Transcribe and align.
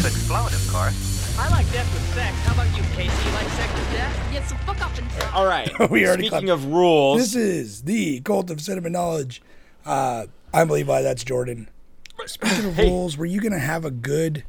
To 0.00 0.06
explode, 0.06 0.52
of 0.52 0.68
course. 0.72 1.36
I 1.38 1.48
like 1.50 1.70
death 1.72 1.92
with 1.94 2.14
sex. 2.14 2.36
How 2.44 2.54
about 2.54 2.76
you, 2.76 2.82
Casey? 2.94 3.28
You 3.28 3.34
like 3.34 3.48
sex 3.48 3.72
with 3.74 3.90
death? 3.92 4.30
Yeah, 4.32 4.44
so 4.44 4.54
fuck 4.66 4.80
up 4.80 4.96
and 4.98 5.34
All 5.34 5.46
right. 5.46 5.70
We 5.90 6.06
already 6.06 6.24
Speaking 6.28 6.46
clapped. 6.46 6.62
of 6.62 6.66
rules, 6.66 7.18
This 7.18 7.34
is 7.34 7.82
the 7.82 8.20
Cult 8.20 8.50
of 8.50 8.60
Cinema 8.60 8.90
Knowledge. 8.90 9.42
Uh, 9.86 10.26
I'm 10.52 10.68
Levi. 10.68 11.02
That's 11.02 11.24
Jordan. 11.24 11.68
Speaking 12.26 12.66
of 12.66 12.78
rules, 12.78 13.16
were 13.16 13.26
you 13.26 13.40
gonna 13.40 13.58
have 13.58 13.84
a 13.84 13.90
good 13.90 14.44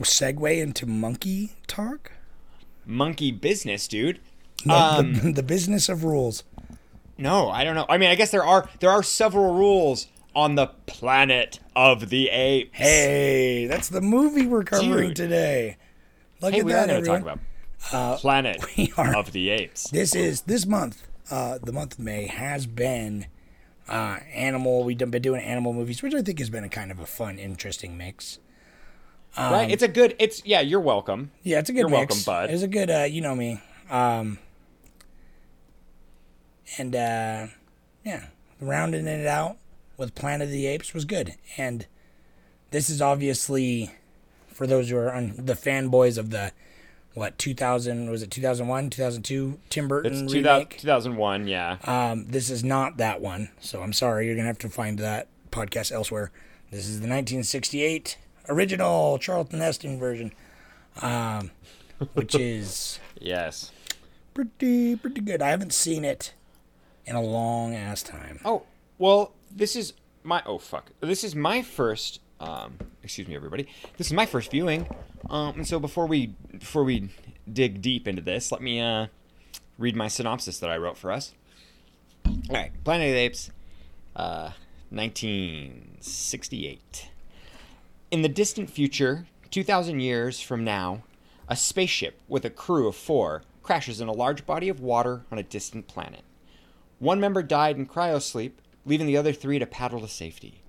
segue 0.00 0.58
into 0.60 0.86
monkey 0.86 1.52
talk? 1.66 2.12
monkey 2.86 3.30
business, 3.30 3.86
dude. 3.86 4.18
No, 4.64 4.74
Um, 4.74 5.12
the, 5.14 5.32
the 5.34 5.42
business 5.42 5.88
of 5.88 6.04
rules. 6.04 6.42
No, 7.18 7.50
I 7.50 7.64
don't 7.64 7.74
know. 7.74 7.86
I 7.88 7.98
mean, 7.98 8.08
I 8.10 8.14
guess 8.14 8.30
there 8.30 8.44
are 8.44 8.68
there 8.80 8.90
are 8.90 9.02
several 9.02 9.54
rules 9.54 10.08
on 10.38 10.54
the 10.54 10.68
planet 10.86 11.58
of 11.74 12.10
the 12.10 12.28
apes. 12.30 12.78
Hey, 12.78 13.66
that's 13.66 13.88
the 13.88 14.00
movie 14.00 14.46
we're 14.46 14.62
covering 14.62 15.08
Dude. 15.08 15.16
today. 15.16 15.76
Look 16.40 16.52
Hey, 16.54 16.60
at 16.60 16.64
we 16.64 16.70
that, 16.72 16.84
are 16.84 16.86
going 16.86 17.04
to 17.04 17.10
everyone. 17.10 17.40
talk 17.80 17.90
about 17.90 18.18
Planet 18.20 18.64
we 18.76 18.92
are- 18.96 19.16
of 19.16 19.32
the 19.32 19.50
Apes. 19.50 19.90
This 19.90 20.14
is 20.14 20.42
this 20.42 20.64
month. 20.64 21.08
Uh, 21.28 21.58
the 21.62 21.72
month 21.72 21.94
of 21.94 21.98
May 21.98 22.26
has 22.26 22.66
been 22.66 23.26
uh, 23.88 24.18
animal. 24.32 24.84
We've 24.84 24.96
been 24.96 25.10
doing 25.10 25.42
animal 25.42 25.72
movies, 25.72 26.02
which 26.02 26.14
I 26.14 26.22
think 26.22 26.38
has 26.38 26.50
been 26.50 26.62
a 26.64 26.68
kind 26.68 26.92
of 26.92 27.00
a 27.00 27.06
fun, 27.06 27.38
interesting 27.38 27.98
mix. 27.98 28.38
right? 29.36 29.68
It's 29.70 29.82
a 29.82 29.88
good. 29.88 30.14
It's 30.20 30.40
yeah. 30.46 30.60
You're 30.60 30.80
welcome. 30.80 31.32
Yeah, 31.42 31.58
it's 31.58 31.68
a 31.68 31.72
good 31.72 31.80
You're 31.80 31.88
mix. 31.88 32.24
welcome, 32.26 32.46
bud. 32.46 32.54
It's 32.54 32.62
a 32.62 32.68
good, 32.68 32.90
uh, 32.90 33.04
you 33.10 33.20
know 33.20 33.34
me. 33.34 33.60
Um, 33.90 34.38
and 36.78 36.94
uh, 36.94 37.46
yeah, 38.04 38.26
rounding 38.60 39.06
it 39.06 39.26
out 39.26 39.56
with 39.98 40.14
Planet 40.14 40.46
of 40.46 40.52
the 40.52 40.66
Apes 40.66 40.94
was 40.94 41.04
good. 41.04 41.34
And 41.58 41.86
this 42.70 42.88
is 42.88 43.02
obviously 43.02 43.90
for 44.48 44.66
those 44.66 44.88
who 44.88 44.96
are 44.96 45.12
on 45.12 45.34
the 45.36 45.52
fanboys 45.54 46.16
of 46.16 46.30
the 46.30 46.52
what 47.14 47.36
2000 47.36 48.10
was 48.10 48.22
it 48.22 48.30
2001 48.30 48.90
2002 48.90 49.58
Tim 49.70 49.88
Burton 49.88 50.24
It's 50.24 50.32
2000, 50.32 50.44
remake. 50.44 50.78
2001. 50.78 51.48
Yeah. 51.48 51.76
Um, 51.84 52.26
this 52.28 52.48
is 52.48 52.62
not 52.62 52.96
that 52.98 53.20
one, 53.20 53.50
so 53.60 53.82
I'm 53.82 53.92
sorry. 53.92 54.26
You're 54.26 54.36
gonna 54.36 54.46
have 54.46 54.58
to 54.58 54.68
find 54.68 54.98
that 55.00 55.26
podcast 55.50 55.90
elsewhere. 55.90 56.30
This 56.70 56.86
is 56.86 57.00
the 57.00 57.08
1968 57.08 58.18
original 58.48 59.18
Charlton 59.18 59.60
Heston 59.60 59.98
version, 59.98 60.32
um, 61.02 61.50
which 62.14 62.34
is 62.38 63.00
yes. 63.20 63.72
pretty 64.34 64.94
pretty 64.94 65.20
good. 65.20 65.42
I 65.42 65.48
haven't 65.50 65.72
seen 65.72 66.04
it 66.04 66.34
in 67.04 67.16
a 67.16 67.22
long 67.22 67.74
ass 67.74 68.02
time. 68.02 68.38
Oh 68.44 68.62
well, 68.98 69.32
this 69.50 69.76
is 69.76 69.92
my 70.22 70.42
oh 70.46 70.58
fuck. 70.58 70.92
This 71.00 71.24
is 71.24 71.34
my 71.34 71.62
first. 71.62 72.20
Um, 72.40 72.78
excuse 73.02 73.26
me, 73.26 73.34
everybody. 73.34 73.66
This 73.96 74.08
is 74.08 74.12
my 74.12 74.26
first 74.26 74.50
viewing. 74.50 74.86
Um, 75.28 75.54
and 75.56 75.66
so 75.66 75.80
before 75.80 76.06
we 76.06 76.34
before 76.56 76.84
we 76.84 77.10
dig 77.50 77.82
deep 77.82 78.06
into 78.06 78.22
this, 78.22 78.52
let 78.52 78.62
me 78.62 78.80
uh, 78.80 79.08
read 79.78 79.96
my 79.96 80.06
synopsis 80.08 80.58
that 80.60 80.70
I 80.70 80.76
wrote 80.76 80.96
for 80.96 81.10
us. 81.10 81.34
All 82.26 82.34
right, 82.50 82.70
Planet 82.84 83.08
of 83.08 83.14
the 83.14 83.20
Apes, 83.20 83.50
uh, 84.14 84.52
1968. 84.90 87.10
In 88.10 88.22
the 88.22 88.28
distant 88.28 88.70
future, 88.70 89.26
2,000 89.50 90.00
years 90.00 90.40
from 90.40 90.64
now, 90.64 91.04
a 91.48 91.56
spaceship 91.56 92.20
with 92.28 92.44
a 92.44 92.50
crew 92.50 92.88
of 92.88 92.96
four 92.96 93.42
crashes 93.62 94.00
in 94.00 94.08
a 94.08 94.12
large 94.12 94.46
body 94.46 94.68
of 94.68 94.80
water 94.80 95.22
on 95.30 95.38
a 95.38 95.42
distant 95.42 95.88
planet. 95.88 96.22
One 96.98 97.20
member 97.20 97.42
died 97.42 97.76
in 97.76 97.86
cryosleep, 97.86 98.52
leaving 98.84 99.06
the 99.06 99.16
other 99.16 99.32
three 99.32 99.58
to 99.58 99.66
paddle 99.66 100.00
to 100.00 100.08
safety. 100.08 100.62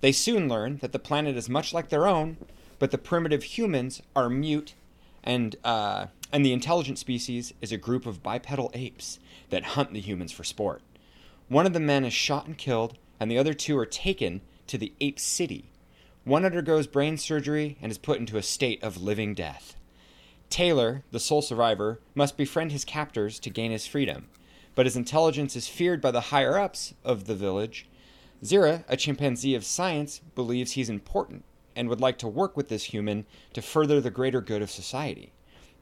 They 0.00 0.12
soon 0.12 0.48
learn 0.48 0.78
that 0.78 0.92
the 0.92 0.98
planet 0.98 1.36
is 1.36 1.48
much 1.48 1.72
like 1.72 1.88
their 1.88 2.06
own, 2.06 2.36
but 2.78 2.90
the 2.90 2.98
primitive 2.98 3.44
humans 3.44 4.02
are 4.16 4.28
mute, 4.28 4.74
and 5.22 5.54
uh, 5.62 6.06
and 6.32 6.44
the 6.44 6.52
intelligent 6.52 6.98
species 6.98 7.52
is 7.60 7.70
a 7.70 7.76
group 7.76 8.06
of 8.06 8.22
bipedal 8.22 8.70
apes 8.74 9.18
that 9.50 9.62
hunt 9.62 9.92
the 9.92 10.00
humans 10.00 10.32
for 10.32 10.44
sport. 10.44 10.82
One 11.48 11.66
of 11.66 11.74
the 11.74 11.80
men 11.80 12.04
is 12.04 12.12
shot 12.12 12.46
and 12.46 12.56
killed, 12.56 12.98
and 13.20 13.30
the 13.30 13.38
other 13.38 13.54
two 13.54 13.78
are 13.78 13.86
taken 13.86 14.40
to 14.66 14.78
the 14.78 14.92
ape 15.00 15.20
city. 15.20 15.66
One 16.24 16.44
undergoes 16.44 16.86
brain 16.86 17.18
surgery 17.18 17.76
and 17.82 17.92
is 17.92 17.98
put 17.98 18.18
into 18.18 18.38
a 18.38 18.42
state 18.42 18.82
of 18.82 19.02
living 19.02 19.34
death. 19.34 19.76
Taylor, 20.50 21.02
the 21.10 21.20
sole 21.20 21.42
survivor, 21.42 22.00
must 22.14 22.36
befriend 22.36 22.72
his 22.72 22.84
captors 22.84 23.38
to 23.40 23.50
gain 23.50 23.70
his 23.70 23.86
freedom, 23.86 24.28
but 24.74 24.86
his 24.86 24.96
intelligence 24.96 25.56
is 25.56 25.68
feared 25.68 26.00
by 26.00 26.10
the 26.10 26.20
higher 26.20 26.58
ups 26.58 26.94
of 27.04 27.24
the 27.26 27.34
village. 27.34 27.88
Zira, 28.42 28.84
a 28.88 28.96
chimpanzee 28.96 29.54
of 29.54 29.64
science, 29.64 30.20
believes 30.34 30.72
he's 30.72 30.90
important 30.90 31.44
and 31.76 31.88
would 31.88 32.00
like 32.00 32.18
to 32.18 32.28
work 32.28 32.56
with 32.56 32.68
this 32.68 32.84
human 32.84 33.24
to 33.52 33.62
further 33.62 34.00
the 34.00 34.10
greater 34.10 34.40
good 34.40 34.62
of 34.62 34.70
society. 34.70 35.32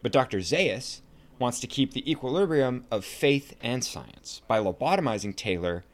But 0.02 0.12
Dr. 0.12 0.38
Zaius 0.38 1.00
wants 1.38 1.60
to 1.60 1.66
keep 1.66 1.92
the 1.92 2.08
equilibrium 2.10 2.84
of 2.90 3.04
faith 3.04 3.56
and 3.62 3.82
science 3.84 4.42
by 4.46 4.60
lobotomizing 4.60 5.34
Taylor, 5.34 5.84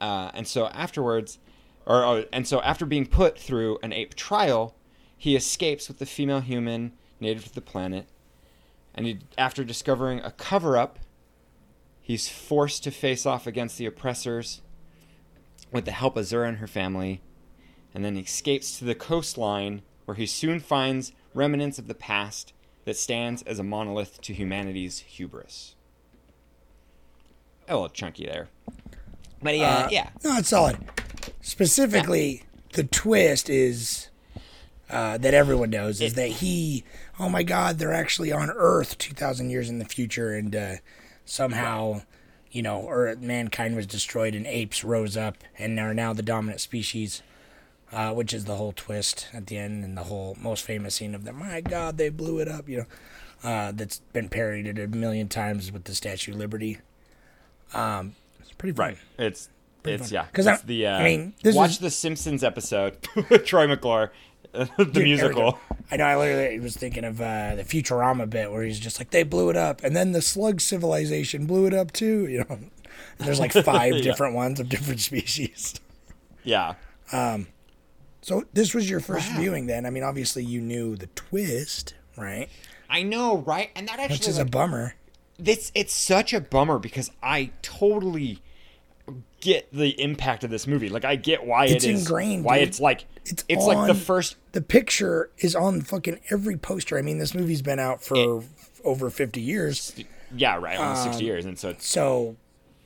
uh, 0.00 0.30
and 0.34 0.46
so 0.46 0.68
afterwards, 0.68 1.38
or 1.86 2.04
uh, 2.04 2.22
and 2.32 2.46
so 2.46 2.60
after 2.62 2.86
being 2.86 3.06
put 3.06 3.38
through 3.38 3.78
an 3.82 3.92
ape 3.92 4.14
trial, 4.14 4.74
he 5.16 5.36
escapes 5.36 5.88
with 5.88 5.98
the 5.98 6.06
female 6.06 6.40
human 6.40 6.92
native 7.20 7.44
to 7.44 7.54
the 7.54 7.60
planet, 7.60 8.06
and 8.94 9.06
he, 9.06 9.18
after 9.36 9.62
discovering 9.62 10.20
a 10.20 10.30
cover-up, 10.30 10.98
he's 12.08 12.26
forced 12.28 12.82
to 12.84 12.90
face 12.90 13.26
off 13.26 13.46
against 13.46 13.76
the 13.76 13.84
oppressors 13.84 14.62
with 15.70 15.84
the 15.84 15.90
help 15.92 16.16
of 16.16 16.24
Zira 16.24 16.48
and 16.48 16.56
her 16.56 16.66
family, 16.66 17.20
and 17.94 18.02
then 18.02 18.14
he 18.16 18.22
escapes 18.22 18.78
to 18.78 18.86
the 18.86 18.94
coastline 18.94 19.82
where 20.06 20.14
he 20.14 20.24
soon 20.24 20.58
finds 20.58 21.12
remnants 21.34 21.78
of 21.78 21.86
the 21.86 21.94
past 21.94 22.54
that 22.86 22.96
stands 22.96 23.42
as 23.42 23.58
a 23.58 23.62
monolith 23.62 24.22
to 24.22 24.32
humanity's 24.32 25.00
hubris. 25.00 25.74
A 27.68 27.74
little 27.74 27.90
chunky 27.90 28.24
there. 28.24 28.48
But 29.42 29.58
yeah, 29.58 29.76
Uh, 29.76 29.88
yeah. 29.90 30.08
No, 30.24 30.38
it's 30.38 30.48
solid. 30.48 30.78
Specifically, 31.42 32.44
the 32.72 32.84
twist 32.84 33.50
is 33.50 34.08
uh, 34.88 35.18
that 35.18 35.34
everyone 35.34 35.68
knows 35.68 36.00
is 36.00 36.14
that 36.14 36.28
he, 36.30 36.84
oh 37.20 37.28
my 37.28 37.42
God, 37.42 37.78
they're 37.78 37.92
actually 37.92 38.32
on 38.32 38.48
Earth 38.50 38.96
two 38.96 39.12
thousand 39.12 39.50
years 39.50 39.68
in 39.68 39.78
the 39.78 39.84
future, 39.84 40.32
and 40.32 40.56
uh, 40.56 40.74
somehow, 41.28 42.02
you 42.50 42.62
know, 42.62 42.78
or 42.80 43.14
mankind 43.20 43.76
was 43.76 43.86
destroyed 43.86 44.34
and 44.34 44.46
apes 44.46 44.82
rose 44.84 45.16
up 45.16 45.36
and 45.58 45.78
are 45.78 45.94
now 45.94 46.12
the 46.12 46.22
dominant 46.22 46.60
species. 46.60 47.22
Uh, 47.90 48.12
which 48.12 48.34
is 48.34 48.44
the 48.44 48.56
whole 48.56 48.72
twist 48.76 49.28
at 49.32 49.46
the 49.46 49.56
end 49.56 49.82
and 49.82 49.96
the 49.96 50.02
whole 50.02 50.36
most 50.38 50.62
famous 50.62 50.96
scene 50.96 51.14
of 51.14 51.24
the 51.24 51.32
my 51.32 51.62
God 51.62 51.96
they 51.96 52.10
blew 52.10 52.38
it 52.38 52.46
up, 52.46 52.68
you 52.68 52.76
know, 52.80 52.84
uh, 53.42 53.72
that's 53.72 54.00
been 54.12 54.28
parodied 54.28 54.78
a 54.78 54.86
million 54.88 55.26
times 55.26 55.72
with 55.72 55.84
the 55.84 55.94
Statue 55.94 56.32
of 56.32 56.36
Liberty. 56.38 56.76
Um, 57.72 58.14
it's 58.40 58.52
pretty 58.52 58.74
fun. 58.76 58.88
Right. 58.88 58.98
It's 59.18 59.48
Pretty 59.82 60.02
it's 60.02 60.10
fun. 60.10 60.14
yeah. 60.14 60.26
'Cause 60.34 60.46
it's 60.46 60.62
I- 60.62 60.66
the 60.66 60.86
uh, 60.86 60.98
I 60.98 61.04
mean, 61.04 61.32
this 61.42 61.54
watch 61.56 61.70
is- 61.70 61.78
the 61.78 61.90
Simpsons 61.90 62.44
episode 62.44 62.98
with 63.30 63.46
Troy 63.46 63.66
McClure, 63.66 64.12
the 64.52 64.84
Dude, 64.84 65.04
musical. 65.04 65.58
I 65.90 65.96
know. 65.96 66.04
I 66.04 66.16
literally 66.16 66.60
was 66.60 66.76
thinking 66.76 67.04
of 67.04 67.20
uh, 67.20 67.54
the 67.56 67.64
Futurama 67.64 68.28
bit 68.28 68.50
where 68.50 68.62
he's 68.62 68.78
just 68.80 68.98
like, 68.98 69.10
they 69.10 69.22
blew 69.22 69.50
it 69.50 69.56
up, 69.56 69.82
and 69.84 69.94
then 69.96 70.12
the 70.12 70.22
slug 70.22 70.60
civilization 70.60 71.46
blew 71.46 71.66
it 71.66 71.74
up 71.74 71.92
too. 71.92 72.26
You 72.28 72.40
know, 72.40 72.46
And 72.50 72.70
there's 73.18 73.40
like 73.40 73.52
five 73.64 73.94
Yeah. 73.96 74.02
different 74.02 74.34
ones 74.34 74.60
of 74.60 74.68
different 74.68 75.00
species. 75.10 75.74
Yeah. 76.44 76.74
Um, 77.12 77.48
so 78.22 78.44
this 78.52 78.74
was 78.74 78.88
your 78.90 79.00
first 79.00 79.30
Wow. 79.32 79.38
viewing, 79.40 79.66
then? 79.66 79.86
I 79.86 79.90
mean, 79.90 80.02
obviously 80.02 80.44
you 80.44 80.60
knew 80.60 80.96
the 80.96 81.06
twist, 81.08 81.94
right? 82.16 82.48
I 82.90 83.02
know, 83.02 83.38
right? 83.38 83.70
And 83.76 83.86
that 83.88 83.98
actually 84.00 84.14
Which 84.16 84.28
is 84.28 84.38
a 84.38 84.44
bummer. 84.44 84.94
This 85.38 85.70
it's 85.74 85.92
such 85.94 86.32
a 86.32 86.40
bummer 86.40 86.78
because 86.78 87.10
I 87.22 87.50
totally 87.62 88.40
get 89.40 89.68
the 89.72 89.90
impact 90.00 90.42
of 90.44 90.50
this 90.50 90.66
movie. 90.66 90.88
Like 90.88 91.04
I 91.04 91.16
get 91.16 91.44
why 91.46 91.66
It's 91.66 91.84
it 91.84 91.90
is 91.90 92.00
ingrained, 92.06 92.44
Why 92.44 92.58
dude. 92.58 92.68
it's 92.68 92.80
like 92.80 93.04
It's 93.24 93.44
it's 93.48 93.64
like 93.64 93.86
the 93.86 93.94
first 93.94 94.36
The 94.52 94.60
picture 94.62 95.30
is 95.38 95.54
on 95.54 95.80
fucking 95.82 96.20
every 96.30 96.56
poster. 96.56 96.98
I 96.98 97.02
mean, 97.02 97.18
this 97.18 97.34
movie's 97.34 97.62
been 97.62 97.78
out 97.78 98.02
for 98.02 98.42
over 98.84 99.10
50 99.10 99.40
years. 99.40 99.94
yeah 100.34 100.56
right 100.56 100.78
almost 100.78 101.04
sixty 101.04 101.24
Um, 101.24 101.26
years, 101.26 101.44
and 101.44 101.58
so 101.58 101.70
it's 101.70 101.86
So, 101.86 102.36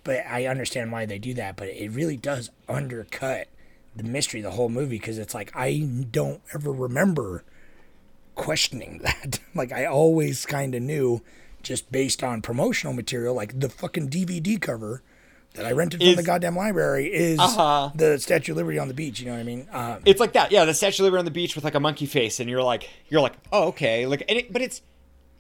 but 0.05 0.25
I 0.27 0.47
understand 0.47 0.93
why 0.93 1.07
they 1.07 1.19
do 1.19 1.35
that, 1.35 1.57
but 1.57 1.69
it 1.69 1.91
really 1.91 2.17
does 2.17 2.51
undercut 2.69 3.49
the 3.95 4.03
mystery 4.05 4.41
of 4.41 4.45
the 4.45 4.51
whole 4.53 4.69
movie 4.71 4.97
because 4.99 5.19
it's 5.19 5.35
like 5.35 5.53
I 5.55 5.89
don't 6.11 6.41
ever 6.55 6.73
remember 6.73 7.45
questioning 8.35 8.99
that. 9.05 9.39
like 9.55 9.73
I 9.73 9.87
always 9.87 10.47
kind 10.47 10.75
of 10.75 10.83
knew, 10.83 11.23
just 11.63 11.91
based 11.93 12.23
on 12.23 12.43
promotional 12.43 12.93
material, 12.95 13.35
like 13.35 13.59
the 13.61 13.69
fucking 13.69 14.09
DVD 14.11 14.61
cover 14.61 15.03
that 15.55 15.67
I 15.67 15.73
rented 15.73 16.01
from 16.01 16.09
Is- 16.09 16.17
the 16.17 16.23
goddamn 16.23 16.57
library 16.57 17.13
is 17.13 17.39
Uh-huh. 17.39 17.91
the 17.95 18.19
Statue 18.19 18.53
of 18.53 18.57
Liberty 18.59 18.79
on 18.79 18.89
the 18.89 18.95
beach. 18.95 19.21
You 19.21 19.27
know 19.27 19.33
what 19.33 19.41
I 19.41 19.45
mean? 19.45 19.69
Um, 19.73 19.99
It's 20.05 20.21
like 20.21 20.33
that, 20.33 20.51
yeah. 20.53 20.65
The 20.65 20.75
Statue 20.75 21.03
of 21.03 21.05
Liberty 21.05 21.19
on 21.21 21.25
the 21.25 21.31
beach 21.31 21.55
with 21.55 21.65
like 21.65 21.75
a 21.75 21.81
monkey 21.81 22.07
face, 22.07 22.41
and 22.41 22.49
you're 22.49 22.63
like, 22.63 22.89
you're 23.09 23.21
like, 23.21 23.35
oh 23.53 23.69
okay, 23.69 24.07
like, 24.07 24.25
and 24.29 24.39
it, 24.39 24.53
but 24.53 24.63
it's, 24.63 24.81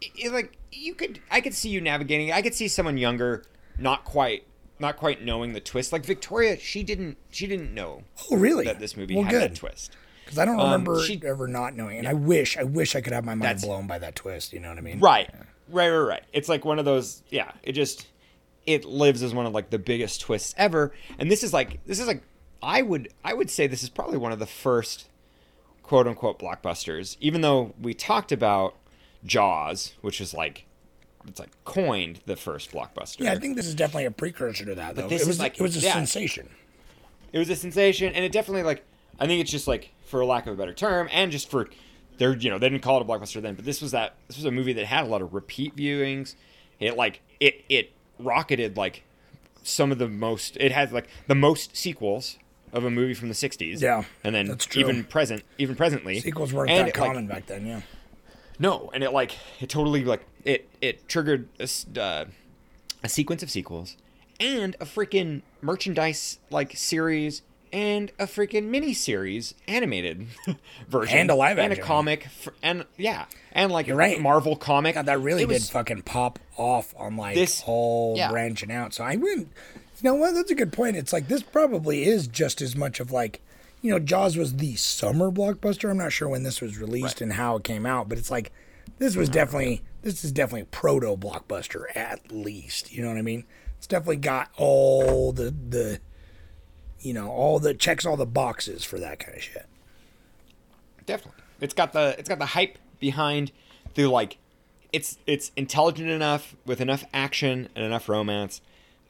it, 0.01 0.33
like 0.33 0.57
you 0.73 0.95
could, 0.95 1.21
I 1.31 1.41
could 1.41 1.55
see 1.55 1.69
you 1.71 1.81
navigating. 1.81 2.33
I 2.33 2.43
could 2.43 2.55
see 2.55 2.69
someone 2.69 2.99
younger, 2.99 3.45
not 3.79 4.05
quite, 4.05 4.45
not 4.79 4.97
quite 4.97 5.23
knowing 5.25 5.53
the 5.53 5.61
twist. 5.61 5.93
Like 5.93 6.05
Victoria, 6.05 6.59
she 6.59 6.83
didn't, 6.83 7.17
she 7.31 7.47
didn't 7.47 7.73
know 7.73 8.03
oh, 8.31 8.37
really? 8.37 8.65
that 8.65 8.81
this 8.81 8.97
movie 8.97 9.15
well, 9.15 9.25
had 9.25 9.31
good. 9.31 9.43
that 9.53 9.55
twist. 9.57 9.93
Because 10.25 10.39
I 10.39 10.45
don't 10.45 10.59
Um, 10.61 10.67
remember 10.67 11.01
she- 11.03 11.21
ever 11.25 11.47
not 11.49 11.75
knowing, 11.77 11.99
and 11.99 12.07
I 12.09 12.15
wish, 12.15 12.57
I 12.59 12.65
wish 12.65 12.95
I 12.97 13.01
could 13.01 13.13
have 13.13 13.25
my 13.25 13.35
mind 13.35 13.61
blown 13.63 13.87
by 13.87 13.99
that 13.99 14.15
twist. 14.15 14.53
You 14.53 14.61
know 14.61 14.69
what 14.69 14.79
I 14.79 14.83
mean? 14.83 14.99
Right, 15.01 15.29
right, 15.69 15.89
right, 15.89 15.99
right. 16.07 16.23
It's 16.33 16.49
like 16.49 16.65
one 16.65 16.79
of 16.79 16.85
those, 16.85 17.23
yeah. 17.31 17.53
It 17.63 17.73
just, 17.73 18.07
it 18.67 18.85
lives 18.85 19.23
as 19.23 19.35
one 19.35 19.47
of 19.47 19.53
like 19.53 19.71
the 19.71 19.79
biggest 19.79 20.21
twists 20.21 20.55
ever. 20.57 20.93
And 21.19 21.31
this 21.31 21.43
is 21.43 21.53
like, 21.53 21.81
this 21.87 21.99
is 22.01 22.07
like, 22.07 22.23
I 22.63 22.83
would, 22.83 23.09
I 23.25 23.35
would 23.35 23.51
say 23.51 23.67
this 23.67 23.83
is 23.83 23.89
probably 23.89 24.19
one 24.19 24.33
of 24.33 24.39
the 24.39 24.47
first, 24.47 25.09
quote 25.83 26.07
unquote, 26.07 26.39
blockbusters. 26.39 27.17
Even 27.21 27.41
though 27.41 27.75
we 27.81 27.95
talked 27.95 28.31
about 28.33 28.75
Jaws, 29.25 29.95
which 30.01 30.21
is 30.21 30.33
like, 30.35 30.67
it's 31.27 31.39
like 31.39 31.51
coined 31.65 32.21
the 32.27 32.37
first 32.37 32.73
blockbuster. 32.73 33.21
Yeah, 33.21 33.33
I 33.33 33.39
think 33.39 33.57
this 33.57 33.67
is 33.67 33.75
definitely 33.75 34.07
a 34.07 34.11
precursor 34.11 34.65
to 34.65 34.75
that. 34.75 34.97
Though 34.97 35.09
this 35.09 35.23
it 35.23 35.29
was 35.29 35.39
like- 35.39 35.59
it 35.59 35.63
was 35.63 35.77
a 35.77 35.81
yeah. 35.81 35.93
sensation. 35.95 36.49
it 37.33 37.39
was 37.39 37.49
a 37.49 37.57
sensation 37.57 38.13
and 38.13 38.25
it 38.25 38.33
definitely 38.33 38.63
like 38.63 38.85
i 39.21 39.27
think 39.27 39.41
it's 39.41 39.51
just 39.51 39.67
like 39.69 39.91
for 40.05 40.23
lack 40.25 40.47
of 40.47 40.53
a 40.53 40.57
better 40.57 40.75
term 40.75 41.09
and 41.13 41.31
just 41.33 41.49
for 41.51 41.69
they're 42.19 42.37
you 42.37 42.51
know 42.51 42.59
they 42.59 42.69
didn't 42.69 42.83
call 42.83 42.99
it 42.99 43.03
a 43.03 43.05
blockbuster 43.07 43.41
then 43.41 43.55
but 43.55 43.65
this 43.65 43.81
was 43.81 43.93
that 43.93 44.15
this 44.29 44.37
was 44.37 44.45
a 44.45 44.51
movie 44.51 44.73
that 44.75 44.85
had 44.85 45.05
a 45.05 45.07
lot 45.07 45.23
of 45.23 45.33
repeat 45.33 45.75
viewings 45.77 46.35
it 46.81 46.97
like 46.97 47.23
it 47.41 47.65
it 47.71 47.93
rocketed 48.25 48.77
like 48.77 49.03
some 49.63 49.93
of 49.93 49.99
the 49.99 50.09
most 50.09 50.57
it 50.59 50.73
had 50.73 50.93
like 50.93 51.09
the 51.29 51.35
most 51.35 51.77
sequels 51.77 52.39
of 52.73 52.85
a 52.85 52.91
movie 52.91 53.15
from 53.15 53.29
the 53.29 53.35
60s 53.35 53.81
Yeah, 53.81 54.05
and 54.25 54.35
then 54.35 54.57
even 54.75 55.05
present 55.05 55.43
even 55.59 55.77
presently 55.77 56.21
Sequels 56.21 56.53
weren't 56.53 56.71
And 56.71 56.89
that 56.89 56.97
it, 56.97 56.99
like, 56.99 57.09
common 57.11 57.27
back 57.27 57.47
then. 57.47 57.67
Yeah. 57.67 57.81
no, 58.59 58.91
and 58.95 59.05
it 59.05 59.13
like 59.13 59.37
it 59.61 59.69
totally 59.69 60.05
like 60.05 60.25
it 60.45 60.69
it 60.81 61.07
triggered 61.09 61.49
a, 61.61 61.69
uh, 62.01 62.25
a 63.05 63.09
sequence 63.09 63.43
of 63.43 63.51
sequels 63.51 63.97
and 64.41 64.75
a 64.81 64.85
freaking 64.85 65.43
merchandise 65.61 66.39
like 66.51 66.77
series 66.77 67.43
and 67.73 68.11
a 68.19 68.27
freaking 68.27 68.65
mini 68.65 68.93
series 68.93 69.55
animated 69.67 70.27
version 70.89 71.19
And 71.19 71.31
a 71.31 71.35
live 71.35 71.59
and 71.59 71.73
a 71.73 71.77
comic 71.77 72.27
f- 72.27 72.49
and 72.63 72.85
yeah 72.97 73.25
and 73.53 73.73
like 73.73 73.87
You're 73.87 73.97
right. 73.97 74.21
Marvel 74.21 74.57
comic 74.57 74.95
God, 74.95 75.07
that 75.07 75.21
really 75.21 75.43
It 75.45 75.49
did 75.49 75.55
was- 75.55 75.71
fucking 75.71 76.03
pop 76.03 76.39
off 76.57 76.95
on 76.99 77.17
like 77.17 77.35
This- 77.35 77.61
whole 77.63 78.17
yeah. 78.17 78.31
branching 78.31 78.71
out. 78.71 78.95
So 78.95 79.05
I 79.05 79.17
wouldn't. 79.17 79.49
You 80.03 80.11
know 80.11 80.15
what? 80.17 80.35
That's 80.35 80.51
a 80.51 80.55
good 80.57 80.73
point. 80.73 80.97
It's 80.97 81.13
like 81.13 81.29
this 81.29 81.43
probably 81.43 82.05
is 82.05 82.27
just 82.27 82.61
as 82.61 82.75
much 82.75 82.99
of 82.99 83.13
like, 83.13 83.41
you 83.83 83.91
know, 83.91 83.99
Jaws 84.01 84.37
was 84.37 84.57
the 84.57 84.75
summer 84.75 85.31
blockbuster. 85.31 85.91
I'm 85.91 85.99
not 85.99 86.13
sure 86.13 86.29
when 86.29 86.43
this 86.43 86.61
was 86.61 86.79
released 86.79 87.21
and 87.21 87.35
how 87.35 87.57
it 87.57 87.65
came 87.65 87.87
out, 87.87 88.09
but 88.09 88.19
it's 88.19 88.31
like 88.31 88.53
this 88.99 89.17
was 89.17 89.29
mm-hmm. 89.29 89.35
definitely 89.35 89.83
this 90.03 90.25
is 90.25 90.33
definitely 90.33 90.67
proto 90.71 91.17
blockbuster 91.17 91.85
at 91.95 92.33
least. 92.33 92.93
You 92.93 93.03
know 93.03 93.09
what 93.09 93.19
I 93.19 93.23
mean? 93.23 93.45
It's 93.79 93.87
definitely 93.87 94.17
got 94.17 94.51
all 94.57 95.33
the 95.33 95.51
the, 95.51 96.01
you 97.03 97.13
know, 97.13 97.29
all 97.31 97.59
the 97.59 97.75
checks 97.75 98.07
all 98.07 98.17
the 98.17 98.27
boxes 98.27 98.85
for 98.85 98.99
that 98.99 99.19
kind 99.19 99.37
of 99.37 99.43
shit. 99.43 99.67
Definitely. 101.07 101.43
It's 101.61 101.75
got 101.75 101.93
the 101.93 102.15
it's 102.19 102.29
got 102.29 102.39
the 102.39 102.47
hype 102.47 102.79
behind 103.01 103.53
the 103.95 104.07
like 104.07 104.39
it's 104.93 105.19
it's 105.27 105.51
intelligent 105.57 106.09
enough 106.11 106.55
with 106.67 106.81
enough 106.81 107.05
action 107.13 107.69
and 107.75 107.85
enough 107.85 108.09
romance 108.09 108.61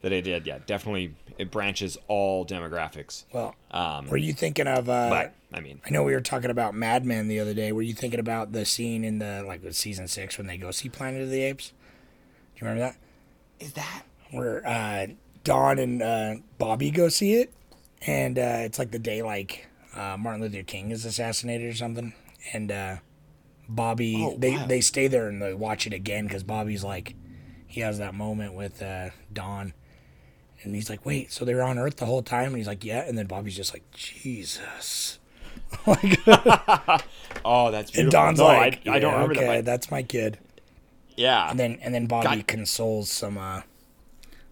that 0.00 0.12
it 0.12 0.22
did 0.22 0.46
yeah 0.46 0.58
definitely 0.66 1.14
it 1.38 1.50
branches 1.50 1.96
all 2.08 2.44
demographics. 2.44 3.24
Well, 3.32 3.54
Um, 3.70 4.06
were 4.08 4.16
you 4.16 4.32
thinking 4.32 4.66
of? 4.66 4.88
Uh, 4.88 5.08
but 5.08 5.34
I 5.52 5.60
mean 5.60 5.80
I 5.86 5.90
know 5.90 6.02
we 6.02 6.12
were 6.12 6.20
talking 6.20 6.50
about 6.50 6.74
Mad 6.74 7.04
Men 7.04 7.28
the 7.28 7.40
other 7.40 7.54
day. 7.54 7.72
Were 7.72 7.82
you 7.82 7.94
thinking 7.94 8.20
about 8.20 8.52
the 8.52 8.64
scene 8.64 9.04
in 9.04 9.18
the 9.18 9.42
like 9.46 9.60
season 9.72 10.08
six 10.08 10.38
when 10.38 10.46
they 10.46 10.56
go 10.56 10.70
see 10.70 10.88
Planet 10.88 11.22
of 11.22 11.30
the 11.30 11.42
Apes? 11.42 11.68
Do 11.68 12.64
you 12.64 12.68
remember 12.68 12.80
that? 12.92 12.96
is 13.64 13.72
that 13.74 14.02
Where 14.30 14.66
uh, 14.66 15.06
Don 15.44 15.78
and 15.78 16.02
uh, 16.02 16.34
Bobby 16.58 16.90
go 16.90 17.08
see 17.08 17.34
it, 17.34 17.52
and 18.06 18.38
uh, 18.38 18.58
it's 18.60 18.78
like 18.78 18.90
the 18.90 18.98
day 18.98 19.22
like 19.22 19.66
uh, 19.94 20.16
Martin 20.18 20.42
Luther 20.42 20.62
King 20.62 20.90
is 20.90 21.04
assassinated 21.04 21.70
or 21.70 21.74
something, 21.76 22.12
and 22.52 22.70
uh, 22.72 22.96
Bobby 23.68 24.16
Oh, 24.18 24.36
they 24.38 24.52
wow. 24.56 24.66
they 24.66 24.80
stay 24.80 25.08
there 25.08 25.28
and 25.28 25.40
they 25.42 25.54
watch 25.54 25.86
it 25.86 25.92
again 25.92 26.26
because 26.26 26.42
Bobby's 26.42 26.84
like 26.84 27.14
he 27.66 27.80
has 27.80 27.98
that 27.98 28.14
moment 28.14 28.54
with 28.54 28.82
uh, 28.82 29.10
Don. 29.32 29.74
And 30.64 30.74
he's 30.76 30.88
like, 30.88 31.04
wait, 31.04 31.32
so 31.32 31.44
they 31.44 31.54
were 31.54 31.62
on 31.62 31.76
Earth 31.78 31.96
the 31.96 32.06
whole 32.06 32.22
time? 32.22 32.48
And 32.48 32.56
he's 32.56 32.68
like, 32.68 32.84
yeah. 32.84 33.00
And 33.00 33.18
then 33.18 33.26
Bobby's 33.26 33.56
just 33.56 33.74
like, 33.74 33.82
Jesus. 33.92 35.18
like, 35.86 36.20
oh 37.44 37.70
that's 37.70 37.90
beautiful. 37.90 38.24
And 38.24 38.36
Don's 38.36 38.38
No, 38.38 38.44
like, 38.44 38.86
I, 38.86 38.96
I 38.96 38.98
don't 38.98 39.12
"Yeah, 39.12 39.12
remember 39.14 39.34
okay, 39.34 39.46
that. 39.56 39.64
That's 39.64 39.90
my 39.90 40.02
kid. 40.02 40.38
yeah, 41.16 41.50
And 41.50 41.58
then 41.58 41.78
and 41.82 41.94
then 41.94 42.06
Bobby 42.06 42.38
God. 42.38 42.46
consoles 42.46 43.10
some 43.10 43.38
uh 43.38 43.62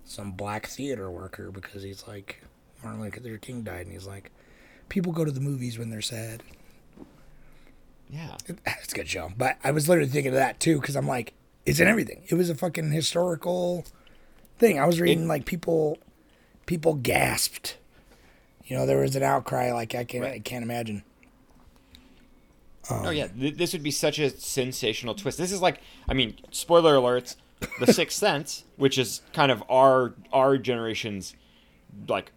some 0.04 0.32
black 0.32 0.66
theater 0.66 1.10
worker 1.10 1.50
because 1.50 1.82
he's 1.82 2.06
like 2.08 2.42
Martin 2.82 3.00
Luther 3.00 3.38
King 3.38 3.62
died, 3.62 3.82
and 3.86 3.92
he's 3.92 4.06
like, 4.06 4.30
people 4.88 5.12
go 5.12 5.24
to 5.24 5.30
the 5.30 5.40
movies 5.40 5.78
when 5.78 5.90
they're 5.90 6.00
sad. 6.00 6.42
yeah. 8.10 8.36
It's 8.82 8.92
a 8.92 8.96
good 8.96 9.08
show, 9.08 9.32
but 9.36 9.56
I 9.62 9.70
was 9.70 9.88
literally 9.88 10.10
thinking 10.10 10.32
of 10.32 10.38
that 10.38 10.60
too 10.60 10.80
because 10.80 10.96
I'm 10.96 11.06
like, 11.06 11.34
it's 11.66 11.80
in 11.80 11.86
everything. 11.88 12.22
It 12.28 12.34
was 12.34 12.50
a 12.50 12.54
fucking 12.54 12.90
historical 12.90 13.84
thing. 14.58 14.78
I 14.78 14.86
was 14.86 15.00
reading 15.00 15.28
like 15.28 15.44
people 15.44 15.98
people 16.66 16.94
gasped. 16.94 17.76
You 18.64 18.76
know, 18.76 18.86
there 18.86 18.98
was 18.98 19.14
an 19.16 19.22
outcry 19.22 19.72
like 19.72 19.94
I 19.94 20.04
can't 20.04 20.24
I 20.24 20.38
can't 20.38 20.62
imagine. 20.64 21.02
oh 22.90 23.08
um, 23.08 23.14
yeah, 23.14 23.28
th- 23.28 23.56
this 23.56 23.72
would 23.72 23.82
be 23.82 23.90
such 23.90 24.18
a 24.18 24.30
sensational 24.30 25.14
twist. 25.14 25.38
This 25.38 25.52
is 25.52 25.60
like, 25.60 25.80
I 26.08 26.14
mean, 26.14 26.36
spoiler 26.50 26.94
alerts, 26.96 27.36
The 27.78 27.92
Sixth 27.92 28.18
Sense, 28.18 28.64
which 28.76 28.98
is 28.98 29.22
kind 29.32 29.52
of 29.52 29.62
our 29.68 30.14
our 30.32 30.56
generation's 30.58 31.34
like 32.08 32.32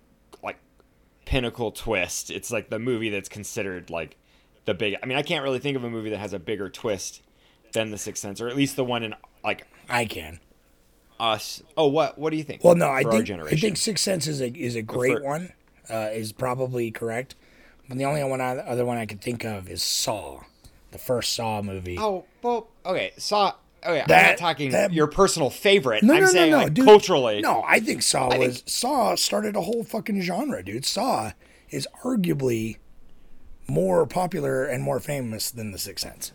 pinnacle 1.25 1.71
twist. 1.71 2.29
It's 2.29 2.51
like 2.51 2.69
the 2.69 2.79
movie 2.79 3.09
that's 3.09 3.29
considered 3.29 3.89
like 3.89 4.17
the 4.65 4.73
big. 4.73 4.95
I 5.01 5.05
mean, 5.05 5.17
I 5.17 5.21
can't 5.21 5.43
really 5.43 5.59
think 5.59 5.75
of 5.77 5.83
a 5.83 5.89
movie 5.89 6.09
that 6.11 6.17
has 6.19 6.33
a 6.33 6.39
bigger 6.39 6.69
twist 6.69 7.21
than 7.73 7.91
The 7.91 7.97
Sixth 7.97 8.21
Sense, 8.21 8.39
or 8.41 8.47
at 8.47 8.55
least 8.55 8.75
the 8.75 8.83
one 8.83 9.03
in 9.03 9.15
like 9.43 9.67
I 9.89 10.05
can. 10.05 10.39
us. 11.19 11.61
Oh, 11.77 11.87
what 11.87 12.17
what 12.17 12.29
do 12.31 12.37
you 12.37 12.43
think? 12.43 12.63
Well, 12.63 12.75
no, 12.75 12.89
I 12.89 13.03
think 13.03 13.29
I 13.29 13.55
think 13.55 13.77
Sixth 13.77 14.03
Sense 14.03 14.27
is 14.27 14.41
a 14.41 14.47
is 14.49 14.75
a 14.75 14.81
great 14.81 15.17
for- 15.17 15.23
one. 15.23 15.53
Uh, 15.89 16.09
is 16.13 16.31
probably 16.31 16.91
correct. 16.91 17.35
But 17.89 17.97
the 17.97 18.05
only 18.05 18.23
one 18.23 18.39
I, 18.39 18.55
other 18.55 18.85
one 18.85 18.97
I 18.97 19.05
could 19.05 19.19
think 19.19 19.43
of 19.43 19.69
is 19.69 19.83
Saw, 19.83 20.43
the 20.91 20.97
first 20.97 21.33
Saw 21.33 21.61
movie. 21.61 21.97
Oh, 21.99 22.23
well, 22.41 22.69
okay. 22.85 23.11
Saw. 23.17 23.55
Okay, 23.85 24.01
I'm 24.01 24.07
That- 24.07 24.29
not 24.31 24.37
talking 24.37 24.71
that- 24.71 24.93
your 24.93 25.07
personal 25.07 25.49
favorite. 25.49 26.03
no, 26.03 26.13
I'm 26.13 26.21
no, 26.21 26.27
saying 26.27 26.51
no, 26.51 26.57
no, 26.59 26.63
like 26.65 26.73
dude. 26.73 26.85
culturally. 26.85 27.41
No, 27.41 27.63
I 27.67 27.79
think 27.79 28.01
Saw 28.01 28.29
I 28.29 28.37
was 28.37 28.57
think- 28.57 28.69
Saw 28.69 29.15
started 29.15 29.55
a 29.55 29.61
whole 29.61 29.83
fucking 29.83 30.21
genre, 30.21 30.63
dude. 30.63 30.85
Saw 30.85 31.31
is 31.69 31.87
arguably 32.03 32.77
more 33.67 34.05
popular 34.05 34.65
and 34.65 34.83
more 34.83 34.99
famous 34.99 35.49
than 35.51 35.71
The 35.71 35.77
Sixth 35.77 36.03
Sense. 36.03 36.31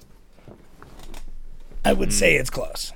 I 1.84 1.92
would 1.92 2.12
say 2.12 2.34
Hmm. 2.34 2.40
it's 2.40 2.50
close. 2.50 2.92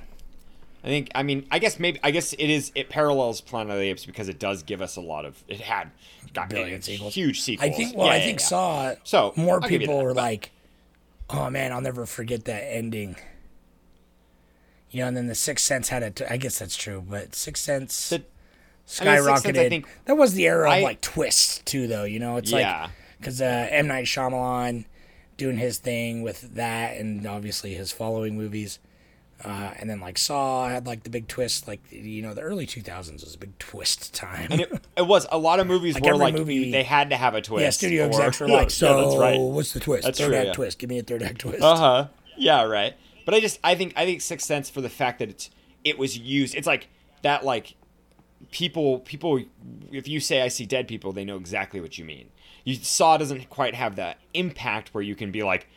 I 0.83 0.87
think. 0.87 1.09
I 1.15 1.23
mean, 1.23 1.47
I 1.49 1.59
guess 1.59 1.79
maybe. 1.79 1.97
I 2.03 2.11
guess 2.11 2.33
it 2.33 2.49
is. 2.49 2.71
It 2.75 2.89
parallels 2.89 3.39
Planet 3.39 3.71
of 3.73 3.79
the 3.79 3.87
Apes 3.89 4.05
because 4.05 4.27
it 4.27 4.37
does 4.37 4.63
give 4.63 4.81
us 4.81 4.97
a 4.97 5.01
lot 5.01 5.23
of. 5.25 5.41
It 5.47 5.61
had 5.61 5.91
got 6.33 6.49
Billion 6.49 6.75
it's 6.75 6.87
sequels. 6.87 7.15
huge 7.15 7.39
sequels. 7.41 7.71
I 7.71 7.73
think. 7.73 7.95
Well, 7.95 8.07
Yeah, 8.07 8.13
I 8.13 8.15
yeah, 8.17 8.25
think 8.25 8.39
yeah. 8.41 8.45
Saw. 8.45 8.93
So, 9.05 9.31
more 9.37 9.61
I'll 9.63 9.69
people 9.69 9.97
that, 9.99 10.03
were 10.03 10.13
but- 10.13 10.21
like, 10.21 10.51
"Oh 11.29 11.49
man, 11.49 11.71
I'll 11.71 11.79
never 11.79 12.05
forget 12.05 12.43
that 12.45 12.63
ending." 12.69 13.15
You 14.93 15.01
know, 15.01 15.07
and 15.07 15.17
then 15.17 15.27
the 15.27 15.35
Sixth 15.35 15.65
Sense 15.65 15.89
had 15.89 16.03
it. 16.03 16.21
I 16.29 16.37
guess 16.37 16.59
that's 16.59 16.75
true, 16.77 17.03
but 17.07 17.33
Sixth 17.35 17.63
Sense 17.63 18.09
The- 18.09 18.15
I 18.15 18.19
mean, 18.19 19.13
skyrocketed. 19.15 19.41
Sense, 19.41 19.57
I 19.57 19.69
think- 19.69 19.87
that 20.05 20.15
was 20.15 20.33
the 20.33 20.45
era 20.47 20.69
I- 20.69 20.77
of 20.77 20.83
like 20.83 21.01
twists 21.01 21.59
too, 21.65 21.87
though. 21.87 22.03
You 22.03 22.19
know, 22.19 22.37
it's 22.37 22.51
Yeah. 22.51 22.83
like 22.83 22.91
because 23.19 23.41
uh, 23.41 23.67
M 23.71 23.87
Night 23.87 24.05
Shyamalan 24.05 24.85
doing 25.37 25.57
his 25.57 25.79
thing 25.79 26.21
with 26.21 26.53
that, 26.55 26.97
and 26.97 27.25
obviously 27.25 27.73
his 27.73 27.91
following 27.91 28.37
movies. 28.37 28.79
Uh, 29.43 29.71
and 29.77 29.89
then 29.89 29.99
like 29.99 30.17
Saw 30.17 30.69
had 30.69 30.85
like 30.85 31.03
the 31.03 31.09
big 31.09 31.27
twist, 31.27 31.67
like 31.67 31.81
you 31.89 32.21
know 32.21 32.33
the 32.33 32.39
early 32.41 32.65
2000s 32.65 33.25
was 33.25 33.35
a 33.35 33.37
big 33.37 33.57
twist 33.59 34.13
time. 34.13 34.47
And 34.51 34.61
it, 34.61 34.71
it 34.95 35.07
was 35.07 35.27
a 35.31 35.37
lot 35.37 35.59
of 35.59 35.67
movies 35.67 35.95
Like 35.95 36.05
were 36.05 36.15
like 36.15 36.33
movie- 36.35 36.71
they 36.71 36.83
had 36.83 37.09
to 37.09 37.17
have 37.17 37.33
a 37.35 37.41
twist. 37.41 37.61
yeah, 37.63 37.69
studio 37.71 38.03
or- 38.05 38.07
execs 38.09 38.39
were 38.39 38.47
like, 38.47 38.69
"So 38.71 39.01
that's 39.09 39.17
right. 39.19 39.37
what's 39.39 39.73
the 39.73 39.79
twist? 39.81 40.03
That's 40.05 40.19
third 40.19 40.27
true, 40.27 40.35
act 40.35 40.45
yeah. 40.47 40.53
twist. 40.53 40.79
Give 40.79 40.89
me 40.89 40.99
a 40.99 41.03
third 41.03 41.23
act 41.23 41.39
twist." 41.39 41.61
Uh 41.61 41.75
huh. 41.75 42.07
Yeah, 42.37 42.63
right. 42.63 42.93
But 43.25 43.33
I 43.33 43.39
just 43.39 43.59
I 43.63 43.75
think 43.75 43.93
I 43.95 44.05
think 44.05 44.21
Sixth 44.21 44.45
Sense 44.47 44.69
for 44.69 44.81
the 44.81 44.89
fact 44.89 45.19
that 45.19 45.29
it's 45.29 45.49
it 45.83 45.97
was 45.97 46.17
used. 46.17 46.55
It's 46.55 46.67
like 46.67 46.87
that 47.21 47.43
like 47.45 47.75
people 48.51 48.99
people 48.99 49.41
if 49.91 50.07
you 50.07 50.19
say 50.19 50.41
I 50.41 50.47
see 50.47 50.65
dead 50.65 50.87
people, 50.87 51.11
they 51.11 51.25
know 51.25 51.37
exactly 51.37 51.79
what 51.81 51.97
you 51.97 52.05
mean. 52.05 52.29
You 52.63 52.75
Saw 52.75 53.17
doesn't 53.17 53.49
quite 53.49 53.75
have 53.75 53.95
that 53.97 54.17
impact 54.33 54.93
where 54.93 55.03
you 55.03 55.15
can 55.15 55.31
be 55.31 55.43
like, 55.43 55.67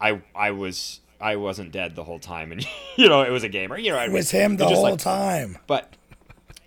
I 0.00 0.22
I 0.34 0.50
was 0.52 1.00
I 1.20 1.36
wasn't 1.36 1.72
dead 1.72 1.96
the 1.96 2.04
whole 2.04 2.18
time, 2.18 2.52
and 2.52 2.66
you 2.96 3.08
know 3.08 3.22
it 3.22 3.30
was 3.30 3.42
a 3.44 3.48
game, 3.48 3.72
or 3.72 3.78
you 3.78 3.90
know 3.90 4.00
It 4.02 4.12
was 4.12 4.30
him 4.30 4.56
the 4.56 4.66
whole 4.66 4.82
like- 4.82 4.98
time. 4.98 5.58
But 5.66 5.94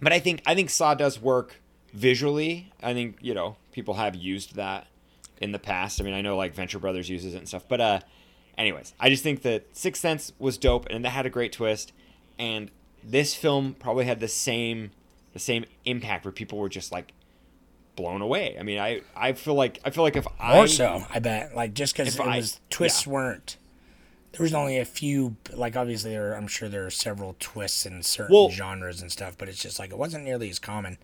but 0.02 0.14
I 0.14 0.20
think 0.20 0.42
I 0.46 0.56
think 0.56 0.70
Saw 0.70 0.94
does 0.94 1.22
work 1.22 1.62
visually. 1.94 2.72
I 2.82 2.94
think 2.94 3.18
you 3.22 3.34
know 3.34 3.58
people 3.72 3.96
have 3.96 4.16
used 4.16 4.56
that 4.56 4.88
in 5.42 5.52
the 5.52 5.60
past. 5.60 6.02
I 6.02 6.04
mean, 6.04 6.14
I 6.14 6.22
know 6.22 6.36
like 6.36 6.54
Venture 6.54 6.80
Brothers 6.80 7.10
uses 7.10 7.34
it 7.34 7.38
and 7.38 7.48
stuff. 7.48 7.66
But 7.68 7.80
uh, 7.82 8.00
anyways, 8.60 8.94
I 9.00 9.10
just 9.10 9.24
think 9.24 9.42
that 9.42 9.66
Sixth 9.76 10.02
Sense 10.02 10.32
was 10.38 10.58
dope 10.60 10.86
and 10.90 11.04
that 11.04 11.10
had 11.10 11.26
a 11.26 11.30
great 11.30 11.52
twist. 11.52 11.92
And 12.38 12.70
this 13.04 13.34
film 13.34 13.74
probably 13.80 14.06
had 14.06 14.20
the 14.20 14.28
same 14.28 14.92
the 15.34 15.40
same 15.40 15.66
impact 15.86 16.26
where 16.26 16.32
people 16.32 16.58
were 16.60 16.70
just 16.70 16.92
like 16.92 17.14
blown 17.96 18.22
away. 18.22 18.56
I 18.60 18.64
mean, 18.64 18.80
I 18.80 19.02
I 19.16 19.34
feel 19.34 19.56
like 19.56 19.80
I 19.84 19.90
feel 19.90 20.04
like 20.04 20.16
if 20.16 20.28
I 20.40 20.56
More 20.56 20.68
so, 20.68 21.04
I 21.10 21.20
bet. 21.20 21.56
Like 21.56 21.74
just 21.74 21.96
because 21.98 22.16
it 22.16 22.22
I- 22.22 22.38
was 22.38 22.60
twists 22.70 23.06
yeah. 23.08 23.14
weren't. 23.14 23.58
There 24.34 24.44
was 24.44 24.54
only 24.54 24.78
a 24.78 24.86
few. 24.86 25.38
Like 25.52 25.76
obviously, 25.76 26.12
there. 26.12 26.34
I'm 26.36 26.48
sure 26.48 26.70
there 26.70 26.86
are 26.86 26.92
several 26.92 27.36
twists 27.40 27.86
in 27.86 28.04
certain 28.04 28.36
Well- 28.36 28.50
genres 28.52 29.02
and 29.02 29.12
stuff, 29.12 29.36
but 29.38 29.50
it's 29.50 29.62
just 29.62 29.80
like 29.80 29.90
it 29.92 29.98
wasn't 29.98 30.24
nearly 30.24 30.50
as 30.50 30.60
common. 30.60 30.98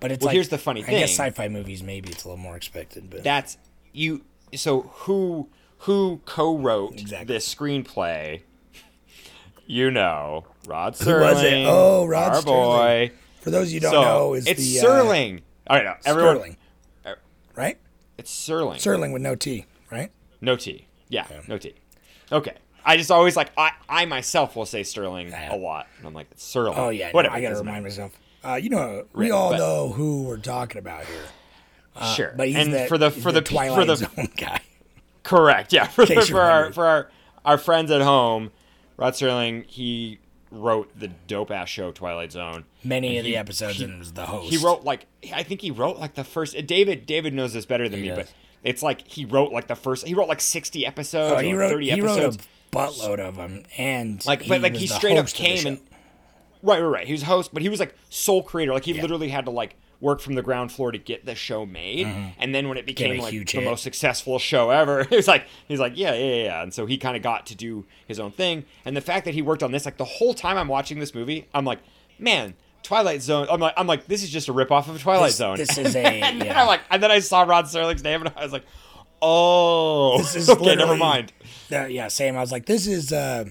But 0.00 0.12
it's 0.12 0.20
Well, 0.22 0.28
like 0.28 0.34
here's 0.34 0.48
the 0.48 0.58
funny 0.58 0.82
thing. 0.82 0.96
I 0.96 1.00
guess 1.00 1.10
sci-fi 1.10 1.48
movies 1.48 1.82
maybe 1.82 2.10
it's 2.10 2.24
a 2.24 2.28
little 2.28 2.42
more 2.42 2.56
expected, 2.56 3.10
but 3.10 3.24
that's 3.24 3.58
you 3.92 4.24
so 4.54 4.82
who 4.82 5.48
who 5.82 6.20
co-wrote 6.24 7.00
Exactly. 7.00 7.34
this 7.34 7.54
screenplay 7.54 8.42
you 9.66 9.90
know 9.90 10.44
rod 10.66 10.94
Serling. 10.94 11.04
Who 11.18 11.20
was 11.20 11.42
it? 11.42 11.64
Oh, 11.66 12.06
Rod 12.06 12.32
our 12.32 12.42
Serling. 12.42 12.44
boy 12.44 13.10
for 13.40 13.50
those 13.50 13.72
you 13.72 13.80
don't 13.80 13.92
so 13.92 14.02
know, 14.02 14.34
is 14.34 14.46
it's 14.46 14.60
the 14.60 14.80
uh, 14.80 14.84
serling 14.84 15.40
all 15.68 15.76
right 15.76 15.84
no, 15.84 15.94
everyone 16.04 16.36
Sterling, 16.36 16.56
right? 17.54 17.78
it's 18.16 18.32
serling 18.48 18.76
Serling 18.76 19.12
with 19.12 19.22
no 19.22 19.34
T, 19.34 19.66
right? 19.90 20.10
no 20.40 20.56
t 20.56 20.86
yeah, 21.08 21.26
no 21.48 21.58
t 21.58 21.74
okay 22.32 22.54
i 22.84 22.96
just 22.96 23.10
always 23.10 23.36
like 23.36 23.50
i 23.56 23.70
i 23.88 24.04
myself 24.06 24.56
will 24.56 24.66
say 24.66 24.82
sterling 24.82 25.28
Yeah. 25.28 25.54
a 25.54 25.56
lot 25.56 25.86
and 25.98 26.06
i'm 26.06 26.14
like 26.14 26.28
it's 26.32 26.44
serling 26.54 26.76
Oh 26.76 26.88
yeah, 26.90 27.06
no, 27.08 27.12
whatever 27.12 27.34
I 27.36 27.40
gotta 27.40 27.56
remind 27.56 27.66
matter. 27.66 27.82
myself. 27.82 28.12
Uh, 28.44 28.54
you 28.54 28.70
know, 28.70 29.04
we 29.14 29.24
Right, 29.24 29.32
all 29.32 29.50
but- 29.50 29.58
know 29.58 29.88
who 29.90 30.22
we're 30.22 30.36
talking 30.38 30.78
about 30.78 31.04
here. 31.06 31.24
sure 32.14 32.32
But 32.36 32.46
he's 32.48 32.56
and 32.56 32.72
the, 32.72 32.86
for 32.86 32.96
the 32.96 33.10
for 33.10 33.32
the, 33.32 33.40
Twilight 33.42 33.76
for 33.78 33.84
the 33.84 33.96
Zone 33.96 34.28
guy. 34.36 34.60
Correct. 35.22 35.72
Yeah. 35.72 35.86
For, 35.88 36.04
the, 36.06 36.20
for 36.22 36.40
our 36.40 36.72
for 36.72 36.86
our 36.86 37.10
our 37.44 37.58
friends 37.58 37.90
at 37.90 38.00
home, 38.02 38.50
Rod 38.96 39.14
Serling 39.14 39.64
he 39.66 40.18
wrote 40.50 40.98
the 40.98 41.08
dope 41.08 41.50
ass 41.50 41.68
show 41.68 41.92
Twilight 41.92 42.32
Zone. 42.32 42.64
Many 42.82 43.08
And 43.08 43.18
of 43.18 43.24
the 43.24 43.36
episodes 43.36 43.76
he- 43.78 43.84
and 43.84 43.98
was 43.98 44.12
the 44.12 44.26
host. 44.26 44.50
He 44.50 44.56
wrote 44.56 44.84
like 44.84 45.06
I 45.34 45.42
think 45.42 45.60
he 45.60 45.70
wrote 45.70 45.98
like 45.98 46.14
the 46.14 46.24
first. 46.24 46.56
David 46.66 47.04
David 47.06 47.34
knows 47.34 47.52
this 47.52 47.66
better 47.66 47.88
than 47.88 48.00
He 48.00 48.08
me, 48.10 48.14
does. 48.16 48.18
but 48.26 48.32
it's 48.64 48.82
like 48.82 49.06
he 49.06 49.24
wrote 49.24 49.52
like 49.52 49.66
the 49.66 49.76
first. 49.76 50.06
He 50.06 50.14
wrote 50.14 50.28
like 50.28 50.40
sixty 50.40 50.86
episodes. 50.86 51.34
Oh, 51.36 51.38
he 51.42 51.52
or 51.52 51.58
wrote 51.58 51.70
thirty 51.70 51.90
he 51.90 52.00
wrote 52.00 52.18
a 52.34 52.38
buttload 52.74 53.18
of 53.18 53.36
them, 53.36 53.62
and 53.78 54.24
like, 54.26 54.46
but 54.48 54.60
like 54.62 54.76
he 54.76 54.86
straight 54.86 55.16
up 55.16 55.24
host 55.24 55.38
of 55.38 55.42
the 55.42 55.48
came 55.48 55.66
and 55.66 55.80
right, 56.62 56.80
right, 56.80 56.88
right. 56.88 57.06
He 57.06 57.12
was 57.12 57.22
host, 57.22 57.52
but 57.52 57.62
he 57.62 57.68
was 57.68 57.80
like 57.80 57.94
sole 58.10 58.42
creator. 58.42 58.72
Like 58.72 58.84
he 58.84 58.92
Yeah. 58.92 59.02
literally 59.02 59.28
had 59.28 59.44
to 59.46 59.50
like 59.50 59.76
work 60.00 60.20
from 60.20 60.34
the 60.36 60.42
ground 60.42 60.70
floor 60.70 60.92
to 60.92 60.98
get 60.98 61.26
the 61.26 61.34
show 61.34 61.66
made. 61.66 62.06
And 62.38 62.54
then 62.54 62.68
when 62.68 62.78
it 62.78 62.86
became 62.86 63.14
Mm-hmm. 63.14 63.22
like 63.22 63.46
the 63.46 63.58
hit. 63.60 63.64
most 63.64 63.82
successful 63.82 64.38
show 64.38 64.70
ever, 64.70 65.00
it 65.10 65.10
was 65.10 65.26
like 65.28 65.46
he's 65.66 65.80
like, 65.80 65.94
yeah, 65.96 66.14
yeah, 66.14 66.44
yeah. 66.44 66.62
And 66.62 66.72
so 66.72 66.86
he 66.86 66.98
kind 66.98 67.16
of 67.16 67.22
got 67.22 67.46
to 67.46 67.54
do 67.56 67.84
his 68.06 68.20
own 68.20 68.30
thing. 68.32 68.64
And 68.84 68.96
the 68.96 69.00
fact 69.00 69.24
that 69.24 69.34
he 69.34 69.42
worked 69.42 69.62
on 69.62 69.72
this, 69.72 69.84
like 69.84 69.96
the 69.96 70.04
whole 70.04 70.34
time 70.34 70.56
I'm 70.56 70.68
watching 70.68 70.98
this 71.00 71.14
movie, 71.14 71.48
I'm 71.52 71.64
like, 71.64 71.80
man. 72.18 72.54
Twilight 72.84 73.22
Zone. 73.22 73.48
I'm 73.50 73.58
like, 73.60 73.74
I'm 73.76 73.88
like, 73.88 74.06
this 74.06 74.22
is 74.22 74.30
just 74.30 74.48
a 74.48 74.52
ripoff 74.54 74.88
of 74.88 75.02
Twilight 75.02 75.26
This- 75.30 75.36
Zone. 75.36 75.56
this 75.56 75.76
is 75.78 75.96
a- 75.96 75.98
and 75.98 76.40
then 76.40 76.46
yeah. 76.46 76.60
I'm 76.60 76.68
like, 76.68 76.80
and 76.90 77.02
then 77.02 77.10
I 77.10 77.18
saw 77.18 77.42
Rod 77.42 77.64
Serling's 77.66 78.04
name, 78.04 78.22
and 78.24 78.32
I 78.36 78.42
was 78.44 78.52
like, 78.52 78.62
oh, 79.20 80.16
This 80.18 80.36
is 80.36 80.48
okay, 80.50 80.76
never 80.76 80.96
mind. 80.96 81.32
Uh, 81.72 81.86
yeah, 81.86 82.06
same. 82.08 82.36
I 82.36 82.40
was 82.40 82.52
like, 82.52 82.66
this 82.66 82.86
is 82.86 83.12
uh, 83.12 83.44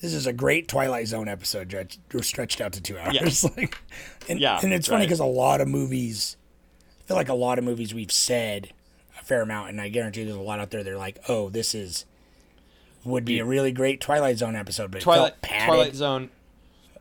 this 0.00 0.14
is 0.14 0.26
a 0.26 0.32
great 0.32 0.68
Twilight 0.68 1.06
Zone 1.06 1.28
episode 1.28 1.68
stretched, 1.68 2.00
stretched 2.22 2.60
out 2.60 2.72
to 2.72 2.80
two 2.80 2.98
hours. 2.98 3.44
like, 3.56 3.76
and, 4.28 4.40
Yeah, 4.40 4.58
and 4.62 4.72
it's 4.72 4.86
funny 4.88 5.00
right. 5.02 5.06
because 5.06 5.20
a 5.20 5.24
lot 5.24 5.60
of 5.60 5.68
movies, 5.68 6.36
I 7.00 7.08
feel 7.08 7.16
like 7.16 7.28
a 7.28 7.34
lot 7.34 7.58
of 7.58 7.64
movies 7.64 7.92
we've 7.94 8.12
said 8.12 8.72
a 9.20 9.24
fair 9.24 9.42
amount, 9.42 9.70
and 9.70 9.80
I 9.80 9.88
guarantee 9.88 10.24
there's 10.24 10.36
a 10.36 10.40
lot 10.40 10.58
out 10.60 10.70
there. 10.70 10.82
They're 10.82 10.96
like, 10.98 11.18
oh, 11.28 11.48
this 11.50 11.74
is 11.74 12.04
would 13.04 13.24
be 13.24 13.40
a 13.40 13.44
really 13.44 13.72
great 13.72 14.00
Twilight 14.00 14.38
Zone 14.38 14.54
episode, 14.54 14.90
but 14.92 15.00
Twilight. 15.00 15.34
Twilight 15.42 15.94
Zone. 15.94 16.30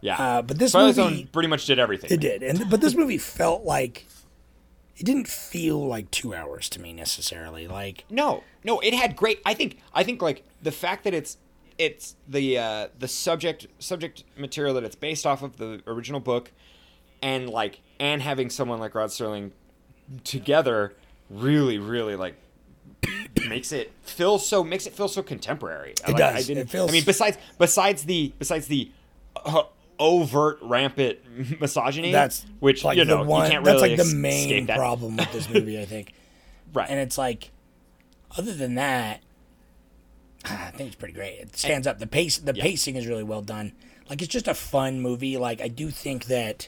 Yeah, 0.01 0.15
Uh, 0.19 0.41
but 0.41 0.57
this 0.57 0.71
Twilight 0.71 0.97
movie- 0.97 1.17
Zone 1.17 1.29
pretty 1.31 1.47
much 1.47 1.65
did 1.67 1.77
everything. 1.77 2.09
It 2.11 2.19
did, 2.19 2.41
and 2.41 2.69
but 2.71 2.81
this 2.81 2.95
movie 2.95 3.19
felt 3.19 3.63
like 3.65 4.07
it 4.97 5.05
didn't 5.05 5.27
feel 5.27 5.85
like 5.87 6.09
two 6.11 6.33
hours 6.33 6.69
to 6.69 6.81
me 6.81 6.91
necessarily. 6.91 7.67
Like 7.67 8.05
No, 8.09 8.43
no, 8.63 8.79
it 8.79 8.93
had 8.95 9.15
great. 9.15 9.41
I 9.45 9.53
think. 9.53 9.77
I 9.93 10.03
think 10.03 10.21
like 10.21 10.43
the 10.61 10.71
fact 10.71 11.03
that 11.03 11.13
it's 11.13 11.37
it's 11.77 12.15
the 12.27 12.57
uh, 12.57 12.87
the 12.97 13.07
subject 13.07 13.67
subject 13.77 14.23
material 14.35 14.73
that 14.73 14.83
it's 14.83 14.95
based 14.95 15.25
off 15.27 15.43
of 15.43 15.57
the 15.57 15.81
original 15.85 16.19
book, 16.19 16.51
and 17.21 17.49
like 17.49 17.81
and 17.99 18.21
having 18.21 18.49
someone 18.49 18.79
like 18.79 18.95
Rod 18.95 19.09
Serling 19.09 19.51
together 20.23 20.93
really 21.29 21.77
really 21.77 22.15
like 22.15 22.35
makes 23.47 23.71
it 23.71 23.91
feel 24.03 24.37
so 24.39 24.63
makes 24.63 24.85
it 24.85 24.93
feel 24.93 25.07
so 25.07 25.23
contemporary. 25.23 25.91
It 25.91 26.07
like, 26.07 26.17
does. 26.17 26.35
I 26.35 26.41
didn't. 26.47 26.63
It 26.63 26.69
feels- 26.69 26.89
I 26.89 26.93
mean, 26.93 27.03
besides 27.05 27.37
besides 27.57 28.03
the 28.03 28.33
besides 28.37 28.67
the. 28.67 28.91
Uh, 29.35 29.63
overt 29.99 30.57
rampant 30.63 31.19
misogyny 31.61 32.11
that's 32.11 32.43
which 32.59 32.83
like 32.83 32.97
you 32.97 33.05
know 33.05 33.23
one. 33.23 33.45
you 33.45 33.51
can't 33.51 33.63
that's 33.63 33.81
like 33.81 33.95
the 33.97 34.15
main 34.15 34.65
problem 34.65 35.15
with 35.15 35.31
this 35.31 35.47
movie, 35.47 35.79
I 35.79 35.85
think. 35.85 36.11
right 36.73 36.89
And 36.89 36.99
it's 36.99 37.19
like, 37.19 37.51
other 38.35 38.51
than 38.51 38.75
that, 38.75 39.21
I 40.45 40.71
think 40.71 40.87
it's 40.87 40.95
pretty 40.95 41.13
great. 41.13 41.39
It 41.39 41.55
stands 41.55 41.85
up. 41.85 41.99
The 41.99 42.07
pace, 42.07 42.39
the 42.39 42.51
Yeah. 42.55 42.63
pacing 42.63 42.95
is 42.95 43.05
really 43.05 43.23
well 43.23 43.43
done. 43.43 43.73
Like 44.09 44.23
it's 44.23 44.31
just 44.31 44.47
a 44.47 44.55
fun 44.55 45.01
movie. 45.01 45.37
Like 45.37 45.61
I 45.61 45.67
do 45.67 45.91
think 45.91 46.25
that 46.25 46.67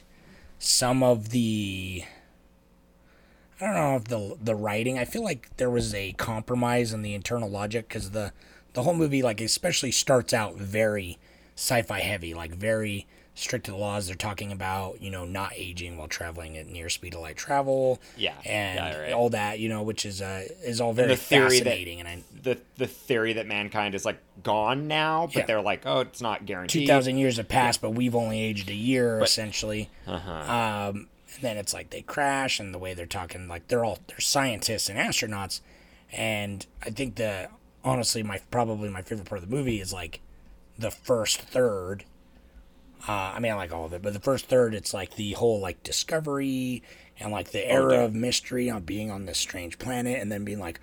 some 0.64 1.02
of 1.02 1.28
the, 1.28 2.04
I 3.60 3.66
don't 3.66 3.74
know 3.74 3.96
if 3.96 4.04
the 4.04 4.36
the 4.42 4.54
writing. 4.54 4.98
I 4.98 5.04
feel 5.04 5.22
like 5.22 5.56
there 5.58 5.70
was 5.70 5.94
a 5.94 6.12
compromise 6.12 6.92
in 6.92 7.02
the 7.02 7.14
internal 7.14 7.50
logic 7.50 7.88
because 7.88 8.10
the 8.10 8.32
the 8.72 8.82
whole 8.82 8.94
movie, 8.94 9.22
like 9.22 9.40
especially, 9.40 9.92
starts 9.92 10.32
out 10.32 10.56
very 10.56 11.18
sci-fi 11.54 12.00
heavy, 12.00 12.34
like 12.34 12.54
very 12.54 13.06
strict 13.34 13.64
to 13.66 13.72
the 13.72 13.76
laws. 13.76 14.06
They're 14.06 14.14
talking 14.16 14.52
about 14.52 15.02
you 15.02 15.10
know 15.10 15.24
not 15.24 15.52
aging 15.56 15.96
while 15.96 16.08
traveling 16.08 16.56
at 16.56 16.66
near 16.66 16.88
speed 16.88 17.14
of 17.14 17.20
light 17.20 17.36
travel. 17.36 18.00
Yeah, 18.16 18.34
and 18.44 18.76
yeah, 18.78 19.00
right. 19.00 19.12
all 19.12 19.30
that 19.30 19.58
you 19.58 19.68
know, 19.68 19.82
which 19.82 20.06
is 20.06 20.22
uh 20.22 20.44
is 20.62 20.80
all 20.80 20.92
very 20.92 21.08
the 21.08 21.16
theory 21.16 21.50
fascinating. 21.58 21.98
that 21.98 22.06
and 22.06 22.22
I, 22.22 22.40
the 22.42 22.58
the 22.76 22.86
theory 22.86 23.32
that 23.34 23.46
mankind 23.46 23.94
is 23.94 24.04
like 24.04 24.18
gone 24.42 24.86
now, 24.88 25.26
but 25.26 25.36
Yeah. 25.36 25.46
they're 25.46 25.60
like, 25.62 25.82
oh, 25.86 26.00
it's 26.00 26.20
not 26.20 26.46
guaranteed. 26.46 26.82
two 26.82 26.86
thousand 26.86 27.18
years 27.18 27.36
have 27.38 27.48
passed, 27.48 27.80
but 27.80 27.90
we've 27.90 28.14
only 28.14 28.40
aged 28.40 28.70
a 28.70 28.74
year 28.74 29.18
But- 29.18 29.28
essentially. 29.28 29.90
Uh-huh. 30.06 30.30
Um, 30.90 31.08
and 31.34 31.42
then 31.42 31.56
it's 31.56 31.74
like 31.74 31.90
they 31.90 32.02
crash, 32.02 32.60
and 32.60 32.72
the 32.72 32.78
way 32.78 32.94
they're 32.94 33.06
talking, 33.06 33.48
like 33.48 33.66
they're 33.68 33.84
all 33.84 33.98
they're 34.06 34.20
scientists 34.20 34.88
and 34.88 34.96
astronauts, 34.98 35.60
and 36.12 36.64
I 36.82 36.90
think 36.90 37.16
the 37.16 37.48
honestly 37.82 38.22
my 38.22 38.38
probably 38.52 38.88
my 38.88 39.02
favorite 39.02 39.28
part 39.28 39.42
of 39.42 39.48
the 39.50 39.54
movie 39.56 39.80
is 39.80 39.92
like 39.92 40.20
the 40.78 40.90
first 40.92 41.40
third. 41.40 42.04
Uh, 43.06 43.32
I 43.34 43.40
mean, 43.40 43.52
I 43.52 43.54
like 43.56 43.72
all 43.72 43.84
of 43.84 43.92
it, 43.92 44.02
but 44.02 44.12
the 44.14 44.20
first 44.20 44.46
third, 44.46 44.74
it's 44.74 44.94
like 44.94 45.16
the 45.16 45.32
whole 45.32 45.60
like 45.60 45.82
discovery 45.82 46.82
and 47.20 47.30
like 47.30 47.50
the 47.50 47.70
era 47.70 47.94
yeah. 47.94 48.02
of 48.02 48.14
mystery 48.14 48.70
on 48.70 48.82
being 48.82 49.10
on 49.10 49.26
this 49.26 49.38
strange 49.38 49.78
planet, 49.78 50.20
and 50.20 50.32
then 50.32 50.44
being 50.44 50.58
like, 50.58 50.80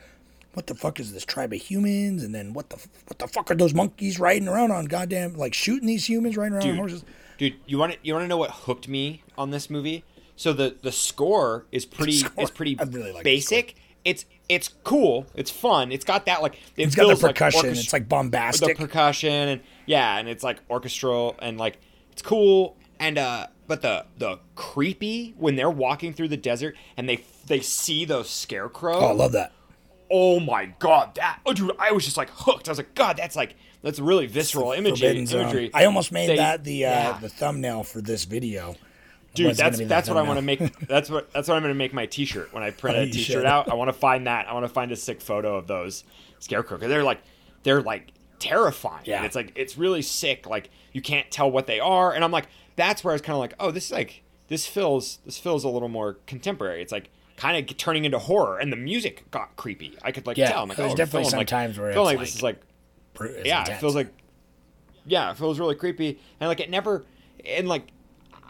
what 0.53 0.67
the 0.67 0.75
fuck 0.75 0.99
is 0.99 1.13
this 1.13 1.25
tribe 1.25 1.53
of 1.53 1.61
humans? 1.61 2.23
And 2.23 2.33
then 2.35 2.53
what 2.53 2.69
the 2.69 2.77
what 3.07 3.19
the 3.19 3.27
fuck 3.27 3.49
are 3.49 3.55
those 3.55 3.73
monkeys 3.73 4.19
riding 4.19 4.47
around 4.47 4.71
on? 4.71 4.85
Goddamn, 4.85 5.33
like 5.35 5.53
shooting 5.53 5.87
these 5.87 6.07
humans 6.07 6.37
riding 6.37 6.53
around 6.57 6.69
on 6.69 6.75
horses. 6.75 7.03
dude, 7.37 7.55
you 7.65 7.77
want 7.77 7.93
to 7.93 7.99
you 8.03 8.13
want 8.13 8.23
to 8.23 8.27
know 8.27 8.37
what 8.37 8.51
hooked 8.51 8.87
me 8.87 9.23
on 9.37 9.51
this 9.51 9.69
movie? 9.69 10.03
So 10.35 10.53
the 10.53 10.75
the 10.81 10.91
score 10.91 11.65
is 11.71 11.85
pretty 11.97 12.13
score- 12.13 12.43
is 12.43 12.51
pretty 12.51 12.75
really 12.75 13.11
like 13.11 13.23
basic. 13.23 13.75
It's 14.03 14.25
it's 14.49 14.67
cool. 14.83 15.27
It's 15.35 15.51
fun. 15.51 15.91
It's 15.91 16.03
got 16.05 16.25
that 16.25 16.41
like 16.41 16.55
it 16.75 16.83
It's 16.87 16.95
got 16.95 17.03
the 17.03 17.09
feels 17.09 17.23
like 17.23 17.35
percussion. 17.35 17.69
it's 17.69 17.93
like 17.93 18.09
bombastic. 18.09 18.77
the 18.77 18.83
percussion 18.87 19.31
and 19.31 19.61
yeah, 19.85 20.17
and 20.17 20.27
it's 20.27 20.43
like 20.43 20.57
orchestral 20.69 21.35
and 21.39 21.57
like 21.57 21.79
it's 22.11 22.21
cool 22.21 22.77
and 22.99 23.17
uh 23.17 23.47
but 23.67 23.81
the 23.81 24.05
the 24.17 24.39
creepy 24.55 25.33
when 25.37 25.55
they're 25.55 25.69
walking 25.69 26.13
through 26.13 26.27
the 26.27 26.37
desert 26.37 26.75
and 26.97 27.07
they 27.07 27.23
they 27.47 27.59
see 27.61 28.05
those 28.05 28.29
scarecrows. 28.29 29.01
oh, 29.01 29.07
I 29.07 29.13
love 29.13 29.31
that. 29.33 29.51
oh 30.11 30.39
my 30.39 30.65
god, 30.79 31.15
that 31.15 31.39
oh 31.45 31.53
dude, 31.53 31.71
I 31.79 31.91
was 31.91 32.03
just 32.05 32.17
like 32.17 32.29
hooked. 32.31 32.67
I 32.67 32.71
was 32.71 32.77
like, 32.79 32.93
God, 32.95 33.17
that's 33.17 33.35
like 33.35 33.55
that's 33.81 33.99
really 33.99 34.27
visceral 34.27 34.73
imagery. 34.73 35.17
Imagery. 35.17 35.71
I 35.73 35.85
almost 35.85 36.11
made 36.11 36.29
They- 36.29 36.35
that 36.35 36.63
the 36.63 36.85
uh, 36.85 36.89
yeah. 36.89 37.17
the 37.21 37.29
thumbnail 37.29 37.83
for 37.83 38.01
this 38.01 38.25
video. 38.25 38.75
dude. 39.33 39.45
Gonna 39.45 39.53
That's 39.55 39.79
that's 39.87 40.09
what 40.09 40.17
I 40.17 40.21
want 40.23 40.37
to 40.37 40.41
make. 40.43 40.59
That's 40.87 41.09
what 41.09 41.31
that's 41.31 41.47
what 41.47 41.55
I'm 41.55 41.61
gonna 41.63 41.73
make 41.73 41.93
my 41.93 42.05
T-shirt 42.05 42.53
when 42.53 42.61
I 42.63 42.71
print 42.71 42.97
Oh, 42.99 43.01
a 43.03 43.05
T-shirt 43.09 43.25
should. 43.37 43.45
out. 43.45 43.69
I 43.71 43.75
want 43.75 43.87
to 43.87 43.93
find 43.93 44.27
that. 44.27 44.47
I 44.49 44.53
want 44.53 44.65
to 44.65 44.69
find 44.73 44.91
a 44.91 44.95
sick 44.97 45.21
photo 45.21 45.55
of 45.55 45.67
those 45.67 46.03
scarecrow 46.39 46.77
because 46.77 46.89
they're 46.89 47.03
like 47.03 47.21
they're 47.63 47.81
like 47.81 48.11
terrifying. 48.39 49.03
Yeah. 49.05 49.23
it's 49.23 49.35
like 49.35 49.53
it's 49.55 49.77
really 49.77 50.01
sick. 50.01 50.45
Like 50.47 50.69
you 50.91 51.01
can't 51.01 51.29
tell 51.31 51.49
what 51.49 51.67
they 51.67 51.79
are, 51.79 52.13
and 52.13 52.23
I'm 52.23 52.31
like 52.31 52.47
that's 52.75 53.03
where 53.03 53.11
I 53.11 53.15
was 53.15 53.21
kind 53.21 53.35
of 53.35 53.39
like, 53.39 53.53
oh, 53.59 53.71
this 53.71 53.85
is 53.87 53.91
like 53.91 54.23
this 54.47 54.65
feels 54.67 55.19
this 55.25 55.37
feels 55.37 55.63
a 55.63 55.69
little 55.69 55.89
more 55.89 56.13
contemporary. 56.25 56.81
It's 56.81 56.91
like 56.91 57.09
kind 57.37 57.57
of 57.69 57.77
turning 57.77 58.05
into 58.05 58.19
horror, 58.19 58.59
and 58.59 58.71
the 58.71 58.77
music 58.77 59.29
got 59.31 59.55
creepy. 59.55 59.97
I 60.03 60.11
could 60.11 60.25
like 60.27 60.37
Yeah, 60.37 60.51
tell. 60.51 60.63
I'm 60.63 60.69
like, 60.69 60.77
there's 60.77 60.93
oh, 60.93 60.95
definitely 60.95 61.29
some 61.29 61.37
like, 61.39 61.47
times 61.47 61.77
where 61.79 61.91
feeling 61.93 62.13
it's 62.13 62.17
like 62.17 62.25
this 62.27 62.35
is 62.35 62.43
like- 62.43 62.61
like 63.19 63.45
yeah, 63.45 63.59
intense. 63.61 63.77
it 63.77 63.81
feels 63.81 63.95
like 63.95 64.13
yeah, 65.05 65.31
it 65.31 65.37
feels 65.37 65.59
really 65.59 65.75
creepy 65.75 66.19
and 66.39 66.47
like 66.47 66.59
it 66.59 66.69
never 66.69 67.03
and 67.45 67.67
like 67.67 67.87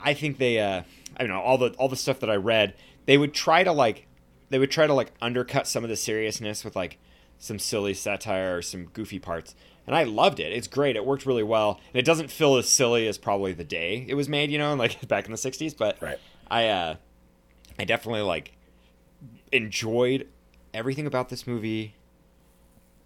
I 0.04 0.14
think 0.14 0.38
they 0.38 0.60
uh 0.60 0.84
I 1.18 1.20
don't 1.24 1.30
know 1.30 1.42
all 1.42 1.58
the 1.58 1.72
all 1.74 1.88
the 1.90 1.96
stuff 1.96 2.20
that 2.20 2.30
I 2.30 2.36
read 2.36 2.74
they 3.06 3.18
would 3.18 3.34
try 3.34 3.64
to 3.64 3.72
like 3.72 4.08
they 4.50 4.60
would 4.60 4.72
try 4.72 4.86
to 4.86 4.94
like 4.94 5.12
undercut 5.22 5.68
some 5.68 5.84
of 5.84 5.90
the 5.90 5.96
seriousness 5.96 6.64
with 6.64 6.76
like 6.76 6.98
some 7.40 7.58
silly 7.58 7.94
satire 7.94 8.58
or 8.58 8.62
some 8.62 8.86
goofy 8.86 9.18
parts 9.18 9.56
and 9.88 9.96
I 9.96 10.04
loved 10.04 10.40
it. 10.40 10.52
It's 10.52 10.68
great. 10.68 10.96
It 10.96 11.06
worked 11.06 11.26
really 11.26 11.44
well 11.44 11.80
and 11.94 12.00
it 12.00 12.06
doesn't 12.06 12.30
feel 12.32 12.56
as 12.58 12.70
silly 12.70 13.08
as 13.08 13.18
probably 13.18 13.52
the 13.54 13.64
day 13.64 14.06
it 14.08 14.14
was 14.16 14.28
made, 14.30 14.52
you 14.52 14.58
know, 14.58 14.74
like 14.86 15.08
back 15.08 15.26
in 15.26 15.32
the 15.32 15.38
60s, 15.38 15.76
but 15.78 16.02
Right. 16.02 16.20
I 16.50 16.68
uh 16.68 16.96
I 17.80 17.86
definitely 17.86 18.22
like 18.22 18.54
enjoyed 19.52 20.28
everything 20.74 21.06
about 21.08 21.30
this 21.30 21.46
movie 21.48 21.96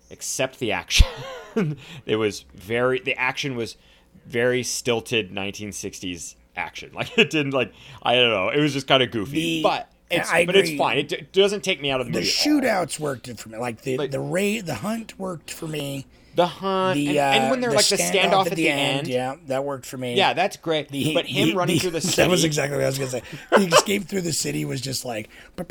except 0.10 0.60
the 0.60 0.72
action. 0.72 1.08
it 2.05 2.15
was 2.17 2.46
very 2.53 3.00
the 3.00 3.15
action 3.15 3.55
was 3.55 3.77
very 4.25 4.63
stilted 4.63 5.32
1960s 5.32 6.36
action. 6.55 6.91
Like 6.96 7.17
it 7.17 7.29
didn't 7.29 7.51
like 7.53 7.74
I 8.03 8.15
don't 8.15 8.29
know. 8.32 8.50
It 8.50 8.60
was 8.60 8.74
just 8.74 8.88
kind 8.88 9.01
of 9.03 9.12
goofy, 9.12 9.34
The- 9.34 9.63
but 9.63 9.91
it's 10.12 10.32
I 10.32 10.46
but 10.46 10.55
it's 10.55 10.74
fine. 10.75 11.00
It, 11.00 11.10
d- 11.10 11.27
doesn't 11.34 11.63
take 11.63 11.82
me 11.82 11.89
out 11.89 12.00
of 12.00 12.08
the 12.08 12.13
the 12.13 12.20
movie. 12.20 12.32
all. 12.46 12.62
shootouts 12.62 13.00
worked 13.00 13.27
for 13.39 13.50
me. 13.50 13.58
Like 13.58 13.82
the 13.82 13.98
Like- 13.98 14.12
the 14.12 14.20
raid, 14.20 14.65
the 14.67 14.75
hunt 14.75 15.17
worked 15.17 15.50
for 15.51 15.67
me. 15.67 16.05
The 16.35 16.47
hunt, 16.47 16.95
The 16.95 17.07
and, 17.07 17.17
uh, 17.17 17.21
and 17.21 17.51
when 17.51 17.61
they're 17.61 17.71
like 17.71 17.87
the 17.87 17.95
standoff 17.95 18.47
at 18.47 18.55
the, 18.55 18.67
end, 18.69 19.07
yeah, 19.07 19.35
that 19.47 19.63
worked 19.63 19.85
for 19.85 19.97
me. 19.97 20.15
yeah, 20.15 20.33
that's 20.33 20.57
great. 20.57 20.89
The- 20.89 21.13
but 21.13 21.25
him 21.25 21.49
the- 21.49 21.55
running 21.55 21.75
the- 21.75 21.79
through 21.79 21.91
the 21.91 22.01
city, 22.01 22.15
That 22.23 22.29
was 22.29 22.43
exactly 22.43 22.77
what 22.77 22.83
I 22.83 22.87
was 22.87 22.97
gonna 22.97 23.09
say. 23.11 23.21
The 23.51 23.65
escape 23.67 24.07
through 24.07 24.21
the 24.21 24.33
city 24.33 24.65
was 24.65 24.81
just 24.81 25.05
like, 25.05 25.29
Well, 25.57 25.67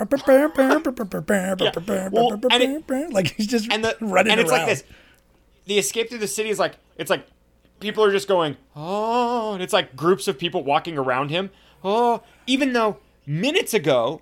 and 2.50 2.62
it- 2.62 3.12
like 3.12 3.34
he's 3.34 3.46
just 3.46 3.70
and 3.72 3.84
the 3.84 3.96
running 4.00 4.32
and 4.32 4.40
it's 4.40 4.50
around. 4.50 4.60
like 4.60 4.68
this. 4.68 4.84
The 5.66 5.78
escape 5.78 6.10
through 6.10 6.18
the 6.18 6.28
city 6.28 6.50
is 6.50 6.58
like 6.58 6.76
it's 6.96 7.10
like 7.10 7.26
people 7.80 8.04
are 8.04 8.10
just 8.10 8.28
going 8.28 8.56
oh, 8.76 9.54
and 9.54 9.62
it's 9.62 9.72
like 9.72 9.96
groups 9.96 10.28
of 10.28 10.38
people 10.38 10.62
walking 10.64 10.98
around 10.98 11.30
him. 11.30 11.50
Oh, 11.82 12.22
even 12.46 12.72
though 12.72 12.98
minutes 13.26 13.74
ago, 13.74 14.20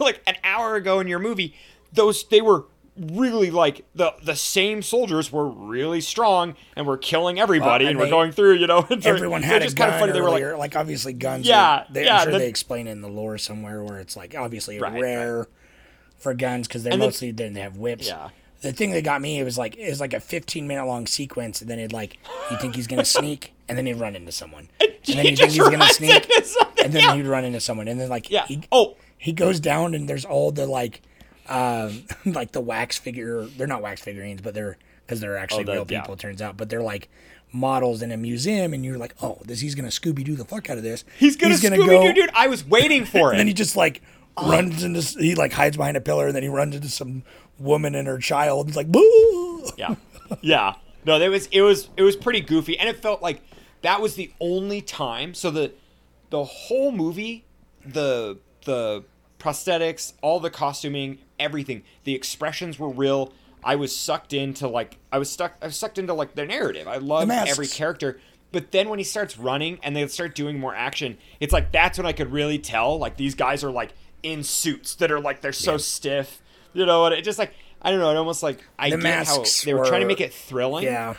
like 0.00 0.20
an 0.26 0.36
hour 0.44 0.76
ago 0.76 1.00
in 1.00 1.08
your 1.08 1.18
movie, 1.18 1.54
those 1.92 2.24
they 2.28 2.40
were 2.40 2.66
really 2.98 3.50
like 3.50 3.84
the 3.94 4.14
the 4.22 4.34
same 4.36 4.82
soldiers 4.82 5.30
were 5.32 5.48
really 5.48 6.00
strong 6.00 6.54
and 6.76 6.86
were 6.86 6.96
killing 6.98 7.38
everybody 7.38 7.84
Well, 7.84 7.90
and, 7.90 7.90
and 7.90 7.98
were 7.98 8.04
they- 8.06 8.10
going 8.10 8.32
through. 8.32 8.54
You 8.54 8.66
know, 8.66 8.86
and 8.90 9.04
Everyone 9.06 9.42
had 9.42 9.62
just 9.62 9.76
kind 9.76 9.92
of 9.92 10.00
funny. 10.00 10.12
They 10.12 10.20
were 10.20 10.30
like, 10.30 10.44
like, 10.58 10.76
obviously 10.76 11.12
guns. 11.12 11.46
Yeah, 11.46 11.80
are, 11.80 11.86
they, 11.90 12.04
yeah, 12.04 12.18
I'm 12.18 12.22
sure 12.24 12.32
the- 12.32 12.38
they 12.38 12.48
explain 12.48 12.86
it 12.86 12.92
in 12.92 13.00
the 13.00 13.08
lore 13.08 13.38
somewhere 13.38 13.82
where 13.82 13.98
it's 13.98 14.16
like 14.16 14.34
obviously 14.34 14.78
Right, 14.78 14.92
right. 14.92 15.02
rare 15.02 15.46
for 16.18 16.34
guns 16.34 16.66
because 16.66 16.82
they're 16.82 16.92
And 16.92 17.00
mostly 17.02 17.30
then 17.30 17.52
they 17.54 17.60
have 17.60 17.76
whips. 17.76 18.06
Yeah. 18.08 18.30
The 18.60 18.72
thing 18.72 18.90
that 18.90 19.04
got 19.04 19.20
me 19.20 19.38
it 19.38 19.44
was 19.44 19.56
like 19.56 19.76
it 19.76 19.88
was 19.88 20.00
like 20.00 20.14
a 20.14 20.20
15 20.20 20.66
minute 20.66 20.84
long 20.84 21.06
sequence, 21.06 21.60
and 21.60 21.70
then 21.70 21.78
it 21.78 21.92
like 21.92 22.18
you 22.50 22.56
think 22.58 22.74
he's 22.74 22.88
gonna 22.88 23.04
sneak, 23.04 23.52
and 23.68 23.78
then 23.78 23.86
he'd 23.86 23.94
run 24.00 24.16
into 24.16 24.32
someone, 24.32 24.68
and 24.80 24.90
then 25.06 25.24
he 25.24 25.30
you 25.30 25.36
think 25.36 25.52
he's 25.52 25.58
gonna 25.58 25.86
sneak 25.88 26.28
and 26.82 26.92
then 26.92 27.02
yeah. 27.02 27.14
he'd 27.14 27.26
run 27.26 27.44
into 27.44 27.60
someone, 27.60 27.86
and 27.86 28.00
then 28.00 28.08
like 28.08 28.30
yeah. 28.30 28.46
he, 28.46 28.62
Oh, 28.72 28.96
he 29.16 29.32
goes 29.32 29.60
down 29.60 29.94
and 29.94 30.08
there's 30.08 30.24
all 30.24 30.50
the 30.50 30.66
like 30.66 31.02
um 31.48 32.04
like 32.26 32.52
the 32.52 32.60
wax 32.60 32.98
figure 32.98 33.44
they're 33.44 33.66
not 33.66 33.82
wax 33.82 34.00
figurines 34.00 34.40
but 34.40 34.54
they're 34.54 34.76
because 35.06 35.20
they're 35.20 35.38
actually 35.38 35.62
Oh, 35.62 35.66
the- 35.66 35.72
real 35.72 35.86
yeah. 35.88 36.00
people 36.02 36.14
it 36.14 36.20
turns 36.20 36.42
out. 36.42 36.56
But 36.56 36.68
they're 36.68 36.82
like 36.82 37.08
models 37.50 38.02
in 38.02 38.12
a 38.12 38.16
museum 38.18 38.74
and 38.74 38.84
you're 38.84 38.98
like 38.98 39.14
oh 39.22 39.38
this 39.44 39.60
he's 39.60 39.74
gonna 39.74 39.88
scooby-doo 39.88 40.36
the 40.36 40.44
fuck 40.44 40.68
out 40.68 40.76
of 40.76 40.82
this. 40.82 41.04
He's 41.18 41.36
gonna, 41.36 41.54
Scooby 41.54 42.06
Doo, 42.06 42.12
dude. 42.12 42.30
I 42.34 42.46
was 42.48 42.64
waiting 42.64 43.04
for 43.06 43.28
it. 43.28 43.30
and 43.32 43.38
then 43.40 43.46
he 43.46 43.54
just 43.54 43.74
like 43.76 44.02
runs 44.42 44.84
into 44.84 45.00
he 45.18 45.34
like 45.34 45.52
hides 45.52 45.76
behind 45.76 45.96
a 45.96 46.00
pillar 46.00 46.26
and 46.26 46.36
then 46.36 46.42
he 46.42 46.48
runs 46.50 46.74
into 46.76 46.88
some 46.88 47.22
woman 47.58 47.94
and 47.94 48.06
her 48.06 48.18
child. 48.18 48.66
And 48.66 48.68
it's 48.70 48.76
like 48.76 48.92
boo! 48.92 49.66
Yeah. 49.78 49.94
Yeah. 50.42 50.74
No 51.06 51.18
there 51.18 51.30
was 51.30 51.46
it 51.50 51.62
was 51.62 51.88
it 51.96 52.02
was 52.02 52.16
pretty 52.16 52.40
goofy 52.42 52.78
and 52.78 52.86
it 52.88 53.00
felt 53.00 53.22
like 53.22 53.40
that 53.82 54.02
was 54.02 54.14
the 54.16 54.30
only 54.40 54.82
time. 54.82 55.32
So 55.32 55.50
the 55.50 55.72
the 56.28 56.44
whole 56.44 56.92
movie 56.92 57.44
the 57.86 58.36
the 58.66 59.04
prosthetics 59.38 60.12
all 60.20 60.40
the 60.40 60.50
costuming 60.50 61.18
everything. 61.38 61.82
The 62.04 62.14
expressions 62.14 62.78
were 62.78 62.88
real. 62.88 63.32
I 63.64 63.74
was 63.76 63.94
sucked 63.94 64.32
into 64.32 64.68
like 64.68 64.98
i 65.10 65.18
was 65.18 65.28
stuck 65.28 65.54
i 65.60 65.66
was 65.66 65.76
sucked 65.76 65.98
into 65.98 66.14
like 66.14 66.34
the 66.36 66.46
narrative. 66.46 66.86
I 66.86 66.96
loved 66.98 67.30
every 67.30 67.66
character. 67.66 68.20
But 68.52 68.70
then 68.70 68.88
when 68.88 68.98
he 68.98 69.04
starts 69.04 69.36
running 69.36 69.78
and 69.82 69.94
they 69.96 70.06
start 70.06 70.34
doing 70.36 70.58
more 70.60 70.74
action 70.74 71.18
it's 71.40 71.52
like 71.52 71.72
that's 71.72 71.98
when 71.98 72.06
i 72.06 72.12
could 72.12 72.32
really 72.32 72.58
tell 72.58 72.98
like 72.98 73.16
these 73.16 73.34
guys 73.34 73.64
are 73.64 73.70
like 73.70 73.90
in 74.22 74.42
suits 74.44 74.94
that 74.96 75.10
are 75.10 75.18
like 75.20 75.40
they're 75.40 75.52
so 75.52 75.76
stiff. 75.76 76.40
You 76.72 76.86
know 76.86 77.04
and 77.06 77.14
it 77.16 77.22
just 77.22 77.38
like 77.38 77.52
i 77.82 77.90
don't 77.90 77.98
know 77.98 78.10
it 78.10 78.16
almost 78.16 78.42
like 78.44 78.64
i 78.78 78.90
The 78.90 78.96
get 78.96 79.26
how 79.26 79.44
they 79.64 79.74
were, 79.74 79.84
trying 79.86 80.02
to 80.02 80.06
make 80.06 80.20
it 80.20 80.32
thrilling. 80.32 80.84
Yeah. 80.84 81.14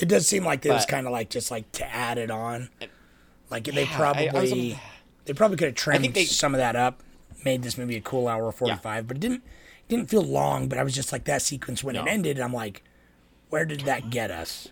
It 0.00 0.08
does 0.08 0.28
seem 0.28 0.44
like 0.44 0.64
it 0.64 0.70
was 0.70 0.86
kind 0.86 1.06
of 1.06 1.12
like 1.12 1.28
just 1.28 1.50
like 1.50 1.70
to 1.72 1.84
add 1.92 2.16
it 2.18 2.30
on. 2.30 2.70
Like 3.50 3.64
they 3.64 3.82
Yeah, 3.82 3.88
I- 3.90 3.96
probably 3.96 4.28
I 4.28 4.32
was- 4.40 4.50
they 5.24 5.32
probably 5.34 5.56
could 5.56 5.66
have 5.68 5.74
trimmed 5.74 6.14
they- 6.14 6.24
some 6.24 6.54
of 6.54 6.58
that 6.58 6.76
up 6.76 7.02
made 7.44 7.62
this 7.64 7.76
movie 7.76 7.96
a 7.96 8.00
cool 8.00 8.28
hour 8.28 8.50
45 8.52 9.08
but 9.08 9.16
it 9.16 9.20
didn't 9.20 9.42
didn't 9.90 10.08
feel 10.08 10.22
long 10.22 10.68
but 10.68 10.78
i 10.78 10.82
was 10.82 10.94
just 10.94 11.12
like 11.12 11.24
that 11.24 11.42
sequence 11.42 11.84
when 11.84 11.96
it 11.96 12.04
No. 12.04 12.10
ended 12.10 12.40
i'm 12.40 12.52
like 12.52 12.82
where 13.50 13.64
did 13.66 13.80
that 13.82 14.08
get 14.10 14.30
us 14.30 14.68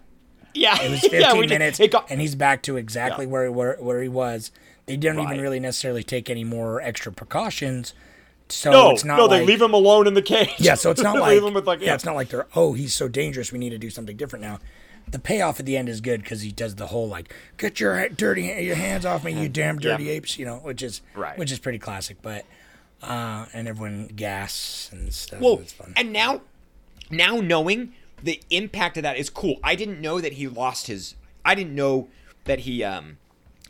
yeah 0.55 0.81
it 0.81 0.91
was 0.91 1.01
15 1.03 1.21
yeah, 1.21 1.35
minutes 1.47 1.79
got- 1.91 2.11
and 2.11 2.21
he's 2.21 2.35
back 2.35 2.63
to 2.63 2.77
exactly 2.77 3.27
Yeah. 3.27 3.31
where, 3.33 3.53
where 3.53 3.77
where 3.81 4.03
he 4.03 4.09
was 4.09 4.51
they 4.87 4.97
didn't 4.97 5.21
even 5.21 5.41
really 5.41 5.61
necessarily 5.61 6.03
take 6.03 6.31
any 6.31 6.45
more 6.45 6.81
extra 6.81 7.13
precautions 7.13 7.93
so 8.49 8.71
no 8.71 8.91
it's 8.91 9.05
not 9.05 9.19
no 9.19 9.27
like, 9.27 9.41
they 9.41 9.47
leave 9.47 9.61
him 9.61 9.75
alone 9.75 10.07
in 10.07 10.15
the 10.15 10.23
cage 10.23 10.55
yeah, 10.59 10.75
so 10.75 10.91
it's 10.91 11.03
not 11.09 11.19
like, 11.19 11.33
leave 11.35 11.45
him 11.45 11.53
with 11.53 11.67
like 11.67 11.81
yeah, 11.83 11.95
it's 11.95 12.05
not 12.07 12.15
like 12.15 12.29
they're 12.31 12.47
oh 12.57 12.73
he's 12.73 12.95
so 12.95 13.07
dangerous 13.09 13.53
we 13.53 13.59
need 13.59 13.71
to 13.71 13.79
do 13.79 13.91
something 13.91 14.17
different 14.17 14.43
now. 14.43 14.59
The 15.11 15.19
payoff 15.19 15.59
at 15.59 15.65
the 15.65 15.75
end 15.79 15.89
is 15.89 16.03
good 16.03 16.23
because 16.23 16.43
he 16.43 16.53
does 16.53 16.75
the 16.75 16.87
whole 16.89 17.09
like 17.09 17.35
get 17.57 17.81
your 17.81 18.09
dirty 18.11 18.43
your 18.45 18.77
hands 18.77 19.05
off 19.07 19.25
me 19.25 19.33
you 19.33 19.49
damn 19.61 19.79
dirty 19.79 20.05
Yeah. 20.05 20.13
apes 20.13 20.39
you 20.39 20.45
know 20.47 20.57
which 20.57 20.83
is 20.83 21.01
Right. 21.15 21.39
which 21.39 21.51
is 21.53 21.59
pretty 21.59 21.79
classic 21.79 22.19
but 22.23 22.45
uh 23.03 23.47
and 23.53 23.69
everyone 23.69 24.09
gas 24.09 24.89
and 24.93 25.13
stuff 25.13 25.41
Well, 25.41 25.59
it's 25.61 25.73
fun. 25.73 25.93
and 25.97 26.13
now, 26.13 26.43
now 27.11 27.37
knowing 27.37 27.93
the 28.23 28.41
impact 28.51 28.97
of 28.97 29.05
that 29.05 29.17
is 29.17 29.31
cool. 29.31 29.57
I 29.63 29.77
didn't 29.77 30.01
know 30.01 30.21
that 30.21 30.33
he 30.35 30.49
lost 30.49 30.89
his. 30.89 31.15
I 31.45 31.55
didn't 31.55 31.75
know 31.75 32.09
that 32.45 32.61
he 32.61 32.83
um 32.83 33.19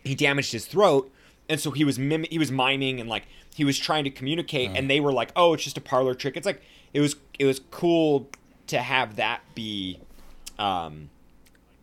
he 0.04 0.14
damaged 0.14 0.52
his 0.52 0.64
throat, 0.66 1.12
and 1.48 1.60
so 1.60 1.70
he 1.70 1.84
was 1.84 1.98
mim- 1.98 2.24
he 2.30 2.38
was 2.38 2.50
miming 2.50 2.98
and 3.00 3.08
like 3.10 3.24
he 3.54 3.64
was 3.64 3.78
trying 3.78 4.04
to 4.04 4.10
communicate, 4.10 4.70
and 4.74 4.88
they 4.88 5.00
were 5.00 5.12
like, 5.12 5.32
"Oh, 5.36 5.52
it's 5.52 5.64
just 5.64 5.76
a 5.76 5.80
parlor 5.82 6.14
trick." 6.14 6.36
It's 6.36 6.46
like 6.46 6.62
it 6.94 7.00
was 7.00 7.16
it 7.38 7.44
was 7.44 7.60
cool 7.70 8.30
to 8.68 8.78
have 8.80 9.16
that 9.16 9.40
be, 9.54 9.98
um, 10.58 11.10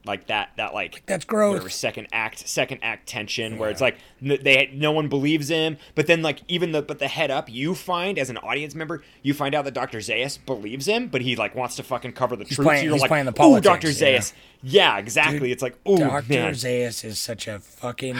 like 0.05 0.27
that 0.27 0.49
that 0.57 0.73
like 0.73 1.03
That's 1.05 1.25
gross 1.25 1.53
whatever 1.53 1.69
second 1.69 2.07
act 2.11 2.47
second 2.47 2.79
act 2.83 3.07
tension 3.07 3.57
where 3.57 3.69
it's 3.69 3.81
like 3.81 3.97
they 4.21 4.71
no 4.73 4.91
one 4.91 5.07
believes 5.07 5.49
him 5.49 5.77
but 5.95 6.07
then 6.07 6.21
like 6.21 6.41
even 6.47 6.71
the 6.71 6.81
but 6.81 6.99
the 6.99 7.07
head 7.07 7.31
up 7.31 7.49
you 7.49 7.75
find 7.75 8.17
as 8.19 8.29
an 8.29 8.37
audience 8.37 8.75
member 8.75 9.03
you 9.23 9.33
find 9.33 9.55
out 9.55 9.65
that 9.65 9.73
Dr. 9.73 9.99
Zaius 9.99 10.37
believes 10.45 10.87
him 10.87 11.07
but 11.07 11.21
he 11.21 11.35
like 11.35 11.55
wants 11.55 11.75
to 11.77 11.83
fucking 11.83 12.13
cover 12.13 12.35
the 12.35 12.45
truth 12.45 12.65
playing- 12.65 12.79
so 12.81 12.85
you're 12.85 12.93
he's 12.93 13.01
like 13.01 13.09
playing 13.09 13.25
the 13.25 13.33
oh 13.39 13.59
Dr. 13.59 13.81
politics, 13.87 14.01
yeah. 14.01 14.17
Zaius 14.17 14.33
yeah, 14.63 14.97
exactly 14.97 15.39
Dude, 15.39 15.51
it's 15.51 15.63
like 15.63 15.77
oh 15.85 15.97
Dr. 15.97 16.33
man 16.33 16.53
Zaius 16.53 17.03
is 17.03 17.19
such 17.19 17.47
a 17.47 17.59
fucking 17.59 18.17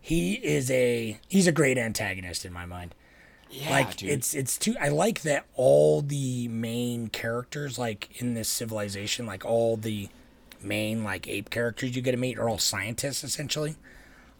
he 0.00 0.34
is 0.34 0.70
a 0.70 1.18
he's 1.28 1.46
a 1.46 1.52
great 1.52 1.76
antagonist 1.78 2.44
in 2.46 2.52
my 2.52 2.64
mind. 2.64 2.94
yeah, 3.50 3.70
like 3.70 3.96
dude. 3.96 4.10
it's 4.10 4.34
it's 4.34 4.56
too 4.56 4.74
I 4.80 4.88
like 4.88 5.22
that 5.22 5.44
all 5.54 6.00
the 6.02 6.48
main 6.48 7.08
characters 7.08 7.78
like 7.78 8.20
in 8.20 8.34
this 8.34 8.48
civilization, 8.48 9.26
like 9.26 9.44
all 9.44 9.76
the 9.76 10.08
main 10.62 11.04
like 11.04 11.28
ape 11.28 11.50
characters 11.50 11.94
you 11.96 12.02
get 12.02 12.12
to 12.12 12.16
meet 12.16 12.38
are 12.38 12.48
all 12.48 12.58
scientists 12.58 13.24
essentially. 13.24 13.76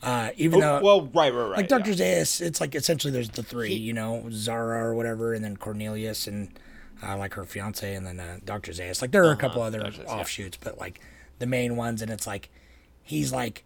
Uh 0.02 0.30
even 0.36 0.62
Oh, 0.62 0.78
though 0.78 0.80
well 0.84 1.02
right 1.06 1.32
right 1.32 1.48
right 1.48 1.56
like 1.58 1.68
Dr. 1.68 1.90
yeah. 1.90 2.20
Zaius, 2.20 2.40
it's 2.40 2.60
like 2.60 2.74
essentially 2.74 3.12
there's 3.12 3.30
the 3.30 3.42
three, 3.42 3.74
you 3.74 3.92
know, 3.92 4.26
Zara 4.30 4.84
or 4.84 4.94
whatever, 4.94 5.34
and 5.34 5.44
then 5.44 5.56
Cornelius 5.56 6.26
and 6.26 6.58
uh, 7.02 7.16
like 7.16 7.34
her 7.34 7.44
fiance, 7.44 7.94
and 7.94 8.04
then 8.06 8.18
uh, 8.18 8.38
Dr. 8.44 8.72
Zaius. 8.72 9.00
Like 9.02 9.12
there 9.12 9.24
are 9.24 9.32
a 9.32 9.36
couple 9.36 9.62
other 9.62 9.80
Uh-huh. 9.80 9.90
Zaius, 9.90 10.04
yeah. 10.04 10.12
offshoots, 10.14 10.58
but 10.60 10.78
like 10.78 11.00
the 11.38 11.46
main 11.46 11.76
ones, 11.76 12.02
and 12.02 12.10
it's 12.10 12.26
like 12.26 12.48
he's 13.02 13.32
like, 13.32 13.64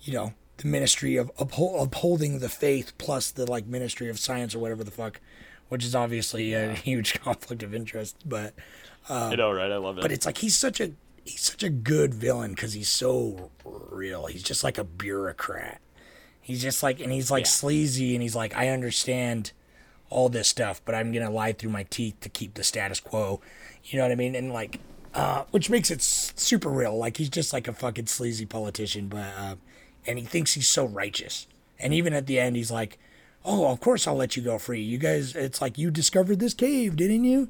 you 0.00 0.12
know, 0.12 0.34
the 0.58 0.66
ministry 0.68 1.16
of 1.16 1.30
uphold, 1.38 1.86
upholding 1.86 2.38
the 2.40 2.48
faith 2.50 2.92
plus 2.98 3.30
the 3.30 3.50
like 3.50 3.66
ministry 3.66 4.08
of 4.10 4.18
science 4.18 4.54
or 4.54 4.58
whatever 4.58 4.84
the 4.84 4.90
fuck, 4.90 5.20
which 5.68 5.84
is 5.84 5.94
obviously 5.94 6.52
a 6.54 6.72
huge 6.88 7.20
conflict 7.20 7.62
of 7.62 7.74
interest, 7.74 8.16
but 8.26 8.54
I 9.08 9.34
know 9.34 9.52
right 9.52 9.70
I 9.70 9.76
love 9.76 9.98
it 9.98 10.00
but 10.02 10.12
it's 10.12 10.24
like 10.24 10.38
he's 10.38 10.56
such 10.56 10.80
a 10.80 10.92
he's 11.24 11.40
such 11.40 11.62
a 11.62 11.70
good 11.70 12.14
villain 12.14 12.52
because 12.52 12.72
he's 12.74 12.88
so 12.88 13.50
real. 13.64 14.26
He's 14.26 14.42
just 14.42 14.62
like 14.64 14.78
a 14.78 14.84
bureaucrat. 14.84 15.80
He's 16.40 16.60
just 16.62 16.82
like 16.82 17.00
and 17.00 17.10
he's 17.12 17.30
like 17.30 17.44
Yeah. 17.44 17.50
sleazy 17.50 18.14
and 18.14 18.22
he's 18.22 18.36
like 18.36 18.54
I 18.56 18.68
understand 18.68 19.52
all 20.10 20.28
this 20.28 20.48
stuff, 20.48 20.80
but 20.84 20.94
I'm 20.94 21.12
gonna 21.12 21.30
lie 21.30 21.52
through 21.52 21.70
my 21.70 21.84
teeth 21.84 22.20
to 22.20 22.28
keep 22.28 22.54
the 22.54 22.62
status 22.64 23.00
quo. 23.00 23.40
You 23.84 23.98
know 23.98 24.04
what 24.04 24.12
I 24.12 24.16
mean? 24.16 24.34
And 24.34 24.52
like, 24.52 24.80
uh, 25.14 25.44
which 25.50 25.70
makes 25.70 25.90
it 25.90 25.98
s- 25.98 26.32
super 26.36 26.68
real. 26.68 26.96
Like 26.96 27.16
he's 27.16 27.28
just 27.30 27.52
like 27.52 27.66
a 27.68 27.72
fucking 27.72 28.06
sleazy 28.06 28.46
politician, 28.46 29.08
but 29.08 29.26
uh, 29.38 29.54
and 30.06 30.18
he 30.18 30.24
thinks 30.24 30.52
he's 30.54 30.68
so 30.68 30.84
righteous. 30.84 31.46
And 31.78 31.92
even 31.94 32.12
at 32.12 32.26
the 32.26 32.38
end, 32.38 32.56
he's 32.56 32.70
like, 32.70 32.98
"Oh, 33.44 33.66
of 33.72 33.80
course 33.80 34.06
I'll 34.06 34.14
let 34.14 34.36
you 34.36 34.42
go 34.42 34.58
free. 34.58 34.80
You 34.82 34.98
guys, 34.98 35.34
it's 35.34 35.60
like 35.60 35.78
you 35.78 35.90
discovered 35.90 36.38
this 36.38 36.54
cave, 36.54 36.96
didn't 36.96 37.24
you?" 37.24 37.48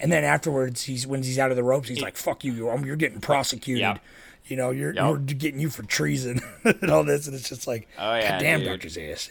And 0.00 0.10
then 0.10 0.24
afterwards, 0.24 0.82
he's 0.84 1.06
when 1.06 1.22
he's 1.22 1.38
out 1.38 1.50
of 1.50 1.56
the 1.56 1.62
ropes, 1.62 1.88
he's 1.88 2.00
like, 2.02 2.16
"Fuck 2.16 2.44
you, 2.44 2.52
you're, 2.52 2.84
you're 2.84 2.96
getting 2.96 3.20
prosecuted." 3.20 3.80
Yep. 3.82 3.98
You 4.46 4.56
know, 4.56 4.70
you're 4.70 4.92
Yep. 4.92 5.04
we're 5.10 5.18
getting 5.18 5.60
you 5.60 5.70
for 5.70 5.84
treason 5.84 6.40
and 6.64 6.90
all 6.90 7.04
this, 7.04 7.26
and 7.28 7.36
it's 7.36 7.48
just 7.48 7.66
like, 7.68 7.88
Oh, 7.98 8.16
yeah, 8.16 8.38
damn, 8.40 8.58
dude. 8.60 8.68
Doctor 8.68 8.88
Zaius. 8.88 9.30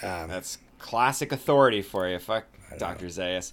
That's 0.00 0.58
classic 0.78 1.32
authority 1.32 1.82
for 1.82 2.08
you. 2.08 2.18
Fuck 2.18 2.44
Dr. 2.78 3.06
Zaius. 3.06 3.52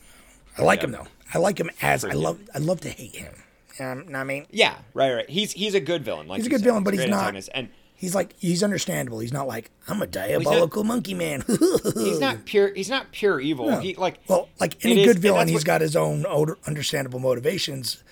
I 0.57 0.63
like 0.63 0.79
Yeah. 0.79 0.85
him 0.85 0.91
though. 0.91 1.07
I 1.33 1.37
like 1.39 1.59
him 1.59 1.69
as 1.81 2.03
I 2.05 2.11
love. 2.13 2.39
I 2.53 2.57
love 2.59 2.81
to 2.81 2.89
hate 2.89 3.15
him. 3.15 3.33
Um, 3.79 4.05
I 4.15 4.23
mean, 4.23 4.47
Yeah, 4.49 4.75
right, 4.93 5.13
right. 5.13 5.29
He's 5.29 5.51
he's 5.53 5.75
a 5.75 5.79
good 5.79 6.03
villain. 6.03 6.27
Like 6.27 6.37
He's 6.37 6.47
a 6.47 6.49
good 6.49 6.59
said. 6.59 6.65
villain, 6.65 6.83
but 6.83 6.93
a 6.93 7.01
he's 7.01 7.09
not-. 7.09 7.35
And 7.53 7.69
he's 7.97 8.15
like 8.15 8.33
he's 8.37 8.63
understandable. 8.63 9.19
He's 9.19 9.33
not 9.33 9.47
like 9.47 9.71
I'm 9.89 10.01
a 10.01 10.07
diabolical 10.07 10.85
monkey 10.85 11.13
man. 11.13 11.43
he's 11.95 12.19
not 12.21 12.45
pure. 12.45 12.73
He's 12.73 12.89
not 12.89 13.11
pure 13.11 13.39
evil. 13.41 13.69
No. 13.69 13.79
He 13.81 13.95
like 13.95 14.19
well, 14.29 14.47
like 14.61 14.77
any 14.85 15.03
good 15.03 15.15
and 15.15 15.19
villain, 15.19 15.47
he's 15.49 15.57
what- 15.57 15.65
got 15.65 15.81
his 15.81 15.95
own 15.95 16.25
understandable 16.65 17.19
motivations, 17.19 18.03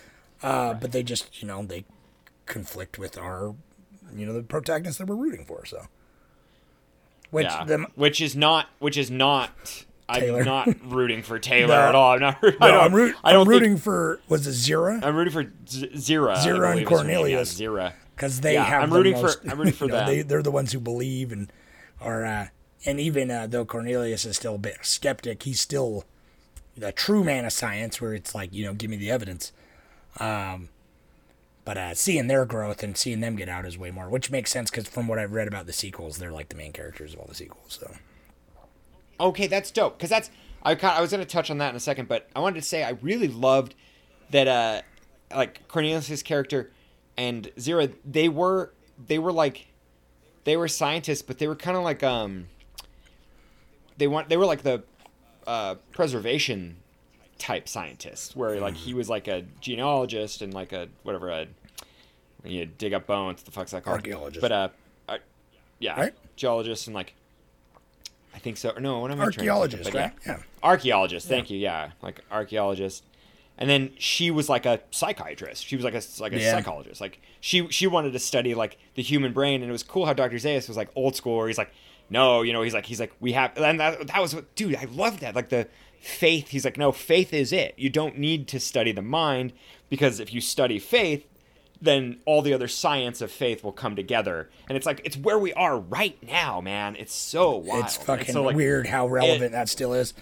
uh, 0.44 0.74
but 0.74 0.92
they 0.92 1.04
just 1.04 1.42
you 1.42 1.48
know 1.48 1.64
they 1.64 1.86
conflict 2.46 3.00
with 3.00 3.18
our 3.18 3.56
you 4.16 4.26
know 4.26 4.34
the 4.34 4.44
protagonist 4.44 4.98
that 5.00 5.08
we're 5.08 5.16
rooting 5.16 5.46
for. 5.46 5.66
So, 5.66 5.86
which 7.32 7.46
yeah, 7.46 7.64
them 7.66 7.88
which 7.96 8.22
is 8.22 8.36
not 8.36 8.68
which 8.80 8.98
is 8.98 9.10
not. 9.12 9.86
Taylor. 10.14 10.42
I'm 10.42 10.46
not 10.46 10.68
rooting 10.86 11.24
for 11.24 11.40
Taylor 11.40 11.70
No. 11.74 11.88
at 11.90 11.96
all. 11.96 12.12
I'm 12.14 12.20
not. 12.20 12.38
I 12.44 12.48
no, 12.52 12.58
don't, 12.60 12.84
I'm, 12.84 12.94
root, 12.94 13.16
I 13.24 13.32
don't 13.34 13.42
I'm 13.42 13.48
think- 13.52 13.62
rooting 13.62 13.78
for 13.78 14.20
was 14.30 14.46
it 14.46 14.52
Zira 14.52 15.04
I'm 15.04 15.16
rooting 15.16 15.34
for 15.34 15.52
Z- 15.68 15.90
Zira. 15.96 16.36
I 16.36 16.46
Zira 16.46 16.72
and 16.78 16.86
believe 16.86 16.92
is 16.92 17.00
her 17.00 17.04
name. 17.08 17.10
Yeah, 17.10 17.16
Cornelius. 17.18 17.60
Zira. 17.60 17.94
Because 18.16 18.42
they 18.42 18.54
Yeah, 18.54 18.64
have. 18.64 18.84
I'm 18.84 18.90
the 18.90 18.98
rooting 18.98 19.18
for- 19.18 19.50
I'm 19.50 19.58
rooting 19.60 19.74
for 19.74 19.86
you 19.86 19.92
know, 19.92 19.98
them. 20.00 20.08
They, 20.08 20.22
they're 20.22 20.44
the 20.44 20.52
ones 20.52 20.72
who 20.72 20.80
believe 20.80 21.32
and 21.32 21.52
are, 22.02 22.26
uh, 22.26 22.48
and 22.86 23.00
even 23.00 23.30
uh, 23.32 23.48
though 23.48 23.66
Cornelius 23.66 24.26
is 24.26 24.36
still 24.38 24.56
a 24.56 24.60
bit 24.60 24.78
skeptic, 24.84 25.44
he's 25.44 25.60
still 25.62 26.06
the 26.78 26.92
true 26.92 27.24
man 27.24 27.46
of 27.46 27.54
science, 27.54 28.02
where 28.02 28.14
it's 28.14 28.34
like 28.36 28.54
you 28.54 28.66
know, 28.66 28.74
give 28.74 28.90
me 28.90 28.98
the 28.98 29.12
evidence. 29.12 29.52
Um, 30.20 30.70
but 31.64 31.78
uh, 31.78 31.94
seeing 31.96 32.28
their 32.28 32.46
growth 32.46 32.84
and 32.84 32.96
seeing 32.96 33.22
them 33.22 33.36
get 33.36 33.50
out 33.50 33.66
is 33.66 33.78
way 33.78 33.90
more, 33.92 34.08
which 34.10 34.30
makes 34.30 34.52
sense 34.52 34.70
because 34.70 34.88
from 34.88 35.08
what 35.08 35.18
I've 35.18 35.34
read 35.34 35.48
about 35.48 35.66
the 35.66 35.74
sequels, 35.74 36.18
they're 36.18 36.32
like 36.32 36.50
the 36.50 36.56
main 36.56 36.72
characters 36.74 37.14
of 37.14 37.20
all 37.20 37.26
the 37.28 37.34
sequels. 37.36 37.80
So 37.82 37.92
Okay, 39.20 39.48
that's 39.48 39.72
dope. 39.72 39.98
Because 39.98 40.10
that's 40.10 40.30
I 40.64 40.76
I 40.76 41.02
was 41.02 41.12
gonna 41.12 41.26
touch 41.26 41.50
on 41.50 41.58
that 41.60 41.70
in 41.70 41.76
a 41.76 41.80
second, 41.80 42.08
but 42.08 42.30
I 42.36 42.40
wanted 42.40 42.62
to 42.62 42.68
say 42.68 42.84
I 42.84 42.92
really 43.02 43.28
loved 43.28 43.74
that 44.30 44.48
uh 44.48 44.82
like 45.36 45.68
Cornelius' 45.68 46.22
character 46.22 46.72
and 47.18 47.46
Zira 47.58 47.94
they 48.04 48.30
were 48.30 48.72
they 49.08 49.20
were 49.20 49.32
like 49.32 49.68
they 50.44 50.58
were 50.58 50.68
scientists, 50.68 51.22
but 51.22 51.38
they 51.40 51.48
were 51.48 51.56
kind 51.56 51.76
of 51.78 51.84
like 51.84 52.04
um 52.04 52.48
they 53.98 54.08
want 54.08 54.30
they 54.30 54.38
were 54.38 54.46
like 54.46 54.62
the 54.64 54.84
uh 55.48 55.76
preservation 55.92 56.78
type 57.38 57.68
scientists 57.68 58.36
where 58.36 58.60
like 58.62 58.76
he 58.76 58.94
was 58.94 59.10
like 59.10 59.28
a 59.28 59.44
genealogist 59.60 60.42
and 60.42 60.54
like 60.54 60.72
a 60.72 60.88
whatever 61.04 61.30
a 61.30 61.48
you 62.44 62.66
dig 62.66 62.94
up 62.94 63.06
bones 63.08 63.44
the 63.44 63.52
fuck's 63.52 63.72
that 63.72 63.84
called 63.84 63.98
Archaeologist. 63.98 64.42
but 64.42 64.52
uh, 64.52 64.70
uh 65.10 65.18
yeah 65.80 66.00
Right? 66.00 66.14
geologist 66.36 66.88
and 66.88 66.94
like 66.96 67.14
I 68.34 68.38
think 68.38 68.58
so. 68.58 68.72
Or 68.72 68.82
no, 68.82 69.00
what 69.00 69.12
am 69.12 69.22
I 69.22 69.24
trying 69.26 69.32
to 69.32 69.38
think 69.40 69.50
archaeologist, 69.50 69.94
right? 69.94 70.12
Yeah. 70.26 70.38
Archaeologist. 70.62 71.28
Thank 71.30 71.50
you. 71.50 71.58
Yeah, 71.58 71.92
like 72.02 72.20
archaeologist. 72.30 73.04
And 73.58 73.70
then 73.70 73.92
she 73.98 74.32
was 74.32 74.50
like 74.50 74.66
a 74.66 74.82
psychiatrist. 74.92 75.66
She 75.66 75.76
was 75.78 75.86
like 75.86 75.94
a 75.96 76.02
like 76.20 76.34
a 76.34 76.40
Yeah. 76.40 76.52
psychologist. 76.52 77.00
Like 77.00 77.22
she 77.40 77.68
she 77.70 77.88
wanted 77.88 78.12
to 78.14 78.20
study 78.20 78.54
like 78.54 78.78
the 78.96 79.02
human 79.02 79.32
brain, 79.34 79.62
and 79.62 79.70
it 79.70 79.72
was 79.72 79.84
cool 79.84 80.06
how 80.06 80.14
Dr. 80.14 80.36
Zaius 80.38 80.68
was 80.68 80.76
like 80.78 80.90
old 80.96 81.16
school. 81.16 81.38
Where 81.38 81.48
he's 81.48 81.58
like, 81.58 81.72
no, 82.10 82.42
you 82.42 82.52
know, 82.54 82.62
he's 82.64 82.74
like 82.74 82.86
he's 82.86 83.00
like 83.00 83.14
we 83.20 83.32
have, 83.32 83.58
and 83.58 83.80
that 83.80 84.08
that 84.08 84.22
was 84.22 84.36
what, 84.36 84.54
dude. 84.56 84.76
I 84.76 84.86
love 84.92 85.22
that. 85.22 85.36
Like 85.36 85.50
the 85.50 85.68
faith. 86.02 86.50
He's 86.50 86.66
like, 86.66 86.78
no, 86.78 86.92
faith 86.92 87.34
is 87.34 87.54
it. 87.54 87.74
You 87.78 87.90
don't 87.90 88.18
need 88.18 88.48
to 88.50 88.60
study 88.60 88.92
the 88.92 89.02
mind 89.02 89.54
because 89.90 90.20
if 90.20 90.34
you 90.34 90.42
study 90.42 90.78
faith, 90.78 91.26
then 91.82 92.20
all 92.26 92.42
the 92.42 92.54
other 92.54 92.68
science 92.68 93.22
of 93.22 93.32
faith 93.32 93.64
will 93.64 93.72
come 93.72 93.96
together. 93.96 94.50
And 94.68 94.76
it's 94.76 94.86
like 94.86 95.00
it's 95.06 95.16
where 95.18 95.40
we 95.40 95.54
are 95.54 95.80
right 95.80 96.22
now, 96.22 96.60
man. 96.60 96.96
It's 96.98 97.14
so 97.14 97.56
wild. 97.56 97.86
it's 97.86 97.96
fucking 97.98 98.34
so, 98.34 98.44
like, 98.44 98.56
weird 98.56 98.88
how 98.88 99.08
relevant 99.08 99.44
it- 99.44 99.52
that 99.54 99.70
still 99.70 99.94
is. 99.94 100.14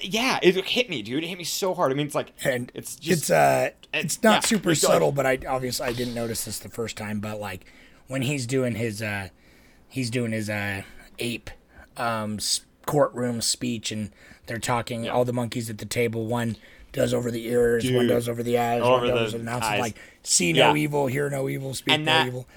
Yeah, 0.00 0.38
it 0.42 0.54
hit 0.66 0.88
me, 0.88 1.02
dude. 1.02 1.22
It 1.24 1.26
hit 1.28 1.36
me 1.38 1.44
so 1.44 1.74
hard. 1.74 1.92
I 1.92 1.94
mean, 1.94 2.06
it's 2.06 2.14
like 2.14 2.32
and 2.44 2.72
it's 2.74 2.96
just 2.96 3.22
it's 3.22 3.30
uh 3.30 3.70
it's- 3.92 4.04
it's 4.04 4.22
not 4.22 4.34
yeah, 4.36 4.40
super 4.40 4.70
it's 4.70 4.82
like- 4.82 4.92
subtle 4.94 5.12
but 5.12 5.26
i 5.26 5.38
obviously 5.46 5.86
i 5.86 5.92
didn't 5.92 6.14
notice 6.14 6.46
this 6.46 6.58
the 6.58 6.70
first 6.70 6.96
time 6.96 7.20
but 7.20 7.38
like 7.38 7.66
when 8.06 8.22
he's 8.22 8.46
doing 8.46 8.74
his 8.74 9.02
uh 9.02 9.28
he's 9.86 10.08
doing 10.08 10.32
his 10.32 10.48
uh 10.48 10.80
ape 11.18 11.50
um 11.98 12.38
courtroom 12.86 13.42
speech 13.42 13.92
and 13.92 14.10
they're 14.46 14.58
talking 14.58 15.06
all 15.10 15.26
the 15.26 15.32
monkeys 15.32 15.68
at 15.68 15.76
the 15.76 15.84
table 15.84 16.26
one 16.26 16.56
does 16.92 17.12
over 17.12 17.30
the 17.30 17.46
ears 17.48 17.90
one 17.92 18.06
does 18.06 18.30
over 18.30 18.42
the 18.42 18.56
eyes 18.58 18.80
Over 18.80 19.06
one 19.06 19.14
does 19.14 19.32
the 19.32 19.36
over 19.36 19.38
the 19.38 19.44
mouth 19.44 19.62
eyes. 19.62 19.80
Like 19.80 19.98
see 20.22 20.54
no 20.54 20.72
Yeah. 20.72 20.80
evil 20.82 21.06
hear 21.06 21.28
no 21.28 21.50
evil 21.50 21.74
speak 21.74 21.94
And 21.94 22.06
no 22.06 22.12
that- 22.12 22.26
evil 22.28 22.48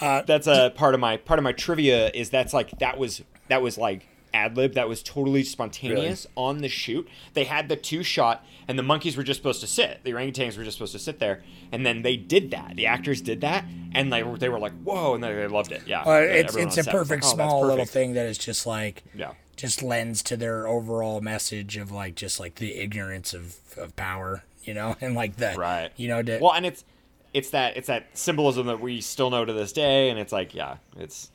that's 0.00 0.46
a 0.46 0.70
part 0.76 0.94
of 0.94 1.00
my 1.00 1.16
part 1.16 1.40
of 1.40 1.44
my 1.44 1.52
trivia 1.52 2.10
is 2.14 2.30
that's 2.30 2.52
like 2.54 2.70
that 2.78 2.98
was 2.98 3.22
that 3.48 3.62
was 3.62 3.76
like 3.78 4.06
ad 4.34 4.56
lib 4.56 4.74
that 4.74 4.88
was 4.88 5.02
totally 5.02 5.42
spontaneous 5.44 6.26
on 6.36 6.58
the 6.58 6.68
shoot. 6.68 7.08
They 7.34 7.44
had 7.44 7.68
the 7.68 7.76
two 7.76 8.02
shot 8.02 8.44
and 8.66 8.78
the 8.78 8.82
monkeys 8.82 9.16
were 9.16 9.22
just 9.22 9.38
supposed 9.38 9.60
to 9.62 9.66
sit. 9.66 10.00
The 10.04 10.12
orangutans 10.12 10.56
were 10.58 10.64
just 10.64 10.76
supposed 10.76 10.92
to 10.92 10.98
sit 10.98 11.18
there, 11.18 11.42
and 11.72 11.86
then 11.86 12.02
they 12.02 12.16
did 12.16 12.50
that. 12.50 12.76
The 12.76 12.86
actors 12.86 13.20
did 13.22 13.40
that, 13.40 13.64
and 13.92 14.12
they 14.12 14.22
were 14.22 14.36
they 14.36 14.50
were 14.50 14.58
like, 14.58 14.72
"Whoa!" 14.82 15.14
and 15.14 15.24
they, 15.24 15.34
they 15.34 15.46
loved 15.46 15.72
it. 15.72 15.82
Yeah, 15.86 16.02
uh, 16.02 16.12
it's 16.20 16.54
it's 16.54 16.76
a 16.76 16.84
perfect 16.84 17.24
like, 17.24 17.32
"Oh, 17.32 17.34
small 17.34 17.66
little 17.66 17.86
thing 17.86 18.12
that 18.12 18.26
is 18.26 18.36
just 18.36 18.66
like 18.66 19.04
Yeah. 19.14 19.32
just 19.56 19.82
lends 19.82 20.22
to 20.24 20.36
their 20.36 20.68
overall 20.68 21.20
message 21.22 21.76
of 21.78 21.90
like 21.90 22.14
just 22.14 22.38
like 22.38 22.56
the 22.56 22.74
ignorance 22.76 23.32
of, 23.32 23.56
of 23.78 23.96
power 23.96 24.44
you 24.62 24.74
know 24.74 24.96
and 25.00 25.14
like 25.14 25.36
the 25.36 25.54
Right. 25.56 25.90
you 25.96 26.08
know 26.08 26.22
to, 26.22 26.38
Well, 26.38 26.52
and 26.52 26.66
it's 26.66 26.84
it's 27.32 27.50
that 27.50 27.76
it's 27.76 27.86
that 27.88 28.16
symbolism 28.18 28.66
that 28.66 28.80
we 28.80 29.00
still 29.00 29.30
know 29.30 29.44
to 29.44 29.52
this 29.52 29.72
day, 29.72 30.10
and 30.10 30.18
it's 30.18 30.32
like, 30.32 30.54
yeah, 30.54 30.76
it's. 30.96 31.30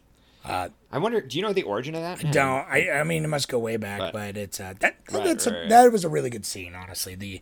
Uh, 0.46 0.70
I 0.92 0.98
wonder. 0.98 1.22
Do 1.22 1.38
you 1.38 1.44
know 1.44 1.54
the 1.54 1.64
origin 1.64 1.96
of 1.96 2.02
that? 2.02 2.22
Man? 2.24 2.34
don't 2.34 2.68
I, 2.70 2.92
I 2.92 3.04
mean 3.04 3.24
it 3.24 3.28
must 3.30 3.48
go 3.48 3.60
way 3.60 3.78
back 3.78 4.00
But- 4.00 4.14
but, 4.14 4.38
it's 4.38 4.60
uh 4.60 4.74
that 4.80 4.98
Right, 5.12 5.24
that's 5.24 5.48
right, 5.48 5.56
a, 5.56 5.60
right. 5.62 5.70
that 5.70 5.92
was 5.92 6.04
a 6.04 6.10
really 6.10 6.30
good 6.30 6.46
scene 6.46 6.76
honestly 6.76 7.16
the 7.16 7.42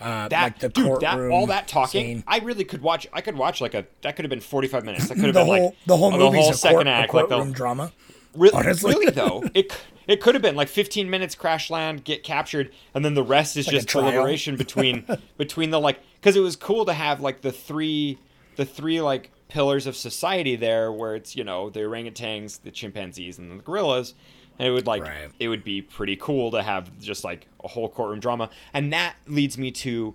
uh 0.00 0.28
That 0.28 0.42
like 0.42 0.58
the 0.60 0.68
dude, 0.68 1.00
that 1.00 1.18
all 1.18 1.46
that 1.46 1.66
talking, 1.68 2.06
scene. 2.06 2.24
I 2.26 2.38
really 2.40 2.64
could 2.64 2.82
watch. 2.82 3.06
I 3.12 3.20
could 3.20 3.36
watch 3.36 3.60
like 3.60 3.74
a 3.74 3.86
that 4.02 4.14
could 4.14 4.24
have 4.24 4.30
been 4.30 4.40
forty 4.40 4.68
five 4.68 4.84
minutes. 4.84 5.08
That 5.08 5.14
could 5.16 5.24
have 5.24 5.34
the 5.34 5.40
been 5.40 5.46
whole 5.46 5.64
like 5.66 5.74
the 5.86 5.96
whole 5.96 6.14
oh, 6.14 6.18
movie's 6.30 6.50
a, 6.50 6.54
second 6.54 6.76
court, 6.76 6.86
act, 6.86 7.14
like 7.14 7.28
courtroom 7.28 7.48
the 7.48 7.54
drama 7.54 7.92
Re- 8.34 8.50
honestly. 8.52 8.92
really 8.92 9.10
though 9.10 9.42
it 9.54 9.72
it 10.06 10.20
could 10.20 10.34
have 10.34 10.42
been 10.42 10.54
like 10.54 10.68
15 10.68 11.08
minutes 11.10 11.34
crash 11.34 11.70
land 11.70 12.04
get 12.04 12.22
captured 12.22 12.70
and 12.94 13.04
then 13.04 13.14
the 13.14 13.22
rest 13.24 13.56
is 13.56 13.66
Like 13.66 13.74
just 13.74 13.88
deliberation 13.88 14.56
between 14.56 15.04
between 15.38 15.70
the 15.70 15.80
like 15.80 16.00
because 16.20 16.36
it 16.36 16.40
was 16.40 16.54
cool 16.54 16.84
to 16.84 16.92
have 16.92 17.20
like 17.20 17.40
the 17.40 17.50
three 17.50 18.18
the 18.56 18.66
three 18.66 19.00
like 19.00 19.30
pillars 19.48 19.86
of 19.86 19.96
society 19.96 20.56
there 20.56 20.90
where 20.90 21.14
it's 21.14 21.36
you 21.36 21.44
know 21.44 21.70
the 21.70 21.80
orangutans 21.80 22.60
the 22.62 22.70
chimpanzees 22.70 23.38
and 23.38 23.58
the 23.60 23.62
gorillas 23.62 24.14
and 24.58 24.66
it 24.66 24.70
would 24.72 24.86
like 24.86 25.02
Right. 25.02 25.30
it 25.38 25.48
would 25.48 25.62
be 25.64 25.82
pretty 25.82 26.16
cool 26.16 26.50
to 26.50 26.62
have 26.62 26.98
just 26.98 27.22
like 27.24 27.46
a 27.62 27.68
whole 27.68 27.88
courtroom 27.88 28.18
drama 28.20 28.50
and 28.74 28.92
that 28.92 29.14
leads 29.26 29.56
me 29.56 29.70
to 29.72 30.14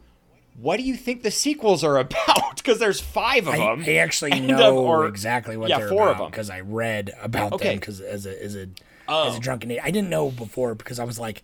what 0.60 0.76
do 0.78 0.84
you 0.84 0.96
think 0.96 1.24
the 1.24 1.32
sequels 1.32 1.82
are 1.84 1.98
about 2.06 2.58
because 2.58 2.78
there's 2.80 3.00
five 3.00 3.48
of 3.48 3.56
them 3.56 3.84
I 3.88 3.96
actually 3.96 4.32
And, 4.34 4.52
uh, 4.52 4.58
know 4.58 4.78
or- 4.80 5.06
exactly 5.08 5.56
what 5.56 5.70
yeah, 5.70 5.80
they're 5.80 5.90
four 5.90 6.10
of 6.10 6.16
about 6.18 6.24
them. 6.26 6.32
because 6.32 6.50
I 6.50 6.60
read 6.60 7.12
about 7.22 7.54
Okay. 7.54 7.70
them 7.70 7.80
because 7.80 8.02
as 8.02 8.26
a 8.26 8.44
as 8.44 8.56
a 8.56 8.62
as 8.64 8.68
Oh. 9.08 9.36
a 9.36 9.40
drunken 9.40 9.72
idiot. 9.72 9.84
I 9.86 9.92
didn't 9.92 10.10
know 10.10 10.30
before 10.30 10.74
because 10.76 10.98
I 11.00 11.04
was 11.06 11.18
like 11.20 11.44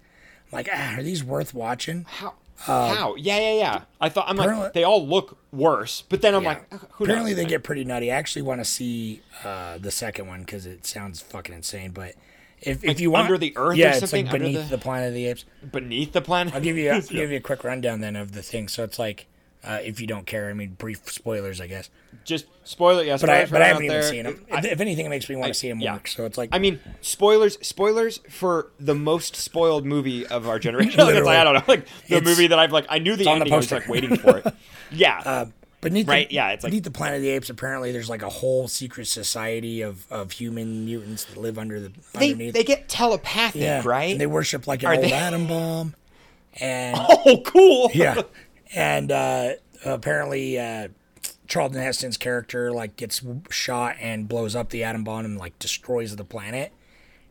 like 0.51 0.69
ah, 0.71 0.95
are 0.97 1.03
these 1.03 1.23
worth 1.23 1.53
watching 1.53 2.05
How? 2.07 2.33
How? 2.59 3.15
Yeah, 3.15 3.37
yeah, 3.39 3.53
yeah. 3.53 3.81
I 4.01 4.09
thought 4.09 4.25
I'm 4.27 4.37
like 4.37 4.73
they 4.73 4.83
all 4.83 5.07
look 5.07 5.37
worse, 5.51 6.03
but 6.09 6.21
then 6.21 6.33
I'm 6.35 6.43
Yeah. 6.43 6.49
like, 6.49 6.69
who 6.93 7.03
apparently 7.05 7.31
knows? 7.31 7.37
they 7.37 7.45
get 7.45 7.63
pretty 7.63 7.83
nutty. 7.85 8.11
I 8.11 8.15
actually 8.15 8.41
want 8.41 8.61
to 8.61 8.65
see 8.65 9.21
uh, 9.43 9.77
the 9.77 9.91
second 9.91 10.27
one 10.27 10.41
because 10.41 10.65
it 10.65 10.85
sounds 10.85 11.21
fucking 11.21 11.53
insane. 11.53 11.91
But 11.91 12.15
if, 12.61 12.83
if 12.83 12.99
you 12.99 13.11
want 13.11 13.25
Under 13.25 13.37
the 13.37 13.55
Earth 13.55 13.73
or 13.73 13.75
yeah, 13.75 13.89
it's 13.91 13.99
something? 13.99 14.25
like 14.25 14.33
beneath 14.33 14.69
the- 14.69 14.77
the... 14.77 14.81
Planet 14.81 15.09
of 15.09 15.13
the 15.13 15.27
Apes. 15.27 15.45
beneath 15.71 16.13
the 16.13 16.21
planet. 16.21 16.55
I'll 16.55 16.61
give 16.61 16.77
you 16.77 16.89
I'll 16.91 17.01
give 17.01 17.29
you 17.31 17.37
a 17.37 17.41
quick 17.41 17.63
rundown 17.63 18.01
then 18.01 18.15
of 18.15 18.31
the 18.31 18.41
thing. 18.41 18.67
So 18.67 18.83
it's 18.83 18.97
like 18.97 19.27
uh, 19.67 19.79
if 19.83 19.99
you 19.99 20.07
don't 20.07 20.25
care, 20.25 20.49
I 20.49 20.53
mean 20.53 20.75
brief 20.77 21.09
spoilers, 21.11 21.59
I 21.61 21.67
guess. 21.67 21.89
just 22.23 22.45
spoiler. 22.63 23.03
Yeah, 23.03 23.17
But 23.19 23.29
I 23.29 23.45
but 23.45 23.61
I 23.61 23.67
haven't 23.67 23.83
even 23.83 23.99
there. 23.99 24.09
seen 24.09 24.23
them. 24.23 24.45
If, 24.47 24.65
if 24.65 24.79
anything, 24.81 25.05
it 25.05 25.09
makes 25.09 25.27
me 25.29 25.35
want 25.35 25.45
I- 25.45 25.49
to 25.49 25.53
see 25.53 25.69
them 25.69 25.79
yeah. 25.79 25.91
more. 25.93 26.01
So 26.07 26.25
it's 26.25 26.37
like 26.37 26.49
I 26.53 26.59
mean, 26.59 26.79
spoilers. 27.01 27.57
Spoilers 27.65 28.19
for 28.29 28.71
the 28.79 28.95
most 28.95 29.35
spoiled 29.35 29.85
movie 29.85 30.25
of 30.25 30.47
our 30.47 30.57
generation. 30.59 30.99
like, 31.05 31.15
I 31.15 31.43
don't 31.43 31.53
know, 31.55 31.63
like 31.67 31.85
the 32.07 32.15
It's- 32.17 32.23
movie 32.23 32.47
that 32.47 32.57
I've 32.59 32.71
like. 32.71 32.85
I 32.89 32.99
knew 32.99 33.15
the 33.15 33.27
on 33.27 33.39
the 33.39 33.45
ending. 33.45 33.53
I 33.53 33.57
was 33.57 33.71
like 33.71 33.87
waiting 33.87 34.15
for 34.17 34.37
it. 34.37 34.53
Yeah. 34.91 35.21
Uh, 35.25 35.45
beneath 35.81 36.07
Right, 36.07 36.29
the, 36.29 36.35
yeah, 36.35 36.49
it's 36.51 36.63
like- 36.63 36.71
beneath 36.71 36.85
the 36.85 36.91
Planet 36.91 37.17
of 37.17 37.21
the 37.23 37.29
Apes. 37.29 37.49
Apparently, 37.49 37.91
there's 37.91 38.09
like 38.09 38.21
a 38.21 38.29
whole 38.29 38.67
secret 38.69 39.05
society 39.07 39.81
of, 39.81 40.05
of 40.09 40.31
human 40.31 40.85
mutants 40.85 41.25
that 41.25 41.37
live 41.37 41.57
under 41.59 41.79
the 41.81 41.91
they 42.13 42.31
underneath. 42.31 42.53
they 42.53 42.63
get 42.63 42.87
telepathic, 42.87 43.61
yeah, 43.61 43.81
right? 43.85 44.11
And 44.11 44.21
they 44.21 44.27
worship 44.27 44.65
like 44.65 44.83
an 44.83 44.89
Are 44.89 44.95
old 44.95 45.03
they- 45.03 45.11
atom 45.11 45.45
bomb. 45.47 45.95
And 46.59 46.97
oh, 47.09 47.41
cool. 47.45 47.91
yeah, 47.93 48.21
and 48.75 49.11
uh, 49.11 49.53
apparently 49.85 50.59
uh, 50.59 50.89
Charlton 51.47 51.81
Heston's 51.81 52.17
character 52.17 52.71
like 52.71 52.95
gets 52.95 53.21
shot 53.49 53.95
and 53.99 54.27
blows 54.27 54.55
up 54.55 54.69
the 54.69 54.83
atom 54.83 55.03
bomb 55.03 55.25
and 55.25 55.37
like 55.37 55.57
destroys 55.59 56.15
the 56.15 56.23
planet, 56.25 56.71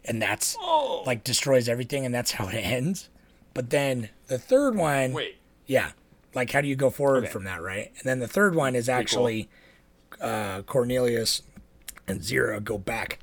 and 0.05 0.21
that's 0.23 0.57
Oh. 0.61 1.03
like 1.07 1.25
destroys 1.25 1.69
everything, 1.69 2.05
and 2.05 2.15
that's 2.15 2.33
how 2.33 2.49
it 2.49 2.55
ends. 2.55 3.09
But 3.55 3.71
then 3.71 4.11
the 4.29 4.39
third 4.39 4.77
one, 4.77 5.13
Wait. 5.13 5.37
yeah, 5.67 5.93
like 6.35 6.51
how 6.53 6.61
do 6.61 6.69
you 6.69 6.77
go 6.77 6.91
forward 6.91 7.25
Okay. 7.25 7.33
from 7.33 7.45
that, 7.45 7.63
right? 7.63 7.87
And 7.99 8.05
then 8.05 8.19
the 8.19 8.29
third 8.29 8.55
one 8.55 8.75
is 8.75 8.89
actually 8.89 9.49
uh, 10.21 10.63
Cornelius 10.63 11.43
and 12.09 12.21
Zira 12.21 12.63
go 12.63 12.79
back 12.79 13.19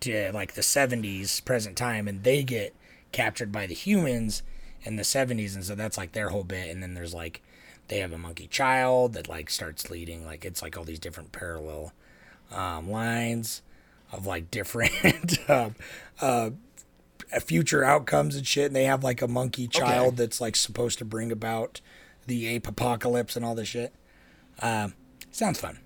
to 0.00 0.30
like 0.32 0.54
the 0.54 0.60
70s, 0.62 1.44
present 1.44 1.76
time, 1.76 2.08
and 2.08 2.22
they 2.24 2.42
get 2.42 2.74
captured 3.12 3.52
by 3.52 3.66
the 3.66 3.74
humans 3.74 4.42
in 4.82 4.96
the 4.96 5.02
70s, 5.02 5.54
and 5.54 5.64
so 5.64 5.74
that's 5.74 5.96
like 5.96 6.12
their 6.12 6.30
whole 6.30 6.44
bit. 6.44 6.68
And 6.70 6.82
then 6.82 6.94
there's 6.94 7.14
like 7.14 7.42
they 7.88 7.98
have 7.98 8.12
a 8.12 8.18
monkey 8.18 8.46
child 8.46 9.12
that 9.14 9.28
like 9.28 9.50
starts 9.50 9.90
leading, 9.90 10.24
like 10.24 10.44
it's 10.44 10.62
like 10.62 10.76
all 10.76 10.84
these 10.84 10.98
different 10.98 11.32
parallel 11.32 11.92
um, 12.52 12.90
lines 12.90 13.62
of 14.12 14.26
like 14.26 14.50
different 14.50 15.38
uh, 15.48 15.70
uh, 16.20 16.50
future 17.40 17.84
outcomes 17.84 18.36
and 18.36 18.46
shit. 18.46 18.66
And 18.66 18.76
they 18.76 18.84
have 18.84 19.02
like 19.04 19.20
a 19.22 19.28
monkey 19.28 19.66
child 19.68 20.16
that's 20.16 20.40
like 20.40 20.56
supposed 20.56 20.98
to 20.98 21.04
bring 21.04 21.30
about 21.32 21.80
the 22.26 22.46
ape 22.46 22.66
apocalypse 22.66 23.36
and 23.36 23.44
all 23.44 23.54
this 23.54 23.68
shit. 23.68 23.92
Um, 24.60 24.94
sounds 25.30 25.58
fun. 25.60 25.78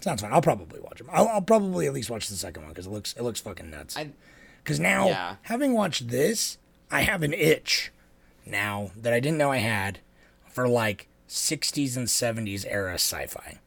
Sounds 0.00 0.20
fun. 0.20 0.32
I'll 0.32 0.42
probably 0.42 0.80
watch 0.80 0.98
them. 0.98 1.08
I'll, 1.12 1.28
I'll 1.28 1.40
probably 1.42 1.86
at 1.86 1.92
least 1.92 2.10
watch 2.10 2.28
the 2.28 2.34
second 2.34 2.62
one 2.64 2.72
because 2.72 2.86
it 2.86 2.90
looks 2.90 3.14
it 3.14 3.22
looks 3.22 3.40
fucking 3.40 3.70
nuts. 3.70 3.96
Because 4.62 4.78
now, 4.78 5.06
Yeah. 5.08 5.36
having 5.42 5.72
watched 5.74 6.08
this, 6.08 6.58
I 6.90 7.02
have 7.02 7.22
an 7.22 7.32
itch 7.32 7.90
now 8.46 8.90
that 8.96 9.12
I 9.12 9.18
didn't 9.20 9.38
know 9.38 9.50
I 9.50 9.58
had 9.58 10.00
for 10.50 10.68
like 10.68 11.08
60s 11.32 11.96
and 11.96 12.06
70s 12.08 12.64
era 12.68 12.94
sci-fi. 12.94 13.58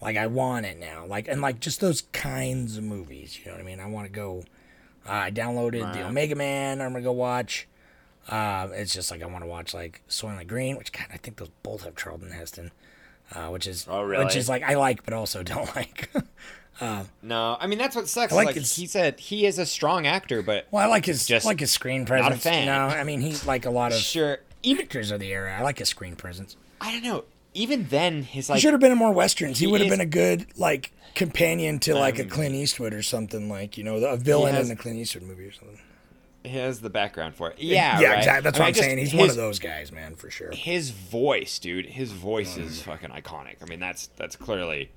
Like 0.00 0.16
I 0.16 0.26
want 0.26 0.66
it 0.66 0.78
now. 0.78 1.04
Like 1.06 1.28
and 1.28 1.40
like 1.40 1.60
just 1.60 1.80
those 1.80 2.02
kinds 2.12 2.76
of 2.76 2.84
movies. 2.84 3.38
You 3.38 3.46
know 3.46 3.52
what 3.52 3.60
I 3.60 3.64
mean? 3.64 3.80
I 3.80 3.86
want 3.86 4.06
to 4.06 4.12
go. 4.12 4.44
Uh, 5.06 5.12
I 5.12 5.30
downloaded 5.30 5.92
the 5.92 6.06
Omega 6.06 6.34
Man. 6.34 6.80
I'm 6.80 6.92
gonna 6.92 7.02
go 7.04 7.12
watch. 7.12 7.66
Uh, 8.28 8.68
it's 8.72 8.92
just 8.94 9.10
like 9.10 9.22
I 9.22 9.26
want 9.26 9.44
to 9.44 9.48
watch 9.48 9.74
like 9.74 10.02
Soylent 10.08 10.46
Green, 10.46 10.76
which 10.76 10.92
God, 10.92 11.06
I 11.12 11.16
think 11.18 11.36
those 11.36 11.50
both 11.62 11.84
have 11.84 11.94
Charlton 11.96 12.30
Heston. 12.30 12.70
Uh, 13.34 13.48
which 13.48 13.66
is 13.66 13.86
Oh, 13.88 14.02
really? 14.02 14.24
which 14.24 14.36
is 14.36 14.48
like 14.48 14.62
I 14.62 14.74
like, 14.74 15.04
but 15.04 15.14
also 15.14 15.42
don't 15.42 15.74
like. 15.76 16.10
No, 17.22 17.56
I 17.60 17.66
mean 17.66 17.78
that's 17.78 17.94
what 17.96 18.08
sucks. 18.08 18.32
I 18.32 18.36
like 18.36 18.46
like 18.46 18.54
his- 18.56 18.74
he 18.76 18.86
said, 18.86 19.20
he 19.20 19.46
is 19.46 19.58
a 19.58 19.66
strong 19.66 20.06
actor, 20.06 20.42
but 20.42 20.66
well, 20.70 20.82
I 20.82 20.86
like 20.86 21.06
his 21.06 21.24
Just 21.26 21.46
like 21.46 21.60
his 21.60 21.70
screen 21.70 22.04
presence. 22.04 22.28
not 22.30 22.36
a 22.38 22.40
fan. 22.40 22.66
Know, 22.66 22.94
I 22.94 23.04
mean, 23.04 23.20
he's 23.20 23.46
like 23.46 23.64
a 23.66 23.70
lot 23.70 23.92
of 23.92 23.98
sure. 23.98 24.38
Even 24.64 24.84
actors 24.84 25.10
of 25.10 25.20
the 25.20 25.32
era. 25.32 25.56
I 25.58 25.62
like 25.62 25.78
his 25.78 25.88
screen 25.88 26.16
presence. 26.16 26.56
I 26.80 26.92
don't 26.92 27.04
know. 27.04 27.24
Even 27.54 27.86
then, 27.88 28.24
his 28.24 28.48
like 28.48 28.56
He 28.56 28.60
should 28.62 28.72
have 28.72 28.80
been 28.80 28.90
in 28.92 28.98
more 28.98 29.12
westerns. 29.12 29.58
He, 29.58 29.66
he 29.66 29.70
would 29.72 29.80
have 29.80 29.90
been 29.90 30.00
a 30.00 30.06
good 30.06 30.46
like 30.58 30.90
companion 31.14 31.78
to 31.80 31.94
like 31.94 32.18
a 32.18 32.22
Um, 32.22 32.28
Clint 32.28 32.54
Eastwood 32.54 32.92
or 32.92 33.02
something 33.02 33.48
like 33.48 33.78
you 33.78 33.84
know 33.84 33.96
a 33.96 34.16
villain 34.16 34.54
has- 34.54 34.68
in 34.68 34.76
a 34.76 34.80
Clint 34.80 34.98
Eastwood 34.98 35.22
movie 35.24 35.44
or 35.44 35.52
something. 35.52 35.78
he 36.42 36.50
has 36.58 36.80
the 36.80 36.90
background 36.90 37.34
for 37.36 37.50
it. 37.50 37.58
Yeah, 37.60 38.00
yeah, 38.00 38.08
right? 38.08 38.18
exactly. 38.18 38.42
That's 38.42 38.58
I 38.58 38.60
what 38.60 38.64
I 38.64 38.68
I'm 38.68 38.74
just- 38.74 38.84
saying. 38.84 38.98
He's 38.98 39.12
his, 39.12 39.20
one 39.20 39.30
of 39.30 39.36
those 39.36 39.58
guys, 39.60 39.92
man, 39.92 40.16
for 40.16 40.30
sure. 40.30 40.50
His 40.52 40.90
voice, 40.90 41.58
dude. 41.60 41.86
His 41.86 42.10
voice 42.12 42.56
is 42.56 42.82
fucking 42.82 43.10
iconic. 43.10 43.62
I 43.62 43.66
mean, 43.66 43.78
that's 43.80 44.08
that's 44.16 44.34
clearly 44.34 44.90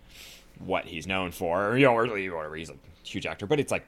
what 0.57 0.85
he's 0.85 1.05
known 1.05 1.31
for. 1.31 1.77
You 1.77 1.85
know, 1.85 1.93
or 1.95 2.07
whatever. 2.07 2.55
He's 2.55 2.71
a 2.71 2.75
huge 3.03 3.27
actor, 3.27 3.45
but 3.45 3.59
it's 3.59 3.71
like 3.71 3.85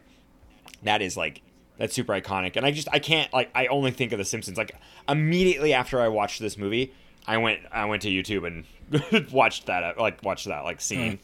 that 0.83 1.01
is 1.01 1.17
like 1.17 1.41
that's 1.79 1.95
super 1.95 2.13
iconic. 2.13 2.57
And 2.57 2.65
I 2.65 2.71
just 2.71 2.87
I 2.91 2.99
can't 2.99 3.31
like 3.33 3.49
I 3.55 3.67
only 3.67 3.91
think 3.91 4.11
of 4.11 4.19
The 4.19 4.25
Simpsons. 4.25 4.57
Like 4.57 4.75
immediately 5.07 5.73
after 5.73 5.99
I 5.99 6.09
watched 6.09 6.39
this 6.39 6.57
movie, 6.57 6.93
I 7.25 7.37
went 7.37 7.61
I 7.71 7.85
went 7.85 8.03
to 8.03 8.09
YouTube 8.09 8.45
and 8.45 9.31
watched 9.31 9.65
that 9.67 9.97
like 9.97 10.21
watched 10.21 10.45
that 10.45 10.63
like 10.63 10.81
scene. 10.81 11.19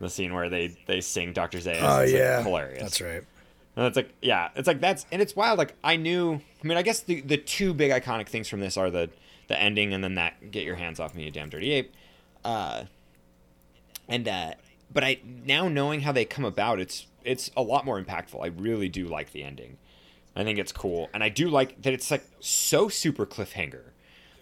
The 0.00 0.08
scene 0.08 0.32
where 0.32 0.48
they 0.48 0.76
they 0.86 1.00
sing 1.00 1.32
Dr. 1.32 1.58
Zaius. 1.58 1.80
Oh 1.82 2.02
It's, 2.02 2.12
like, 2.12 2.20
yeah, 2.20 2.42
hilarious. 2.42 2.82
That's 2.82 3.00
right. 3.00 3.24
And 3.74 3.86
it's 3.86 3.96
like, 3.96 4.12
yeah, 4.22 4.50
it's 4.54 4.68
like 4.68 4.80
that's 4.80 5.06
and 5.10 5.20
it's 5.20 5.34
wild. 5.34 5.58
Like 5.58 5.74
I 5.82 5.96
knew. 5.96 6.34
I 6.34 6.66
mean, 6.66 6.78
I 6.78 6.82
guess 6.82 7.00
the 7.00 7.20
the 7.22 7.36
two 7.36 7.74
big 7.74 7.90
iconic 7.90 8.28
things 8.28 8.48
from 8.48 8.60
this 8.60 8.76
are 8.76 8.90
the 8.90 9.10
the 9.48 9.60
ending 9.60 9.92
and 9.92 10.04
then 10.04 10.14
that 10.16 10.52
"Get 10.52 10.64
your 10.64 10.76
hands 10.76 11.00
off 11.00 11.14
me, 11.14 11.24
you 11.24 11.30
damn 11.32 11.48
dirty 11.48 11.72
ape." 11.72 11.92
Uh, 12.44 12.84
and 14.08 14.28
uh, 14.28 14.52
but 14.92 15.02
I 15.02 15.18
now 15.24 15.68
knowing 15.68 16.02
how 16.02 16.12
they 16.12 16.24
come 16.24 16.44
about, 16.44 16.78
it's 16.78 17.07
it's 17.24 17.50
a 17.56 17.62
lot 17.62 17.84
more 17.84 18.00
impactful. 18.02 18.42
I 18.42 18.48
really 18.48 18.88
do 18.88 19.06
like 19.06 19.32
the 19.32 19.42
ending. 19.42 19.76
I 20.36 20.44
think 20.44 20.58
it's 20.58 20.72
cool, 20.72 21.08
and 21.12 21.22
I 21.24 21.28
do 21.28 21.48
like 21.48 21.82
that 21.82 21.92
it's 21.92 22.10
like 22.10 22.24
so 22.40 22.88
super 22.88 23.26
cliffhanger. 23.26 23.82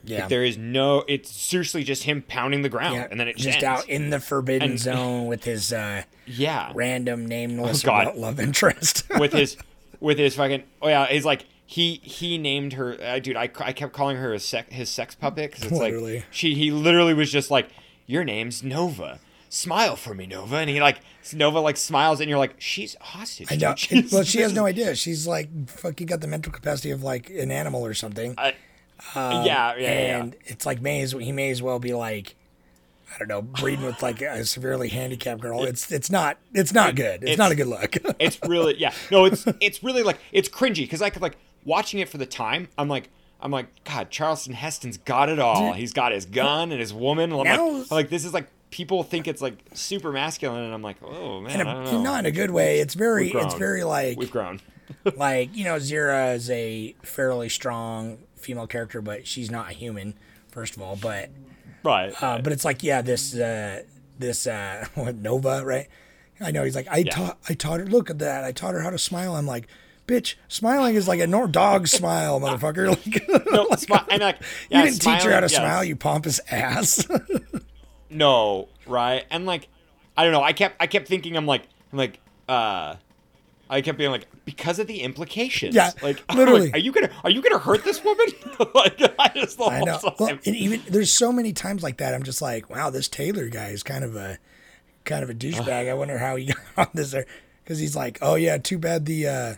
Yeah. 0.05 0.21
Like, 0.21 0.29
there 0.29 0.45
is 0.45 0.57
no. 0.59 1.05
It's 1.09 1.31
seriously 1.31 1.83
just 1.83 2.05
him 2.05 2.23
pounding 2.23 2.63
the 2.63 2.69
ground, 2.69 2.97
yeah, 2.97 3.09
and 3.11 3.19
then 3.19 3.29
it 3.29 3.37
just 3.37 3.63
ends. 3.63 3.65
out 3.65 3.89
in 3.89 4.11
the 4.11 4.21
forbidden 4.21 4.73
And- 4.73 4.81
zone 4.89 5.27
with 5.27 5.45
his 5.45 5.73
uh, 5.73 6.03
yeah, 6.27 6.71
random 6.75 7.27
nameless 7.27 7.83
Oh, 7.85 7.87
God. 7.87 8.17
love 8.17 8.39
interest. 8.39 9.05
with 9.19 9.33
his 9.33 9.57
with 9.99 10.19
his 10.19 10.37
fucking 10.37 10.63
oh 10.83 10.89
yeah 10.89 11.07
he's 11.07 11.25
like 11.25 11.47
he 11.65 11.95
he 12.03 12.37
named 12.37 12.75
her 12.75 12.99
uh, 13.03 13.19
dude 13.19 13.35
I, 13.35 13.51
I 13.61 13.73
kept 13.73 13.95
calling 13.95 14.19
her 14.19 14.35
his 14.35 14.45
sex 14.45 14.69
his 14.73 14.91
sex 14.91 15.15
puppet 15.15 15.51
because 15.51 15.65
it's 15.65 15.73
Literally. 15.81 16.17
like 16.17 16.25
she 16.31 16.55
he 16.55 16.71
literally 16.71 17.15
was 17.15 17.33
just 17.33 17.51
like 17.51 17.71
your 18.07 18.23
name's 18.23 18.63
Nova 18.63 19.19
smile 19.49 19.97
for 19.97 20.15
me 20.15 20.27
Nova 20.27 20.57
and 20.57 20.69
he 20.71 20.81
like 20.81 20.99
Nova 21.35 21.61
like 21.61 21.77
smiles 21.77 22.21
and 22.21 22.29
you're 22.29 22.39
like 22.39 22.55
she's 22.61 22.97
hostage 23.01 23.49
I 23.51 23.57
know. 23.57 23.75
She's- 23.77 24.13
well, 24.13 24.23
she 24.23 24.41
has 24.41 24.53
no 24.53 24.67
idea. 24.67 24.95
She's 24.95 25.27
like 25.27 25.49
fucking 25.69 26.07
got 26.07 26.21
the 26.21 26.29
mental 26.29 26.53
capacity 26.53 26.91
of 26.91 27.03
like 27.03 27.31
an 27.31 27.51
animal 27.51 27.85
or 27.85 27.95
something. 27.95 28.35
I- 28.39 28.55
um, 29.15 29.45
yeah 29.45 29.75
yeah 29.77 29.79
yeah, 29.79 30.21
and 30.23 30.37
it's 30.47 30.65
like 30.65 30.81
may 30.81 31.03
as 31.03 31.13
he 31.13 31.31
may 31.31 31.51
as 31.51 31.61
well 31.63 31.79
be 31.79 31.93
like 31.93 32.35
I 33.15 33.19
don't 33.19 33.29
know 33.29 33.43
breeding 33.43 33.85
with 33.85 34.03
like 34.03 34.21
a 34.23 34.45
severely 34.45 34.89
handicapped 34.89 35.41
girl. 35.41 35.65
It's 35.65 35.93
it's 35.93 36.11
not 36.11 36.39
it's 36.55 36.73
not 36.73 36.95
good. 36.97 37.23
It's, 37.23 37.33
it's- 37.33 37.39
not 37.39 37.53
a 37.53 37.55
good 37.55 37.67
look. 37.67 37.97
it's 38.19 38.39
really 38.47 38.77
yeah 38.79 38.93
no 39.11 39.27
it's 39.27 39.45
it's 39.61 39.83
really 39.85 40.03
like 40.03 40.19
it's 40.33 40.49
cringy 40.49 40.77
because 40.85 41.03
I 41.03 41.11
could 41.11 41.23
like 41.23 41.37
watching 41.65 42.01
it 42.01 42.09
for 42.09 42.19
the 42.19 42.27
time 42.27 42.69
I'm 42.79 42.89
like 42.89 43.11
I'm 43.41 43.51
like 43.51 43.67
God 43.85 44.11
Charlton 44.11 44.55
Heston's 44.55 44.97
got 44.97 45.29
it 45.29 45.39
all 45.39 45.73
he's 45.75 45.93
got 45.93 46.13
his 46.13 46.25
gun 46.25 46.71
and 46.73 46.81
his 46.81 46.95
woman 46.95 47.33
I'm 47.33 47.39
like, 47.39 47.59
I'm 47.59 47.85
like 47.91 48.09
this 48.09 48.25
is 48.25 48.33
like 48.33 48.49
people 48.71 49.03
think 49.03 49.29
it's 49.29 49.41
like 49.41 49.59
super 49.75 50.13
masculine 50.13 50.65
and 50.65 50.75
I'm 50.75 50.83
like 50.83 50.97
oh 51.03 51.41
man 51.41 51.61
in 51.61 51.67
I 51.67 51.75
don't 51.75 51.87
a, 51.87 51.93
know 51.93 52.03
not 52.03 52.21
in 52.21 52.27
a 52.27 52.31
good 52.31 52.51
way. 52.51 52.81
It's 52.81 52.95
very 52.95 53.31
it's 53.31 53.55
very 53.55 53.85
like 53.85 54.19
we've 54.19 54.31
grown 54.31 54.61
like 55.17 55.55
you 55.55 55.65
know 55.65 55.77
Zira 55.77 56.35
is 56.35 56.51
a 56.51 56.95
fairly 57.03 57.49
strong 57.49 58.19
female 58.37 58.67
character, 58.67 59.01
but 59.01 59.27
she's 59.27 59.51
not 59.51 59.71
a 59.71 59.73
human. 59.75 60.15
First 60.49 60.77
of 60.77 60.83
all, 60.83 60.97
but 60.97 61.31
right 61.83 62.13
uh, 62.23 62.39
but 62.39 62.53
it's 62.53 62.65
like 62.65 62.83
yeah 62.83 63.03
this 63.03 63.35
uh, 63.35 63.83
this 64.19 64.47
uh, 64.47 64.87
what, 64.95 65.17
Nova 65.17 65.65
right? 65.65 65.89
I 66.41 66.51
know 66.51 66.65
he's 66.65 66.77
like 66.77 66.89
I 66.91 67.03
taught 67.03 67.39
I 67.49 67.55
taught 67.55 67.81
her 67.81 67.87
look 67.87 68.11
at 68.11 68.19
that 68.19 68.45
I 68.45 68.53
taught 68.53 68.75
her 68.75 68.81
how 68.81 68.91
to 68.91 68.99
smile. 68.99 69.35
I'm 69.37 69.47
like. 69.47 69.69
Bitch, 70.07 70.37
smiling 70.47 70.95
is 70.95 71.09
like 71.09 71.19
a 71.19 71.27
nor- 71.27 71.49
dog 71.49 71.89
smile, 71.89 72.39
motherfucker. 72.39 72.87
Like, 73.29 73.29
no 73.51 73.67
smi- 73.71 74.07
and 74.09 74.23
like 74.23 74.39
yeah, 74.71 74.85
you 74.85 74.91
didn't 74.91 75.01
teach 75.01 75.25
her 75.25 75.33
how 75.33 75.41
to 75.41 75.49
smiling, 75.49 75.69
smile, 75.69 75.85
you 75.85 75.97
pompous 75.97 76.39
ass. 76.49 77.09
No 78.11 78.69
right 78.87 79.25
and 79.31 79.47
like 79.47 79.69
I 80.17 80.25
don't 80.25 80.33
know 80.33 80.43
I 80.43 80.53
kept 80.53 80.77
I 80.81 80.87
kept 80.87 81.09
thinking 81.09 81.37
I'm 81.37 81.47
like 81.47 81.63
I'm 81.93 81.99
like 81.99 82.21
uh 82.49 82.97
I 83.69 83.81
kept 83.81 83.99
being 83.99 84.11
like 84.11 84.27
because 84.45 84.79
of 84.79 84.87
the 84.87 85.01
implications. 85.01 85.75
Yeah, 85.75 85.91
like 86.03 86.23
literally. 86.35 86.67
like, 86.67 86.75
are 86.75 86.79
you 86.79 86.93
gonna 86.93 87.11
are 87.25 87.31
you 87.31 87.43
gonna 87.43 87.59
hurt 87.59 87.85
this 87.85 88.03
woman? 88.05 88.27
like 88.75 89.01
I 89.19 89.31
just 89.35 89.61
I 89.61 89.81
know. 89.81 89.99
Well, 90.19 90.39
and 90.47 90.57
even 90.57 90.83
there's 90.89 91.13
so 91.13 91.33
many 91.33 91.53
times 91.53 91.83
like 91.83 91.97
that. 91.99 92.15
I'm 92.15 92.23
just 92.23 92.41
like, 92.41 92.71
wow, 92.71 92.91
this 92.91 93.09
Taylor 93.09 93.49
guy 93.49 93.69
is 93.69 93.83
kind 93.83 94.05
of 94.05 94.15
a 94.15 94.39
kind 95.05 95.25
of 95.25 95.31
a 95.31 95.35
douchebag. 95.35 95.91
I 95.91 95.95
wonder 95.95 96.19
how 96.19 96.37
he 96.37 96.47
got 96.47 96.59
on 96.77 96.89
this 96.95 97.11
there 97.11 97.27
because 97.65 97.79
he's 97.79 97.97
like, 97.97 98.19
oh 98.23 98.37
yeah, 98.37 98.57
too 98.59 98.79
bad 98.79 99.07
the 99.07 99.27
uh 99.27 99.55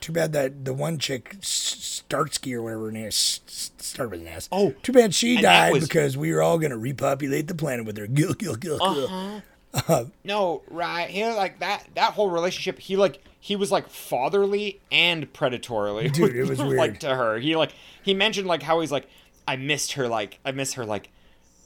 too 0.00 0.12
bad 0.12 0.32
that 0.32 0.64
the 0.64 0.72
one 0.72 0.98
chick 0.98 1.36
S- 1.40 1.99
Starsky 2.10 2.54
or 2.54 2.62
whatever 2.62 2.86
her 2.86 2.92
name 2.92 3.06
is 3.06 3.40
S- 3.46 3.70
start 3.78 4.10
with 4.10 4.20
an 4.20 4.26
S. 4.28 4.48
Oh, 4.50 4.74
too 4.82 4.92
bad 4.92 5.14
she 5.14 5.40
died 5.40 5.72
was- 5.72 5.86
because 5.86 6.16
we 6.16 6.32
were 6.32 6.42
all 6.42 6.58
gonna 6.58 6.76
repopulate 6.76 7.46
the 7.46 7.54
planet 7.54 7.86
with 7.86 7.96
her. 7.96 8.06
Gil, 8.08 8.34
gil, 8.34 8.56
gil, 8.56 8.78
gil. 8.78 9.42
Uh-huh. 9.72 10.04
No, 10.24 10.62
right. 10.68 11.08
He 11.08 11.24
like 11.24 11.60
that 11.60 11.86
that 11.94 12.14
whole 12.14 12.28
relationship, 12.28 12.80
he 12.80 12.96
like 12.96 13.20
he 13.38 13.54
was 13.54 13.70
like 13.70 13.88
fatherly 13.88 14.80
and 14.90 15.32
predatorily. 15.32 16.12
Dude, 16.12 16.34
it 16.34 16.44
was 16.48 16.58
like 16.58 16.68
weird. 16.68 17.00
to 17.02 17.14
her. 17.14 17.38
He 17.38 17.54
like 17.56 17.72
he 18.02 18.12
mentioned 18.12 18.48
like 18.48 18.62
how 18.64 18.80
he's 18.80 18.90
like 18.90 19.08
I 19.46 19.54
missed 19.54 19.92
her 19.92 20.08
like 20.08 20.40
I 20.44 20.50
miss 20.50 20.72
her 20.74 20.84
like 20.84 21.10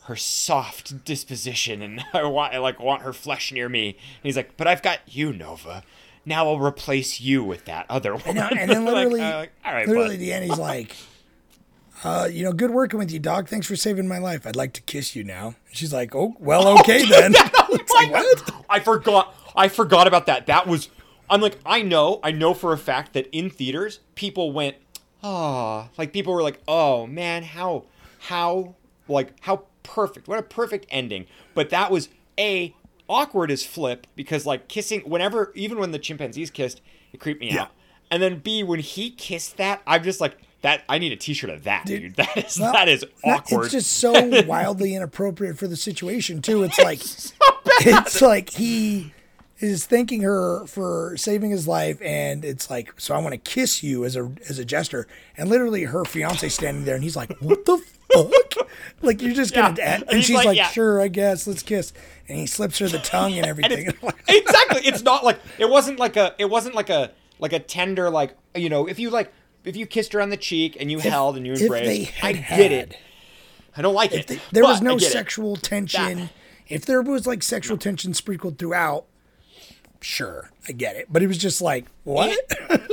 her 0.02 0.16
soft 0.16 1.02
disposition 1.06 1.80
and 1.80 2.04
I 2.12 2.24
want 2.24 2.52
I 2.52 2.58
like 2.58 2.78
want 2.78 3.00
her 3.02 3.14
flesh 3.14 3.50
near 3.52 3.70
me. 3.70 3.88
And 3.88 3.96
he's 4.22 4.36
like, 4.36 4.54
"But 4.58 4.66
I've 4.66 4.82
got 4.82 5.00
you, 5.06 5.32
Nova. 5.32 5.82
Now 6.26 6.48
I'll 6.48 6.58
replace 6.60 7.20
you 7.20 7.44
with 7.44 7.64
that 7.66 7.86
other 7.88 8.14
one." 8.16 8.34
know, 8.36 8.48
and 8.50 8.70
then 8.70 8.84
Like, 8.84 8.94
literally, 8.94 9.20
uh, 9.22 9.36
like, 9.38 9.52
all 9.64 9.72
right, 9.72 9.86
literally, 9.88 10.16
bud. 10.16 10.20
the 10.20 10.32
end, 10.32 10.44
he's 10.44 10.58
like, 10.72 10.96
uh, 12.02 12.28
"You 12.30 12.44
know, 12.44 12.52
good 12.52 12.70
working 12.70 12.98
with 12.98 13.10
you, 13.10 13.18
dog. 13.18 13.48
Thanks 13.48 13.66
for 13.66 13.76
saving 13.76 14.08
my 14.08 14.18
life. 14.18 14.46
I'd 14.46 14.56
like 14.56 14.72
to 14.74 14.82
kiss 14.82 15.14
you 15.16 15.24
now." 15.24 15.54
She's 15.72 15.92
like, 15.92 16.14
"Oh, 16.14 16.34
well, 16.38 16.78
okay 16.80 17.04
then." 17.08 17.34
It's 17.76 17.92
like, 17.92 18.12
what? 18.12 18.50
I 18.70 18.78
forgot. 18.80 19.34
I 19.56 19.66
forgot 19.68 20.06
about 20.06 20.26
that. 20.26 20.46
That 20.46 20.66
was. 20.66 20.88
I'm 21.28 21.40
like, 21.40 21.58
I 21.66 21.82
know, 21.82 22.20
I 22.22 22.30
know 22.32 22.52
for 22.54 22.72
a 22.72 22.78
fact 22.78 23.14
that 23.14 23.26
in 23.32 23.48
theaters, 23.50 24.00
people 24.14 24.52
went, 24.52 24.76
oh, 25.22 25.88
like 25.96 26.12
people 26.12 26.34
were 26.34 26.42
like, 26.42 26.60
oh 26.68 27.06
man, 27.06 27.42
how, 27.42 27.84
how, 28.20 28.74
like 29.08 29.32
how 29.40 29.64
perfect, 29.82 30.28
what 30.28 30.38
a 30.38 30.42
perfect 30.42 30.86
ending. 30.90 31.24
But 31.54 31.70
that 31.70 31.90
was 31.90 32.10
a 32.38 32.74
awkward 33.08 33.50
is 33.50 33.64
flip 33.64 34.06
because 34.16 34.46
like 34.46 34.68
kissing, 34.68 35.00
whenever, 35.02 35.52
even 35.54 35.78
when 35.78 35.90
the 35.92 35.98
chimpanzees 35.98 36.50
kissed, 36.50 36.80
it 37.12 37.20
creeped 37.20 37.40
me 37.40 37.56
out. 37.58 37.70
And 38.10 38.22
then 38.22 38.38
B, 38.38 38.62
when 38.62 38.80
he 38.80 39.10
kissed 39.10 39.56
that, 39.56 39.82
I'm 39.86 40.02
just 40.02 40.20
like, 40.20 40.36
that 40.62 40.82
I 40.88 40.98
need 40.98 41.12
a 41.12 41.16
T-shirt 41.16 41.50
of 41.50 41.64
that, 41.64 41.84
dude. 41.84 42.02
Dude, 42.02 42.16
That 42.26 42.36
is 42.46 42.58
Well, 42.58 42.72
that 42.72 42.88
is 42.88 43.04
not- 43.24 43.40
awkward. 43.40 43.64
It's 43.64 43.72
just 43.72 43.92
so 43.98 44.12
wildly 44.46 44.94
inappropriate 44.94 45.58
for 45.58 45.66
the 45.68 45.76
situation 45.76 46.40
too. 46.40 46.62
It's 46.62 46.78
like 46.78 47.00
it's 47.86 48.22
like 48.22 48.50
he 48.50 49.12
is 49.60 49.86
thanking 49.86 50.22
her 50.22 50.66
for 50.66 51.16
saving 51.16 51.50
his 51.50 51.66
life, 51.68 52.00
and 52.02 52.44
it's 52.44 52.68
like, 52.70 52.92
so 53.00 53.14
I 53.14 53.18
want 53.18 53.32
to 53.32 53.38
kiss 53.38 53.82
you 53.82 54.04
as 54.04 54.16
a 54.16 54.30
as 54.48 54.58
a 54.58 54.64
gesture, 54.64 55.06
and 55.36 55.48
literally 55.48 55.84
her 55.84 56.04
fiance 56.04 56.48
standing 56.48 56.84
there, 56.84 56.94
and 56.94 57.04
he's 57.04 57.16
like, 57.16 57.36
what 57.40 57.64
the 57.64 57.78
fuck? 57.78 58.68
Like 59.02 59.20
you're 59.22 59.34
just 59.34 59.54
gonna, 59.54 59.74
Yeah. 59.78 59.94
and, 59.96 60.04
And 60.10 60.24
she's 60.24 60.34
like, 60.36 60.46
like, 60.46 60.56
yeah. 60.56 60.68
sure, 60.68 61.00
I 61.00 61.08
guess, 61.08 61.46
let's 61.46 61.62
kiss, 61.62 61.92
and 62.28 62.38
he 62.38 62.46
slips 62.46 62.78
her 62.78 62.88
the 62.88 62.98
tongue 63.04 63.34
and 63.34 63.46
everything. 63.46 63.86
exactly. 64.28 64.80
It's 64.84 65.02
not 65.02 65.24
like 65.24 65.38
it 65.58 65.68
wasn't 65.68 65.98
like 65.98 66.16
a 66.16 66.34
it 66.38 66.46
wasn't 66.46 66.74
like 66.74 66.90
a 66.90 67.10
like 67.38 67.52
a 67.52 67.58
tender 67.58 68.10
like 68.10 68.36
you 68.54 68.68
know 68.68 68.86
if 68.88 68.98
you 68.98 69.10
like 69.10 69.32
if 69.64 69.76
you 69.76 69.86
kissed 69.86 70.12
her 70.12 70.20
on 70.20 70.30
the 70.30 70.36
cheek 70.36 70.76
and 70.80 70.90
you 70.90 70.98
held 71.00 71.36
and 71.36 71.46
you 71.46 71.52
if 71.52 71.62
embraced. 71.62 72.12
I 72.24 72.32
get 72.32 72.72
it. 72.72 72.96
I 73.76 73.82
don't 73.82 73.94
like 73.94 74.12
it. 74.12 74.40
there 74.52 74.62
was 74.64 74.80
no 74.80 74.96
get 74.98 75.08
it. 75.08 75.12
sexual 75.12 75.56
tension. 75.56 76.18
That- 76.18 76.30
If 76.68 76.86
there 76.86 77.02
was 77.02 77.26
like 77.26 77.42
sexual 77.42 77.76
tension 77.76 78.14
sprinkled 78.14 78.58
throughout, 78.58 79.04
sure, 80.04 80.50
I 80.68 80.72
get 80.72 80.96
it. 80.96 81.06
But 81.10 81.22
it 81.22 81.26
was 81.26 81.38
just 81.38 81.60
like, 81.60 81.86
what? 82.04 82.38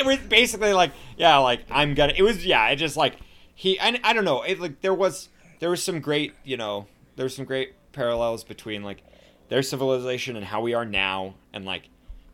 it 0.00 0.06
was 0.06 0.18
basically 0.28 0.72
like 0.72 0.92
yeah 1.16 1.36
like 1.38 1.60
i'm 1.70 1.94
gonna 1.94 2.12
it 2.16 2.22
was 2.22 2.44
yeah 2.44 2.68
it 2.68 2.76
just 2.76 2.96
like 2.96 3.16
he 3.54 3.78
I, 3.78 3.98
I 4.02 4.12
don't 4.12 4.24
know 4.24 4.42
it 4.42 4.58
like 4.58 4.80
there 4.80 4.94
was 4.94 5.28
there 5.58 5.70
was 5.70 5.82
some 5.82 6.00
great 6.00 6.34
you 6.44 6.56
know 6.56 6.86
there 7.16 7.24
was 7.24 7.36
some 7.36 7.44
great 7.44 7.74
parallels 7.92 8.44
between 8.44 8.82
like 8.82 9.02
their 9.48 9.62
civilization 9.62 10.36
and 10.36 10.44
how 10.46 10.60
we 10.60 10.74
are 10.74 10.84
now 10.84 11.34
and 11.52 11.64
like 11.64 11.88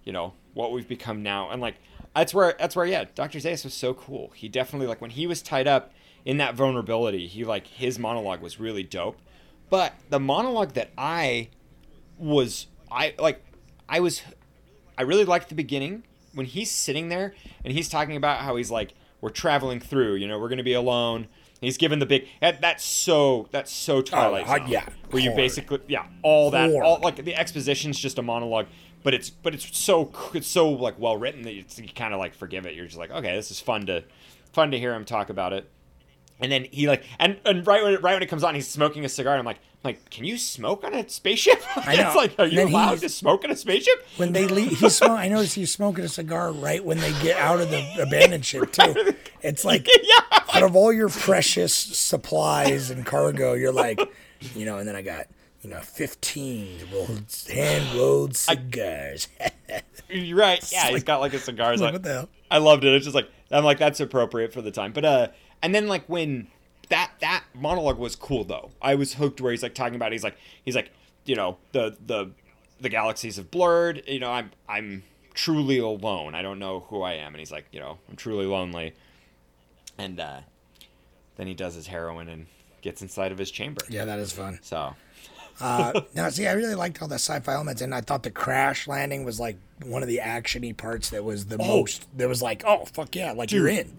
you 0.04 0.12
know 0.12 0.34
what 0.54 0.72
we've 0.72 0.88
become 0.88 1.22
now 1.22 1.50
and 1.50 1.60
like 1.60 1.76
that's 2.14 2.32
where 2.32 2.54
that's 2.58 2.76
where 2.76 2.86
yeah 2.86 3.04
dr 3.14 3.36
Zaius 3.38 3.64
was 3.64 3.74
so 3.74 3.94
cool 3.94 4.30
he 4.34 4.48
definitely 4.48 4.86
like 4.86 5.00
when 5.00 5.10
he 5.10 5.26
was 5.26 5.42
tied 5.42 5.66
up 5.66 5.92
in 6.24 6.36
that 6.38 6.54
vulnerability 6.54 7.26
he 7.26 7.44
like 7.44 7.66
his 7.66 7.98
monologue 7.98 8.40
was 8.40 8.60
really 8.60 8.82
dope 8.82 9.18
but 9.70 9.94
the 10.10 10.20
monologue 10.20 10.72
that 10.74 10.90
i 10.96 11.48
was 12.18 12.68
i 12.90 13.14
like 13.18 13.42
i 13.88 14.00
was 14.00 14.22
I 14.98 15.02
really 15.02 15.24
liked 15.24 15.48
the 15.48 15.54
beginning 15.54 16.04
when 16.34 16.46
he's 16.46 16.70
sitting 16.70 17.08
there 17.08 17.34
and 17.64 17.72
he's 17.72 17.88
talking 17.88 18.16
about 18.16 18.40
how 18.40 18.56
he's 18.56 18.70
like, 18.70 18.94
we're 19.20 19.30
traveling 19.30 19.80
through, 19.80 20.14
you 20.14 20.26
know, 20.26 20.38
we're 20.38 20.48
gonna 20.48 20.62
be 20.62 20.72
alone. 20.72 21.28
He's 21.60 21.78
given 21.78 21.98
the 21.98 22.06
big. 22.06 22.26
That, 22.40 22.60
that's 22.60 22.84
so. 22.84 23.48
That's 23.50 23.72
so 23.72 24.02
Twilight 24.02 24.46
uh, 24.46 24.58
Zone. 24.58 24.68
yeah, 24.68 24.88
Where 25.10 25.22
you 25.22 25.30
hard. 25.30 25.36
basically, 25.36 25.80
yeah, 25.88 26.06
all 26.22 26.50
that, 26.50 26.70
Hard. 26.70 26.84
all 26.84 27.00
like 27.00 27.16
the 27.16 27.34
exposition's 27.34 27.98
just 27.98 28.18
a 28.18 28.22
monologue, 28.22 28.66
but 29.02 29.14
it's 29.14 29.30
but 29.30 29.54
it's 29.54 29.76
so 29.76 30.12
it's 30.34 30.46
so 30.46 30.68
like 30.68 30.98
well 30.98 31.16
written 31.16 31.42
that 31.42 31.54
you 31.54 31.64
kind 31.94 32.12
of 32.12 32.20
like 32.20 32.34
forgive 32.34 32.66
it. 32.66 32.74
You're 32.74 32.84
just 32.84 32.98
like, 32.98 33.10
okay, 33.10 33.34
this 33.34 33.50
is 33.50 33.58
fun 33.58 33.86
to 33.86 34.04
fun 34.52 34.70
to 34.70 34.78
hear 34.78 34.94
him 34.94 35.06
talk 35.06 35.30
about 35.30 35.54
it. 35.54 35.68
And 36.38 36.52
then 36.52 36.66
he 36.70 36.86
like 36.86 37.04
and, 37.18 37.38
and 37.44 37.66
right 37.66 37.82
when 37.82 37.94
right 38.02 38.14
when 38.14 38.22
it 38.22 38.26
comes 38.26 38.44
on, 38.44 38.54
he's 38.54 38.68
smoking 38.68 39.04
a 39.04 39.08
cigar. 39.08 39.34
And 39.34 39.40
I'm 39.40 39.46
like, 39.46 39.56
I'm 39.56 39.90
like, 39.90 40.10
can 40.10 40.24
you 40.24 40.36
smoke 40.36 40.84
on 40.84 40.92
a 40.92 41.08
spaceship? 41.08 41.62
I 41.76 41.96
know. 41.96 42.08
it's 42.08 42.16
like, 42.16 42.34
are 42.38 42.46
you 42.46 42.62
allowed 42.62 42.98
to 42.98 43.08
smoke 43.08 43.44
on 43.44 43.50
a 43.50 43.56
spaceship? 43.56 44.06
when 44.16 44.32
they 44.32 44.46
leave, 44.46 44.78
he's 44.78 44.96
smoking 44.96 45.16
I 45.16 45.28
notice 45.28 45.54
he's 45.54 45.72
smoking 45.72 46.04
a 46.04 46.08
cigar 46.08 46.52
right 46.52 46.84
when 46.84 46.98
they 46.98 47.12
get 47.22 47.38
out 47.38 47.60
of 47.60 47.70
the 47.70 48.02
abandoned 48.02 48.44
ship 48.44 48.70
too. 48.72 49.14
It's 49.40 49.64
like 49.64 49.88
yeah. 50.02 50.40
out 50.54 50.62
of 50.62 50.76
all 50.76 50.92
your 50.92 51.08
precious 51.08 51.74
supplies 51.74 52.90
and 52.90 53.06
cargo, 53.06 53.54
you're 53.54 53.72
like, 53.72 54.00
you 54.54 54.66
know, 54.66 54.78
and 54.78 54.88
then 54.88 54.96
I 54.96 55.02
got. 55.02 55.26
You 55.62 55.72
know, 55.72 55.80
fifteen 55.80 56.78
rolled, 56.92 57.24
hand 57.52 57.98
rolled 57.98 58.36
cigars. 58.36 59.26
You're 60.08 60.38
right. 60.38 60.62
Yeah, 60.72 60.90
he's 60.90 61.02
got 61.02 61.20
like 61.20 61.34
a 61.34 61.40
cigar. 61.40 61.72
It's 61.72 61.82
Like, 61.82 61.88
like, 61.88 61.94
what 61.94 62.02
the 62.04 62.12
hell? 62.12 62.28
I 62.52 62.58
loved 62.58 62.84
it. 62.84 62.94
It's 62.94 63.04
just 63.04 63.16
like 63.16 63.28
I'm 63.50 63.64
like 63.64 63.78
that's 63.78 63.98
appropriate 63.98 64.52
for 64.52 64.62
the 64.62 64.70
time. 64.70 64.92
But 64.92 65.04
uh, 65.04 65.28
and 65.62 65.74
then 65.74 65.88
like 65.88 66.06
when 66.06 66.48
that 66.88 67.12
that 67.20 67.44
monologue 67.54 67.98
was 67.98 68.14
cool 68.16 68.44
though. 68.44 68.70
I 68.80 68.94
was 68.94 69.14
hooked 69.14 69.40
where 69.40 69.52
he's 69.52 69.62
like 69.62 69.74
talking 69.74 69.96
about. 69.96 70.12
it. 70.12 70.16
He's 70.16 70.24
like 70.24 70.36
he's 70.64 70.76
like 70.76 70.90
you 71.24 71.34
know 71.36 71.58
the 71.72 71.96
the 72.06 72.30
the 72.80 72.88
galaxies 72.88 73.36
have 73.36 73.50
blurred. 73.50 74.02
You 74.06 74.20
know 74.20 74.30
I'm 74.30 74.50
I'm 74.68 75.02
truly 75.34 75.78
alone. 75.78 76.34
I 76.34 76.42
don't 76.42 76.58
know 76.58 76.80
who 76.88 77.02
I 77.02 77.14
am. 77.14 77.34
And 77.34 77.38
he's 77.38 77.52
like 77.52 77.66
you 77.72 77.80
know 77.80 77.98
I'm 78.08 78.16
truly 78.16 78.46
lonely. 78.46 78.94
And 79.98 80.20
uh, 80.20 80.40
then 81.36 81.46
he 81.46 81.54
does 81.54 81.74
his 81.74 81.86
heroin 81.86 82.28
and 82.28 82.46
gets 82.82 83.02
inside 83.02 83.32
of 83.32 83.38
his 83.38 83.50
chamber. 83.50 83.80
yeah, 83.88 84.04
that 84.04 84.18
is 84.18 84.32
fun. 84.32 84.58
So 84.62 84.94
Uh, 85.58 86.02
now, 86.14 86.28
see, 86.28 86.46
I 86.46 86.52
really 86.52 86.74
liked 86.74 87.00
all 87.00 87.08
the 87.08 87.14
sci-fi 87.14 87.54
elements, 87.54 87.80
and 87.80 87.94
I 87.94 88.02
thought 88.02 88.22
the 88.22 88.30
crash 88.30 88.86
landing 88.86 89.24
was 89.24 89.40
like 89.40 89.56
one 89.82 90.02
of 90.02 90.08
the 90.08 90.20
actiony 90.22 90.76
parts 90.76 91.08
that 91.08 91.24
was 91.24 91.46
the 91.46 91.56
most. 91.56 92.06
That 92.18 92.28
was 92.28 92.42
like, 92.42 92.62
oh 92.66 92.84
fuck 92.84 93.16
yeah, 93.16 93.32
like 93.32 93.50
you're 93.52 93.66
in. 93.66 93.90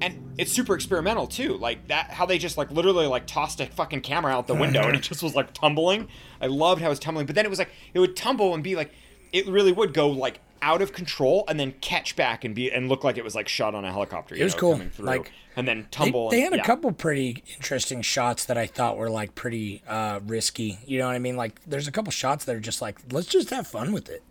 And 0.00 0.34
it's 0.38 0.52
super 0.52 0.74
experimental 0.74 1.26
too 1.26 1.56
like 1.58 1.86
that 1.88 2.10
how 2.10 2.24
they 2.26 2.38
just 2.38 2.56
like 2.56 2.70
literally 2.70 3.06
like 3.06 3.26
tossed 3.26 3.60
a 3.60 3.66
fucking 3.66 4.00
camera 4.00 4.32
out 4.32 4.46
the 4.46 4.54
window 4.54 4.82
and 4.86 4.96
it 4.96 5.02
just 5.02 5.22
was 5.22 5.34
like 5.34 5.52
tumbling 5.52 6.08
i 6.40 6.46
loved 6.46 6.80
how 6.80 6.86
it 6.86 6.90
was 6.90 6.98
tumbling 6.98 7.26
but 7.26 7.34
then 7.34 7.44
it 7.44 7.48
was 7.50 7.58
like 7.58 7.70
it 7.94 7.98
would 7.98 8.16
tumble 8.16 8.54
and 8.54 8.62
be 8.64 8.76
like 8.76 8.92
it 9.32 9.46
really 9.46 9.72
would 9.72 9.92
go 9.94 10.08
like 10.08 10.40
out 10.62 10.82
of 10.82 10.92
control 10.92 11.44
and 11.48 11.58
then 11.58 11.72
catch 11.80 12.16
back 12.16 12.44
and 12.44 12.54
be 12.54 12.70
and 12.70 12.88
look 12.88 13.02
like 13.02 13.16
it 13.16 13.24
was 13.24 13.34
like 13.34 13.48
shot 13.48 13.74
on 13.74 13.84
a 13.84 13.90
helicopter 13.90 14.34
It 14.34 14.44
was 14.44 14.52
know, 14.54 14.60
cool. 14.60 14.72
coming 14.72 14.90
through, 14.90 15.06
Like, 15.06 15.32
and 15.56 15.66
then 15.66 15.86
tumble 15.90 16.28
they 16.28 16.42
and- 16.42 16.44
had 16.44 16.52
a 16.52 16.56
yeah. 16.58 16.64
couple 16.64 16.92
pretty 16.92 17.42
interesting 17.54 18.02
shots 18.02 18.44
that 18.44 18.58
I 18.58 18.66
thought 18.66 18.98
were 18.98 19.08
like 19.08 19.34
pretty 19.34 19.82
uh, 19.88 20.20
risky. 20.26 20.78
You 20.84 20.98
know 20.98 21.06
what 21.06 21.14
I 21.14 21.18
mean? 21.18 21.34
Like, 21.38 21.58
there's 21.66 21.88
a 21.88 21.90
couple 21.92 22.10
shots 22.10 22.44
that 22.44 22.54
are 22.54 22.60
just 22.60 22.82
like, 22.82 22.98
let's 23.10 23.28
just 23.28 23.48
have 23.48 23.68
fun 23.68 23.92
with 23.92 24.10
it. 24.10 24.22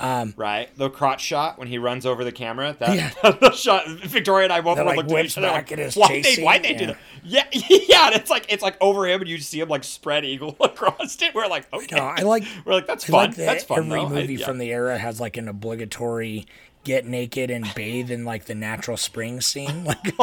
Um, 0.00 0.32
right 0.36 0.74
the 0.78 0.88
crotch 0.88 1.20
shot 1.20 1.58
when 1.58 1.68
he 1.68 1.76
runs 1.78 2.06
over 2.06 2.24
the 2.24 2.32
camera 2.32 2.74
that 2.78 2.94
Yeah. 2.96 3.10
the 3.40 3.52
shot 3.52 3.86
victoria 3.88 4.44
and 4.44 4.52
i 4.52 4.60
both 4.62 4.78
like, 4.78 4.96
looked 4.96 5.12
at 5.12 5.24
each 5.26 5.36
other 5.38 5.48
like 5.48 5.70
why 5.94 6.22
they, 6.22 6.42
why 6.42 6.58
they 6.58 6.72
do 6.74 6.86
that 6.86 6.98
yeah 7.22 7.44
yeah 7.52 8.06
and 8.06 8.14
it's 8.14 8.30
like 8.30 8.46
it's 8.50 8.62
like 8.62 8.76
over 8.80 9.06
him 9.06 9.20
and 9.20 9.28
you 9.28 9.36
see 9.38 9.60
him 9.60 9.68
like 9.68 9.84
spread 9.84 10.24
eagle 10.24 10.56
across 10.60 11.20
it 11.20 11.34
we're 11.34 11.46
like 11.48 11.70
okay 11.72 11.96
No, 11.96 12.02
I 12.04 12.22
like. 12.22 12.44
we're 12.64 12.72
like 12.74 12.86
that's 12.86 13.04
I 13.04 13.12
fun 13.12 13.26
like 13.28 13.36
that 13.36 13.44
that's 13.46 13.64
fun 13.64 13.78
every 13.80 13.90
though. 14.00 14.06
I- 14.06 14.08
movie 14.08 14.34
yeah. 14.36 14.46
from 14.46 14.56
the 14.58 14.70
era 14.72 14.96
has 14.96 15.20
like 15.20 15.36
an 15.36 15.48
obligatory 15.48 16.46
get 16.84 17.04
naked 17.04 17.50
and 17.50 17.70
bathe 17.74 18.10
in 18.10 18.24
like 18.24 18.46
the 18.46 18.54
natural 18.54 18.96
spring 18.96 19.42
scene. 19.42 19.84
Like, 19.84 20.14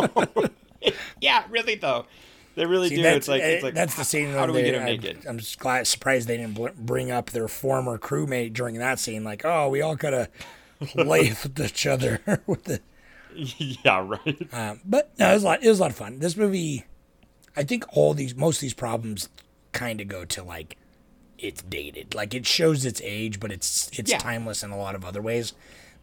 yeah, 1.22 1.44
really 1.50 1.76
though. 1.76 2.06
They 2.58 2.66
really 2.66 2.90
See, 2.90 2.96
do. 2.96 3.04
It's 3.06 3.28
like 3.28 3.42
it's 3.44 3.64
like 3.64 3.76
that's 3.76 3.96
the 3.96 4.04
scene. 4.04 4.32
How 4.34 4.46
do 4.48 4.52
we 4.52 4.64
they- 4.64 4.72
get 4.72 4.76
him 4.82 4.84
naked? 4.86 5.26
I'm 5.30 5.38
just 5.38 5.60
glad, 5.60 5.86
surprised 5.86 6.28
they 6.28 6.38
didn't 6.38 6.56
bl- 6.56 6.68
bring 6.76 7.12
up 7.12 7.30
their 7.30 7.48
former 7.48 7.98
crewmate 8.00 8.54
during 8.54 8.80
that 8.80 8.98
scene. 9.00 9.24
Like, 9.24 9.46
oh, 9.46 9.70
we 9.70 9.82
all 9.82 9.96
could 9.96 10.14
have 10.14 10.30
with 10.96 11.60
each 11.60 11.86
other 11.86 12.20
with 12.48 12.64
the. 12.64 12.82
yeah, 13.36 14.04
right. 14.06 14.48
Um, 14.52 14.82
but 14.84 15.12
no, 15.20 15.30
it 15.30 15.34
was 15.36 15.44
a 15.44 15.46
lot. 15.46 15.64
It 15.64 15.70
was 15.70 15.78
a 15.80 15.82
lot 15.84 15.92
of 15.92 15.98
fun. 15.98 16.18
This 16.18 16.36
movie, 16.36 16.86
I 17.56 17.64
think 17.64 17.86
all 17.96 18.16
these, 18.16 18.36
most 18.36 18.58
of 18.58 18.62
these 18.62 18.74
problems, 18.74 19.30
kind 19.72 20.02
of 20.02 20.08
go 20.08 20.26
to 20.26 20.42
like, 20.42 20.78
it's 21.38 21.62
dated. 21.62 22.16
Like 22.16 22.34
it 22.34 22.48
shows 22.48 22.86
its 22.86 23.00
age, 23.04 23.40
but 23.40 23.52
it's 23.52 23.92
it's 24.00 24.10
Yeah. 24.10 24.18
timeless 24.18 24.64
in 24.64 24.72
a 24.72 24.78
lot 24.78 24.96
of 24.96 25.06
other 25.06 25.22
ways. 25.22 25.54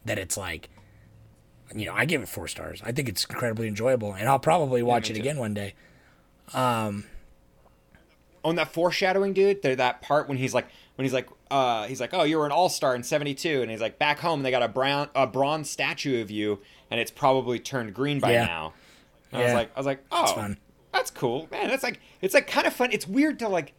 That 0.04 0.18
it's 0.20 0.36
like, 0.36 0.68
you 1.74 1.86
know, 1.86 1.94
I 1.94 2.04
give 2.04 2.22
it 2.22 2.28
four 2.28 2.46
stars. 2.46 2.80
I 2.84 2.92
think 2.92 3.08
it's 3.08 3.24
incredibly 3.24 3.66
enjoyable, 3.66 4.12
and 4.12 4.28
I'll 4.28 4.38
probably 4.38 4.82
watch 4.84 5.10
it 5.10 5.14
too. 5.14 5.20
again 5.20 5.38
one 5.38 5.54
day. 5.54 5.74
On 6.52 7.04
that 8.56 8.72
foreshadowing, 8.74 9.32
dude. 9.32 9.62
There 9.62 9.74
that 9.76 10.02
part 10.02 10.28
when 10.28 10.36
he's 10.36 10.52
like 10.52 10.66
when 10.96 11.04
he's 11.04 11.14
like 11.14 11.28
uh 11.50 11.86
he's 11.86 12.00
like 12.00 12.10
oh 12.12 12.24
you 12.24 12.36
were 12.38 12.44
an 12.46 12.52
all 12.52 12.68
star 12.68 12.94
in 12.94 13.02
'72 13.02 13.62
and 13.62 13.70
he's 13.70 13.80
like 13.80 13.98
back 13.98 14.18
home 14.18 14.42
they 14.42 14.50
got 14.50 14.62
a 14.62 14.68
brown 14.68 15.08
a 15.14 15.26
bronze 15.26 15.70
statue 15.70 16.20
of 16.20 16.30
you 16.30 16.60
and 16.90 17.00
it's 17.00 17.10
probably 17.10 17.58
turned 17.58 17.94
green 17.94 18.20
by 18.20 18.32
Yeah. 18.32 18.44
now. 18.44 18.74
And 19.32 19.40
I 19.40 19.44
was 19.46 19.54
like 19.54 19.70
I 19.74 19.80
was 19.80 19.86
like 19.86 20.04
oh 20.12 20.26
fun. 20.34 20.58
that's 20.92 21.10
cool 21.10 21.48
man. 21.50 21.68
That's 21.68 21.82
like 21.82 22.00
it's 22.20 22.34
like 22.34 22.46
kind 22.46 22.66
of 22.66 22.74
fun. 22.74 22.90
It's 22.92 23.08
weird 23.08 23.38
to 23.38 23.48
like 23.48 23.72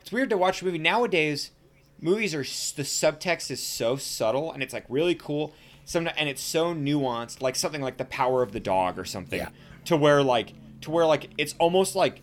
it's 0.00 0.10
weird 0.10 0.30
to 0.30 0.36
watch 0.36 0.60
a 0.60 0.64
movie 0.64 0.78
nowadays. 0.78 1.52
Movies 2.00 2.34
are 2.34 2.42
the 2.42 2.82
subtext 2.82 3.50
is 3.50 3.62
so 3.64 3.94
subtle 3.96 4.50
and 4.52 4.60
it's 4.62 4.74
like 4.74 4.84
really 4.88 5.14
cool. 5.14 5.54
Some 5.84 6.08
and 6.16 6.28
it's 6.28 6.42
so 6.42 6.74
nuanced, 6.74 7.42
like 7.42 7.54
something 7.54 7.80
like 7.80 7.96
the 7.96 8.04
power 8.04 8.42
of 8.42 8.50
the 8.52 8.60
dog 8.60 8.98
or 8.98 9.04
something, 9.04 9.38
Yeah. 9.38 9.48
to 9.86 9.96
where 9.96 10.22
like 10.22 10.52
to 10.82 10.90
where 10.90 11.06
like 11.06 11.30
it's 11.38 11.54
almost 11.58 11.94
like 11.94 12.22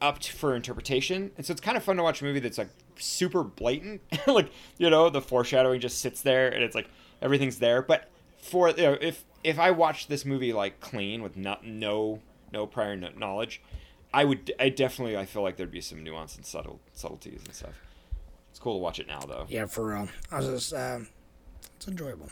up 0.00 0.22
for 0.24 0.54
interpretation. 0.54 1.30
And 1.36 1.46
so 1.46 1.52
it's 1.52 1.60
kind 1.60 1.76
of 1.76 1.82
fun 1.82 1.96
to 1.96 2.02
watch 2.02 2.20
a 2.20 2.24
movie 2.24 2.40
that's 2.40 2.58
like 2.58 2.68
super 2.98 3.42
blatant, 3.42 4.02
like 4.26 4.50
you 4.78 4.90
know 4.90 5.08
the 5.10 5.20
foreshadowing 5.20 5.80
just 5.80 6.00
sits 6.00 6.22
there 6.22 6.48
and 6.48 6.62
it's 6.62 6.74
like 6.74 6.88
everything's 7.22 7.58
there. 7.58 7.82
But 7.82 8.08
for 8.38 8.70
you 8.70 8.76
know 8.76 8.98
if 9.00 9.24
if 9.44 9.58
I 9.58 9.70
watched 9.70 10.08
this 10.08 10.24
movie 10.24 10.52
like 10.52 10.80
clean 10.80 11.22
with 11.22 11.36
no 11.36 11.56
no 11.62 12.20
no 12.52 12.66
prior 12.66 12.96
knowledge, 12.96 13.62
I 14.12 14.24
would 14.24 14.52
I 14.58 14.68
definitely 14.68 15.16
I 15.16 15.24
feel 15.24 15.42
like 15.42 15.56
there'd 15.56 15.70
be 15.70 15.80
some 15.80 16.02
nuance 16.02 16.36
and 16.36 16.44
subtle 16.44 16.80
subtleties 16.92 17.42
and 17.44 17.54
stuff. 17.54 17.80
It's 18.50 18.62
cool 18.62 18.76
to 18.76 18.78
watch 18.78 18.98
it 18.98 19.06
now 19.06 19.20
though. 19.20 19.46
Yeah, 19.50 19.66
for 19.66 19.86
real. 19.86 20.08
I 20.32 20.38
was 20.38 20.46
just, 20.46 20.72
um, 20.72 21.08
it's 21.76 21.88
enjoyable. 21.88 22.30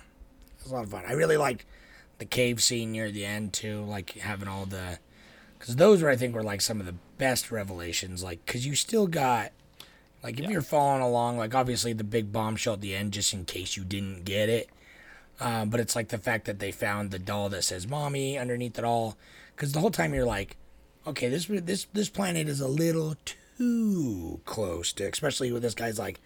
It's 0.59 0.71
a 0.71 0.75
lot 0.75 0.85
of 0.85 0.91
fun. 0.91 1.05
I 1.07 1.13
really 1.13 1.37
liked 1.37 1.67
the 2.19 2.25
cave 2.25 2.63
scene 2.63 2.93
near 2.93 3.11
the 3.11 3.25
end 3.25 3.53
too, 3.53 3.83
like 3.83 4.11
having 4.13 4.49
all 4.49 4.67
the, 4.67 4.99
because 5.59 5.77
those 5.77 6.03
were 6.03 6.11
I 6.11 6.17
think 6.17 6.35
were 6.35 6.43
like 6.43 6.61
some 6.61 6.81
of 6.81 6.87
the 6.87 6.95
best 7.19 7.51
revelations. 7.51 8.23
Like, 8.23 8.45
because 8.45 8.67
you 8.67 8.75
still 8.75 9.07
got, 9.07 9.53
like, 10.23 10.39
if 10.41 10.49
you're 10.49 10.63
following 10.63 11.03
along, 11.03 11.39
like 11.39 11.55
obviously 11.55 11.93
the 11.93 12.05
big 12.05 12.33
bombshell 12.33 12.75
at 12.75 12.81
the 12.81 12.95
end, 12.95 13.13
just 13.13 13.35
in 13.35 13.45
case 13.45 13.77
you 13.77 13.85
didn't 13.85 14.25
get 14.25 14.49
it. 14.49 14.69
Um, 15.41 15.69
but 15.69 15.81
it's 15.81 15.97
like 15.97 16.09
the 16.09 16.19
fact 16.19 16.45
that 16.45 16.61
they 16.61 16.71
found 16.71 17.11
the 17.11 17.19
doll 17.19 17.49
that 17.49 17.65
says 17.65 17.89
"mommy" 17.89 18.39
underneath 18.39 18.79
it 18.79 18.85
all, 18.85 19.17
because 19.55 19.73
the 19.73 19.81
whole 19.81 19.91
time 19.91 20.15
you're 20.15 20.25
like, 20.25 20.57
okay, 21.07 21.29
this 21.29 21.47
this 21.47 21.87
this 21.93 22.09
planet 22.09 22.49
is 22.49 22.61
a 22.61 22.69
little 22.69 23.17
too 23.25 24.41
close 24.45 24.93
to, 24.93 25.05
especially 25.05 25.51
with 25.51 25.63
this 25.63 25.75
guy's 25.75 25.99
like, 25.99 26.21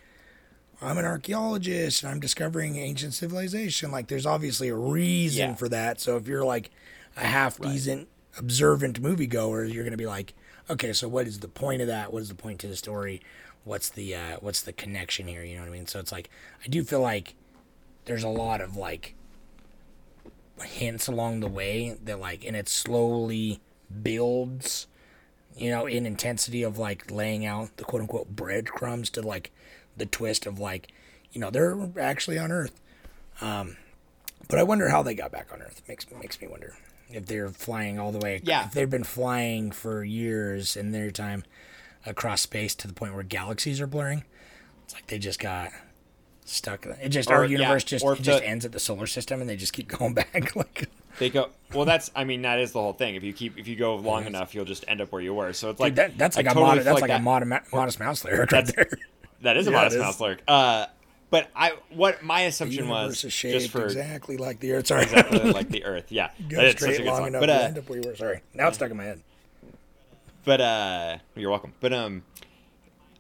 I'm 0.80 0.96
an 0.98 1.04
archaeologist 1.04 2.02
and 2.02 2.12
I'm 2.12 2.20
discovering 2.20 2.76
ancient 2.76 3.14
civilization. 3.14 3.90
Like, 3.90 4.06
there's 4.08 4.26
obviously 4.26 4.68
a 4.68 4.76
reason 4.76 5.50
Yeah. 5.50 5.54
for 5.54 5.68
that. 5.68 6.00
So 6.00 6.16
if 6.16 6.28
you're 6.28 6.44
like 6.44 6.70
a 7.16 7.26
half 7.26 7.58
decent, 7.60 8.08
observant 8.38 9.02
moviegoer, 9.02 9.72
you're 9.72 9.82
gonna 9.84 9.96
be 9.96 10.06
like, 10.06 10.34
okay, 10.70 10.92
so 10.92 11.08
what 11.08 11.26
is 11.26 11.40
the 11.40 11.48
point 11.48 11.82
of 11.82 11.88
that? 11.88 12.12
What 12.12 12.22
is 12.22 12.28
the 12.28 12.34
point 12.36 12.60
to 12.60 12.68
the 12.68 12.76
story? 12.76 13.20
What's 13.64 13.88
the 13.88 14.14
uh, 14.14 14.36
what's 14.40 14.62
the 14.62 14.72
connection 14.72 15.26
here? 15.26 15.42
You 15.42 15.56
know 15.56 15.62
what 15.62 15.68
I 15.68 15.72
mean? 15.72 15.86
So 15.88 15.98
it's 15.98 16.12
like 16.12 16.30
I 16.64 16.68
do 16.68 16.84
feel 16.84 17.00
like 17.00 17.34
there's 18.04 18.22
a 18.22 18.28
lot 18.28 18.60
of 18.60 18.76
like 18.76 19.14
hints 20.64 21.06
along 21.08 21.40
the 21.40 21.48
way 21.48 21.96
that 22.04 22.18
like 22.20 22.44
and 22.44 22.56
it 22.56 22.68
slowly 22.68 23.60
builds 24.02 24.86
you 25.56 25.70
know 25.70 25.86
in 25.86 26.04
intensity 26.06 26.62
of 26.62 26.78
like 26.78 27.10
laying 27.10 27.46
out 27.46 27.76
the 27.76 27.84
quote 27.84 28.02
unquote 28.02 28.28
breadcrumbs 28.34 29.08
to 29.10 29.22
like 29.22 29.50
the 29.98 30.06
twist 30.06 30.46
of 30.46 30.58
like 30.58 30.88
you 31.32 31.40
know 31.40 31.50
they're 31.50 31.76
actually 32.00 32.38
on 32.38 32.50
earth 32.52 32.80
um 33.40 33.76
but 34.48 34.58
i 34.58 34.62
wonder 34.62 34.88
how 34.88 35.02
they 35.02 35.14
got 35.14 35.30
back 35.30 35.48
on 35.52 35.60
earth 35.62 35.82
makes 35.88 36.06
makes 36.20 36.40
me 36.40 36.48
wonder 36.48 36.74
if 37.10 37.26
they're 37.26 37.48
flying 37.48 37.98
all 37.98 38.12
the 38.12 38.18
way 38.18 38.40
Yeah. 38.44 38.66
if 38.66 38.72
they've 38.72 38.88
been 38.90 39.04
flying 39.04 39.70
for 39.70 40.02
years 40.04 40.76
in 40.76 40.92
their 40.92 41.10
time 41.10 41.44
across 42.06 42.40
space 42.42 42.74
to 42.76 42.86
the 42.88 42.94
point 42.94 43.14
where 43.14 43.22
galaxies 43.22 43.80
are 43.80 43.86
blurring 43.86 44.24
it's 44.84 44.94
like 44.94 45.06
they 45.08 45.18
just 45.18 45.38
got 45.40 45.70
stuck 46.44 46.86
it 46.86 47.08
just 47.10 47.30
Or- 47.30 47.36
our 47.36 47.44
yeah, 47.44 47.58
universe 47.58 47.84
just 47.84 48.04
or 48.04 48.14
it 48.14 48.20
if 48.20 48.24
just 48.24 48.42
ends 48.42 48.64
at 48.64 48.72
the 48.72 48.80
solar 48.80 49.06
system 49.06 49.40
and 49.40 49.48
they 49.50 49.56
just 49.56 49.72
keep 49.72 49.88
going 49.98 50.14
back 50.14 50.54
like 50.56 50.88
They 51.18 51.28
go 51.30 51.50
well. 51.74 51.84
That's 51.84 52.10
I 52.14 52.22
mean 52.24 52.42
that 52.42 52.60
is 52.60 52.70
the 52.72 52.80
whole 52.80 52.92
thing. 52.92 53.16
If 53.16 53.24
you 53.24 53.32
keep 53.32 53.58
if 53.58 53.66
you 53.66 53.74
go 53.74 53.96
long 53.96 54.24
enough, 54.24 54.54
you'll 54.54 54.64
just 54.64 54.84
end 54.86 55.00
up 55.00 55.10
where 55.10 55.20
you 55.20 55.34
were. 55.34 55.52
So 55.52 55.68
it's 55.68 55.80
like 55.80 55.96
Dude, 55.96 56.12
that, 56.12 56.18
that's 56.18 56.36
like 56.36 56.46
a 56.46 56.50
totally 56.50 56.76
mod, 56.76 56.84
that's 56.86 57.00
like, 57.00 57.08
that- 57.08 57.20
a 57.20 57.22
mod, 57.24 57.44
modest 57.72 57.98
mouse 57.98 58.24
lyric 58.24 58.52
right 58.52 58.64
there. 58.64 58.88
That 59.42 59.56
is 59.56 59.66
a 59.66 59.70
Yeah, 59.70 59.76
modest 59.76 59.98
mouse 59.98 60.20
lyric. 60.20 60.42
Uh, 60.48 60.86
but 61.30 61.48
I 61.54 61.72
what 61.90 62.22
my 62.22 62.42
assumption 62.42 62.88
was 62.88 63.22
just 63.22 63.70
for 63.70 63.84
exactly 63.84 64.36
like 64.36 64.60
the 64.60 64.72
Earth. 64.72 64.86
Sorry, 64.86 65.02
exactly 65.02 65.38
like 65.52 65.68
the 65.68 65.84
Earth. 65.84 66.10
Yeah, 66.10 66.30
go 66.48 66.68
straight 66.70 67.04
long 67.04 67.16
song. 67.18 67.26
enough 67.28 67.40
But 67.40 67.46
to 67.46 67.54
uh, 67.54 67.58
end 67.60 67.78
up 67.78 67.88
where 67.88 68.00
you 68.00 68.08
were. 68.08 68.16
Sorry, 68.16 68.40
now 68.54 68.68
it's 68.68 68.76
stuck 68.78 68.90
in 68.90 68.96
my 68.96 69.04
head. 69.04 69.20
but 70.44 70.60
uh, 70.60 71.18
you're 71.36 71.50
welcome. 71.50 71.74
But 71.80 71.92
um, 71.92 72.22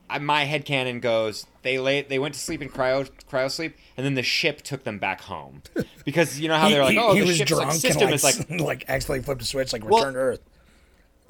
I, 0.08 0.18
my 0.18 0.44
head 0.44 0.64
canon 0.64 1.00
goes 1.00 1.46
they 1.62 1.78
lay 1.78 2.02
they 2.02 2.18
went 2.18 2.34
to 2.34 2.40
sleep 2.40 2.62
in 2.62 2.68
cryo 2.70 3.08
cryo 3.30 3.50
sleep, 3.50 3.76
and 3.96 4.06
then 4.06 4.14
the 4.14 4.22
ship 4.22 4.62
took 4.62 4.84
them 4.84 4.98
back 4.98 5.20
home 5.20 5.62
because 6.04 6.40
you 6.40 6.48
know 6.48 6.56
how 6.56 6.68
He, 6.68 6.74
they're 6.74 6.84
like, 6.84 6.92
he- 6.94 6.98
oh, 6.98 7.12
he 7.14 7.20
the 7.20 7.26
was 7.26 7.36
ship's 7.36 7.50
drunk 7.50 7.68
like, 7.70 7.78
system 7.78 8.06
like, 8.06 8.14
is 8.14 8.24
like 8.24 8.50
like 8.60 8.84
accidentally 8.88 9.22
flipped 9.24 9.42
a 9.42 9.44
switch, 9.44 9.72
like 9.72 9.84
Well- 9.84 9.98
return 10.00 10.14
to 10.14 10.20
Earth. 10.20 10.40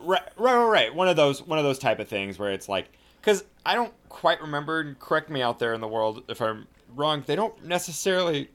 Right, 0.01 0.23
right, 0.37 0.55
right, 0.57 0.65
right. 0.71 0.95
One 0.95 1.09
of 1.09 1.17
those, 1.17 1.43
one 1.43 1.59
of 1.59 1.65
those 1.65 1.81
type 1.81 1.99
of 1.99 2.07
things 2.07 2.39
where 2.39 2.53
it's 2.53 2.69
like, 2.69 2.89
because 3.29 3.45
I 3.67 3.75
don't 3.75 3.93
quite 4.09 4.41
remember. 4.41 4.81
and 4.81 4.99
Correct 4.99 5.29
me 5.29 5.43
out 5.43 5.59
there 5.59 5.75
in 5.75 5.83
the 5.83 5.89
world 5.89 6.25
if 6.29 6.41
I'm 6.41 6.67
wrong. 6.95 7.23
They 7.27 7.37
don't 7.37 7.63
necessarily 7.63 8.51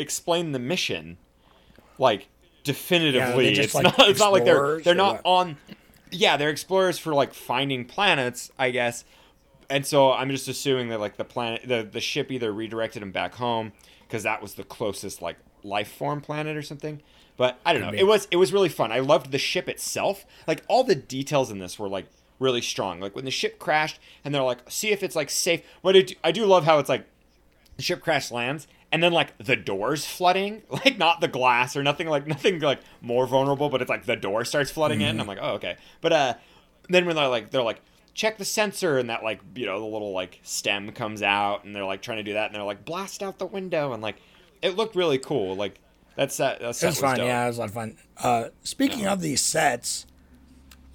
explain 0.00 0.50
the 0.50 0.58
mission, 0.58 1.16
like 1.96 2.28
definitively. 2.64 3.52
just, 3.54 3.66
it's 3.66 3.74
like, 3.74 3.84
not. 3.84 4.08
It's 4.08 4.18
not 4.18 4.32
like 4.32 4.44
they're 4.44 4.56
explorers 4.56 4.84
they're 4.84 4.94
not 4.96 5.24
what? 5.24 5.26
on. 5.26 5.56
Yeah, 6.10 6.36
they're 6.36 6.50
explorers 6.50 6.98
for 6.98 7.14
like 7.14 7.32
finding 7.32 7.84
planets, 7.84 8.50
I 8.58 8.72
guess. 8.72 9.04
And 9.70 9.86
so 9.86 10.12
I'm 10.12 10.30
just 10.30 10.48
assuming 10.48 10.88
that 10.88 10.98
like 10.98 11.16
the 11.16 11.24
planet, 11.24 11.62
the 11.64 11.88
the 11.88 12.00
ship 12.00 12.32
either 12.32 12.52
redirected 12.52 13.00
them 13.00 13.12
back 13.12 13.36
home 13.36 13.72
because 14.08 14.24
that 14.24 14.42
was 14.42 14.54
the 14.54 14.64
closest 14.64 15.22
like 15.22 15.36
life 15.62 15.92
form 15.92 16.20
planet 16.20 16.56
or 16.56 16.62
something. 16.62 17.00
But 17.36 17.60
I 17.64 17.72
don't 17.72 17.82
know. 17.82 17.92
It 17.96 18.08
was 18.08 18.26
it 18.32 18.36
was 18.38 18.52
really 18.52 18.68
fun. 18.68 18.90
I 18.90 18.98
loved 18.98 19.30
the 19.30 19.38
ship 19.38 19.68
itself. 19.68 20.26
Like 20.48 20.64
all 20.66 20.82
the 20.82 20.96
details 20.96 21.48
in 21.48 21.60
this 21.60 21.78
were 21.78 21.88
like 21.88 22.06
really 22.38 22.60
strong. 22.62 23.00
Like 23.00 23.14
when 23.14 23.24
the 23.24 23.30
ship 23.30 23.58
crashed 23.58 23.98
and 24.24 24.34
they're 24.34 24.42
like, 24.42 24.70
see 24.70 24.90
if 24.90 25.02
it's 25.02 25.16
like 25.16 25.30
safe. 25.30 25.62
What 25.82 25.96
I 25.96 26.02
do, 26.02 26.14
I 26.24 26.32
do 26.32 26.44
love 26.46 26.64
how 26.64 26.78
it's 26.78 26.88
like 26.88 27.06
the 27.76 27.82
ship 27.82 28.00
crash 28.02 28.30
lands 28.30 28.66
and 28.90 29.02
then 29.02 29.12
like 29.12 29.36
the 29.38 29.56
doors 29.56 30.04
flooding, 30.04 30.62
like 30.70 30.98
not 30.98 31.20
the 31.20 31.28
glass 31.28 31.76
or 31.76 31.82
nothing 31.82 32.08
like 32.08 32.26
nothing 32.26 32.60
like 32.60 32.80
more 33.00 33.26
vulnerable, 33.26 33.68
but 33.68 33.80
it's 33.80 33.88
like 33.90 34.04
the 34.06 34.16
door 34.16 34.44
starts 34.44 34.70
flooding 34.70 35.00
in. 35.00 35.08
and 35.08 35.20
I'm 35.20 35.26
like, 35.26 35.38
oh 35.40 35.52
okay. 35.54 35.76
But 36.00 36.12
uh, 36.12 36.34
then 36.88 37.06
when 37.06 37.16
they're 37.16 37.28
like 37.28 37.50
they're 37.50 37.62
like 37.62 37.80
check 38.14 38.36
the 38.36 38.44
sensor 38.44 38.98
and 38.98 39.08
that 39.08 39.22
like 39.22 39.40
you 39.54 39.64
know 39.64 39.78
the 39.80 39.86
little 39.86 40.12
like 40.12 40.38
stem 40.42 40.92
comes 40.92 41.22
out 41.22 41.64
and 41.64 41.74
they're 41.74 41.84
like 41.84 42.02
trying 42.02 42.18
to 42.18 42.22
do 42.22 42.34
that 42.34 42.46
and 42.46 42.54
they're 42.54 42.62
like 42.62 42.84
blast 42.84 43.22
out 43.22 43.38
the 43.38 43.46
window 43.46 43.94
and 43.94 44.02
like 44.02 44.16
it 44.60 44.76
looked 44.76 44.94
really 44.94 45.18
cool. 45.18 45.56
Like 45.56 45.80
that's 46.14 46.36
that. 46.36 46.60
That 46.60 46.68
It 46.70 46.74
set 46.74 46.86
was 46.88 47.00
fun. 47.00 47.16
dope. 47.16 47.26
Yeah, 47.26 47.44
it 47.44 47.46
was 47.48 47.56
a 47.56 47.60
lot 47.60 47.68
of 47.70 47.74
fun. 47.74 47.96
Uh, 48.18 48.48
speaking 48.62 49.06
of 49.06 49.22
these 49.22 49.40
sets, 49.42 50.06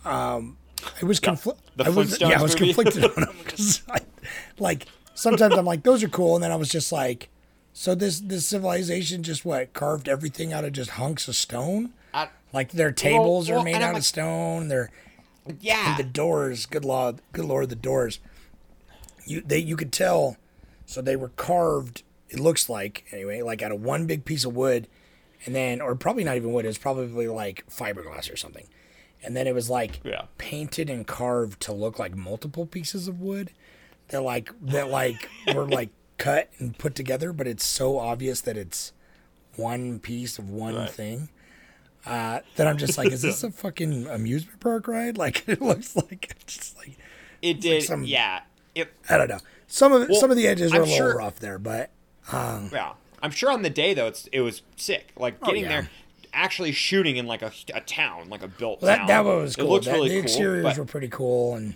um, 0.06 0.58
I 1.02 1.06
was 1.06 1.20
conflicted. 1.20 1.64
I 1.88 1.90
was, 1.90 2.20
yeah, 2.20 2.40
I 2.40 2.42
was 2.42 2.54
movie? 2.60 2.74
conflicted 2.74 3.06
on 3.06 3.24
them 3.24 3.36
because, 3.44 3.82
like, 4.60 4.86
sometimes 5.14 5.56
I'm 5.56 5.66
like, 5.66 5.84
those 5.84 6.04
are 6.04 6.10
cool, 6.10 6.36
and 6.36 6.44
then 6.44 6.52
I 6.52 6.56
was 6.56 6.70
just 6.70 6.92
like, 6.92 7.30
so 7.74 7.94
this 7.96 8.20
this 8.20 8.46
civilization 8.48 9.22
just 9.24 9.46
what 9.46 9.74
carved 9.74 10.08
everything 10.10 10.54
out 10.54 10.64
of 10.66 10.72
just 10.74 10.92
hunks 10.92 11.28
of 11.28 11.36
stone. 11.36 11.94
I- 12.14 12.30
Like 12.54 12.72
their 12.72 12.92
tables 12.92 13.50
well, 13.50 13.60
are 13.62 13.64
made 13.64 13.76
out 13.76 13.94
like- 13.94 13.98
of 13.98 14.06
stone. 14.06 14.68
They're 14.70 14.90
yeah. 15.60 15.96
the 15.98 16.04
doors, 16.04 16.66
good 16.66 16.84
lord, 16.86 17.22
good 17.34 17.46
lord, 17.46 17.70
the 17.70 17.76
doors. 17.76 18.20
You 19.26 19.42
they 19.42 19.60
you 19.60 19.76
could 19.76 19.92
tell, 19.92 20.38
so 20.86 21.02
they 21.02 21.16
were 21.16 21.30
carved. 21.30 22.04
It 22.30 22.40
looks 22.40 22.68
like 22.70 23.06
anyway, 23.12 23.42
like 23.42 23.62
out 23.62 23.72
of 23.72 23.82
one 23.84 24.06
big 24.08 24.26
piece 24.26 24.44
of 24.46 24.56
wood, 24.56 24.88
and 25.46 25.54
then 25.54 25.80
or 25.82 25.96
probably 25.96 26.24
not 26.24 26.36
even 26.38 26.52
wood. 26.54 26.66
It's 26.66 26.78
probably 26.78 27.28
like 27.28 27.64
fiberglass 27.70 28.32
or 28.32 28.38
something, 28.38 28.68
and 29.24 29.36
then 29.36 29.48
it 29.48 29.54
was 29.56 29.70
like 29.70 30.00
Yeah. 30.04 30.24
painted 30.38 30.90
and 30.90 31.06
carved 31.08 31.60
to 31.64 31.74
look 31.74 32.00
like 32.00 32.16
multiple 32.16 32.66
pieces 32.66 33.08
of 33.08 33.20
wood. 33.20 33.52
That 34.10 34.22
like 34.24 34.52
that 34.62 34.90
like 34.90 35.30
were 35.54 35.68
like 35.68 35.90
cut 36.18 36.50
and 36.60 36.78
put 36.78 36.96
together, 36.96 37.34
but 37.34 37.46
it's 37.48 37.66
so 37.66 38.00
obvious 38.00 38.42
that 38.42 38.56
it's 38.58 38.94
one 39.56 40.00
piece 40.00 40.38
of 40.40 40.50
one 40.50 40.76
Right. 40.76 40.90
thing. 40.90 41.30
Uh, 42.06 42.40
that 42.56 42.68
I'm 42.68 42.78
just 42.78 42.98
like, 42.98 43.12
is 43.12 43.22
this 43.22 43.44
a 43.44 43.52
fucking 43.64 44.08
amusement 44.08 44.60
park 44.62 44.88
ride? 44.88 45.18
Like 45.28 45.48
it 45.48 45.62
looks 45.62 45.96
like 45.96 46.34
it's 46.40 46.56
just 46.58 46.78
like 46.78 46.98
it 47.42 47.60
did. 47.60 47.84
some- 47.84 48.04
yeah. 48.04 48.42
It 48.76 48.94
I 49.10 49.18
don't 49.18 49.28
know. 49.30 49.40
Some 49.68 49.92
of 49.92 50.08
Well, 50.08 50.20
some 50.20 50.32
of 50.32 50.38
the 50.38 50.48
edges 50.48 50.72
are 50.72 50.78
I'm 50.78 50.82
a 50.84 50.86
little 50.86 50.98
sure- 50.98 51.18
rough 51.18 51.40
there, 51.40 51.60
but 51.60 51.90
Yeah, 52.32 52.94
I'm 53.22 53.32
sure 53.32 53.52
on 53.52 53.64
the 53.64 53.70
day 53.70 53.94
though, 53.94 54.08
it's 54.08 54.28
it 54.32 54.40
was 54.42 54.62
sick. 54.78 55.12
Like 55.18 55.42
getting 55.42 55.66
Oh, 55.66 55.70
yeah. 55.70 55.82
there, 55.82 55.90
actually 56.34 56.72
shooting 56.72 57.18
in 57.18 57.26
like 57.28 57.42
a, 57.42 57.52
a 57.74 57.82
town, 57.82 58.30
like 58.30 58.44
a 58.44 58.48
built 58.48 58.82
that 58.82 58.98
town. 59.00 59.08
that 59.08 59.26
one 59.26 59.38
was 59.42 59.56
cool. 59.56 59.66
It 59.66 59.70
looks 59.70 59.86
That- 59.86 59.94
really 59.94 60.10
the 60.10 60.16
cool. 60.16 60.24
exteriors 60.24 60.64
but- 60.64 60.78
were 60.78 60.86
pretty 60.86 61.10
cool, 61.10 61.56
and 61.56 61.76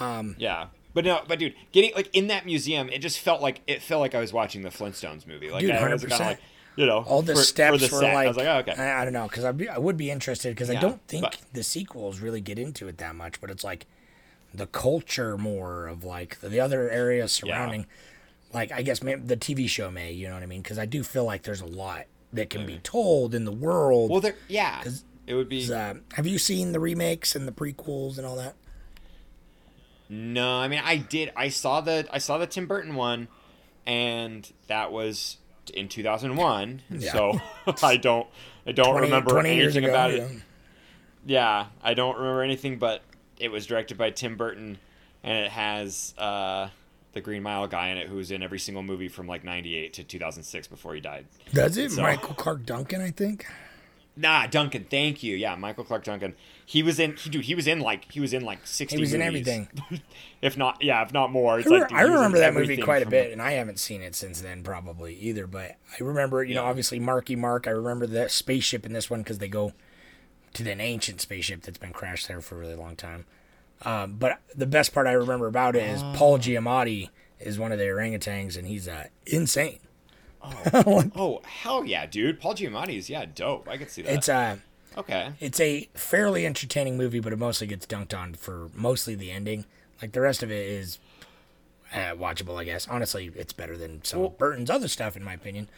um, 0.00 0.36
yeah, 0.38 0.66
but 0.94 1.04
no, 1.04 1.20
but 1.28 1.38
dude, 1.38 1.54
getting 1.72 1.92
like 1.94 2.08
in 2.12 2.28
that 2.28 2.46
museum, 2.46 2.88
it 2.90 2.98
just 3.00 3.18
felt 3.18 3.40
like 3.42 3.60
it 3.66 3.82
felt 3.82 4.00
like 4.00 4.14
I 4.14 4.20
was 4.20 4.32
watching 4.32 4.62
the 4.62 4.70
Flintstones 4.70 5.26
movie. 5.26 5.50
Like 5.50 5.60
Dude, 5.62 5.70
I 5.72 5.92
was 5.92 6.02
kind 6.02 6.12
of 6.12 6.18
100%. 6.18 6.20
like, 6.26 6.38
you 6.76 6.86
know, 6.86 6.98
all 7.06 7.22
the 7.22 7.34
for, 7.34 7.40
steps 7.42 7.72
for 7.82 7.88
the 7.88 7.94
were 7.94 8.00
set. 8.02 8.14
like, 8.14 8.24
I 8.24 8.28
was 8.28 8.36
like, 8.36 8.46
oh, 8.46 8.58
okay, 8.58 8.72
I, 8.80 9.02
I 9.02 9.04
don't 9.04 9.12
know, 9.12 9.28
because 9.28 9.44
I, 9.44 9.52
I 9.72 9.78
would 9.78 9.96
be 9.96 10.10
interested 10.10 10.50
because 10.54 10.70
I 10.70 10.76
don't 10.76 11.00
think 11.08 11.22
but- 11.24 11.38
the 11.52 11.62
sequels 11.62 12.20
really 12.20 12.40
get 12.40 12.58
into 12.58 12.88
it 12.88 12.98
that 12.98 13.14
much, 13.14 13.40
but 13.40 13.50
it's 13.50 13.64
like 13.64 13.86
the 14.54 14.66
culture 14.66 15.36
more 15.38 15.86
of 15.86 16.02
like 16.04 16.40
the, 16.40 16.48
the 16.48 16.60
other 16.60 16.88
areas 16.90 17.32
surrounding. 17.32 17.86
Like 18.52 18.72
I 18.72 18.82
guess 18.82 19.00
maybe 19.02 19.20
the 19.20 19.36
TV 19.36 19.68
show 19.68 19.90
may, 19.92 20.10
you 20.12 20.26
know 20.26 20.34
what 20.34 20.42
I 20.42 20.46
mean? 20.46 20.60
Because 20.62 20.78
I 20.78 20.86
do 20.86 21.04
feel 21.04 21.24
like 21.24 21.42
there's 21.42 21.60
a 21.60 21.66
lot 21.66 22.06
that 22.32 22.50
can 22.50 22.66
be 22.66 22.78
told 22.78 23.34
in 23.34 23.44
the 23.44 23.52
world. 23.52 24.10
well, 24.10 24.20
there, 24.20 24.36
yeah, 24.48 24.82
it 25.26 25.34
would 25.34 25.48
be. 25.48 25.72
Uh, 25.72 25.94
have 26.14 26.26
you 26.26 26.38
seen 26.38 26.72
the 26.72 26.80
remakes 26.80 27.34
and 27.34 27.46
the 27.46 27.52
prequels 27.52 28.18
and 28.18 28.26
all 28.26 28.36
that? 28.36 28.54
No, 30.08 30.58
I 30.58 30.68
mean 30.68 30.82
I 30.84 30.96
did. 30.96 31.32
I 31.36 31.48
saw 31.48 31.80
the 31.80 32.06
I 32.10 32.18
saw 32.18 32.38
the 32.38 32.46
Tim 32.46 32.66
Burton 32.66 32.94
one, 32.94 33.28
and 33.86 34.50
that 34.66 34.90
was 34.90 35.36
in 35.72 35.88
2001. 35.88 36.82
Yeah. 36.90 37.12
So 37.12 37.40
I 37.82 37.96
don't 37.96 38.26
I 38.66 38.72
don't 38.72 38.90
20 38.90 39.06
remember 39.06 39.30
20 39.30 39.50
anything 39.50 39.84
ago, 39.84 39.92
about 39.92 40.12
yeah. 40.12 40.22
it. 40.24 40.30
Yeah, 41.26 41.66
I 41.82 41.94
don't 41.94 42.16
remember 42.16 42.42
anything, 42.42 42.78
but 42.78 43.02
it 43.38 43.50
was 43.50 43.66
directed 43.66 43.98
by 43.98 44.10
Tim 44.10 44.36
Burton, 44.36 44.78
and 45.22 45.44
it 45.44 45.50
has 45.50 46.14
uh, 46.18 46.68
the 47.12 47.20
Green 47.20 47.42
Mile 47.42 47.66
guy 47.66 47.88
in 47.88 47.96
it, 47.96 48.08
who's 48.08 48.30
in 48.30 48.42
every 48.42 48.58
single 48.58 48.82
movie 48.82 49.08
from 49.08 49.26
like 49.26 49.44
'98 49.44 49.92
to 49.94 50.04
2006 50.04 50.68
before 50.68 50.94
he 50.94 51.00
died. 51.00 51.26
Does 51.52 51.76
it? 51.76 51.92
So- 51.92 52.02
Michael 52.02 52.34
Clarke 52.34 52.64
Duncan, 52.66 53.00
I 53.00 53.10
think. 53.10 53.46
Nah, 54.16 54.46
Duncan, 54.48 54.84
thank 54.90 55.22
you. 55.22 55.36
Yeah, 55.36 55.54
Michael 55.54 55.84
Clarke 55.84 56.04
Duncan. 56.04 56.34
He 56.66 56.82
was 56.82 56.98
in. 56.98 57.16
He, 57.16 57.30
dude, 57.30 57.44
he 57.44 57.54
was 57.54 57.66
in 57.66 57.80
like 57.80 58.10
he 58.12 58.20
was 58.20 58.34
in 58.34 58.44
like 58.44 58.66
60. 58.66 58.96
He 58.96 59.00
was 59.00 59.14
in 59.14 59.22
everything. 59.22 59.68
if 60.42 60.58
not, 60.58 60.82
yeah, 60.82 61.02
if 61.02 61.12
not 61.12 61.30
more. 61.30 61.58
It's 61.60 61.68
I, 61.70 61.78
like 61.78 61.88
dude, 61.88 61.98
I 61.98 62.04
was 62.04 62.14
remember 62.14 62.38
that 62.38 62.52
movie 62.52 62.76
quite 62.76 63.02
a 63.02 63.04
from- 63.06 63.10
bit, 63.10 63.32
and 63.32 63.40
I 63.40 63.52
haven't 63.52 63.78
seen 63.78 64.02
it 64.02 64.14
since 64.14 64.40
then, 64.42 64.62
probably 64.62 65.14
either. 65.14 65.46
But 65.46 65.76
I 65.98 66.04
remember, 66.04 66.44
you 66.44 66.54
know, 66.54 66.64
obviously 66.64 66.98
Marky 66.98 67.36
Mark. 67.36 67.66
I 67.66 67.70
remember 67.70 68.06
the 68.06 68.28
spaceship 68.28 68.84
in 68.84 68.92
this 68.92 69.08
one 69.08 69.20
because 69.22 69.38
they 69.38 69.48
go 69.48 69.72
to 70.54 70.68
an 70.70 70.80
ancient 70.80 71.20
spaceship 71.20 71.62
that's 71.62 71.78
been 71.78 71.92
crashed 71.92 72.28
there 72.28 72.40
for 72.40 72.56
a 72.56 72.58
really 72.58 72.74
long 72.76 72.96
time. 72.96 73.24
Um, 73.82 74.14
but 74.18 74.40
the 74.54 74.66
best 74.66 74.92
part 74.92 75.06
I 75.06 75.12
remember 75.12 75.46
about 75.46 75.74
it 75.76 75.82
is 75.84 76.02
Paul 76.16 76.34
Ah. 76.34 76.38
Giamatti 76.38 77.08
is 77.38 77.58
one 77.58 77.72
of 77.72 77.78
the 77.78 77.84
orangutans, 77.84 78.56
and 78.58 78.66
he's 78.66 78.86
uh, 78.88 79.06
insane. 79.26 79.78
Oh 80.72 81.40
hell 81.44 81.84
yeah, 81.84 82.06
dude! 82.06 82.40
Paul 82.40 82.54
Giamatti 82.54 82.96
is 82.96 83.10
yeah, 83.10 83.26
dope. 83.26 83.68
I 83.68 83.76
could 83.76 83.90
see 83.90 84.00
that. 84.02 84.14
It's 84.14 84.28
uh 84.28 84.56
okay. 84.96 85.32
it's 85.38 85.60
a 85.60 85.88
fairly 85.94 86.46
entertaining 86.46 86.96
movie, 86.96 87.20
but 87.20 87.32
it 87.34 87.38
mostly 87.38 87.66
gets 87.66 87.84
dunked 87.86 88.18
on 88.18 88.32
for 88.34 88.70
mostly 88.74 89.14
the 89.14 89.30
ending. 89.30 89.66
Like 90.00 90.12
the 90.12 90.22
rest 90.22 90.42
of 90.42 90.50
it 90.50 90.66
is 90.66 90.98
uh, 91.92 92.14
watchable, 92.14 92.56
I 92.58 92.64
guess. 92.64 92.88
Honestly, 92.88 93.30
it's 93.36 93.52
better 93.52 93.76
than 93.76 94.02
some 94.02 94.22
of 94.22 94.38
Burton's 94.38 94.70
other 94.70 94.88
stuff, 94.88 95.14
in 95.14 95.22
my 95.22 95.34
opinion. 95.34 95.68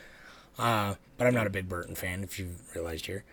Uh, 0.59 0.94
but 1.18 1.26
I'm 1.26 1.34
not 1.34 1.48
a 1.48 1.50
big 1.50 1.68
Burton 1.68 1.96
fan, 1.96 2.22
if 2.22 2.38
you've 2.38 2.61
realized 2.76 3.07
here. 3.07 3.24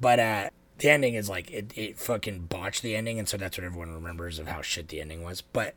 But 0.00 0.20
uh, 0.20 0.50
the 0.78 0.90
ending 0.90 1.14
is 1.14 1.28
like 1.28 1.50
it, 1.50 1.72
it 1.76 1.98
fucking 1.98 2.46
botched 2.46 2.82
the 2.82 2.96
ending, 2.96 3.18
and 3.18 3.28
so 3.28 3.36
that's 3.36 3.56
what 3.58 3.64
everyone 3.64 3.92
remembers 3.92 4.38
of 4.38 4.48
how 4.48 4.62
shit 4.62 4.88
the 4.88 5.00
ending 5.00 5.22
was. 5.22 5.40
But 5.40 5.74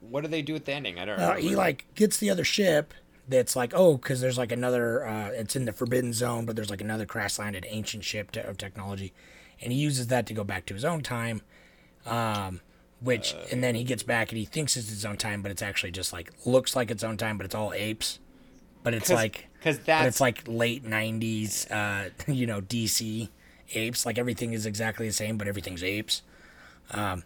What 0.00 0.22
do 0.22 0.28
they 0.28 0.42
do 0.42 0.52
with 0.54 0.64
the 0.64 0.72
ending? 0.72 0.98
I 0.98 1.04
don't 1.04 1.18
uh, 1.20 1.34
know. 1.34 1.40
he 1.40 1.54
like 1.56 1.86
gets 1.94 2.16
the 2.18 2.30
other 2.30 2.44
ship 2.44 2.94
that's 3.28 3.54
like 3.54 3.72
oh 3.74 3.96
because 3.96 4.20
there's 4.20 4.36
like 4.38 4.50
another 4.50 5.06
uh, 5.06 5.28
it's 5.28 5.54
in 5.54 5.64
the 5.64 5.72
forbidden 5.72 6.12
zone 6.12 6.44
but 6.44 6.56
there's 6.56 6.70
like 6.70 6.80
another 6.80 7.06
crash 7.06 7.38
landed 7.38 7.64
ancient 7.68 8.02
ship 8.02 8.32
to, 8.32 8.44
of 8.48 8.58
technology 8.58 9.12
and 9.60 9.72
he 9.72 9.78
uses 9.78 10.08
that 10.08 10.26
to 10.26 10.34
go 10.34 10.42
back 10.42 10.66
to 10.66 10.74
his 10.74 10.84
own 10.84 11.02
time 11.02 11.40
um 12.04 12.60
which 13.00 13.34
and 13.52 13.62
then 13.62 13.76
he 13.76 13.84
gets 13.84 14.02
back 14.02 14.30
and 14.32 14.38
he 14.38 14.44
thinks 14.44 14.76
it's 14.76 14.88
his 14.88 15.04
own 15.04 15.16
time 15.16 15.40
but 15.40 15.52
it's 15.52 15.62
actually 15.62 15.92
just 15.92 16.12
like 16.12 16.32
looks 16.44 16.74
like 16.74 16.90
its 16.90 17.04
own 17.04 17.16
time 17.16 17.36
but 17.36 17.44
it's 17.46 17.54
all 17.54 17.72
apes 17.74 18.18
but 18.82 18.92
it's 18.92 19.06
'Cause- 19.08 19.14
like 19.14 19.46
'cause 19.62 19.76
but 19.78 19.86
that's- 19.86 20.08
it's 20.08 20.20
like 20.20 20.42
late 20.48 20.84
90s 20.84 21.70
uh 21.70 22.10
you 22.26 22.44
know 22.46 22.60
dc 22.60 23.28
apes 23.74 24.04
like 24.06 24.18
everything 24.18 24.52
is 24.52 24.66
exactly 24.66 25.06
the 25.06 25.12
same 25.12 25.36
but 25.38 25.48
everything's 25.48 25.82
apes 25.82 26.22
um 26.92 27.22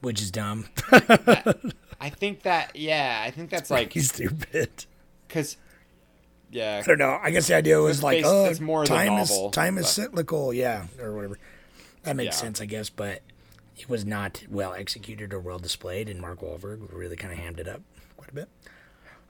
which 0.00 0.20
is 0.20 0.30
dumb 0.30 0.66
I 2.00 2.10
think 2.10 2.42
that 2.42 2.76
yeah, 2.76 3.22
I 3.24 3.30
think 3.30 3.48
that's 3.50 3.70
like 3.70 3.92
he's 3.92 4.08
stupid 4.10 4.84
because 5.26 5.56
yeah, 6.50 6.82
I 6.84 6.86
don't 6.86 6.98
know. 6.98 7.18
I 7.22 7.30
guess 7.30 7.46
the 7.48 7.54
idea 7.54 7.80
was 7.80 8.02
like, 8.02 8.22
based- 8.22 8.60
oh, 8.60 8.64
more 8.64 8.84
time 8.84 9.16
novel, 9.16 9.46
is 9.48 9.52
time 9.52 9.78
is 9.78 9.88
cyclical, 9.88 10.52
yeah, 10.52 10.86
or 11.00 11.12
whatever. 11.14 11.38
That 12.02 12.14
makes 12.16 12.36
Yeah. 12.36 12.42
sense, 12.42 12.60
I 12.60 12.66
guess, 12.66 12.90
but 12.90 13.22
it 13.76 13.88
was 13.88 14.04
not 14.04 14.42
well 14.50 14.74
executed 14.74 15.32
or 15.32 15.40
well 15.40 15.58
displayed, 15.58 16.08
and 16.08 16.20
Mark 16.20 16.40
Wahlberg 16.42 16.92
really 16.92 17.16
kind 17.16 17.32
of 17.32 17.38
hammed 17.38 17.58
it 17.58 17.66
up 17.68 17.80
quite 18.16 18.30
a 18.30 18.34
bit. 18.34 18.48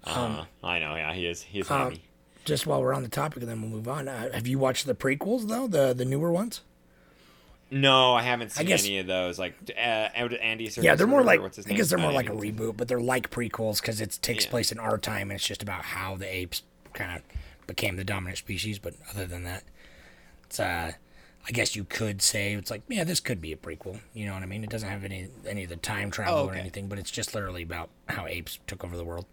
uh, 0.05 0.45
I 0.63 0.79
know. 0.81 0.97
Yeah, 0.97 1.13
he 1.15 1.27
is. 1.27 1.43
He's 1.43 1.67
is 1.67 1.71
Um, 1.71 1.79
happy. 1.91 2.03
Just 2.45 2.67
while 2.67 2.83
we're 2.83 2.93
on 2.93 3.03
the 3.03 3.09
topic, 3.09 3.43
and 3.43 3.51
then 3.51 3.63
we'll 3.63 3.71
move 3.71 3.89
on. 3.89 4.07
Uh, 4.09 4.31
have 4.33 4.47
you 4.47 4.59
watched 4.59 4.87
the 4.87 4.95
prequels 4.95 5.49
though, 5.49 5.67
the 5.67 5.95
the 5.95 6.05
newer 6.05 6.31
ones? 6.31 6.61
No, 7.71 8.13
I 8.15 8.23
haven't 8.23 8.53
seen 8.53 8.67
guess- 8.67 8.85
any 8.85 8.99
of 8.99 9.07
those. 9.07 9.39
Like 9.39 9.55
uh, 9.71 9.81
Andy. 9.81 10.69
Serkis 10.69 10.83
yeah, 10.83 10.95
they're 10.95 11.07
more 11.07 11.23
like 11.23 11.41
I 11.41 11.73
guess 11.75 11.89
they're 11.89 11.99
more 11.99 12.11
I 12.11 12.15
like 12.15 12.29
a 12.29 12.33
reboot, 12.35 12.77
but 12.77 12.87
they're 12.89 13.01
like 13.01 13.31
prequels 13.31 13.81
because 13.81 14.01
it 14.01 14.19
takes 14.23 14.45
Yeah. 14.45 14.51
place 14.51 14.71
in 14.73 14.79
our 14.79 14.99
time, 14.99 15.31
and 15.31 15.39
it's 15.39 15.47
just 15.47 15.63
about 15.63 15.85
how 15.85 16.17
the 16.17 16.27
apes 16.33 16.63
kind 16.93 17.17
of 17.17 17.23
became 17.67 17.97
the 17.97 18.05
dominant 18.05 18.39
species. 18.39 18.79
But 18.79 18.95
other 19.11 19.27
than 19.27 19.45
that, 19.45 19.65
it's 20.45 20.61
uh, 20.61 20.93
I 21.49 21.51
guess 21.51 21.75
you 21.75 21.85
could 21.85 22.21
say 22.21 22.53
it's 22.53 22.71
like 22.71 22.83
yeah, 22.89 23.05
this 23.05 23.21
could 23.21 23.41
be 23.41 23.53
a 23.53 23.57
prequel. 23.57 24.01
You 24.13 24.27
know 24.27 24.35
what 24.35 24.43
I 24.43 24.47
mean? 24.47 24.63
It 24.63 24.71
doesn't 24.71 24.89
have 24.89 25.03
any 25.03 25.29
any 25.49 25.65
of 25.65 25.71
the 25.71 25.77
time 25.77 26.11
travel 26.11 26.35
Oh, 26.41 26.49
or 26.49 26.55
anything, 26.55 26.89
but 26.89 26.99
it's 26.99 27.11
just 27.11 27.35
literally 27.35 27.63
about 27.63 27.89
how 28.09 28.27
apes 28.27 28.59
took 28.67 28.85
over 28.85 28.97
the 28.99 29.05
world. 29.05 29.25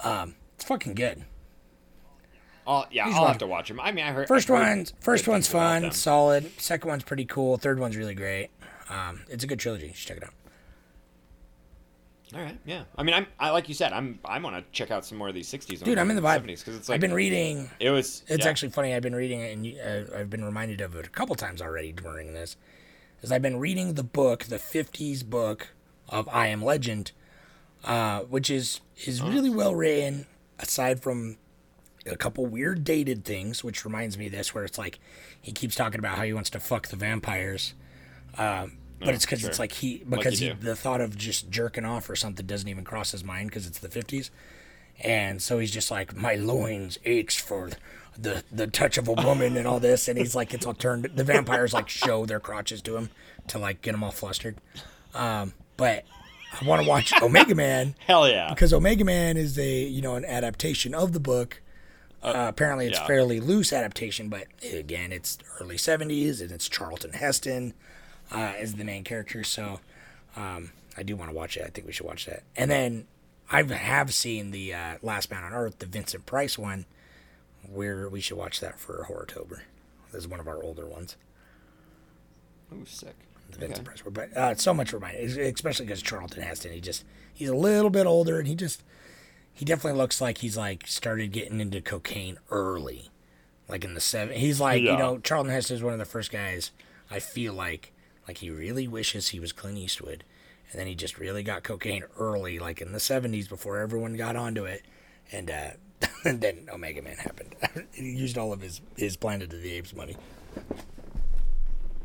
Um, 0.00 0.34
it's 0.54 0.64
fucking 0.64 0.94
good. 0.94 1.24
I'll, 2.66 2.86
yeah, 2.90 3.06
He's 3.06 3.14
I'll 3.14 3.26
have 3.26 3.38
to 3.38 3.46
watch 3.46 3.70
him. 3.70 3.80
I 3.80 3.92
mean, 3.92 4.04
I 4.04 4.12
heard 4.12 4.28
First 4.28 4.50
I've 4.50 4.58
heard 4.58 4.76
one's 4.76 4.92
first 5.00 5.28
one's 5.28 5.46
fun, 5.46 5.92
solid. 5.92 6.50
Second 6.60 6.88
one's 6.88 7.04
pretty 7.04 7.24
cool. 7.24 7.56
Third 7.58 7.78
one's 7.78 7.96
really 7.96 8.14
great. 8.14 8.50
Um, 8.88 9.22
it's 9.28 9.44
a 9.44 9.46
good 9.46 9.58
trilogy. 9.58 9.88
You 9.88 9.94
should 9.94 10.08
check 10.08 10.16
it 10.16 10.24
out. 10.24 10.34
All 12.34 12.40
right, 12.40 12.58
yeah. 12.66 12.82
I 12.98 13.04
mean, 13.04 13.14
I'm 13.14 13.26
I 13.38 13.50
like 13.50 13.68
you 13.68 13.74
said, 13.74 13.92
I'm 13.92 14.18
I 14.24 14.38
want 14.40 14.56
to 14.56 14.64
check 14.72 14.90
out 14.90 15.04
some 15.04 15.16
more 15.16 15.28
of 15.28 15.34
these 15.34 15.48
'60s. 15.48 15.82
Dude, 15.82 15.96
I'm 15.96 16.10
in 16.10 16.16
the 16.16 16.22
vibe. 16.22 16.44
because 16.44 16.76
it's 16.76 16.88
like 16.88 16.96
I've 16.96 17.00
been 17.00 17.14
reading. 17.14 17.70
It 17.78 17.90
was. 17.90 18.24
It's 18.26 18.44
yeah. 18.44 18.50
actually 18.50 18.70
funny. 18.70 18.94
I've 18.94 19.02
been 19.02 19.14
reading 19.14 19.40
it, 19.40 19.56
and 19.56 20.10
uh, 20.12 20.18
I've 20.18 20.30
been 20.30 20.44
reminded 20.44 20.80
of 20.80 20.96
it 20.96 21.06
a 21.06 21.10
couple 21.10 21.36
times 21.36 21.62
already 21.62 21.92
during 21.92 22.34
this. 22.34 22.56
Is 23.22 23.30
I've 23.30 23.42
been 23.42 23.58
reading 23.58 23.94
the 23.94 24.02
book, 24.02 24.44
the 24.44 24.56
'50s 24.56 25.24
book 25.24 25.68
of 26.08 26.28
I 26.32 26.48
Am 26.48 26.64
Legend, 26.64 27.12
uh, 27.84 28.20
which 28.22 28.50
is 28.50 28.80
is 29.04 29.22
really 29.22 29.50
well 29.50 29.74
written. 29.74 30.26
Aside 30.58 31.02
from 31.02 31.36
a 32.06 32.16
couple 32.16 32.46
weird 32.46 32.84
dated 32.84 33.24
things, 33.24 33.62
which 33.64 33.84
reminds 33.84 34.16
me 34.18 34.26
of 34.26 34.32
this, 34.32 34.54
where 34.54 34.64
it's 34.64 34.78
like 34.78 34.98
he 35.40 35.52
keeps 35.52 35.74
talking 35.74 35.98
about 35.98 36.16
how 36.16 36.24
he 36.24 36.32
wants 36.32 36.50
to 36.50 36.60
fuck 36.60 36.88
the 36.88 36.96
vampires. 36.96 37.74
Um, 38.38 38.78
but 38.98 39.08
Oh, 39.08 39.12
it's 39.12 39.26
because 39.26 39.40
sure. 39.40 39.50
it's 39.50 39.58
like 39.58 39.72
he 39.72 40.02
because 40.08 40.40
you 40.40 40.54
he, 40.54 40.56
the 40.60 40.74
thought 40.74 41.00
of 41.02 41.16
just 41.18 41.50
jerking 41.50 41.84
off 41.84 42.08
or 42.08 42.16
something 42.16 42.46
doesn't 42.46 42.68
even 42.68 42.82
cross 42.84 43.12
his 43.12 43.22
mind 43.22 43.50
because 43.50 43.66
it's 43.66 43.78
the 43.78 43.88
50s 43.88 44.30
and 45.04 45.42
so 45.42 45.58
he's 45.58 45.70
just 45.70 45.90
like 45.90 46.16
my 46.16 46.34
loins 46.34 46.98
aches 47.04 47.36
for 47.36 47.68
the 48.18 48.42
the 48.50 48.66
touch 48.66 48.96
of 48.96 49.06
a 49.06 49.12
woman 49.12 49.58
and 49.58 49.66
all 49.66 49.78
this 49.78 50.08
and 50.08 50.16
he's 50.16 50.34
like 50.34 50.54
it's 50.54 50.64
all 50.64 50.72
turned 50.72 51.04
the 51.14 51.24
vampires 51.24 51.74
like 51.74 51.90
show 51.90 52.24
their 52.24 52.40
crotches 52.40 52.80
to 52.80 52.96
him 52.96 53.10
to 53.48 53.58
like 53.58 53.82
get 53.82 53.92
him 53.94 54.02
all 54.02 54.10
flustered 54.10 54.56
um 55.14 55.52
but 55.76 56.04
i 56.58 56.64
want 56.64 56.82
to 56.82 56.88
watch 56.88 57.12
omega 57.20 57.54
man 57.54 57.94
Hell 58.06 58.26
yeah. 58.26 58.48
because 58.48 58.72
omega 58.72 59.04
man 59.04 59.36
is 59.36 59.58
a 59.58 59.82
you 59.82 60.00
know 60.00 60.14
an 60.14 60.24
adaptation 60.24 60.94
of 60.94 61.12
the 61.12 61.20
book 61.20 61.60
uh, 62.26 62.46
apparently 62.48 62.86
it's 62.86 62.98
yeah. 62.98 63.06
fairly 63.06 63.40
loose 63.40 63.72
adaptation 63.72 64.28
but 64.28 64.46
again 64.72 65.12
it's 65.12 65.38
early 65.60 65.76
70s 65.76 66.40
and 66.40 66.50
it's 66.50 66.68
charlton 66.68 67.12
heston 67.12 67.72
uh, 68.32 68.52
as 68.58 68.74
the 68.74 68.84
main 68.84 69.04
character 69.04 69.42
so 69.44 69.80
um, 70.36 70.72
I 70.96 71.02
do 71.02 71.16
want 71.16 71.30
to 71.30 71.36
watch 71.36 71.56
it. 71.56 71.64
I 71.64 71.68
think 71.68 71.86
we 71.86 71.92
should 71.92 72.06
watch 72.06 72.26
that. 72.26 72.42
And 72.56 72.70
then 72.70 73.06
I 73.50 73.62
have 73.62 74.14
seen 74.14 74.50
the 74.50 74.74
uh, 74.74 74.94
Last 75.02 75.30
Man 75.30 75.44
on 75.44 75.52
Earth, 75.52 75.78
the 75.78 75.86
Vincent 75.86 76.26
Price 76.26 76.58
one, 76.58 76.86
where 77.68 78.08
we 78.08 78.20
should 78.20 78.36
watch 78.36 78.60
that 78.60 78.78
for 78.78 79.06
Horrortober. 79.08 79.60
This 80.12 80.22
is 80.22 80.28
one 80.28 80.40
of 80.40 80.48
our 80.48 80.62
older 80.62 80.86
ones, 80.86 81.16
Ooh, 82.72 82.84
sick. 82.86 83.14
the 83.50 83.58
Vincent 83.58 83.80
Okay. 83.80 83.86
Price 83.86 84.04
one. 84.04 84.14
But 84.14 84.36
uh, 84.36 84.50
it's 84.52 84.62
so 84.62 84.72
much 84.72 84.92
reminded, 84.92 85.36
especially 85.38 85.86
because 85.86 86.02
Charlton 86.02 86.42
Heston. 86.42 86.72
He 86.72 86.80
just 86.80 87.04
he's 87.34 87.48
a 87.48 87.56
little 87.56 87.90
bit 87.90 88.06
older, 88.06 88.38
and 88.38 88.48
he 88.48 88.54
just 88.54 88.82
he 89.56 89.64
definitely 89.64 89.98
looks 89.98 90.20
like 90.20 90.38
he's 90.38 90.56
like 90.56 90.86
started 90.86 91.32
getting 91.32 91.60
into 91.60 91.80
cocaine 91.80 92.38
early, 92.50 93.08
like 93.68 93.84
in 93.84 93.94
the 93.94 94.00
seven. 94.00 94.36
He's 94.36 94.60
like 94.60 94.82
you 94.82 94.96
know 94.96 95.18
Charlton 95.18 95.50
Heston 95.50 95.76
is 95.76 95.82
one 95.82 95.94
of 95.94 95.98
the 95.98 96.04
first 96.04 96.30
guys 96.30 96.72
I 97.10 97.20
feel 97.20 97.54
like 97.54 97.92
like 98.28 98.38
he 98.38 98.50
really 98.50 98.86
wishes 98.86 99.28
he 99.28 99.40
was 99.40 99.52
Clint 99.52 99.78
Eastwood, 99.78 100.24
and 100.70 100.78
then 100.78 100.86
he 100.86 100.94
just 100.94 101.18
really 101.18 101.42
got 101.42 101.62
cocaine 101.62 102.04
early, 102.18 102.58
like 102.58 102.82
in 102.82 102.92
the 102.92 103.00
seventies 103.00 103.48
before 103.48 103.78
everyone 103.78 104.14
got 104.14 104.36
onto 104.36 104.66
it, 104.66 104.82
and 105.32 105.50
uh, 105.50 105.70
and 106.26 106.42
then 106.42 106.68
Omega 106.70 107.00
Man 107.00 107.16
happened. 107.16 107.54
he 107.92 108.10
used 108.10 108.36
all 108.36 108.52
of 108.52 108.60
his 108.60 108.82
his 108.94 109.16
Planet 109.16 109.54
of 109.54 109.62
the 109.62 109.72
Apes 109.72 109.94
money. 109.94 110.18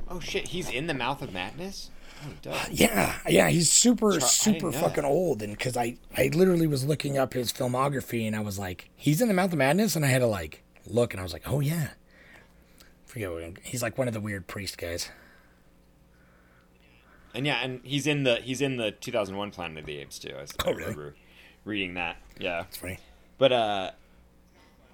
Oh 0.07 0.21
shit, 0.21 0.47
he's 0.47 0.69
in 0.69 0.87
the 0.87 0.93
mouth 0.93 1.21
of 1.21 1.33
madness. 1.33 1.89
Oh. 2.47 2.65
Yeah, 2.71 3.15
yeah, 3.27 3.49
he's 3.49 3.71
super, 3.71 4.11
Char- 4.19 4.21
super 4.29 4.71
fucking 4.71 5.03
that. 5.03 5.09
old, 5.09 5.41
and 5.41 5.53
because 5.57 5.75
I, 5.77 5.97
I 6.17 6.29
literally 6.33 6.67
was 6.67 6.85
looking 6.85 7.17
up 7.17 7.33
his 7.33 7.51
filmography, 7.51 8.25
and 8.27 8.35
I 8.35 8.39
was 8.41 8.59
like, 8.59 8.89
he's 8.95 9.21
in 9.21 9.27
the 9.27 9.33
Mouth 9.33 9.51
of 9.51 9.57
Madness, 9.57 9.95
and 9.95 10.05
I 10.05 10.09
had 10.09 10.19
to 10.19 10.27
like 10.27 10.63
look, 10.85 11.13
and 11.13 11.19
I 11.19 11.23
was 11.23 11.33
like, 11.33 11.43
oh 11.47 11.59
yeah, 11.59 11.89
forget 13.05 13.31
what 13.31 13.43
he's 13.63 13.81
like 13.81 13.97
one 13.97 14.07
of 14.07 14.13
the 14.13 14.19
weird 14.19 14.47
priest 14.47 14.77
guys. 14.77 15.09
And 17.33 17.45
yeah, 17.45 17.59
and 17.63 17.79
he's 17.83 18.07
in 18.07 18.23
the 18.23 18.35
he's 18.37 18.61
in 18.61 18.77
the 18.77 18.91
2001 18.91 19.51
Planet 19.51 19.79
of 19.79 19.85
the 19.85 19.97
Apes 19.99 20.19
too. 20.19 20.33
I, 20.37 20.41
Oh, 20.41 20.45
I 20.65 20.69
really? 20.69 20.81
remember 20.81 21.15
reading 21.63 21.93
that. 21.93 22.17
Yeah. 22.39 22.63
It's 22.63 22.77
funny. 22.77 22.99
But 23.37 23.51
uh, 23.53 23.91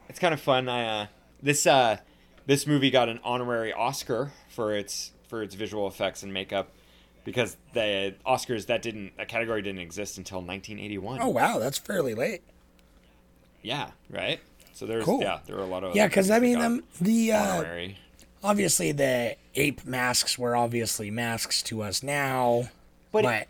it's 0.08 0.20
kind 0.20 0.34
of 0.34 0.40
fun. 0.40 0.70
I 0.70 0.86
uh, 1.02 1.08
this 1.42 1.66
uh, 1.66 1.98
this 2.46 2.68
movie 2.68 2.92
got 2.92 3.10
an 3.10 3.20
honorary 3.24 3.74
Oscar 3.74 4.32
for 4.50 4.76
its 4.76 5.12
for 5.28 5.42
its 5.42 5.56
visual 5.56 5.88
effects 5.88 6.22
and 6.24 6.32
makeup 6.32 6.70
because 7.28 7.58
the 7.74 8.16
Oscars 8.26 8.68
that 8.68 8.82
didn't 8.82 9.18
that 9.18 9.28
category 9.28 9.62
didn't 9.62 9.82
exist 9.82 10.18
until 10.18 10.38
1981. 10.38 11.20
Oh 11.22 11.28
wow, 11.28 11.60
that's 11.60 11.78
fairly 11.78 12.16
late. 12.16 12.42
yeah, 13.62 13.92
right. 14.10 14.40
So 14.72 14.86
there's 14.86 15.04
Cool. 15.04 15.20
yeah, 15.22 15.40
there 15.46 15.58
were 15.58 15.64
a 15.64 15.68
lot 15.68 15.84
of 15.84 15.94
Yeah, 15.94 16.08
because 16.08 16.32
I 16.32 16.40
mean, 16.40 16.56
got 16.56 16.66
um, 16.66 16.84
the 17.02 17.34
uh, 17.34 17.88
obviously 18.42 18.94
the 18.94 19.36
ape 19.56 19.86
masks 19.86 20.40
were 20.40 20.56
obviously 20.56 21.12
masks 21.12 21.62
to 21.64 21.82
us 21.82 22.02
now, 22.02 22.70
But 23.12 23.24
but, 23.24 23.48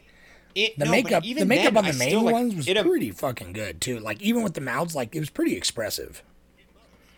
It, 0.55 0.79
the 0.79 0.85
no, 0.85 0.91
makeup, 0.91 1.21
the 1.21 1.45
makeup 1.45 1.75
then, 1.75 1.77
on 1.77 1.91
the 1.91 1.93
main 1.93 2.09
still, 2.09 2.23
like, 2.23 2.33
ones 2.33 2.55
was 2.55 2.67
it, 2.67 2.83
pretty 2.83 3.11
fucking 3.11 3.53
good 3.53 3.79
too. 3.79 3.99
Like 3.99 4.19
even 4.23 4.41
with 4.41 4.55
the 4.55 4.61
mouths, 4.61 4.95
like 4.95 5.15
it 5.15 5.19
was 5.19 5.29
pretty 5.29 5.55
expressive. 5.55 6.23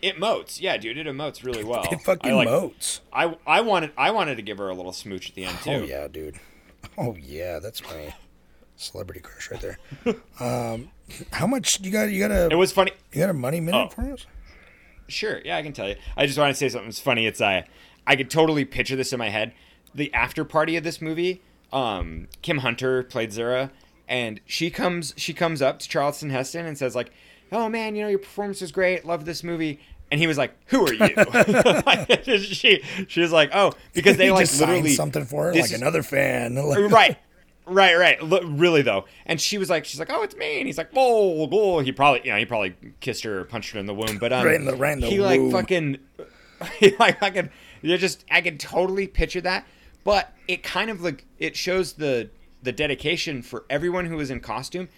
It 0.02 0.16
emotes, 0.16 0.60
yeah, 0.60 0.76
dude. 0.76 0.98
It 0.98 1.06
emotes 1.06 1.42
really 1.42 1.64
well. 1.72 1.86
It 1.90 2.02
fucking 2.02 2.32
I, 2.32 2.34
like, 2.34 2.48
moats. 2.48 3.00
I 3.14 3.34
I 3.46 3.62
wanted 3.62 3.92
I 3.96 4.10
wanted 4.10 4.34
to 4.36 4.42
give 4.42 4.58
her 4.58 4.68
a 4.68 4.74
little 4.74 4.92
smooch 4.92 5.30
at 5.30 5.34
the 5.36 5.44
end 5.46 5.56
too. 5.62 5.70
Oh 5.70 5.84
yeah, 5.84 6.06
dude. 6.06 6.38
Oh 7.02 7.16
yeah, 7.18 7.58
that's 7.60 7.82
my 7.82 8.14
celebrity 8.76 9.20
crush 9.20 9.50
right 9.50 9.60
there. 9.60 10.16
um, 10.38 10.90
how 11.32 11.46
much 11.46 11.80
you 11.80 11.90
got? 11.90 12.10
You 12.10 12.20
got 12.20 12.30
a 12.30 12.48
It 12.50 12.56
was 12.56 12.72
funny. 12.72 12.92
you 13.12 13.20
got 13.20 13.30
a 13.30 13.34
money 13.34 13.58
minute 13.60 13.88
Oh. 13.92 13.94
for 13.94 14.12
us? 14.12 14.26
Sure, 15.08 15.40
yeah, 15.44 15.56
I 15.56 15.62
can 15.62 15.72
tell 15.72 15.88
you. 15.88 15.96
I 16.16 16.26
just 16.26 16.38
want 16.38 16.50
to 16.54 16.58
say 16.58 16.68
something 16.68 16.88
that's 16.88 17.00
funny. 17.00 17.26
It's 17.26 17.40
uh, 17.40 17.62
I 18.06 18.16
could 18.16 18.30
totally 18.30 18.64
picture 18.64 18.96
this 18.96 19.12
in 19.12 19.18
my 19.18 19.28
head. 19.30 19.52
The 19.94 20.12
after 20.14 20.44
party 20.44 20.76
of 20.76 20.84
this 20.84 21.00
movie, 21.00 21.42
um, 21.72 22.28
Kim 22.42 22.58
Hunter 22.58 23.02
played 23.02 23.30
Zira, 23.30 23.70
and 24.06 24.40
she 24.46 24.70
comes 24.70 25.14
she 25.16 25.32
comes 25.34 25.60
up 25.62 25.78
to 25.80 25.88
Charlton 25.88 26.30
Heston 26.30 26.64
and 26.66 26.78
says 26.78 26.94
like, 26.94 27.10
"Oh 27.50 27.68
man, 27.68 27.96
you 27.96 28.02
know 28.02 28.08
your 28.08 28.18
performance 28.20 28.60
was 28.60 28.70
great. 28.72 29.04
Love 29.04 29.24
this 29.24 29.42
movie." 29.42 29.80
And 30.10 30.18
he 30.20 30.26
was 30.26 30.36
like, 30.36 30.54
"Who 30.66 30.86
are 30.86 30.92
you?" 30.92 31.14
Like, 31.86 32.24
she 32.24 32.82
she 33.08 33.20
was 33.20 33.30
like, 33.32 33.50
"Oh, 33.54 33.72
because 33.92 34.16
they 34.16 34.24
He 34.26 34.30
like 34.32 34.52
literally 34.58 34.92
something 34.94 35.24
for 35.24 35.44
her, 35.46 35.54
like 35.54 35.64
is- 35.64 35.72
another 35.72 36.02
fan. 36.02 36.56
right, 36.90 37.16
right, 37.66 37.94
right. 37.96 38.22
Look, 38.22 38.42
really 38.46 38.82
though, 38.82 39.04
and 39.26 39.40
she 39.40 39.56
was 39.58 39.70
like, 39.70 39.84
she's 39.84 40.00
like, 40.00 40.10
"Oh, 40.10 40.22
it's 40.22 40.34
me," 40.34 40.58
and 40.58 40.66
he's 40.66 40.78
like, 40.78 40.90
"Oh, 40.96 41.48
oh." 41.52 41.78
He 41.78 41.92
probably, 41.92 42.22
you 42.24 42.32
know, 42.32 42.38
he 42.38 42.44
probably 42.44 42.74
kissed 43.00 43.22
her, 43.24 43.40
or 43.40 43.44
punched 43.44 43.70
her 43.72 43.78
in 43.78 43.86
the 43.86 43.94
womb, 43.94 44.18
but 44.18 44.32
um, 44.32 44.44
Right 44.44 44.56
in 44.56 44.64
the- 44.64 44.74
right 44.74 44.92
in 44.94 45.00
the 45.00 45.06
he 45.06 45.20
like 45.20 45.40
fucking, 45.52 45.98
he 46.78 46.96
like 46.98 47.22
I 47.22 47.30
could, 47.30 47.50
you 47.82 47.96
just, 47.96 48.24
I 48.30 48.40
could 48.40 48.58
totally 48.58 49.06
picture 49.06 49.40
that, 49.42 49.64
but 50.02 50.32
it 50.48 50.62
kind 50.64 50.90
of 50.90 51.02
like 51.02 51.24
it 51.38 51.54
shows 51.56 51.92
the 51.92 52.30
the 52.62 52.72
dedication 52.72 53.42
for 53.42 53.64
everyone 53.70 54.06
who 54.06 54.16
was 54.16 54.30
in 54.30 54.40
costume. 54.40 54.88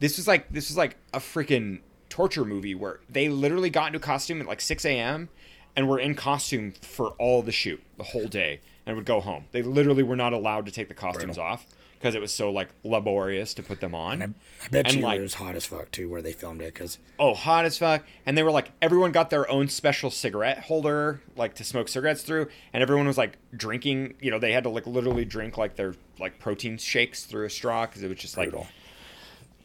This 0.00 0.16
was 0.16 0.26
like 0.26 0.50
this 0.50 0.70
was 0.70 0.76
like 0.78 0.96
a 1.12 1.18
freaking 1.18 1.80
torture 2.14 2.44
movie 2.44 2.76
where 2.76 3.00
they 3.10 3.28
literally 3.28 3.70
got 3.70 3.88
into 3.88 3.98
costume 3.98 4.40
at 4.40 4.46
like 4.46 4.60
6 4.60 4.84
a.m. 4.84 5.28
and 5.74 5.88
were 5.88 5.98
in 5.98 6.14
costume 6.14 6.72
for 6.80 7.08
all 7.18 7.42
the 7.42 7.50
shoot 7.50 7.82
the 7.96 8.04
whole 8.04 8.28
day 8.28 8.60
and 8.86 8.94
would 8.94 9.04
go 9.04 9.20
home. 9.20 9.46
They 9.50 9.62
literally 9.62 10.04
were 10.04 10.14
not 10.14 10.32
allowed 10.32 10.66
to 10.66 10.72
take 10.72 10.86
the 10.86 10.94
costumes 10.94 11.38
off 11.38 11.66
because 11.98 12.14
it 12.14 12.20
was 12.20 12.32
so 12.32 12.52
like 12.52 12.68
laborious 12.84 13.52
to 13.54 13.64
put 13.64 13.80
them 13.80 13.96
on. 13.96 14.22
I 14.22 14.28
bet 14.70 14.86
And, 14.86 14.94
you 14.94 15.02
like- 15.02 15.18
it 15.18 15.22
was 15.22 15.34
hot 15.34 15.56
as 15.56 15.66
fuck 15.66 15.90
too, 15.90 16.08
where 16.08 16.22
they 16.22 16.30
filmed 16.32 16.60
it. 16.62 16.72
Because 16.72 16.98
oh, 17.18 17.34
hot 17.34 17.64
as 17.64 17.78
fuck. 17.78 18.04
And 18.24 18.38
they 18.38 18.44
were 18.44 18.52
like, 18.52 18.70
everyone 18.80 19.10
got 19.10 19.30
their 19.30 19.50
own 19.50 19.66
special 19.66 20.08
cigarette 20.12 20.60
holder, 20.60 21.20
like 21.34 21.54
to 21.56 21.64
smoke 21.64 21.88
cigarettes 21.88 22.22
through. 22.22 22.46
And 22.72 22.80
everyone 22.80 23.08
was 23.08 23.18
like 23.18 23.38
drinking, 23.56 24.14
you 24.20 24.30
know, 24.30 24.38
they 24.38 24.52
had 24.52 24.62
to 24.62 24.70
like 24.70 24.86
literally 24.86 25.24
drink 25.24 25.58
like 25.58 25.74
their 25.74 25.96
like 26.20 26.38
protein 26.38 26.78
shakes 26.78 27.24
through 27.24 27.46
a 27.46 27.50
straw 27.50 27.86
because 27.86 28.04
it 28.04 28.08
was 28.08 28.18
just 28.18 28.36
like, 28.36 28.50
Brutal. 28.50 28.68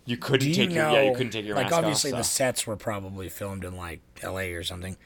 You 0.10 0.18
couldn't 0.18 0.48
you 0.48 0.54
take 0.56 0.70
know? 0.72 0.92
your, 0.92 1.02
yeah, 1.04 1.10
you 1.10 1.16
couldn't 1.16 1.32
take 1.32 1.46
your 1.46 1.56
like 1.56 1.66
mask 1.66 1.76
obviously 1.78 2.12
off. 2.12 2.18
the 2.20 2.24
so. 2.24 2.36
sets 2.38 2.66
were 2.68 2.76
probably 2.76 3.30
filmed 3.30 3.64
in 3.64 3.76
like 3.76 4.02
L.A. 4.22 4.54
or 4.54 4.64
something, 4.64 4.98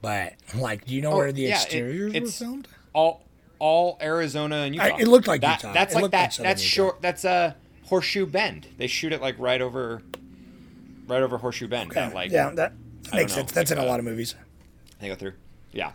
but 0.00 0.34
like, 0.54 0.86
do 0.86 0.94
you 0.94 1.02
know 1.02 1.12
Oh, 1.12 1.16
where 1.18 1.32
the 1.32 1.42
yeah, 1.42 1.48
it- 1.50 1.62
exteriors 1.64 2.14
were 2.14 2.26
filmed? 2.26 2.68
all 2.92 3.22
all 3.58 3.98
Arizona 4.00 4.56
and 4.56 4.74
Utah. 4.74 4.84
I- 4.96 5.00
it 5.00 5.08
looked 5.08 5.26
like 5.26 5.40
that, 5.42 5.62
Utah. 5.62 5.72
That's 5.72 5.92
It 5.92 5.96
like 5.96 6.02
looked 6.02 6.14
like 6.14 6.30
that. 6.36 6.42
That's 6.42 6.62
Utah. 6.62 6.74
short. 6.74 7.02
That's 7.02 7.24
a 7.24 7.56
horseshoe 7.84 8.26
bend. 8.26 8.68
They 8.78 8.86
shoot 8.86 9.12
it 9.12 9.20
like 9.20 9.36
right 9.38 9.60
over, 9.62 10.02
right 11.06 11.22
over 11.22 11.38
horseshoe 11.38 11.68
bend. 11.68 11.90
That 11.92 12.14
like 12.14 12.30
yeah, 12.30 12.50
that 12.50 12.72
makes 13.12 13.32
know, 13.32 13.36
sense. 13.38 13.52
That's 13.52 13.70
like 13.70 13.78
in 13.78 13.84
a 13.84 13.86
a- 13.86 13.90
lot 13.90 13.98
of 13.98 14.04
movies. 14.04 14.34
they 15.00 15.08
go 15.08 15.14
through. 15.14 15.32
Yeah, 15.72 15.92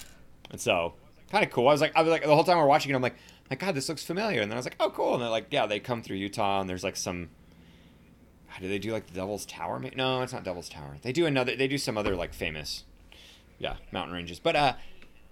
and 0.51 0.59
so 0.61 0.93
kind 1.31 1.43
of 1.45 1.51
cool. 1.51 1.67
I 1.67 1.71
was 1.71 1.81
like, 1.81 1.93
I 1.95 2.01
was 2.01 2.11
like 2.11 2.23
the 2.23 2.33
whole 2.35 2.43
time 2.43 2.57
we're 2.57 2.65
watching 2.65 2.91
it, 2.91 2.95
I'm 2.95 3.01
like, 3.01 3.15
my 3.49 3.55
God, 3.55 3.73
this 3.75 3.89
looks 3.89 4.03
familiar. 4.03 4.41
And 4.41 4.51
then 4.51 4.55
I 4.57 4.59
was 4.59 4.65
like, 4.65 4.75
oh, 4.79 4.89
cool. 4.91 5.13
And 5.13 5.21
they're 5.23 5.29
like, 5.29 5.47
yeah, 5.51 5.65
they 5.65 5.79
come 5.79 6.01
through 6.03 6.17
Utah, 6.17 6.61
and 6.61 6.69
there's 6.69 6.83
like 6.83 6.95
some. 6.95 7.29
Do 8.59 8.67
they 8.67 8.79
do 8.79 8.91
like 8.91 9.07
the 9.07 9.13
Devil's 9.13 9.45
Tower? 9.45 9.81
No, 9.95 10.21
it's 10.21 10.33
not 10.33 10.43
Devil's 10.43 10.69
Tower. 10.69 10.97
They 11.01 11.11
do 11.11 11.25
another. 11.25 11.55
They 11.55 11.67
do 11.67 11.77
some 11.77 11.97
other 11.97 12.15
like 12.15 12.33
famous, 12.33 12.83
yeah, 13.59 13.75
mountain 13.91 14.13
ranges. 14.13 14.39
But 14.39 14.55
uh, 14.55 14.73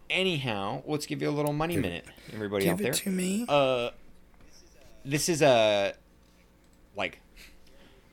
anyhow, 0.10 0.84
let's 0.86 1.06
give 1.06 1.22
you 1.22 1.30
a 1.30 1.32
little 1.32 1.54
money 1.54 1.78
minute, 1.78 2.06
everybody 2.34 2.66
Give 2.66 2.74
out 2.76 2.80
it 2.80 2.84
there. 2.84 2.94
to 2.94 3.10
me. 3.10 3.46
Uh, 3.48 3.90
this 5.06 5.30
is 5.30 5.42
a 5.42 5.94
like 6.96 7.20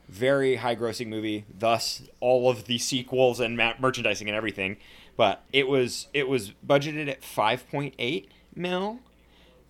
very 0.08 0.56
high 0.56 0.76
grossing 0.76 1.08
movie 1.08 1.44
thus 1.58 2.02
all 2.20 2.48
of 2.48 2.66
the 2.66 2.78
sequels 2.78 3.40
and 3.40 3.56
ma- 3.56 3.72
merchandising 3.80 4.28
and 4.28 4.36
everything 4.36 4.76
but 5.16 5.42
it 5.52 5.66
was 5.66 6.06
it 6.14 6.28
was 6.28 6.52
budgeted 6.64 7.08
at 7.08 7.20
5.8 7.22 8.28
mil 8.54 9.00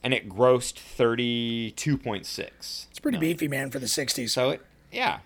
and 0.02 0.12
it 0.12 0.28
grossed 0.28 0.74
32.6 0.74 2.86
It's 2.90 2.98
pretty 3.00 3.16
beefy, 3.16 3.48
man, 3.48 3.70
for 3.70 3.78
the 3.78 3.86
'60s. 3.86 4.28
so 4.28 4.50
it 4.50 4.60
yeah 4.92 5.18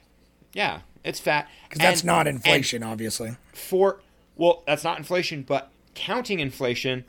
yeah 0.52 0.80
it's 1.04 1.20
fat 1.20 1.48
Because 1.68 1.78
that's 1.80 2.04
not 2.04 2.26
inflation, 2.26 2.82
obviously. 2.82 3.36
for 3.54 4.00
well 4.36 4.62
that's 4.66 4.84
not 4.84 4.98
inflation 4.98 5.42
but 5.42 5.70
counting 5.94 6.40
inflation 6.40 7.04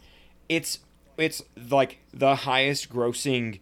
it's 0.49 0.79
it's 1.17 1.41
like 1.69 1.99
the 2.13 2.35
highest 2.35 2.89
grossing 2.89 3.59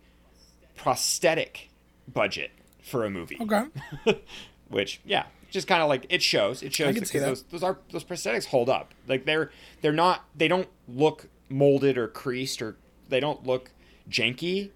prosthetic 0.76 1.70
budget 2.12 2.52
for 2.82 3.04
a 3.06 3.10
movie 3.10 3.38
Okay. 3.42 3.64
which 4.70 5.02
yeah 5.06 5.26
just 5.52 5.68
kind 5.68 5.82
of 5.82 5.90
like 5.90 6.06
it 6.10 6.22
shows 6.22 6.62
it 6.64 6.74
shows 6.74 6.96
can 6.96 7.06
see 7.06 7.18
because 7.18 7.22
that. 7.22 7.28
those 7.28 7.44
those 7.62 7.64
are 7.64 7.78
those 7.92 8.04
prosthetics 8.04 8.46
hold 8.46 8.70
up 8.70 8.94
like 9.08 9.26
they're 9.26 9.52
they're 9.82 9.92
not 9.92 10.26
they 10.36 10.48
don't 10.48 10.68
look 10.88 11.28
molded 11.50 11.98
or 11.98 12.08
creased 12.08 12.62
or 12.62 12.78
they 13.10 13.20
don't 13.20 13.46
look 13.46 13.72
janky 14.10 14.70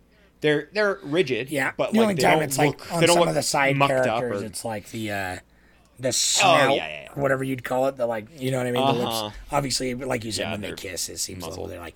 they're 0.44 0.70
they're 0.74 1.00
rigid 1.02 1.50
Yeah, 1.50 1.72
but 1.76 1.91
the 1.94 1.98
like 1.98 2.04
only 2.04 2.14
they 2.16 2.22
time 2.22 2.34
don't 2.39 2.44
it's 2.44 2.58
look, 2.60 2.80
like 2.82 2.94
on 2.94 3.00
they 3.02 3.08
don't 3.08 3.18
some 3.18 3.28
of 3.28 3.34
the 3.34 3.41
side 3.41 3.76
mucked 3.76 3.94
up 3.94 4.06
characters, 4.20 4.44
or- 4.44 4.46
it's 4.46 4.64
like 4.64 4.89
the 4.91 5.12
uh 5.12 5.38
the 6.00 6.12
snout, 6.12 6.70
Oh, 6.72 6.76
yeah, 6.76 6.88
yeah, 6.88 7.02
yeah. 7.04 7.10
whatever 7.22 7.44
you'd 7.44 7.64
call 7.64 7.88
it. 7.88 7.96
The 7.98 8.06
like, 8.06 8.26
you 8.39 8.52
know 8.52 8.58
what 8.58 8.68
I 8.68 8.72
mean? 8.72 8.86
The 8.86 9.04
Uh-huh. 9.04 9.26
lips. 9.26 9.38
Obviously, 9.52 9.94
like 9.96 10.24
you 10.26 10.32
said, 10.32 10.52
when 10.52 10.62
they 10.62 10.74
kiss, 10.74 11.08
it 11.10 11.18
seems 11.20 11.44
a 11.44 11.50
little. 11.50 11.68
They're 11.68 11.80
like, 11.80 11.96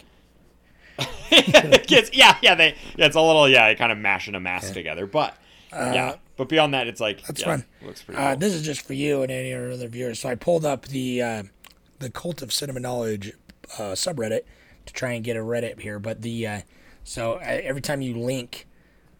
Kids, 1.87 2.09
yeah, 2.13 2.37
yeah, 2.41 2.55
they, 2.55 2.75
yeah, 2.95 3.05
it's 3.05 3.15
a 3.15 3.21
little, 3.21 3.47
yeah, 3.49 3.73
kind 3.75 3.91
of 3.91 3.97
mashing 3.97 4.33
a 4.35 4.39
mask 4.39 4.73
together, 4.73 5.05
but 5.05 5.35
yeah, 5.71 6.15
but 6.37 6.47
beyond 6.49 6.73
that, 6.73 6.87
it's 6.87 6.99
like 7.01 7.19
Uh, 7.19 7.23
that's 7.27 7.41
yeah, 7.41 7.45
fun. 7.47 7.65
Looks 7.83 8.01
pretty. 8.03 8.19
Uh, 8.21 8.29
cool. 8.31 8.39
this 8.39 8.53
is 8.53 8.61
just 8.63 8.81
for 8.81 8.93
you 8.93 9.21
and 9.23 9.31
any 9.31 9.53
other 9.53 9.87
viewers. 9.87 10.19
So 10.19 10.29
I 10.29 10.35
pulled 10.35 10.65
up 10.65 10.85
the 10.87 11.21
uh, 11.21 11.43
the 11.99 12.09
Cult 12.09 12.41
of 12.41 12.53
Cinema 12.53 12.79
Knowledge 12.79 13.33
uh, 13.77 13.93
subreddit 13.93 14.41
to 14.85 14.93
try 14.93 15.11
and 15.13 15.23
get 15.23 15.35
a 15.35 15.41
Reddit 15.41 15.81
here. 15.81 15.99
But 15.99 16.21
the 16.21 16.47
uh, 16.47 16.61
so 17.07 17.37
every 17.37 17.79
time 17.81 18.01
you 18.01 18.15
link 18.17 18.67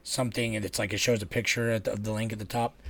something, 0.03 0.55
and 0.55 0.65
it's 0.65 0.77
like 0.77 0.91
it 0.93 0.99
shows 0.99 1.21
a 1.21 1.25
picture 1.25 1.69
at 1.71 1.85
the, 1.85 1.93
of 1.93 2.03
the 2.03 2.11
link 2.11 2.33
at 2.33 2.39
the 2.39 2.45
top, 2.45 2.81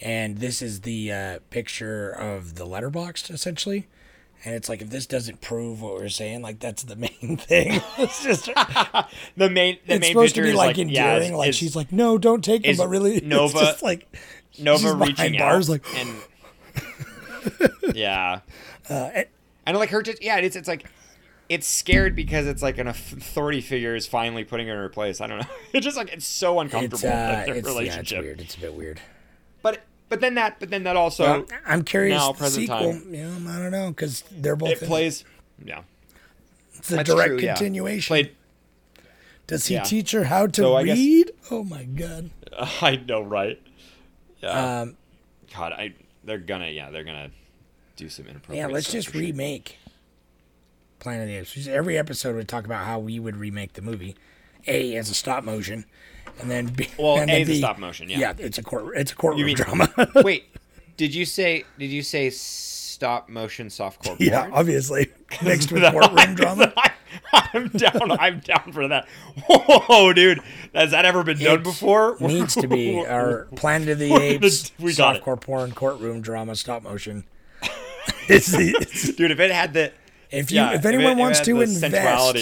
and 0.00 0.38
this 0.38 0.62
is 0.62 0.82
the 0.82 1.10
uh, 1.12 1.38
picture 1.50 2.08
of 2.10 2.54
the 2.54 2.64
letterbox 2.64 3.30
essentially. 3.30 3.88
And 4.46 4.54
it's 4.54 4.68
like 4.68 4.82
if 4.82 4.90
this 4.90 5.06
doesn't 5.06 5.40
prove 5.40 5.80
what 5.80 5.94
we're 5.94 6.08
saying, 6.10 6.42
like 6.42 6.60
that's 6.60 6.82
the 6.82 6.96
main 7.06 7.36
thing. 7.36 7.80
it's 7.98 8.22
just 8.22 8.44
the 9.36 9.50
main, 9.50 9.78
the 9.86 9.94
it's 9.94 10.00
main 10.02 10.12
supposed 10.12 10.34
to 10.36 10.42
be 10.42 10.52
like, 10.52 10.68
like, 10.76 10.78
endearing. 10.78 11.32
is- 11.32 11.38
like 11.38 11.48
is 11.50 11.56
she's 11.56 11.74
like, 11.74 11.90
no, 11.92 12.16
don't 12.18 12.44
take 12.44 12.64
is 12.66 12.78
but 12.78 12.88
really, 12.88 13.20
Nova- 13.24 13.58
it's 13.58 13.68
just 13.70 13.82
like 13.82 14.06
Nova 14.60 14.94
reaching 14.94 15.36
bars, 15.38 15.68
out, 15.68 15.72
like 15.72 15.96
and 15.96 17.94
yeah, 17.94 18.40
uh, 18.90 19.10
and- 19.14 19.26
and 19.66 19.76
like 19.78 19.90
her, 19.90 20.02
just 20.02 20.22
yeah, 20.22 20.36
it's 20.36 20.56
it's 20.56 20.68
like 20.68 20.84
it's 21.48 21.66
scared 21.66 22.16
because 22.16 22.46
it's 22.46 22.62
like 22.62 22.78
an 22.78 22.86
authority 22.88 23.60
figure 23.60 23.94
is 23.94 24.06
finally 24.06 24.44
putting 24.44 24.66
her 24.68 24.74
in 24.74 24.78
her 24.80 24.88
place. 24.88 25.20
I 25.20 25.26
don't 25.26 25.38
know. 25.40 25.46
It's 25.72 25.84
just 25.84 25.96
like 25.96 26.12
it's 26.12 26.26
so 26.26 26.60
uncomfortable 26.60 26.96
it's, 26.96 27.04
uh, 27.04 27.34
like, 27.36 27.46
their 27.46 27.56
it's, 27.56 27.86
yeah, 27.86 27.98
it's 28.00 28.12
weird. 28.12 28.40
It's 28.40 28.54
a 28.56 28.60
bit 28.60 28.74
weird. 28.74 29.00
But 29.62 29.80
but 30.08 30.20
then 30.20 30.34
that 30.36 30.60
but 30.60 30.70
then 30.70 30.84
that 30.84 30.96
also 30.96 31.24
Well, 31.24 31.46
I'm 31.66 31.82
curious. 31.82 32.18
now, 32.18 32.32
present 32.32 32.62
sequel, 32.66 32.92
time. 32.92 33.10
know, 33.12 33.50
I 33.50 33.58
don't 33.58 33.70
know 33.72 33.88
because 33.90 34.22
they're 34.30 34.56
both. 34.56 34.70
it 34.70 34.82
in 34.82 34.88
plays. 34.88 35.24
Yeah, 35.64 35.82
It's 36.76 36.90
a 36.92 36.96
that's 36.96 37.10
direct 37.10 37.28
true, 37.30 37.38
yeah. 37.40 37.54
continuation. 37.54 38.08
Played. 38.12 38.36
Does 39.46 39.66
he 39.66 39.74
yeah. 39.74 39.82
teach 39.82 40.12
her 40.12 40.24
how 40.24 40.46
to 40.46 40.62
So 40.62 40.76
I 40.76 40.84
guess- 40.84 40.96
read? 40.96 41.32
Oh 41.50 41.64
my 41.64 41.84
god. 41.84 42.30
I 42.80 42.96
know, 42.96 43.20
right? 43.22 43.60
Yeah. 44.42 44.80
Um, 44.82 44.96
God, 45.54 45.72
I 45.72 45.92
they're 46.24 46.38
gonna 46.38 46.68
yeah 46.68 46.90
they're 46.90 47.04
gonna 47.04 47.30
do 47.96 48.08
some 48.08 48.26
inappropriate. 48.26 48.58
yeah, 48.68 48.72
let's 48.72 48.90
just 48.90 49.12
remake. 49.14 49.68
sure. 49.70 49.83
Planet 51.04 51.24
of 51.24 51.28
the 51.28 51.36
Apes. 51.36 51.66
Every 51.68 51.98
episode 51.98 52.34
we 52.34 52.44
talk 52.44 52.64
about 52.64 52.86
how 52.86 52.98
we 52.98 53.20
would 53.20 53.36
remake 53.36 53.74
the 53.74 53.82
movie. 53.82 54.16
A 54.66 54.96
as 54.96 55.10
a 55.10 55.14
stop 55.14 55.44
motion, 55.44 55.84
and 56.40 56.50
then 56.50 56.68
B. 56.68 56.88
Well, 56.98 57.18
and 57.18 57.30
A 57.30 57.42
is 57.42 57.48
B- 57.48 57.58
stop 57.58 57.78
motion, 57.78 58.08
yeah. 58.08 58.18
Yeah, 58.18 58.32
it's 58.38 58.56
a 58.56 58.62
court. 58.62 58.96
It's 58.96 59.12
a 59.12 59.14
courtroom 59.14 59.44
mean 59.44 59.54
drama. 59.56 59.90
Wait, 60.24 60.46
did 60.96 61.14
you 61.14 61.26
say 61.26 61.64
did 61.78 61.90
you 61.90 62.02
say 62.02 62.30
stop 62.30 63.28
motion 63.28 63.66
softcore? 63.66 64.04
Porn? 64.04 64.16
Yeah, 64.18 64.48
obviously 64.50 65.12
mixed 65.44 65.70
with 65.70 65.82
courtroom 65.92 66.34
drama. 66.34 66.72
I'm 67.34 67.68
down. 67.68 68.10
I'm 68.12 68.40
down 68.40 68.72
for 68.72 68.88
that. 68.88 69.06
Whoa, 69.46 70.14
dude, 70.14 70.40
has 70.74 70.92
that 70.92 71.04
ever 71.04 71.22
been 71.22 71.38
done 71.38 71.62
before? 71.62 72.16
needs 72.18 72.54
to 72.54 72.66
be 72.66 73.04
our 73.04 73.44
Planet 73.56 73.90
of 73.90 73.98
the 73.98 74.14
Apes 74.14 74.72
we 74.78 74.94
got 74.94 75.16
it. 75.16 75.22
softcore 75.22 75.38
porn 75.38 75.72
courtroom 75.72 76.22
drama 76.22 76.56
stop 76.56 76.82
motion. 76.82 77.24
it's, 78.26 78.54
it's, 78.54 79.12
dude. 79.12 79.30
If 79.30 79.40
it 79.40 79.50
had 79.50 79.74
the 79.74 79.92
if 80.34 80.50
you 80.50 80.56
yeah, 80.56 80.74
if 80.74 80.84
anyone 80.84 81.18
it 81.18 81.20
wants 81.20 81.40
to 81.40 81.60
invest 81.60 82.36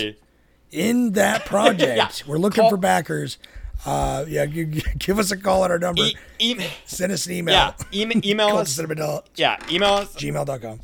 in 0.70 1.12
that 1.12 1.44
project, 1.52 1.96
Yeah. 1.96 2.10
we're 2.30 2.38
looking 2.38 2.62
Call- 2.62 2.70
for 2.70 2.76
backers. 2.76 3.38
Uh, 3.84 4.24
yeah, 4.28 4.44
you, 4.44 4.64
you 4.66 4.82
give 4.98 5.18
us 5.18 5.30
a 5.32 5.36
call 5.36 5.64
at 5.64 5.70
our 5.70 5.78
number. 5.78 6.02
e- 6.02 6.16
email, 6.40 6.70
Send 6.86 7.12
us 7.12 7.26
an 7.26 7.32
email. 7.32 7.54
yeah, 7.54 7.72
email, 7.92 8.20
email 8.24 8.56
us. 8.58 8.78
Yeah, 9.34 9.56
email 9.70 9.94
us 9.94 10.14
gmail.com. 10.14 10.80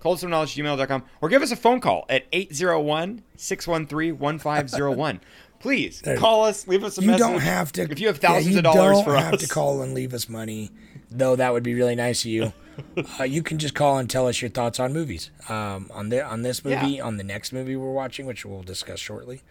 cultofcinemaknowledge@gmail.com 0.00 1.02
or 1.20 1.28
give 1.28 1.42
us 1.42 1.50
a 1.52 1.56
phone 1.56 1.80
call 1.80 2.06
at 2.08 2.30
801-613-1501. 2.32 5.20
Please 5.60 6.02
call 6.16 6.44
us, 6.44 6.66
leave 6.66 6.82
us 6.82 6.98
a 6.98 7.02
You 7.02 7.06
message. 7.08 7.20
don't 7.20 7.38
have 7.40 7.70
to. 7.72 7.82
If 7.82 8.00
you 8.00 8.08
have 8.08 8.20
yeah, 8.20 8.30
thousands 8.30 8.52
you 8.54 8.58
of 8.58 8.64
dollars 8.64 8.96
don't 8.96 9.04
for 9.04 9.16
have 9.16 9.34
us. 9.34 9.42
to 9.42 9.48
call 9.48 9.82
and 9.82 9.94
leave 9.94 10.12
us 10.12 10.28
money, 10.28 10.70
though 11.12 11.36
that 11.36 11.52
would 11.52 11.62
be 11.62 11.74
really 11.74 11.94
nice 11.94 12.24
of 12.24 12.30
you. 12.30 12.52
uh, 13.20 13.24
you 13.24 13.42
can 13.42 13.58
just 13.58 13.74
call 13.74 13.98
and 13.98 14.08
tell 14.08 14.26
us 14.26 14.40
your 14.40 14.50
thoughts 14.50 14.80
on 14.80 14.92
movies. 14.92 15.30
Um, 15.48 15.90
on 15.92 16.08
the 16.08 16.24
on 16.24 16.42
this 16.42 16.64
movie, 16.64 16.92
Yeah. 16.92 17.04
on 17.04 17.16
the 17.16 17.24
next 17.24 17.52
movie 17.52 17.76
we're 17.76 17.92
watching, 17.92 18.26
which 18.26 18.44
we'll 18.44 18.62
discuss 18.62 18.98
shortly. 18.98 19.42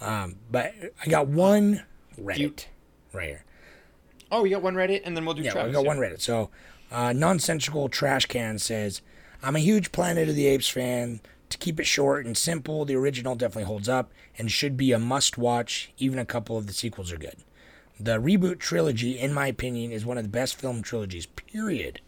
Um, 0.00 0.36
but 0.50 0.72
I 1.04 1.08
got 1.08 1.26
one 1.28 1.84
Reddit 2.20 2.66
right 3.12 3.28
here. 3.28 3.44
Oh, 4.30 4.42
we 4.42 4.50
got 4.50 4.62
one 4.62 4.74
Reddit, 4.74 5.02
and 5.04 5.16
then 5.16 5.24
we'll 5.24 5.34
do. 5.34 5.42
Yeah, 5.42 5.52
Travis, 5.52 5.68
we 5.70 5.74
got 5.74 5.82
yeah. 5.82 5.88
one 5.88 5.98
Reddit. 5.98 6.20
So, 6.20 6.50
uh, 6.90 7.12
nonsensical 7.12 7.88
trash 7.88 8.26
can 8.26 8.58
says, 8.58 9.02
"I'm 9.42 9.56
a 9.56 9.60
huge 9.60 9.92
Planet 9.92 10.28
of 10.28 10.34
the 10.34 10.46
Apes 10.46 10.68
fan. 10.68 11.20
To 11.50 11.58
keep 11.58 11.78
it 11.78 11.84
short 11.84 12.26
and 12.26 12.36
simple, 12.36 12.84
the 12.84 12.96
original 12.96 13.36
definitely 13.36 13.64
holds 13.64 13.88
up 13.88 14.10
and 14.36 14.50
should 14.50 14.76
be 14.76 14.90
a 14.90 14.98
must-watch. 14.98 15.92
Even 15.98 16.18
a 16.18 16.24
couple 16.24 16.56
of 16.56 16.66
the 16.66 16.72
sequels 16.72 17.12
are 17.12 17.18
good. 17.18 17.36
The 17.98 18.20
reboot 18.20 18.58
trilogy, 18.58 19.18
in 19.18 19.32
my 19.32 19.46
opinion, 19.46 19.92
is 19.92 20.04
one 20.04 20.18
of 20.18 20.24
the 20.24 20.28
best 20.30 20.56
film 20.56 20.82
trilogies. 20.82 21.26
Period. 21.26 22.00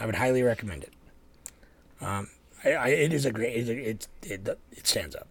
I 0.00 0.06
would 0.06 0.16
highly 0.16 0.42
recommend 0.42 0.84
it. 0.84 0.92
Um, 2.00 2.28
I, 2.64 2.72
I, 2.72 2.88
it 2.88 3.12
is 3.12 3.24
a 3.26 3.32
great. 3.32 3.56
It, 3.56 3.68
it, 3.68 4.08
it, 4.22 4.58
it 4.72 4.86
stands 4.86 5.14
up. 5.14 5.28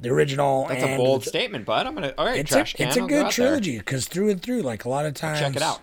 The 0.00 0.10
original. 0.10 0.66
That's 0.68 0.82
a 0.84 0.96
bold 0.96 1.22
the- 1.22 1.28
statement, 1.28 1.64
bud. 1.64 1.86
I'm 1.86 1.94
gonna. 1.94 2.14
All 2.16 2.26
right, 2.26 2.38
it's 2.38 2.50
trash 2.50 2.74
a, 2.74 2.76
can. 2.76 2.88
it's 2.88 2.96
a 2.96 3.00
I'll 3.00 3.06
go 3.06 3.16
good 3.16 3.26
out 3.26 3.32
trilogy 3.32 3.78
because 3.78 4.06
through 4.08 4.30
and 4.30 4.40
through, 4.42 4.62
like 4.62 4.84
a 4.84 4.88
lot 4.88 5.06
of 5.06 5.14
times, 5.14 5.40
Check 5.40 5.56
it 5.56 5.62
out. 5.62 5.80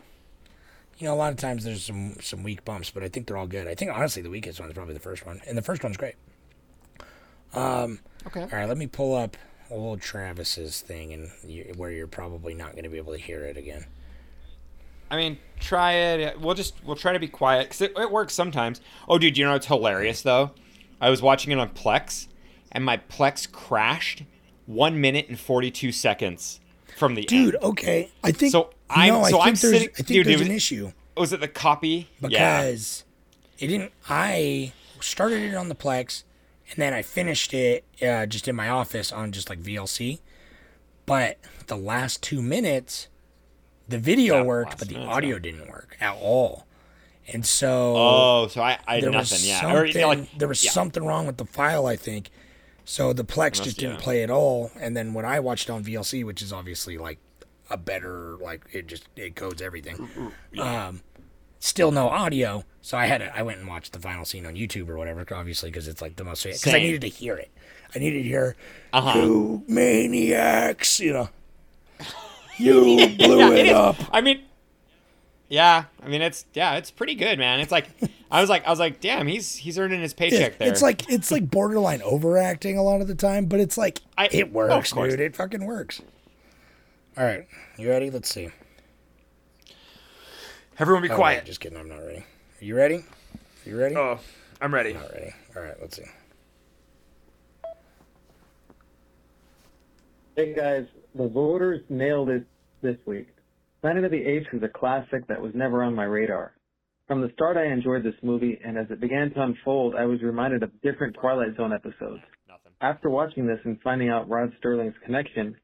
You 0.97 1.07
know, 1.07 1.13
a 1.13 1.15
lot 1.15 1.31
of 1.31 1.37
times 1.37 1.63
there's 1.63 1.83
some 1.83 2.15
some 2.21 2.43
weak 2.43 2.65
bumps, 2.65 2.89
but 2.91 3.03
I 3.03 3.07
think 3.09 3.27
they're 3.27 3.37
all 3.37 3.47
good. 3.47 3.67
I 3.67 3.75
think 3.75 3.91
honestly, 3.93 4.21
the 4.21 4.29
weakest 4.29 4.59
one 4.59 4.67
is 4.69 4.73
probably 4.75 4.93
the 4.93 4.99
first 4.99 5.25
one, 5.25 5.41
and 5.47 5.57
the 5.57 5.61
first 5.61 5.83
one's 5.83 5.95
great. 5.97 6.15
Um, 7.53 7.99
Okay. 8.27 8.41
all 8.41 8.47
right, 8.51 8.67
let 8.67 8.77
me 8.77 8.85
pull 8.87 9.15
up 9.15 9.37
old 9.71 10.01
Travis's 10.01 10.81
thing, 10.81 11.13
and 11.13 11.31
you, 11.45 11.73
where 11.77 11.91
you're 11.91 12.07
probably 12.07 12.53
not 12.53 12.71
going 12.73 12.83
to 12.83 12.89
be 12.89 12.97
able 12.97 13.13
to 13.13 13.19
hear 13.19 13.43
it 13.43 13.57
again. 13.57 13.85
I 15.11 15.17
mean, 15.17 15.37
try 15.59 15.93
it. 15.93 16.39
We'll 16.39 16.55
just 16.55 16.75
we'll 16.85 16.95
try 16.95 17.13
to 17.13 17.19
be 17.19 17.27
quiet 17.27 17.63
because 17.69 17.81
it, 17.81 17.93
it 17.97 18.11
works 18.11 18.33
sometimes. 18.33 18.79
Oh, 19.07 19.17
dude, 19.17 19.37
you 19.37 19.45
know 19.45 19.55
it's 19.55 19.65
hilarious 19.65 20.21
though? 20.21 20.51
I 21.01 21.09
was 21.09 21.21
watching 21.21 21.51
it 21.51 21.57
on 21.59 21.69
Plex, 21.69 22.27
and 22.71 22.85
my 22.85 22.97
Plex 22.97 23.51
crashed 23.51 24.23
one 24.65 25.01
minute 25.01 25.27
and 25.29 25.39
forty 25.39 25.71
two 25.71 25.91
seconds 25.91 26.59
from 26.97 27.15
the 27.15 27.21
end. 27.21 27.27
Dude, 27.27 27.55
end. 27.55 27.63
okay, 27.63 28.11
I 28.23 28.31
think 28.31 28.51
So 28.51 28.69
I'm 28.89 29.07
no, 29.13 29.21
I 29.21 29.29
so 29.31 29.37
think 29.37 29.41
I'm 29.47 29.53
there's 29.55 29.59
sitting. 29.59 29.89
I 29.89 29.93
think 29.93 30.07
dude, 30.07 30.25
there's 30.27 30.35
it 30.35 30.39
was, 30.39 30.47
an 30.47 30.53
issue 30.55 30.91
Was 31.17 31.33
it 31.33 31.39
the 31.39 31.47
copy? 31.47 32.09
yeah. 32.21 32.61
because 32.61 33.03
it 33.57 33.67
didn't. 33.67 33.91
I 34.07 34.73
started 34.99 35.41
it 35.41 35.55
on 35.55 35.69
the 35.69 35.75
Plex, 35.75 36.23
and 36.71 36.77
then 36.77 36.93
I 36.93 37.01
finished 37.01 37.53
it 37.53 37.83
uh, 38.01 38.25
just 38.25 38.47
in 38.47 38.55
my 38.55 38.69
office 38.69 39.11
on 39.11 39.31
just 39.31 39.49
like 39.49 39.59
VLC. 39.61 40.19
But 41.05 41.37
the 41.67 41.75
last 41.77 42.21
two 42.21 42.41
minutes, 42.41 43.07
the 43.87 43.97
video 43.97 44.37
Yeah, 44.37 44.43
worked, 44.43 44.77
but 44.77 44.87
the 44.87 44.97
audio 44.99 45.35
yeah. 45.35 45.41
didn't 45.41 45.69
work 45.69 45.97
at 45.99 46.15
all. 46.15 46.65
And 47.31 47.45
so 47.45 47.93
Oh, 47.97 48.47
so 48.47 48.61
I, 48.61 48.77
I 48.87 49.01
there 49.01 49.09
nothing. 49.11 49.35
was 49.35 49.47
Yeah. 49.47 49.61
something. 49.61 49.77
Or, 49.77 49.85
you 49.85 49.93
know, 50.01 50.07
like, 50.09 50.37
there 50.37 50.47
was 50.47 50.63
yeah. 50.63 50.71
something 50.71 51.03
wrong 51.03 51.25
with 51.27 51.37
the 51.37 51.45
file, 51.45 51.85
I 51.85 51.95
think. 51.95 52.29
So 52.85 53.13
the 53.13 53.23
Plex 53.23 53.51
Must- 53.51 53.63
just 53.63 53.77
didn't 53.79 53.95
yeah. 53.97 54.01
play 54.03 54.23
at 54.23 54.29
all. 54.31 54.71
And 54.79 54.95
then 54.97 55.13
when 55.13 55.25
I 55.25 55.39
watched 55.39 55.69
on 55.69 55.83
VLC, 55.83 56.23
which 56.23 56.41
is 56.41 56.51
obviously 56.53 56.97
like 56.97 57.19
a 57.69 57.77
better, 57.77 58.35
like 58.37 58.65
it 58.71 58.87
just 58.87 59.07
it 59.15 59.35
codes 59.35 59.61
everything. 59.61 60.09
Um, 60.59 61.01
still 61.59 61.91
no 61.91 62.07
audio. 62.09 62.63
So 62.81 62.97
I 62.97 63.05
had 63.05 63.19
to, 63.19 63.37
I 63.37 63.41
went 63.43 63.59
and 63.59 63.67
watched 63.67 63.93
the 63.93 63.99
final 63.99 64.25
scene 64.25 64.45
on 64.45 64.55
YouTube 64.55 64.89
or 64.89 64.97
whatever, 64.97 65.25
obviously 65.33 65.69
because 65.69 65.87
it's 65.87 66.01
like 66.01 66.15
the 66.15 66.23
most 66.23 66.43
because 66.43 66.73
I 66.73 66.79
needed 66.79 67.01
to 67.01 67.07
hear 67.09 67.35
it. 67.35 67.51
I 67.95 67.99
needed 67.99 68.23
to 68.23 68.27
hear 68.27 68.55
Uh-huh. 68.93 69.19
you 69.19 69.63
maniacs, 69.67 70.99
you 70.99 71.13
know. 71.13 71.29
You 72.57 72.73
blew 73.15 73.37
Yeah, 73.39 73.51
it, 73.51 73.65
it 73.67 73.73
up. 73.75 73.95
I 74.11 74.19
mean, 74.19 74.41
yeah. 75.47 75.85
I 76.03 76.09
mean, 76.09 76.21
it's 76.21 76.45
yeah, 76.53 76.75
it's 76.75 76.91
pretty 76.91 77.15
good, 77.15 77.39
man. 77.39 77.61
It's 77.61 77.71
like 77.71 77.87
I 78.31 78.41
was 78.41 78.49
like 78.49 78.65
I 78.67 78.69
was 78.69 78.79
like, 78.79 78.99
damn, 78.99 79.27
he's 79.27 79.55
he's 79.55 79.79
earning 79.79 80.01
his 80.01 80.13
paycheck 80.13 80.57
there. 80.57 80.67
It's 80.69 80.81
like 80.81 81.09
it's 81.09 81.31
like 81.31 81.49
borderline 81.49 82.01
overacting 82.01 82.77
a 82.77 82.83
lot 82.83 82.99
of 82.99 83.07
the 83.07 83.15
time, 83.15 83.45
but 83.45 83.59
it's 83.61 83.77
like 83.77 84.01
I- 84.17 84.27
it 84.31 84.51
works, 84.51 84.91
course. 84.91 85.11
dude. 85.11 85.21
It 85.21 85.35
fucking 85.37 85.65
works. 85.65 86.01
All 87.17 87.23
right, 87.23 87.47
you 87.77 87.89
ready? 87.89 88.09
Let's 88.11 88.29
see. 88.29 88.49
Everyone 90.79 91.03
be 91.03 91.09
Oh, 91.09 91.15
quiet. 91.15 91.39
wait, 91.41 91.45
just 91.45 91.59
kidding. 91.59 91.77
I'm 91.77 91.89
not 91.89 91.97
ready. 91.99 92.19
Are 92.61 92.63
you 92.65 92.75
ready? 92.75 92.95
Are 93.65 93.69
you 93.69 93.77
ready? 93.77 93.95
Oh, 93.95 94.19
I'm 94.61 94.73
ready. 94.73 94.93
Not 94.93 95.11
ready. 95.13 95.31
All 95.55 95.61
right, 95.61 95.75
let's 95.81 95.95
see. 95.97 96.05
Hey 100.35 100.53
guys, 100.53 100.85
the 101.15 101.27
voters 101.27 101.81
nailed 101.89 102.29
it 102.29 102.45
this 102.81 102.95
week. 103.05 103.27
Planet 103.81 104.05
of 104.05 104.11
the 104.11 104.23
Apes 104.25 104.47
is 104.53 104.63
a 104.63 104.69
classic 104.69 105.27
that 105.27 105.41
was 105.41 105.53
never 105.53 105.83
on 105.83 105.93
my 105.93 106.05
radar. 106.05 106.53
From 107.07 107.21
the 107.21 107.29
start, 107.33 107.57
I 107.57 107.65
enjoyed 107.65 108.03
this 108.03 108.13
movie, 108.21 108.59
and 108.63 108.77
as 108.77 108.85
it 108.89 109.01
began 109.01 109.31
to 109.33 109.41
unfold, 109.41 109.95
I 109.95 110.05
was 110.05 110.21
reminded 110.21 110.63
of 110.63 110.71
different 110.81 111.15
Twilight 111.19 111.57
Zone 111.57 111.73
episodes. 111.73 112.21
Nothing. 112.47 112.71
After 112.81 113.09
watching 113.09 113.47
this 113.47 113.59
and 113.65 113.81
finding 113.81 114.09
out 114.09 114.29
Rod 114.29 114.53
Sterling's 114.59 114.93
connection, 115.03 115.55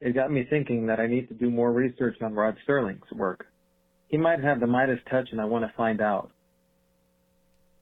it 0.00 0.14
got 0.14 0.32
me 0.32 0.46
thinking 0.48 0.86
that 0.86 0.98
I 0.98 1.06
need 1.06 1.28
to 1.28 1.34
do 1.34 1.50
more 1.50 1.72
research 1.72 2.16
on 2.22 2.34
Rod 2.34 2.56
Sterling's 2.64 3.02
work. 3.12 3.46
He 4.08 4.16
might 4.16 4.42
have 4.42 4.60
the 4.60 4.66
Midas 4.66 5.00
touch, 5.10 5.28
and 5.32 5.40
I 5.40 5.44
want 5.44 5.64
to 5.64 5.72
find 5.76 6.00
out. 6.00 6.30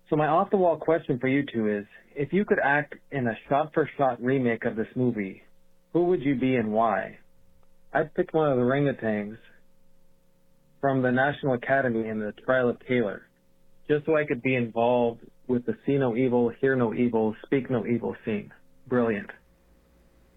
So 0.09 0.17
my 0.17 0.27
off-the-wall 0.27 0.77
question 0.77 1.19
for 1.19 1.29
you 1.29 1.45
two 1.53 1.69
is, 1.69 1.87
if 2.15 2.33
you 2.33 2.45
could 2.45 2.59
act 2.63 2.95
in 3.11 3.27
a 3.27 3.37
shot-for-shot 3.49 4.23
remake 4.23 4.65
of 4.65 4.77
this 4.77 4.89
movie, 4.95 5.43
who 5.93 6.05
would 6.05 6.23
you 6.23 6.35
be 6.35 6.57
and 6.57 6.73
why? 6.73 7.19
I'd 7.93 8.15
pick 8.15 8.33
one 8.33 8.51
of 8.51 8.57
the 8.57 8.63
orangutans 8.63 9.39
from 10.81 11.03
the 11.03 11.11
National 11.11 11.55
Academy 11.55 12.09
in 12.09 12.19
the 12.19 12.33
Trial 12.45 12.69
of 12.69 12.79
Taylor, 12.87 13.27
just 13.89 14.07
so 14.07 14.17
I 14.17 14.25
could 14.25 14.43
be 14.43 14.55
involved 14.55 15.21
with 15.47 15.67
the 15.67 15.77
see 15.87 15.97
no 15.97 16.17
evil, 16.17 16.49
hear 16.49 16.77
no 16.77 16.95
evil, 16.95 17.35
speak 17.45 17.71
no 17.71 17.87
evil 17.87 18.17
scene. 18.25 18.53
Brilliant. 18.87 19.31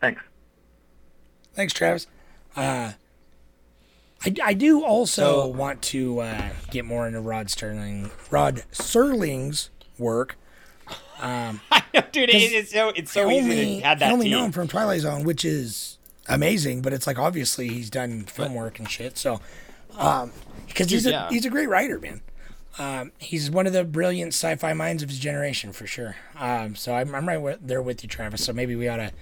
Thanks. 0.01 0.21
Thanks, 1.53 1.73
Travis. 1.73 2.07
Uh, 2.55 2.93
I, 4.25 4.33
I 4.43 4.53
do 4.53 4.83
also 4.83 5.21
So- 5.43 5.47
want 5.47 5.81
to 5.83 6.19
uh, 6.19 6.49
get 6.71 6.85
more 6.85 7.07
into 7.07 7.21
Rod 7.21 7.49
Sterling, 7.49 8.11
Rod 8.31 8.63
Serling's 8.71 9.69
work. 9.97 10.37
Um, 11.19 11.61
I 11.71 11.83
know, 11.93 12.01
dude. 12.11 12.29
It's 12.31 12.71
so 12.71 12.89
it's 12.89 13.11
so 13.11 13.29
I 13.29 13.33
easy 13.33 13.43
only, 13.51 13.79
to 13.79 13.85
have 13.87 13.97
I 13.97 13.99
that 13.99 14.11
only 14.11 14.29
know 14.29 14.37
team. 14.37 14.45
him 14.47 14.51
from 14.51 14.67
Twilight 14.67 15.01
Zone, 15.01 15.23
which 15.23 15.45
is 15.45 15.97
amazing, 16.27 16.81
but 16.81 16.91
it's 16.93 17.07
like 17.07 17.17
obviously 17.17 17.67
he's 17.69 17.89
done 17.89 18.23
film 18.23 18.53
work 18.53 18.79
and 18.79 18.89
shit. 18.89 19.17
So, 19.17 19.39
um, 19.97 20.31
because 20.67 20.89
he's 20.89 21.05
a 21.05 21.11
yeah. 21.11 21.29
he's 21.29 21.45
a 21.45 21.49
great 21.49 21.69
writer, 21.69 21.99
man. 21.99 22.21
Um, 22.77 23.13
he's 23.17 23.49
one 23.49 23.67
of 23.67 23.73
the 23.73 23.85
brilliant 23.85 24.33
sci-fi 24.33 24.73
minds 24.73 25.01
of 25.01 25.09
his 25.09 25.17
generation 25.19 25.71
for 25.71 25.87
sure. 25.87 26.17
Um, 26.37 26.75
so 26.75 26.93
I'm, 26.93 27.15
I'm 27.15 27.25
right 27.25 27.57
there 27.65 27.81
with 27.81 28.03
you, 28.03 28.09
Travis. 28.09 28.43
So 28.43 28.51
maybe 28.51 28.75
we 28.75 28.89
ought 28.89 28.97
to 28.97 29.13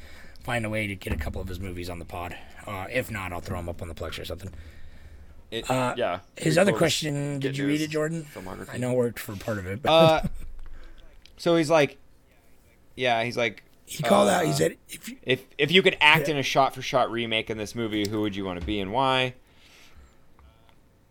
find 0.44 0.66
a 0.66 0.70
way 0.72 0.88
to 0.88 0.96
get 0.96 1.14
a 1.14 1.18
couple 1.18 1.40
of 1.40 1.48
his 1.48 1.60
movies 1.60 1.88
on 1.88 2.00
the 2.00 2.06
pod. 2.06 2.36
Uh, 2.66 2.88
if 2.92 3.12
not, 3.12 3.32
I'll 3.32 3.42
throw 3.42 3.60
him 3.60 3.70
up 3.70 3.84
on 3.84 3.88
the 3.90 3.94
Plex 3.94 4.20
or 4.20 4.26
something. 4.26 4.52
It- 5.54 5.70
Uh, 5.70 5.94
yeah. 5.98 6.20
His 6.36 6.58
other 6.58 6.74
question, 6.74 7.40
did 7.40 7.58
you 7.58 7.68
read 7.68 7.82
it, 7.82 7.90
Jordan? 7.90 8.26
I 8.72 8.78
know 8.78 8.92
it 8.92 8.98
worked 8.98 9.20
for 9.20 9.36
part 9.36 9.58
of 9.60 9.68
it, 9.68 9.82
but 9.84 9.90
Uh, 9.92 10.22
so 11.38 11.56
he's 11.56 11.70
like, 11.70 11.98
yeah, 12.96 13.24
he's 13.24 13.38
like, 13.38 13.64
he 13.86 14.02
called 14.02 14.30
out. 14.30 14.46
He 14.46 14.52
uh, 14.52 14.54
said, 14.56 14.78
"If 14.90 15.10
you, 15.10 15.18
if 15.24 15.46
if 15.58 15.72
you 15.72 15.82
could 15.84 15.98
act 16.02 16.28
Yeah. 16.28 16.36
in 16.36 16.40
a 16.40 16.44
shot 16.44 16.74
for 16.74 16.82
shot 16.82 17.12
remake 17.12 17.50
in 17.50 17.58
this 17.58 17.76
movie, 17.76 18.08
who 18.08 18.22
would 18.22 18.36
you 18.36 18.46
want 18.46 18.60
to 18.60 18.66
be 18.66 18.80
and 18.80 18.92
why? 18.94 19.34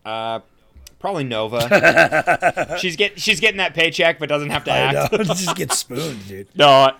Uh, 0.03 0.39
probably 0.99 1.23
Nova. 1.23 2.77
she's 2.79 2.95
get 2.95 3.19
she's 3.19 3.39
getting 3.39 3.57
that 3.59 3.73
paycheck, 3.73 4.19
but 4.19 4.27
doesn't 4.27 4.49
have 4.49 4.63
to 4.65 4.71
I 4.71 4.77
act. 4.77 5.13
just 5.23 5.55
get 5.55 5.71
spooned, 5.71 6.27
dude." 6.27 6.47
no, 6.55 6.91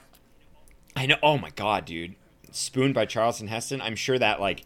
I 0.95 1.05
know. 1.07 1.17
Oh 1.23 1.37
my 1.37 1.49
god, 1.49 1.85
dude, 1.85 2.15
spooned 2.51 2.93
by 2.93 3.05
Charlton 3.05 3.47
Heston. 3.47 3.81
I'm 3.81 3.95
sure 3.95 4.17
that 4.19 4.39
like. 4.39 4.63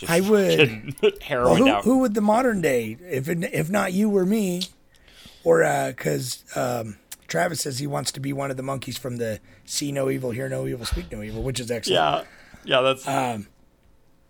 Just 0.00 0.10
I 0.10 0.20
would. 0.20 0.94
Well, 1.30 1.56
who, 1.56 1.64
who 1.82 1.98
would 1.98 2.14
the 2.14 2.20
modern 2.22 2.60
day, 2.62 2.96
if 3.08 3.28
it, 3.28 3.44
if 3.52 3.68
not 3.68 3.92
you 3.92 4.14
or 4.16 4.24
me, 4.24 4.62
or 5.44 5.58
because 5.88 6.42
um, 6.56 6.96
Travis 7.28 7.60
says 7.60 7.78
he 7.78 7.86
wants 7.86 8.10
to 8.12 8.20
be 8.20 8.32
one 8.32 8.50
of 8.50 8.56
the 8.56 8.62
monkeys 8.62 8.96
from 8.96 9.18
the 9.18 9.40
"See 9.66 9.92
No 9.92 10.08
Evil, 10.08 10.30
Hear 10.30 10.48
No 10.48 10.66
Evil, 10.66 10.86
Speak 10.86 11.12
No 11.12 11.22
Evil," 11.22 11.42
which 11.42 11.60
is 11.60 11.70
excellent. 11.70 12.26
yeah, 12.64 12.76
yeah, 12.76 12.80
that's 12.80 13.06
Um, 13.06 13.46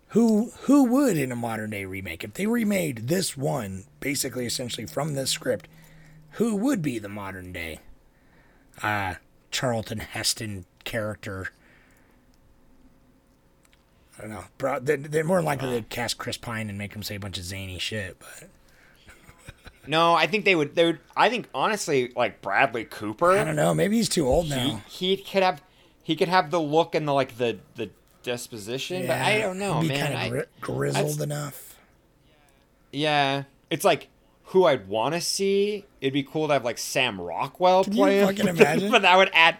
who 0.09 0.51
who 0.63 0.83
would 0.85 1.15
in 1.17 1.31
a 1.31 1.35
modern 1.37 1.69
day 1.69 1.85
remake 1.85 2.23
if 2.25 2.33
they 2.33 2.45
remade 2.45 3.07
this 3.07 3.37
one 3.37 3.85
basically 4.01 4.45
essentially 4.45 4.85
from 4.85 5.13
this 5.15 5.31
script? 5.31 5.69
Who 6.31 6.55
would 6.57 6.81
be 6.81 6.99
the 6.99 7.09
modern 7.09 7.53
day 7.53 7.79
uh, 8.83 9.15
Charlton 9.51 9.99
Heston 9.99 10.65
character? 10.83 11.47
I 14.17 14.21
don't 14.21 14.31
know. 14.31 14.43
Bro, 14.57 14.79
they're, 14.81 14.97
they're 14.97 15.23
more 15.23 15.41
likely 15.41 15.69
to 15.79 15.81
cast 15.87 16.17
Chris 16.17 16.37
Pine 16.37 16.69
and 16.69 16.77
make 16.77 16.93
him 16.93 17.01
say 17.03 17.15
a 17.15 17.19
bunch 17.19 17.37
of 17.37 17.43
zany 17.43 17.79
shit. 17.79 18.17
But 18.19 18.49
no. 19.87 20.13
I 20.13 20.27
think 20.27 20.45
they 20.45 20.55
would. 20.55 20.75
They 20.75 20.85
would. 20.85 20.99
I 21.15 21.29
think 21.29 21.47
honestly, 21.53 22.11
like 22.15 22.41
Bradley 22.41 22.83
Cooper. 22.85 23.31
I 23.31 23.43
don't 23.43 23.55
know. 23.55 23.73
Maybe 23.73 23.95
he's 23.97 24.09
too 24.09 24.27
old 24.27 24.45
he, 24.45 24.49
now. 24.55 24.81
he 24.87 25.17
could 25.17 25.43
have 25.43 25.61
he 26.03 26.15
could 26.15 26.27
have 26.27 26.51
the 26.51 26.59
look 26.61 26.93
and 26.95 27.07
the 27.07 27.13
like 27.13 27.37
the 27.37 27.59
the 27.75 27.89
disposition, 28.23 29.07
but 29.07 29.17
I 29.19 29.39
don't 29.39 29.57
know, 29.57 29.79
he'd 29.79 29.87
be 29.89 29.95
man. 29.95 30.05
kind 30.13 30.17
I- 30.17 30.25
of 30.25 30.31
gri- 30.31 30.43
grizzled 30.61 31.21
enough. 31.21 31.75
yeah, 32.91 33.43
it's 33.69 33.83
like 33.83 34.09
who 34.45 34.65
I'd 34.65 34.87
want 34.87 35.15
to 35.15 35.21
see. 35.21 35.85
It'd 36.01 36.13
be 36.13 36.23
cool 36.23 36.47
to 36.47 36.53
have 36.53 36.65
like 36.65 36.77
Sam 36.77 37.19
Rockwell 37.19 37.83
Can 37.85 37.93
you 37.93 37.99
play 38.03 38.19
him, 38.19 38.27
fucking 38.27 38.47
imagine? 38.57 38.91
but 38.91 39.01
that 39.03 39.17
would 39.17 39.31
add. 39.33 39.57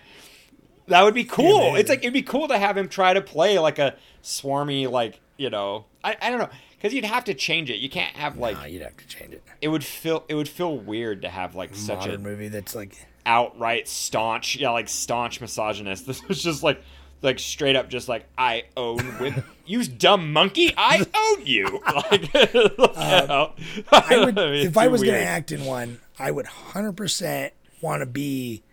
That 0.88 1.04
would 1.04 1.14
be 1.14 1.24
cool. 1.24 1.76
it's 1.76 1.90
like 1.90 2.00
it'd 2.00 2.14
be 2.14 2.22
cool 2.22 2.48
to 2.48 2.58
have 2.58 2.78
him 2.78 2.88
try 2.90 3.14
to 3.14 3.22
play 3.22 3.60
like 3.60 3.80
a 3.80 3.96
swarmy, 4.24 4.90
like 4.90 5.20
you 5.38 5.50
know, 5.50 5.86
I, 6.04 6.18
I 6.22 6.30
don't 6.30 6.40
know, 6.40 6.50
because 6.78 6.94
you'd 6.94 7.06
have 7.06 7.24
to 7.26 7.34
change 7.34 7.70
it. 7.70 7.78
You 7.78 7.90
can't 7.90 8.16
have 8.16 8.38
like 8.38 8.58
Nah, 8.58 8.66
you'd 8.66 8.82
have 8.82 8.98
to 8.98 9.08
change 9.08 9.34
it. 9.34 9.44
it 9.62 9.68
would 9.70 9.84
feel 9.84 10.26
it 10.28 10.36
would 10.36 10.50
feel 10.50 10.78
weird 10.78 11.22
to 11.24 11.30
have 11.30 11.56
like 11.56 11.76
such 11.76 12.08
a 12.08 12.18
movie 12.18 12.48
that's 12.50 12.76
like 12.76 12.96
outright 13.26 13.88
staunch, 13.88 14.56
yeah, 14.58 14.72
like 14.72 14.90
staunch 14.90 15.42
misogynist. 15.42 16.06
This 16.12 16.24
was 16.28 16.42
just 16.44 16.64
like, 16.64 16.82
like 17.22 17.40
straight 17.40 17.76
up, 17.76 17.90
just 17.90 18.10
like 18.10 18.26
I 18.38 18.64
own 18.76 18.98
with 19.20 19.44
you, 19.66 19.84
dumb 19.86 20.34
monkey. 20.34 20.74
I 20.76 21.06
own 21.16 21.46
you. 21.46 21.82
Like, 21.86 22.34
know? 22.34 23.54
I 23.92 24.24
would, 24.26 24.36
mean, 24.36 24.68
if 24.68 24.78
I 24.78 24.88
was 24.88 25.04
gonna 25.04 25.18
act 25.18 25.52
in 25.52 25.66
one, 25.66 26.00
I 26.20 26.32
would 26.32 26.48
hundred 26.48 26.94
percent 26.94 27.54
want 27.82 28.02
to 28.02 28.06
be 28.08 28.64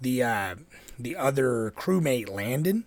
the 0.00 0.22
uh, 0.22 0.54
the 0.98 1.16
other 1.16 1.72
crewmate 1.76 2.28
Landon 2.30 2.84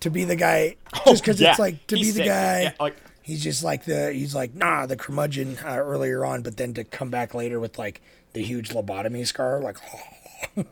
to 0.00 0.10
be 0.10 0.24
the 0.24 0.36
guy, 0.36 0.76
just 1.06 1.22
because 1.22 1.40
Oh, 1.40 1.44
yeah. 1.44 1.50
it's 1.50 1.58
like 1.58 1.86
to 1.88 1.96
He's 1.96 2.08
be 2.08 2.10
the 2.12 2.16
sick. 2.18 2.26
guy. 2.26 2.62
Yeah, 2.62 2.72
like- 2.80 2.96
he's 3.22 3.42
just 3.42 3.62
like 3.62 3.84
the 3.84 4.12
he's 4.12 4.34
like 4.34 4.54
nah 4.54 4.84
the 4.86 4.96
curmudgeon 4.96 5.56
uh, 5.64 5.76
earlier 5.76 6.24
on, 6.24 6.42
but 6.42 6.56
then 6.56 6.74
to 6.74 6.84
come 6.84 7.08
back 7.10 7.34
later 7.34 7.60
with 7.60 7.78
like 7.78 8.00
the 8.32 8.42
huge 8.42 8.70
lobotomy 8.70 9.26
scar, 9.26 9.60
like. 9.60 9.76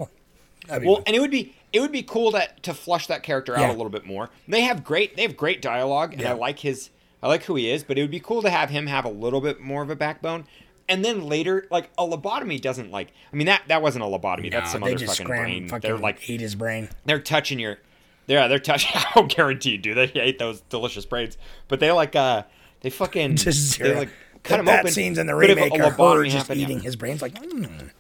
Well, 0.69 1.03
and 1.07 1.17
it 1.17 1.21
would 1.21 1.31
be 1.33 1.55
it 1.73 1.81
would 1.81 1.91
be 1.91 2.03
cool 2.03 2.31
to 2.33 2.49
to 2.63 2.75
flush 2.75 3.09
that 3.09 3.23
character 3.25 3.55
out 3.57 3.61
Yeah. 3.63 3.71
a 3.73 3.77
little 3.77 3.89
bit 3.91 4.07
more. 4.07 4.31
They 4.47 4.61
have 4.61 4.85
great 4.85 5.17
they 5.17 5.23
have 5.23 5.37
great 5.37 5.61
dialogue, 5.61 6.13
and. 6.13 6.23
I 6.23 6.33
like 6.33 6.61
his 6.61 6.91
I 7.23 7.29
like 7.29 7.43
who 7.45 7.57
he 7.57 7.69
is. 7.71 7.83
But 7.83 7.99
it 7.99 8.03
would 8.03 8.11
be 8.11 8.21
cool 8.21 8.41
to 8.43 8.51
have 8.51 8.71
him 8.71 8.87
have 8.87 9.05
a 9.05 9.09
little 9.09 9.41
bit 9.41 9.61
more 9.61 9.83
of 9.83 9.91
a 9.91 9.97
backbone. 9.97 10.45
And 10.91 11.03
then 11.05 11.27
later, 11.27 11.67
like 11.71 11.89
a 11.97 12.03
lobotomy 12.07 12.61
doesn't 12.61 12.91
like. 12.91 13.13
I 13.33 13.37
mean 13.37 13.47
that 13.47 13.63
that 13.69 13.81
wasn't 13.81 14.05
a 14.05 14.09
lobotomy. 14.09 14.51
That's 14.51 14.73
some 14.73 14.83
other 14.83 14.99
fucking 14.99 15.27
brain. 15.27 15.69
fucking 15.69 15.89
They're 15.89 15.97
like 15.99 16.29
ate 16.29 16.41
his 16.41 16.55
brain. 16.55 16.89
they're 17.07 17.21
touching 17.21 17.59
your 17.59 17.79
yeah 18.27 18.47
they're 18.49 18.59
touching 18.59 18.91
oh 19.17 19.23
guaranteed 19.25 19.83
dude 19.83 19.97
they 19.97 20.21
ate 20.21 20.39
those 20.39 20.61
delicious 20.63 21.05
brains 21.07 21.37
but 21.69 21.81
they 21.81 21.91
like 21.91 22.15
uh 22.15 22.43
they 22.83 22.91
fucking 22.91 23.37
Just 23.37 23.79
they 23.79 23.95
like 23.95 24.11
cut 24.45 24.59
them 24.59 24.67
that 24.67 24.81
open 24.81 24.93
scenes 24.93 25.19
in 25.19 25.27
the 25.27 25.33
but 25.33 25.51
if 25.51 25.59
a- 25.59 25.63
remake 25.63 25.81
are 25.81 25.91
her 25.91 25.97
lobotomy 25.97 26.25
just 26.27 26.37
happened, 26.37 26.61
yeah. 26.61 26.67
eating 26.67 26.81
his 26.81 26.95
brains 26.97 27.23
like 27.23 27.35
mm, 27.35 27.91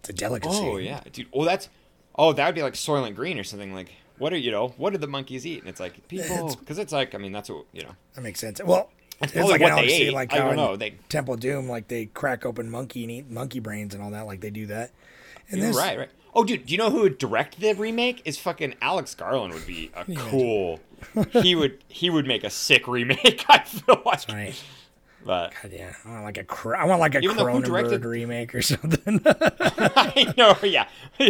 it's 0.00 0.08
a 0.10 0.12
delicacy. 0.12 0.58
oh 0.60 0.76
yeah 0.76 1.00
dude 1.12 1.26
oh 1.32 1.44
that's 1.44 1.68
oh 2.16 2.32
that 2.32 2.46
would 2.46 2.54
be 2.54 2.62
like 2.62 2.74
Soylent 2.74 3.14
Green 3.16 3.38
or 3.38 3.44
something 3.44 3.74
like 3.74 3.90
what 4.18 4.32
are 4.32 4.36
you 4.36 4.50
know 4.52 4.68
what 4.76 4.90
did 4.90 5.00
the 5.00 5.08
monkeys 5.08 5.44
eat 5.44 5.58
and 5.60 5.68
it's 5.68 5.80
like 5.80 6.06
people 6.08 6.54
because 6.60 6.78
it's 6.78 6.92
like 6.92 7.14
I 7.14 7.18
mean 7.18 7.32
that's 7.32 7.48
what 7.48 7.64
you 7.72 7.82
know 7.82 7.96
That 8.14 8.20
makes 8.22 8.38
sense. 8.40 8.60
Well, 8.62 8.90
It's 9.20 9.32
it's 9.32 9.48
like 9.50 9.60
what 9.60 9.76
they 9.76 9.86
ate. 9.92 10.12
like 10.12 10.32
I 10.32 10.38
don't 10.38 10.56
know, 10.56 10.76
they- 10.76 10.96
Temple 11.08 11.36
Doom, 11.36 11.68
like 11.68 11.88
they 11.88 12.06
crack 12.06 12.44
open 12.44 12.70
monkey 12.70 13.02
and 13.04 13.10
eat 13.12 13.30
monkey 13.30 13.60
brains 13.60 13.94
and 13.94 14.02
all 14.02 14.10
that, 14.10 14.26
like 14.26 14.40
they 14.40 14.50
do 14.50 14.66
that. 14.66 14.90
And 15.50 15.58
You're 15.58 15.68
this, 15.68 15.76
right 15.76 15.98
right 15.98 16.10
oh 16.36 16.42
dude 16.42 16.66
do 16.66 16.72
you 16.72 16.78
know 16.78 16.90
who 16.90 17.02
would 17.02 17.18
direct 17.18 17.60
the 17.60 17.74
remake 17.74 18.20
is 18.24 18.38
fucking 18.38 18.74
Alex 18.80 19.14
Garland 19.14 19.52
would 19.54 19.66
be 19.66 19.90
a 19.94 20.04
cool 20.16 20.80
he 21.30 21.54
would 21.54 21.78
he 21.86 22.08
would 22.10 22.26
make 22.26 22.42
a 22.44 22.50
sick 22.50 22.88
remake 22.88 23.44
I 23.48 23.58
feel 23.60 24.02
like 24.04 24.26
right? 24.28 24.64
but 25.24 25.52
God, 25.62 25.70
yeah, 25.72 25.92
I 26.04 26.10
want 26.10 26.24
like 26.24 26.38
a 26.38 26.76
I 26.78 26.84
want 26.86 27.00
like 27.00 27.14
a 27.14 27.20
Even 27.20 27.36
though 27.36 27.46
who 27.46 27.60
Cronenberg 27.60 27.64
directed- 27.66 28.04
remake 28.04 28.54
or 28.54 28.62
something. 28.62 29.20
I 29.26 30.32
know, 30.36 30.56
yeah, 30.62 30.88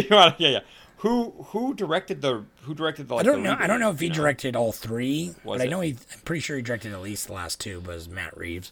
wanna- 0.09 0.35
yeah, 0.39 0.49
yeah. 0.49 0.59
Who 0.97 1.31
who 1.49 1.73
directed 1.73 2.21
the 2.21 2.45
who 2.61 2.73
directed 2.73 3.07
the? 3.07 3.15
I 3.15 3.23
don't 3.23 3.43
the 3.43 3.49
know. 3.49 3.57
I 3.59 3.67
don't 3.67 3.79
know 3.79 3.91
if 3.91 3.99
he 3.99 4.09
reboot, 4.09 4.13
directed 4.13 4.55
all 4.55 4.71
three, 4.71 5.35
Was 5.43 5.59
but 5.59 5.67
I 5.67 5.69
know 5.69 5.81
he. 5.81 5.91
I'm 5.91 6.19
pretty 6.23 6.39
sure 6.39 6.55
he 6.55 6.61
directed 6.61 6.93
at 6.93 7.01
least 7.01 7.27
the 7.27 7.33
last 7.33 7.59
two. 7.59 7.81
But 7.81 7.91
it 7.91 7.95
was 7.95 8.09
Matt 8.09 8.35
Reeves. 8.37 8.71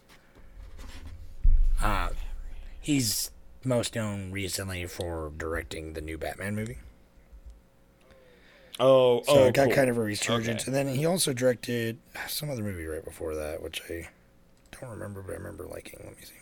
Uh, 1.81 2.09
he's 2.79 3.31
most 3.65 3.95
known 3.95 4.31
recently 4.31 4.85
for 4.85 5.31
directing 5.37 5.93
the 5.93 6.01
new 6.01 6.17
Batman 6.17 6.55
movie. 6.55 6.77
Oh, 8.79 9.21
So 9.23 9.31
oh, 9.33 9.43
it 9.45 9.53
got 9.53 9.67
cool. 9.67 9.75
kind 9.75 9.89
of 9.89 9.97
a 9.97 10.01
resurgence. 10.01 10.63
Okay. 10.63 10.65
And 10.65 10.75
then 10.89 10.95
he 10.95 11.05
also 11.05 11.31
directed 11.33 11.99
some 12.27 12.49
other 12.49 12.63
movie 12.63 12.85
right 12.85 13.03
before 13.03 13.35
that, 13.35 13.61
which 13.61 13.81
I 13.89 14.07
don't 14.71 14.89
remember, 14.89 15.21
but 15.21 15.33
I 15.33 15.35
remember 15.35 15.65
liking. 15.67 15.99
Let 16.03 16.17
me 16.17 16.23
see. 16.23 16.33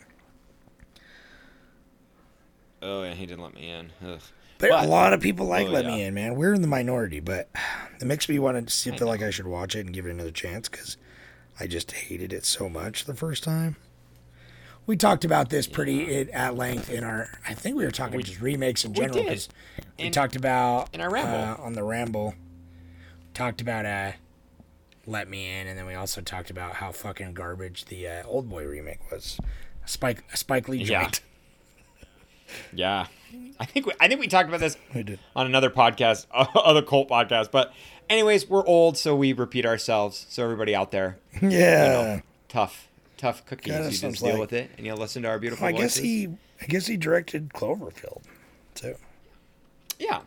Oh 2.82 3.04
yeah, 3.04 3.14
he 3.14 3.26
didn't 3.26 3.44
let 3.44 3.54
me 3.54 3.70
in. 3.70 3.92
Ugh. 4.06 4.22
But, 4.62 4.70
But- 4.70 4.86
a 4.86 4.88
lot 4.88 5.12
of 5.14 5.20
people 5.22 5.48
like 5.48 5.68
Oh, 5.68 5.72
Let 5.72 5.86
yeah. 5.86 5.92
Me 5.96 6.04
In, 6.04 6.14
man. 6.14 6.36
We're 6.36 6.54
in 6.54 6.62
the 6.62 6.68
minority, 6.68 7.20
but 7.20 7.50
it 8.00 8.06
makes 8.06 8.30
me 8.30 8.40
want 8.40 8.68
to 8.68 8.74
see, 8.74 8.92
I 8.92 8.98
feel 8.98 9.08
like 9.08 9.22
I 9.22 9.30
should 9.32 9.48
watch 9.48 9.76
it 9.76 9.82
and 9.82 9.94
give 9.94 10.06
it 10.06 10.12
another 10.12 10.32
chance 10.32 10.70
because 10.70 10.98
I 11.60 11.68
just 11.68 11.92
hated 11.92 12.32
it 12.32 12.46
so 12.46 12.70
much 12.70 13.06
the 13.06 13.16
first 13.16 13.44
time. 13.44 13.76
We 14.88 14.96
talked 14.98 15.24
about 15.26 15.50
this 15.50 15.68
pretty 15.68 16.04
it, 16.06 16.30
at 16.30 16.56
length 16.56 16.90
in 16.90 17.04
our. 17.04 17.30
I 17.48 17.54
think 17.54 17.76
we 17.76 17.84
were 17.86 17.92
talking 17.92 18.18
We- 18.18 18.24
just 18.24 18.42
remakes 18.42 18.84
in 18.86 18.92
we 18.94 18.98
general 18.98 19.14
did. 19.20 19.26
because 19.26 19.50
we 19.98 20.06
In- 20.06 20.12
talked 20.12 20.36
about 20.36 20.90
in 20.94 21.02
our 21.02 21.10
ramble. 21.10 21.64
uh, 21.64 21.66
on 21.66 21.74
the 21.74 21.84
ramble. 21.84 22.34
Talked 23.34 23.62
about 23.62 23.86
uh, 23.86 24.12
Let 25.06 25.30
Me 25.30 25.48
In, 25.60 25.68
and 25.68 25.78
then 25.78 25.86
we 25.86 25.94
also 25.94 26.22
talked 26.22 26.50
about 26.50 26.74
how 26.76 26.92
fucking 26.92 27.34
garbage 27.34 27.86
the 27.86 28.08
uh, 28.08 28.24
Old 28.26 28.50
Boy 28.50 28.66
remake 28.66 29.12
was. 29.12 29.40
A 29.86 29.88
Spike 29.88 30.24
a 30.34 30.38
Spike 30.38 30.68
Lee 30.68 30.84
joint. 30.84 30.90
Yeah, 31.24 31.31
I 33.60 33.66
think 33.66 33.86
we, 33.86 33.94
I 34.00 34.08
think 34.08 34.20
we 34.20 34.28
talked 34.28 34.50
about 34.50 34.60
this 34.60 34.78
on 35.36 35.46
another 35.46 35.70
podcast, 35.70 36.26
other 36.34 36.82
cult 36.82 37.10
podcast. 37.10 37.52
But 37.52 37.72
anyways, 38.10 38.50
we're 38.50 38.66
old, 38.66 38.98
so 38.98 39.16
we 39.16 39.34
repeat 39.34 39.66
ourselves. 39.66 40.26
So 40.30 40.44
everybody 40.44 40.74
out 40.76 40.92
there, 40.92 41.18
Yeah. 41.42 42.22
tough, 42.50 42.88
tough 43.18 43.46
cookies. 43.46 43.74
Kinda 43.74 43.90
you 43.92 43.98
just 43.98 44.24
deal 44.24 44.32
like- 44.32 44.40
with 44.40 44.54
it, 44.54 44.72
and 44.78 44.86
you'll 44.86 44.98
listen 44.98 45.22
to 45.24 45.30
our 45.30 45.40
beautiful 45.40 45.68
I 45.68 45.72
guess 45.74 45.96
he. 45.96 46.28
I 46.62 46.66
guess 46.68 46.86
he 46.86 46.96
directed 46.98 47.50
Cloverfield, 47.50 48.22
too. 48.76 48.96
Yeah, 49.98 50.22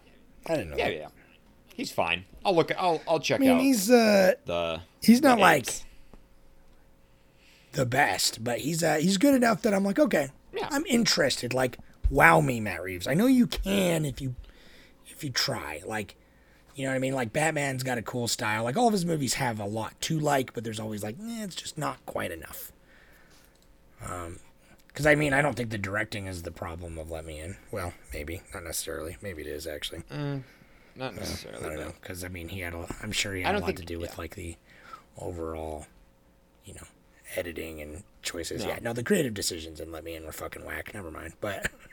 I 0.47 0.55
didn't 0.57 0.71
know. 0.71 0.77
yeah, 0.77 0.89
that. 0.89 0.95
yeah. 0.97 1.09
He's 1.75 1.91
fine. 1.93 2.25
I'll 2.45 2.55
look. 2.55 2.71
I'll 2.79 3.03
I'll 3.09 3.21
check 3.21 3.41
I 3.41 3.45
mean, 3.45 3.51
out 3.53 3.61
he's 3.61 3.91
uh, 3.91 4.35
the. 4.47 4.81
he's 5.03 5.21
not 5.23 5.37
the 5.37 5.43
like 5.43 5.67
the 7.73 7.87
best, 7.87 8.45
but 8.45 8.61
he's 8.61 8.83
uh, 8.83 8.97
he's 8.97 9.17
good 9.19 9.35
enough 9.35 9.63
that 9.63 9.75
I'm 9.75 9.85
like, 9.85 9.99
okay, 9.99 10.29
Yeah. 10.53 10.69
I'm 10.71 10.87
interested. 10.87 11.53
Like, 11.53 11.79
wow 12.11 12.41
me, 12.41 12.61
Matt 12.61 12.83
Reeves. 12.83 13.07
I 13.07 13.15
know 13.15 13.27
you 13.27 13.47
can 13.47 14.05
if 14.05 14.21
you 14.21 14.35
if 15.07 15.23
you 15.25 15.31
try. 15.31 15.83
Like, 15.87 16.17
you 16.75 16.85
know 16.85 16.91
what 16.91 16.97
I 16.97 17.01
mean? 17.01 17.15
Like 17.15 17.33
Batman's 17.33 17.83
got 17.83 17.99
a 17.99 18.03
cool 18.03 18.29
style. 18.29 18.65
Like 18.65 18.77
all 18.77 18.87
of 18.87 18.93
his 18.93 19.05
movies 19.05 19.35
have 19.35 19.61
a 19.61 19.67
lot 19.67 20.01
to 20.03 20.19
like, 20.19 20.53
but 20.55 20.65
there's 20.65 20.81
always 20.81 21.03
like, 21.03 21.17
eh, 21.21 21.45
it's 21.45 21.55
just 21.55 21.79
not 21.79 22.05
quite 22.07 22.31
enough. 22.31 22.73
Um, 24.05 24.39
because 24.89 25.07
I 25.07 25.15
mean, 25.17 25.33
I 25.33 25.43
don't 25.43 25.55
think 25.55 25.71
the 25.71 25.79
directing 25.79 26.27
is 26.27 26.43
the 26.43 26.53
problem 26.53 26.99
of 26.99 27.11
Let 27.11 27.25
Me 27.25 27.41
In. 27.41 27.57
Well, 27.73 27.93
maybe 28.13 28.43
not 28.53 28.63
necessarily. 28.63 29.17
Maybe 29.23 29.43
it 29.43 29.49
is 29.49 29.67
actually. 29.67 30.03
Not 30.97 31.17
necessarily. 31.17 31.65
I 31.65 31.69
don't 31.69 31.81
know 31.81 31.93
because 32.01 32.23
I 32.23 32.29
mean 32.29 32.49
he 32.49 32.61
had 32.61 32.75
a. 32.75 32.87
I'm 33.03 33.13
sure 33.13 33.35
he 33.35 33.43
had 33.43 33.57
a 33.57 33.59
lot 33.59 33.67
think- 33.67 33.79
to 33.81 33.85
do 33.85 33.99
with 33.99 34.11
yeah. 34.11 34.19
like 34.19 34.35
the 34.37 34.57
overall, 35.19 35.87
you 36.65 36.75
know, 36.75 36.87
editing 37.35 37.81
and 37.81 38.05
choices. 38.23 38.63
No. 38.63 38.69
Yeah, 38.71 38.79
no, 38.83 38.93
the 38.93 39.03
creative 39.03 39.35
decisions 39.35 39.81
and 39.81 39.91
let 39.91 40.05
me 40.05 40.15
in 40.15 40.25
were 40.25 40.33
fucking 40.33 40.65
whack. 40.65 40.93
Never 40.95 41.11
mind. 41.11 41.35
But 41.41 41.67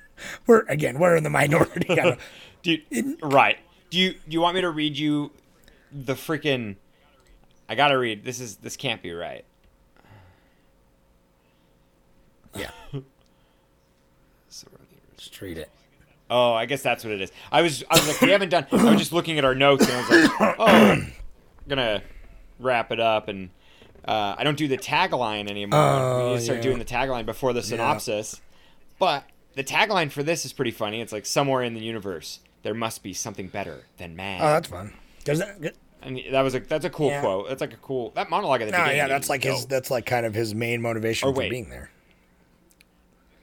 we're 0.47 0.62
again 0.68 0.99
we're 0.99 1.16
in 1.16 1.24
the 1.24 1.30
minority. 1.30 1.89
I 1.89 1.95
don't- 1.95 2.20
Do 2.64 2.78
right. 3.24 3.57
Do 3.89 3.97
you 3.97 4.12
do 4.14 4.20
you 4.30 4.39
want 4.41 4.55
me 4.55 4.62
to 4.62 4.70
read 4.70 4.97
you 4.97 5.32
the 5.91 6.14
freaking 6.14 6.76
I 7.68 7.76
gotta 7.76 7.97
read. 7.97 8.24
This 8.24 8.39
is 8.39 8.57
this 8.57 8.76
can't 8.78 9.01
be 9.01 9.12
right. 9.14 9.43
yeah, 12.55 12.70
So- 14.49 14.68
just 15.18 15.34
treat 15.34 15.57
it. 15.57 15.70
Oh, 16.30 16.53
I 16.53 16.66
guess 16.66 16.82
that's 16.82 17.03
what 17.03 17.14
it 17.14 17.22
is. 17.22 17.32
I 17.51 17.62
was 17.62 17.84
I 17.89 17.95
was 17.97 18.07
like, 18.07 18.22
we 18.22 18.30
haven't 18.32 18.49
done 18.49 18.66
I 18.72 18.86
was 18.91 18.97
just 18.99 19.12
looking 19.14 19.38
at 19.38 19.45
our 19.45 19.55
notes 19.55 19.86
and 19.88 19.93
I 19.93 19.97
was 19.99 20.09
like, 20.09 20.55
oh 20.59 20.66
I'm 20.66 21.14
gonna 21.68 22.01
wrap 22.59 22.91
it 22.91 22.99
up 22.99 23.28
and 23.28 23.49
uh, 24.05 24.36
I 24.38 24.43
don't 24.43 24.57
do 24.57 24.68
the 24.68 24.78
tagline 24.78 25.49
anymore. 25.49 25.80
we 25.80 25.86
Oh, 25.86 26.30
need 26.30 26.36
to 26.38 26.41
start 26.41 26.57
yeah. 26.57 26.64
doing 26.64 26.80
the 26.80 26.86
tagline 26.86 27.26
before 27.26 27.53
the 27.53 27.62
synopsis. 27.62 28.41
But 28.97 29.24
the 29.55 29.63
tagline 29.63 30.11
for 30.11 30.23
this 30.23 30.45
is 30.45 30.53
pretty 30.53 30.71
funny. 30.71 31.01
It's 31.01 31.11
like 31.13 31.25
somewhere 31.25 31.63
in 31.63 31.73
the 31.73 31.81
universe 31.81 32.39
there 32.63 32.73
must 32.73 33.01
be 33.03 33.13
something 33.13 33.47
better 33.47 33.85
than 33.97 34.15
man. 34.15 34.39
Oh, 34.41 34.47
that's 34.47 34.67
fun. 34.67 34.93
Does 35.23 35.39
that? 35.39 35.73
And 36.03 36.19
that 36.31 36.41
was 36.41 36.55
a 36.55 36.59
that's 36.59 36.85
a 36.85 36.89
cool 36.89 37.09
Yeah. 37.09 37.21
quote. 37.21 37.47
That's 37.49 37.61
like 37.61 37.73
a 37.73 37.77
cool 37.77 38.11
that 38.15 38.29
monologue 38.29 38.61
at 38.61 38.65
the 38.65 38.71
No, 38.71 38.77
beginning. 38.79 38.97
yeah, 38.97 39.07
that's 39.07 39.29
like 39.29 39.43
his. 39.43 39.65
That's 39.67 39.91
like 39.91 40.05
kind 40.05 40.25
of 40.25 40.33
his 40.33 40.53
main 40.55 40.81
motivation 40.81 41.29
Or 41.29 41.33
for 41.33 41.39
wait. 41.39 41.49
being 41.51 41.69
there. 41.69 41.89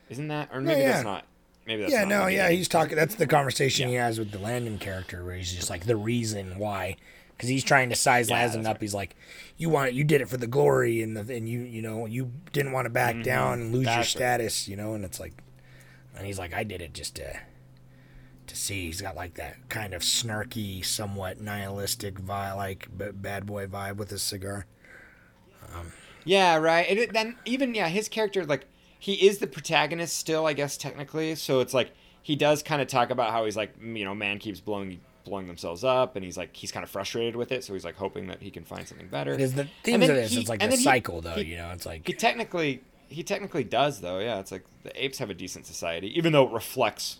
Isn't 0.09 0.27
that 0.29 0.49
or 0.51 0.61
maybe 0.61 0.81
yeah. 0.81 0.91
that's 0.93 1.03
not 1.03 1.25
maybe 1.67 1.83
that's 1.83 1.93
yeah, 1.93 2.03
no, 2.03 2.27
yeah, 2.27 2.49
he's 2.49 2.67
talking. 2.67 2.95
That's 2.95 3.15
the 3.15 3.27
conversation 3.27 3.87
he 3.89 3.95
has 3.95 4.17
with 4.17 4.31
the 4.31 4.39
Landon 4.39 4.77
character, 4.79 5.23
where 5.23 5.35
he's 5.35 5.53
just 5.53 5.69
like 5.69 5.85
the 5.85 5.95
reason 5.95 6.57
why, 6.57 6.95
because 7.37 7.47
he's 7.49 7.63
trying 7.63 7.89
to 7.89 7.95
size 7.95 8.29
Yeah, 8.29 8.37
Landon 8.37 8.63
that's 8.63 8.75
up. 8.75 8.81
He's 8.81 8.93
like, 8.95 9.15
you 9.57 9.69
want, 9.69 9.93
you 9.93 10.03
did 10.03 10.21
it 10.21 10.27
for 10.27 10.37
the 10.37 10.47
glory, 10.47 11.03
and 11.03 11.15
the, 11.15 11.33
and 11.35 11.47
you, 11.47 11.59
you 11.59 11.81
know, 11.83 12.07
you 12.07 12.31
didn't 12.53 12.71
want 12.71 12.85
to 12.85 12.89
back 12.89 13.21
down 13.23 13.61
and 13.61 13.71
lose 13.71 13.83
your 13.83 13.91
Mm-hmm. 13.91 13.99
Right. 13.99 14.05
status, 14.07 14.67
you 14.67 14.75
know, 14.75 14.95
and 14.95 15.05
it's 15.05 15.19
like, 15.19 15.33
and 16.19 16.27
he's 16.27 16.37
like, 16.39 16.53
I 16.53 16.63
did 16.63 16.81
it 16.81 16.93
just 16.93 17.15
to, 17.15 17.39
to 18.47 18.55
see. 18.55 18.85
He's 18.85 19.01
got 19.01 19.15
like 19.15 19.33
that 19.35 19.69
kind 19.69 19.93
of 19.93 20.01
snarky, 20.03 20.85
somewhat 20.85 21.41
nihilistic 21.41 22.15
vibe, 22.19 22.55
like 22.57 22.87
b- 22.95 23.05
bad 23.13 23.45
boy 23.45 23.65
vibe 23.67 23.95
with 23.97 24.09
his 24.11 24.21
cigar. 24.21 24.65
Um, 25.73 25.91
yeah, 26.25 26.55
right. 26.57 26.85
And 26.89 26.99
it, 26.99 27.13
then 27.13 27.35
even 27.45 27.73
yeah, 27.73 27.87
his 27.87 28.07
character 28.09 28.45
like 28.45 28.65
he 28.99 29.13
is 29.27 29.37
the 29.39 29.47
protagonist 29.47 30.15
still, 30.17 30.45
I 30.45 30.53
guess 30.53 30.77
technically. 30.77 31.35
So 31.35 31.59
it's 31.61 31.73
like 31.73 31.91
he 32.21 32.35
does 32.35 32.61
kind 32.63 32.81
of 32.81 32.87
talk 32.87 33.09
about 33.09 33.31
how 33.31 33.45
he's 33.45 33.57
like, 33.57 33.73
you 33.81 34.03
know, 34.05 34.13
man 34.13 34.39
keeps 34.39 34.59
blowing 34.59 34.99
blowing 35.25 35.47
themselves 35.47 35.83
up, 35.83 36.15
and 36.15 36.25
he's 36.25 36.37
like 36.37 36.55
he's 36.55 36.71
kind 36.71 36.83
of 36.83 36.89
frustrated 36.89 37.35
with 37.35 37.51
it, 37.51 37.63
so 37.63 37.73
he's 37.73 37.85
like 37.85 37.95
hoping 37.95 38.27
that 38.27 38.41
he 38.41 38.49
can 38.51 38.63
find 38.63 38.87
something 38.87 39.07
better. 39.07 39.33
It 39.33 39.41
is 39.41 39.53
the 39.53 39.67
then 39.83 40.01
of 40.01 40.07
this. 40.07 40.31
he- 40.31 40.39
it's 40.39 40.49
like 40.49 40.59
the 40.59 40.67
then 40.67 40.77
he- 40.77 40.83
cycle, 40.83 41.21
though. 41.21 41.35
he- 41.35 41.43
you 41.51 41.57
know, 41.57 41.69
it's 41.71 41.85
like 41.85 42.05
He 42.07 42.13
technically 42.13 42.81
he 43.09 43.23
technically 43.23 43.63
does 43.63 44.01
though. 44.01 44.19
Yeah, 44.19 44.39
it's 44.39 44.51
like 44.51 44.63
the 44.83 45.03
apes 45.03 45.17
have 45.17 45.29
a 45.29 45.33
decent 45.33 45.65
society, 45.65 46.15
even 46.17 46.31
though 46.33 46.47
it 46.47 46.53
reflects 46.53 47.19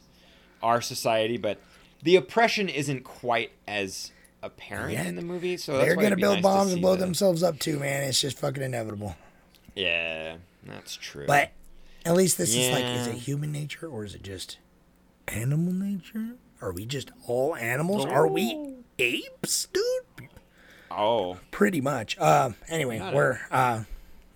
our 0.63 0.81
society, 0.81 1.37
but 1.37 1.59
the 2.03 2.15
oppression 2.15 2.69
isn't 2.69 3.03
quite 3.03 3.51
as 3.67 4.11
apparent 4.41 4.93
Yeah. 4.93 5.03
in 5.03 5.15
the 5.15 5.21
movie. 5.21 5.57
So 5.57 5.73
that's 5.73 5.85
they're 5.87 5.95
gonna 5.95 6.15
build 6.15 6.35
nice 6.35 6.43
bombs 6.43 6.71
and 6.73 6.81
blow 6.81 6.95
the- 6.95 7.01
themselves 7.05 7.43
up 7.43 7.59
too, 7.59 7.77
man. 7.79 8.03
It's 8.03 8.21
just 8.21 8.37
fucking 8.39 8.63
inevitable. 8.63 9.15
Yeah, 9.75 10.37
that's 10.65 10.95
true. 10.95 11.25
But 11.27 11.51
at 12.05 12.13
least 12.15 12.37
this 12.37 12.55
is 12.55 12.71
like, 12.71 12.85
is 12.85 13.07
it 13.07 13.15
human 13.15 13.51
nature 13.51 13.87
or 13.87 14.05
is 14.05 14.15
it 14.15 14.23
just 14.23 14.57
animal 15.27 15.73
nature? 15.73 16.35
Are 16.61 16.71
we 16.71 16.85
just 16.85 17.11
all 17.27 17.55
animals? 17.55 18.05
Are 18.05 18.27
we 18.27 18.75
apes, 18.97 19.67
dude? 19.71 20.29
oh, 20.91 21.37
Pretty 21.51 21.79
much. 21.81 22.17
Um. 22.19 22.55
Anyway, 22.67 22.99
Not 22.99 23.13
we're 23.13 23.39
uh, 23.51 23.83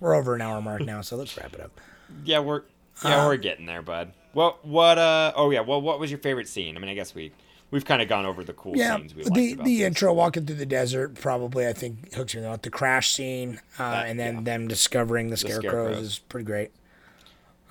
we're 0.04 0.14
over 0.16 0.36
an 0.36 0.42
hour 0.42 0.62
mark 0.62 0.82
now, 0.82 1.00
so 1.02 1.16
let's 1.16 1.36
wrap 1.38 1.54
it 1.54 1.62
up. 1.62 1.80
yeah, 2.26 2.40
we're 2.40 2.64
yeah 3.04 3.24
Uh, 3.24 3.28
we're 3.28 3.38
getting 3.38 3.66
there, 3.66 3.82
bud. 3.82 4.12
What 4.34 4.66
what 4.66 4.98
uh 4.98 5.32
oh 5.36 5.50
yeah, 5.52 5.62
well 5.62 5.82
what 5.82 6.00
was 6.00 6.12
your 6.12 6.20
favorite 6.20 6.48
scene? 6.50 6.76
I 6.76 6.80
mean, 6.80 6.90
I 6.90 6.94
guess 6.94 7.16
we 7.16 7.32
we've 7.72 7.86
kind 7.86 8.02
of 8.02 8.10
gone 8.10 8.26
over 8.26 8.44
the 8.44 8.54
cool 8.54 8.76
Yeah, 8.76 8.98
scenes 8.98 9.16
we 9.16 9.24
the 9.24 9.54
the 9.56 9.64
this. 9.64 9.80
intro 9.82 10.14
walking 10.14 10.46
through 10.46 10.58
the 10.58 10.66
desert 10.66 11.16
probably 11.16 11.68
I 11.68 11.74
think 11.74 12.14
hooks 12.14 12.36
me 12.36 12.44
up. 12.44 12.62
The 12.64 12.70
crash 12.70 13.12
scene 13.14 13.62
uh, 13.80 13.92
That- 13.92 14.08
and 14.08 14.20
then 14.20 14.36
yeah. 14.36 14.42
them 14.42 14.68
discovering 14.68 15.30
the 15.30 15.38
scarecrows, 15.38 15.62
scarecrows. 15.72 16.00
is 16.00 16.20
pretty 16.20 16.46
great. 16.46 16.72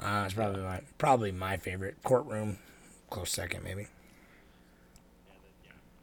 Uh, 0.01 0.23
it's 0.25 0.35
probably 0.35 0.63
my 0.63 0.81
probably 0.99 1.33
my 1.33 1.57
favorite 1.59 1.97
courtroom, 2.03 2.59
close 3.11 3.31
second 3.31 3.63
maybe. 3.63 3.89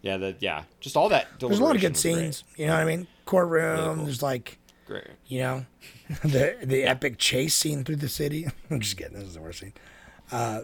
Yeah, 0.01 0.15
the 0.17 0.35
yeah, 0.39 0.63
just 0.79 0.95
all 0.95 1.09
that. 1.09 1.27
There's 1.39 1.59
a 1.59 1.63
lot 1.63 1.75
of 1.75 1.81
good 1.81 1.97
scenes. 1.97 2.43
You 2.55 2.67
know 2.67 2.73
what 2.73 2.81
I 2.81 2.85
mean? 2.85 3.07
Courtroom. 3.25 3.77
Really 3.79 3.95
cool. 3.95 4.03
There's 4.05 4.23
like 4.23 4.57
Great. 4.89 5.07
you 5.27 5.39
know 5.39 5.65
the 6.23 6.57
the 6.63 6.83
epic 6.83 7.17
chase 7.19 7.55
scene 7.55 7.83
through 7.83 7.97
the 7.97 8.09
city. 8.09 8.47
I'm 8.71 8.79
just 8.81 8.97
kidding. 8.97 9.13
This 9.17 9.27
is 9.29 9.33
the 9.35 9.41
worst 9.41 9.59
scene. 9.61 9.73
Uh, 10.31 10.61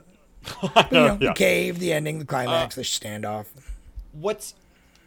but, 0.76 0.92
you 0.92 0.98
know, 1.00 1.16
the 1.18 1.34
cave, 1.34 1.80
the 1.80 1.92
ending, 1.92 2.20
the 2.20 2.26
climax, 2.26 2.76
the 2.76 2.84
standoff. 2.84 3.48
What's 4.12 4.54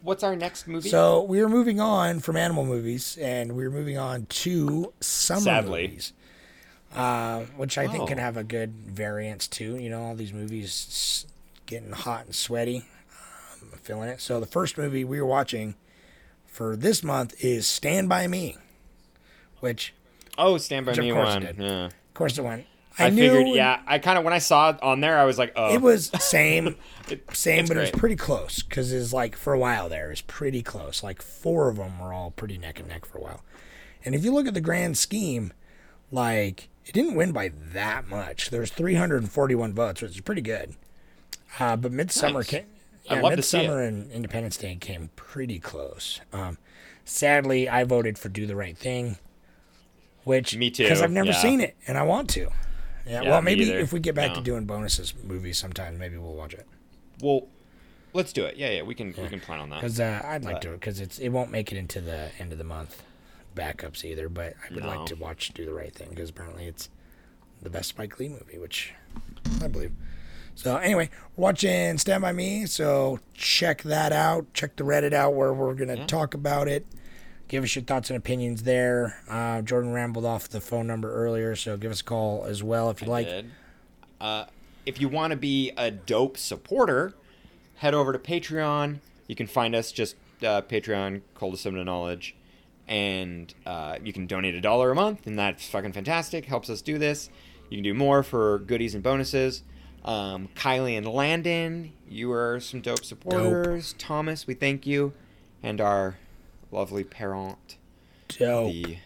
what's 0.01 0.21
our 0.21 0.35
next 0.35 0.67
movie? 0.67 0.89
So 0.89 1.23
we 1.23 1.39
are 1.39 1.47
moving 1.47 1.79
on 1.79 2.19
from 2.19 2.35
animal 2.35 2.65
movies, 2.65 3.17
and 3.21 3.55
we're 3.55 3.69
moving 3.71 3.97
on 3.97 4.25
to 4.25 4.91
summer 4.99 5.39
Sadly. 5.39 5.87
movies, 5.87 6.11
uh, 6.93 7.41
which 7.55 7.77
I 7.77 7.87
think 7.87 8.03
Oh. 8.03 8.07
can 8.07 8.17
have 8.17 8.35
a 8.35 8.43
good 8.43 8.73
variance 8.73 9.47
too. 9.47 9.77
You 9.77 9.89
know, 9.89 10.03
all 10.03 10.15
these 10.15 10.33
movies 10.33 11.25
getting 11.65 11.91
hot 11.91 12.25
and 12.25 12.35
sweaty, 12.35 12.83
I'm 13.61 13.79
feeling 13.79 14.09
it. 14.09 14.19
So 14.19 14.41
the 14.41 14.45
first 14.45 14.77
movie 14.77 15.05
we 15.05 15.19
are 15.19 15.25
watching 15.25 15.75
for 16.47 16.75
this 16.75 17.01
month 17.01 17.33
is 17.41 17.65
Stand 17.65 18.09
by 18.09 18.27
Me, 18.27 18.57
which 19.59 19.93
oh, 20.37 20.57
Stand 20.57 20.85
by 20.85 20.91
which 20.93 20.99
Me 20.99 21.11
one. 21.11 21.41
Yeah. 21.57 21.85
of 21.85 22.13
course 22.13 22.37
it 22.37 22.43
went. 22.43 22.65
I, 22.97 23.05
I, 23.05 23.09
knew 23.11 23.29
figured. 23.31 23.55
Yeah, 23.55 23.79
I 23.87 23.99
kind 23.99 24.17
of 24.17 24.25
when 24.25 24.33
I 24.33 24.39
saw 24.39 24.71
it 24.71 24.83
on 24.83 24.99
there, 24.99 25.17
I 25.17 25.23
was 25.23 25.37
like, 25.37 25.53
oh, 25.55 25.73
It 25.73 25.81
was 25.81 26.11
same, 26.19 26.75
It- 27.09 27.23
same, 27.33 27.65
but 27.65 27.77
it 27.77 27.79
was 27.79 27.91
pretty 27.91 28.17
close 28.17 28.61
because 28.61 28.91
it's 28.91 29.13
like 29.13 29.35
for 29.37 29.53
a 29.53 29.59
while 29.59 29.87
there, 29.87 30.07
it 30.07 30.09
was 30.09 30.21
pretty 30.21 30.61
close. 30.61 31.01
Like 31.01 31.21
four 31.21 31.69
of 31.69 31.77
them 31.77 31.99
were 31.99 32.11
all 32.11 32.31
pretty 32.31 32.57
neck 32.57 32.79
and 32.79 32.89
neck 32.89 33.05
for 33.05 33.19
a 33.19 33.21
while. 33.21 33.43
And 34.03 34.15
if 34.15 34.23
you 34.25 34.33
look 34.33 34.47
at 34.47 34.53
the 34.53 34.61
grand 34.61 34.97
scheme, 34.97 35.53
like 36.11 36.67
it 36.85 36.93
didn't 36.93 37.15
win 37.15 37.31
by 37.31 37.51
that 37.73 38.07
much. 38.09 38.49
There's 38.49 38.71
341 38.71 39.73
votes, 39.73 40.01
which 40.01 40.11
is 40.15 40.21
pretty 40.21 40.41
good. 40.41 40.75
Uh, 41.59 41.75
but 41.75 41.91
Midsummer 41.91 42.39
Nice. 42.39 42.47
came. 42.47 42.65
Yeah, 43.05 43.21
love 43.21 43.35
to 43.35 43.41
see 43.41 43.57
Midsummer 43.57 43.81
and 43.83 44.11
Independence 44.11 44.57
Day 44.57 44.75
came 44.75 45.09
pretty 45.15 45.59
close. 45.59 46.19
Um, 46.33 46.57
sadly, 47.05 47.69
I 47.69 47.83
voted 47.83 48.17
for 48.19 48.29
Do 48.29 48.45
the 48.45 48.55
Right 48.55 48.77
Thing, 48.77 49.17
which 50.29 50.55
Me 50.55 50.69
too, 50.71 50.83
because 50.83 51.01
I've 51.01 51.11
never 51.11 51.31
yeah. 51.31 51.41
seen 51.41 51.59
it 51.59 51.75
and 51.87 51.97
I 51.97 52.03
want 52.03 52.29
to. 52.31 52.41
Yeah, 53.05 53.23
Yeah, 53.23 53.29
well, 53.31 53.41
maybe 53.41 53.63
either. 53.65 53.79
if 53.79 53.91
we 53.91 53.99
get 53.99 54.15
back 54.15 54.33
to 54.35 54.41
doing 54.41 54.65
bonuses 54.65 55.13
movies 55.23 55.57
sometime, 55.57 55.97
maybe 55.97 56.17
we'll 56.17 56.35
watch 56.35 56.53
it. 56.53 56.65
well, 57.21 57.47
let's 58.13 58.31
do 58.33 58.45
it. 58.45 58.55
Yeah, 58.57 58.69
yeah, 58.69 58.81
we 58.83 58.93
can 58.95 59.07
we 59.17 59.27
can 59.27 59.39
plan 59.39 59.59
on 59.59 59.69
that. 59.71 59.81
Because 59.81 59.99
uh, 59.99 60.21
I'd 60.23 60.43
like 60.45 60.55
But- 60.55 60.61
to, 60.63 60.69
because 60.71 60.99
it's 60.99 61.19
it 61.19 61.29
won't 61.29 61.51
make 61.51 61.71
it 61.71 61.77
into 61.77 61.99
the 62.01 62.29
end 62.39 62.51
of 62.51 62.57
the 62.57 62.63
month 62.63 63.03
backups 63.55 64.03
either. 64.05 64.29
But 64.29 64.53
I 64.69 64.73
would 64.73 64.83
No. 64.83 64.89
like 64.89 65.05
to 65.07 65.15
watch 65.15 65.51
Do 65.53 65.65
the 65.65 65.73
Right 65.73 65.93
Thing 65.93 66.09
because 66.11 66.29
apparently 66.29 66.65
it's 66.65 66.89
the 67.61 67.69
best 67.69 67.89
Spike 67.89 68.19
Lee 68.19 68.29
movie, 68.29 68.57
which 68.57 68.93
I 69.61 69.67
believe. 69.67 69.91
So 70.55 70.77
anyway, 70.77 71.09
we're 71.35 71.43
watching 71.43 71.97
Stand 71.97 72.21
by 72.21 72.31
Me. 72.33 72.65
So 72.67 73.19
check 73.33 73.81
that 73.83 74.11
out. 74.11 74.53
Check 74.53 74.75
the 74.75 74.83
Reddit 74.83 75.13
out 75.13 75.33
where 75.33 75.53
we're 75.53 75.73
gonna 75.73 76.05
talk 76.05 76.33
about 76.33 76.67
it. 76.67 76.85
Give 77.49 77.63
us 77.63 77.75
your 77.75 77.83
thoughts 77.83 78.11
and 78.11 78.17
opinions 78.17 78.61
there. 78.61 79.21
Uh, 79.27 79.63
Jordan 79.63 79.91
rambled 79.91 80.23
off 80.23 80.47
the 80.47 80.61
phone 80.61 80.85
number 80.85 81.11
earlier, 81.11 81.55
so 81.55 81.77
give 81.77 81.91
us 81.91 82.01
a 82.01 82.03
call 82.03 82.45
as 82.45 82.61
well 82.61 82.91
if 82.91 83.01
you 83.01 83.07
like. 83.07 83.27
did. 83.27 83.51
Uh, 84.21 84.45
if 84.85 85.01
you 85.01 85.09
want 85.09 85.31
to 85.31 85.37
be 85.37 85.71
a 85.75 85.89
dope 85.89 86.37
supporter, 86.37 87.15
head 87.77 87.95
over 87.95 88.13
to 88.13 88.19
Patreon. 88.19 88.99
You 89.27 89.35
can 89.35 89.47
find 89.47 89.75
us 89.75 89.91
just 89.91 90.15
uh, 90.43 90.61
Patreon, 90.61 91.21
Cult 91.33 91.53
of 91.55 91.59
Cinema 91.59 91.85
Knowledge, 91.85 92.35
and 92.87 93.51
uh, 93.65 93.97
you 94.03 94.13
can 94.13 94.27
donate 94.27 94.53
a 94.53 94.61
dollar 94.61 94.91
a 94.91 94.95
month, 94.95 95.25
and 95.25 95.37
that's 95.37 95.67
fucking 95.67 95.93
fantastic. 95.93 96.45
Helps 96.45 96.69
us 96.69 96.83
do 96.83 96.99
this. 96.99 97.31
You 97.71 97.77
can 97.77 97.83
do 97.83 97.95
more 97.95 98.21
for 98.21 98.59
goodies 98.59 98.93
and 98.93 99.03
bonuses. 99.03 99.63
Um, 100.05 100.49
Kylie 100.55 100.95
and 100.97 101.07
Landon, 101.07 101.93
you 102.07 102.31
are 102.31 102.59
some 102.59 102.81
dope 102.81 103.03
supporters. 103.03 103.95
Thomas, 103.97 104.45
we 104.45 104.53
thank 104.53 104.85
you, 104.85 105.13
and 105.63 105.81
our 105.81 106.17
lovely 106.71 107.03
parent, 107.03 107.77
Dope. 108.27 108.71
the 108.71 108.97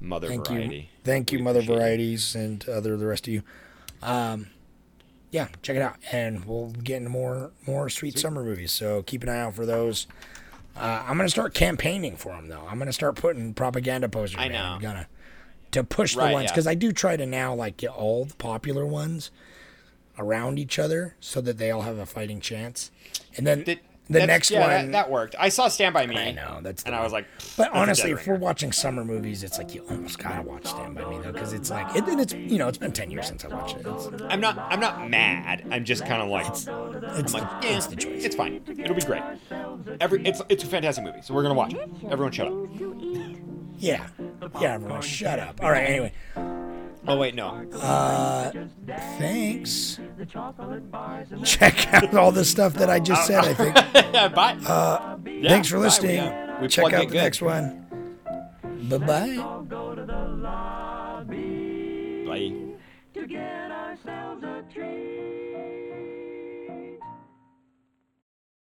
mother 0.00 0.28
Thank 0.28 0.48
variety. 0.48 0.76
you. 0.76 0.84
Thank 1.04 1.32
you, 1.32 1.38
We 1.38 1.44
Mother 1.44 1.60
appreciate 1.60 1.74
it. 1.76 1.78
Varieties 1.80 2.34
and 2.34 2.68
other 2.68 2.96
the 2.96 3.06
rest 3.06 3.26
of 3.28 3.32
you. 3.34 3.42
Um, 4.02 4.48
yeah, 5.30 5.48
check 5.62 5.76
it 5.76 5.82
out, 5.82 5.96
and 6.12 6.44
we'll 6.44 6.70
get 6.70 6.96
into 6.98 7.10
more 7.10 7.50
more 7.66 7.88
sweet 7.88 8.18
summer 8.18 8.42
movies. 8.44 8.72
So 8.72 9.02
keep 9.02 9.22
an 9.22 9.28
eye 9.28 9.40
out 9.40 9.54
for 9.54 9.66
those. 9.66 10.06
Uh, 10.76 11.04
I'm 11.06 11.16
gonna 11.16 11.28
start 11.28 11.54
campaigning 11.54 12.16
for 12.16 12.34
them 12.34 12.48
though. 12.48 12.66
I'm 12.68 12.78
gonna 12.78 12.92
start 12.92 13.16
putting 13.16 13.54
propaganda 13.54 14.08
posters. 14.08 14.38
I 14.38 14.48
man. 14.48 14.52
know. 14.52 14.74
I'm 14.76 14.80
gonna 14.80 15.08
to 15.72 15.82
push 15.84 16.14
the 16.14 16.20
Right, 16.20 16.32
ones 16.32 16.44
yeah. 16.44 16.52
because 16.52 16.66
I 16.66 16.74
do 16.74 16.92
try 16.92 17.16
to 17.16 17.26
now 17.26 17.54
like 17.54 17.76
get 17.76 17.90
all 17.90 18.24
the 18.26 18.34
popular 18.36 18.86
ones 18.86 19.30
around 20.18 20.58
each 20.58 20.78
other 20.78 21.16
so 21.20 21.40
that 21.42 21.58
they 21.58 21.70
all 21.70 21.82
have 21.82 21.98
a 21.98 22.06
fighting 22.06 22.40
chance. 22.40 22.90
And 23.36 23.46
then 23.46 23.64
the 24.08 24.14
that's- 24.14 24.28
next 24.28 24.50
yeah, 24.50 24.60
one, 24.60 24.70
that, 24.70 24.92
that 24.92 25.10
worked. 25.10 25.34
I 25.38 25.48
saw 25.48 25.68
Stand 25.68 25.94
by 25.94 26.06
Me. 26.06 26.16
I 26.16 26.30
know 26.32 26.60
that's. 26.62 26.82
and 26.84 26.94
I 26.94 27.02
was 27.02 27.12
like, 27.12 27.26
But 27.56 27.72
honestly, 27.72 28.12
if 28.12 28.26
we're 28.26 28.36
watching 28.36 28.72
summer 28.72 29.04
movies, 29.04 29.42
it's 29.42 29.58
like 29.58 29.74
you 29.74 29.84
almost 29.90 30.18
gotta 30.18 30.42
watch 30.42 30.66
Stand 30.66 30.94
by 30.94 31.04
Me 31.08 31.18
though, 31.22 31.32
because 31.32 31.52
it's 31.52 31.70
like 31.70 31.94
it, 31.96 32.04
it's 32.06 32.32
you 32.32 32.58
know 32.58 32.68
it's 32.68 32.78
been 32.78 32.92
ten 32.92 33.10
years 33.10 33.26
since 33.26 33.44
I 33.44 33.48
watched 33.48 33.76
it. 33.76 33.86
It's, 33.86 34.08
I'm 34.28 34.40
not, 34.40 34.58
I'm 34.58 34.80
not 34.80 35.08
mad. 35.10 35.66
I'm 35.70 35.84
just 35.84 36.06
kind 36.06 36.22
of 36.22 36.28
like, 36.28 36.46
it's, 36.46 36.68
I'm 36.68 36.92
the, 37.00 37.30
like, 37.32 37.64
yeah, 37.64 37.76
it's 37.76 37.86
the 37.86 37.96
choice. 37.96 38.24
it's 38.24 38.36
fine. 38.36 38.62
It'll 38.78 38.94
be 38.94 39.02
great. 39.02 39.22
Every, 40.00 40.24
it's, 40.24 40.40
it's 40.48 40.62
a 40.64 40.66
fantastic 40.66 41.04
movie. 41.04 41.22
So 41.22 41.34
we're 41.34 41.42
gonna 41.42 41.54
watch 41.54 41.74
it. 41.74 41.88
Everyone, 42.10 42.32
shut 42.32 42.46
up. 42.48 42.54
Yeah, 43.78 44.06
yeah. 44.60 44.74
Everyone, 44.74 45.02
shut 45.02 45.38
up. 45.38 45.62
All 45.62 45.70
right. 45.70 45.84
Anyway, 45.84 46.12
Oh 47.08 47.16
wait, 47.18 47.34
no. 47.34 47.48
Uh, 47.72 48.50
thanks. 49.18 50.00
Check 51.44 51.94
out 51.94 52.14
all 52.14 52.32
the 52.32 52.44
stuff 52.44 52.74
that 52.74 52.90
I 52.90 52.98
just 52.98 53.26
said. 53.26 53.44
I 53.44 53.54
think. 53.54 53.74
bye. 54.34 54.56
Uh, 54.66 55.16
Yeah, 55.24 55.48
thanks 55.50 55.68
for 55.68 55.76
bye. 55.76 55.82
listening. 55.84 56.22
We, 56.22 56.28
uh, 56.28 56.60
we 56.62 56.68
Check 56.68 56.84
out 56.92 57.00
the 57.00 57.06
good. 57.06 57.14
next 57.14 57.42
one. 57.42 57.86
Bye 58.88 58.98
bye. 58.98 59.36
Bye. 62.26 63.55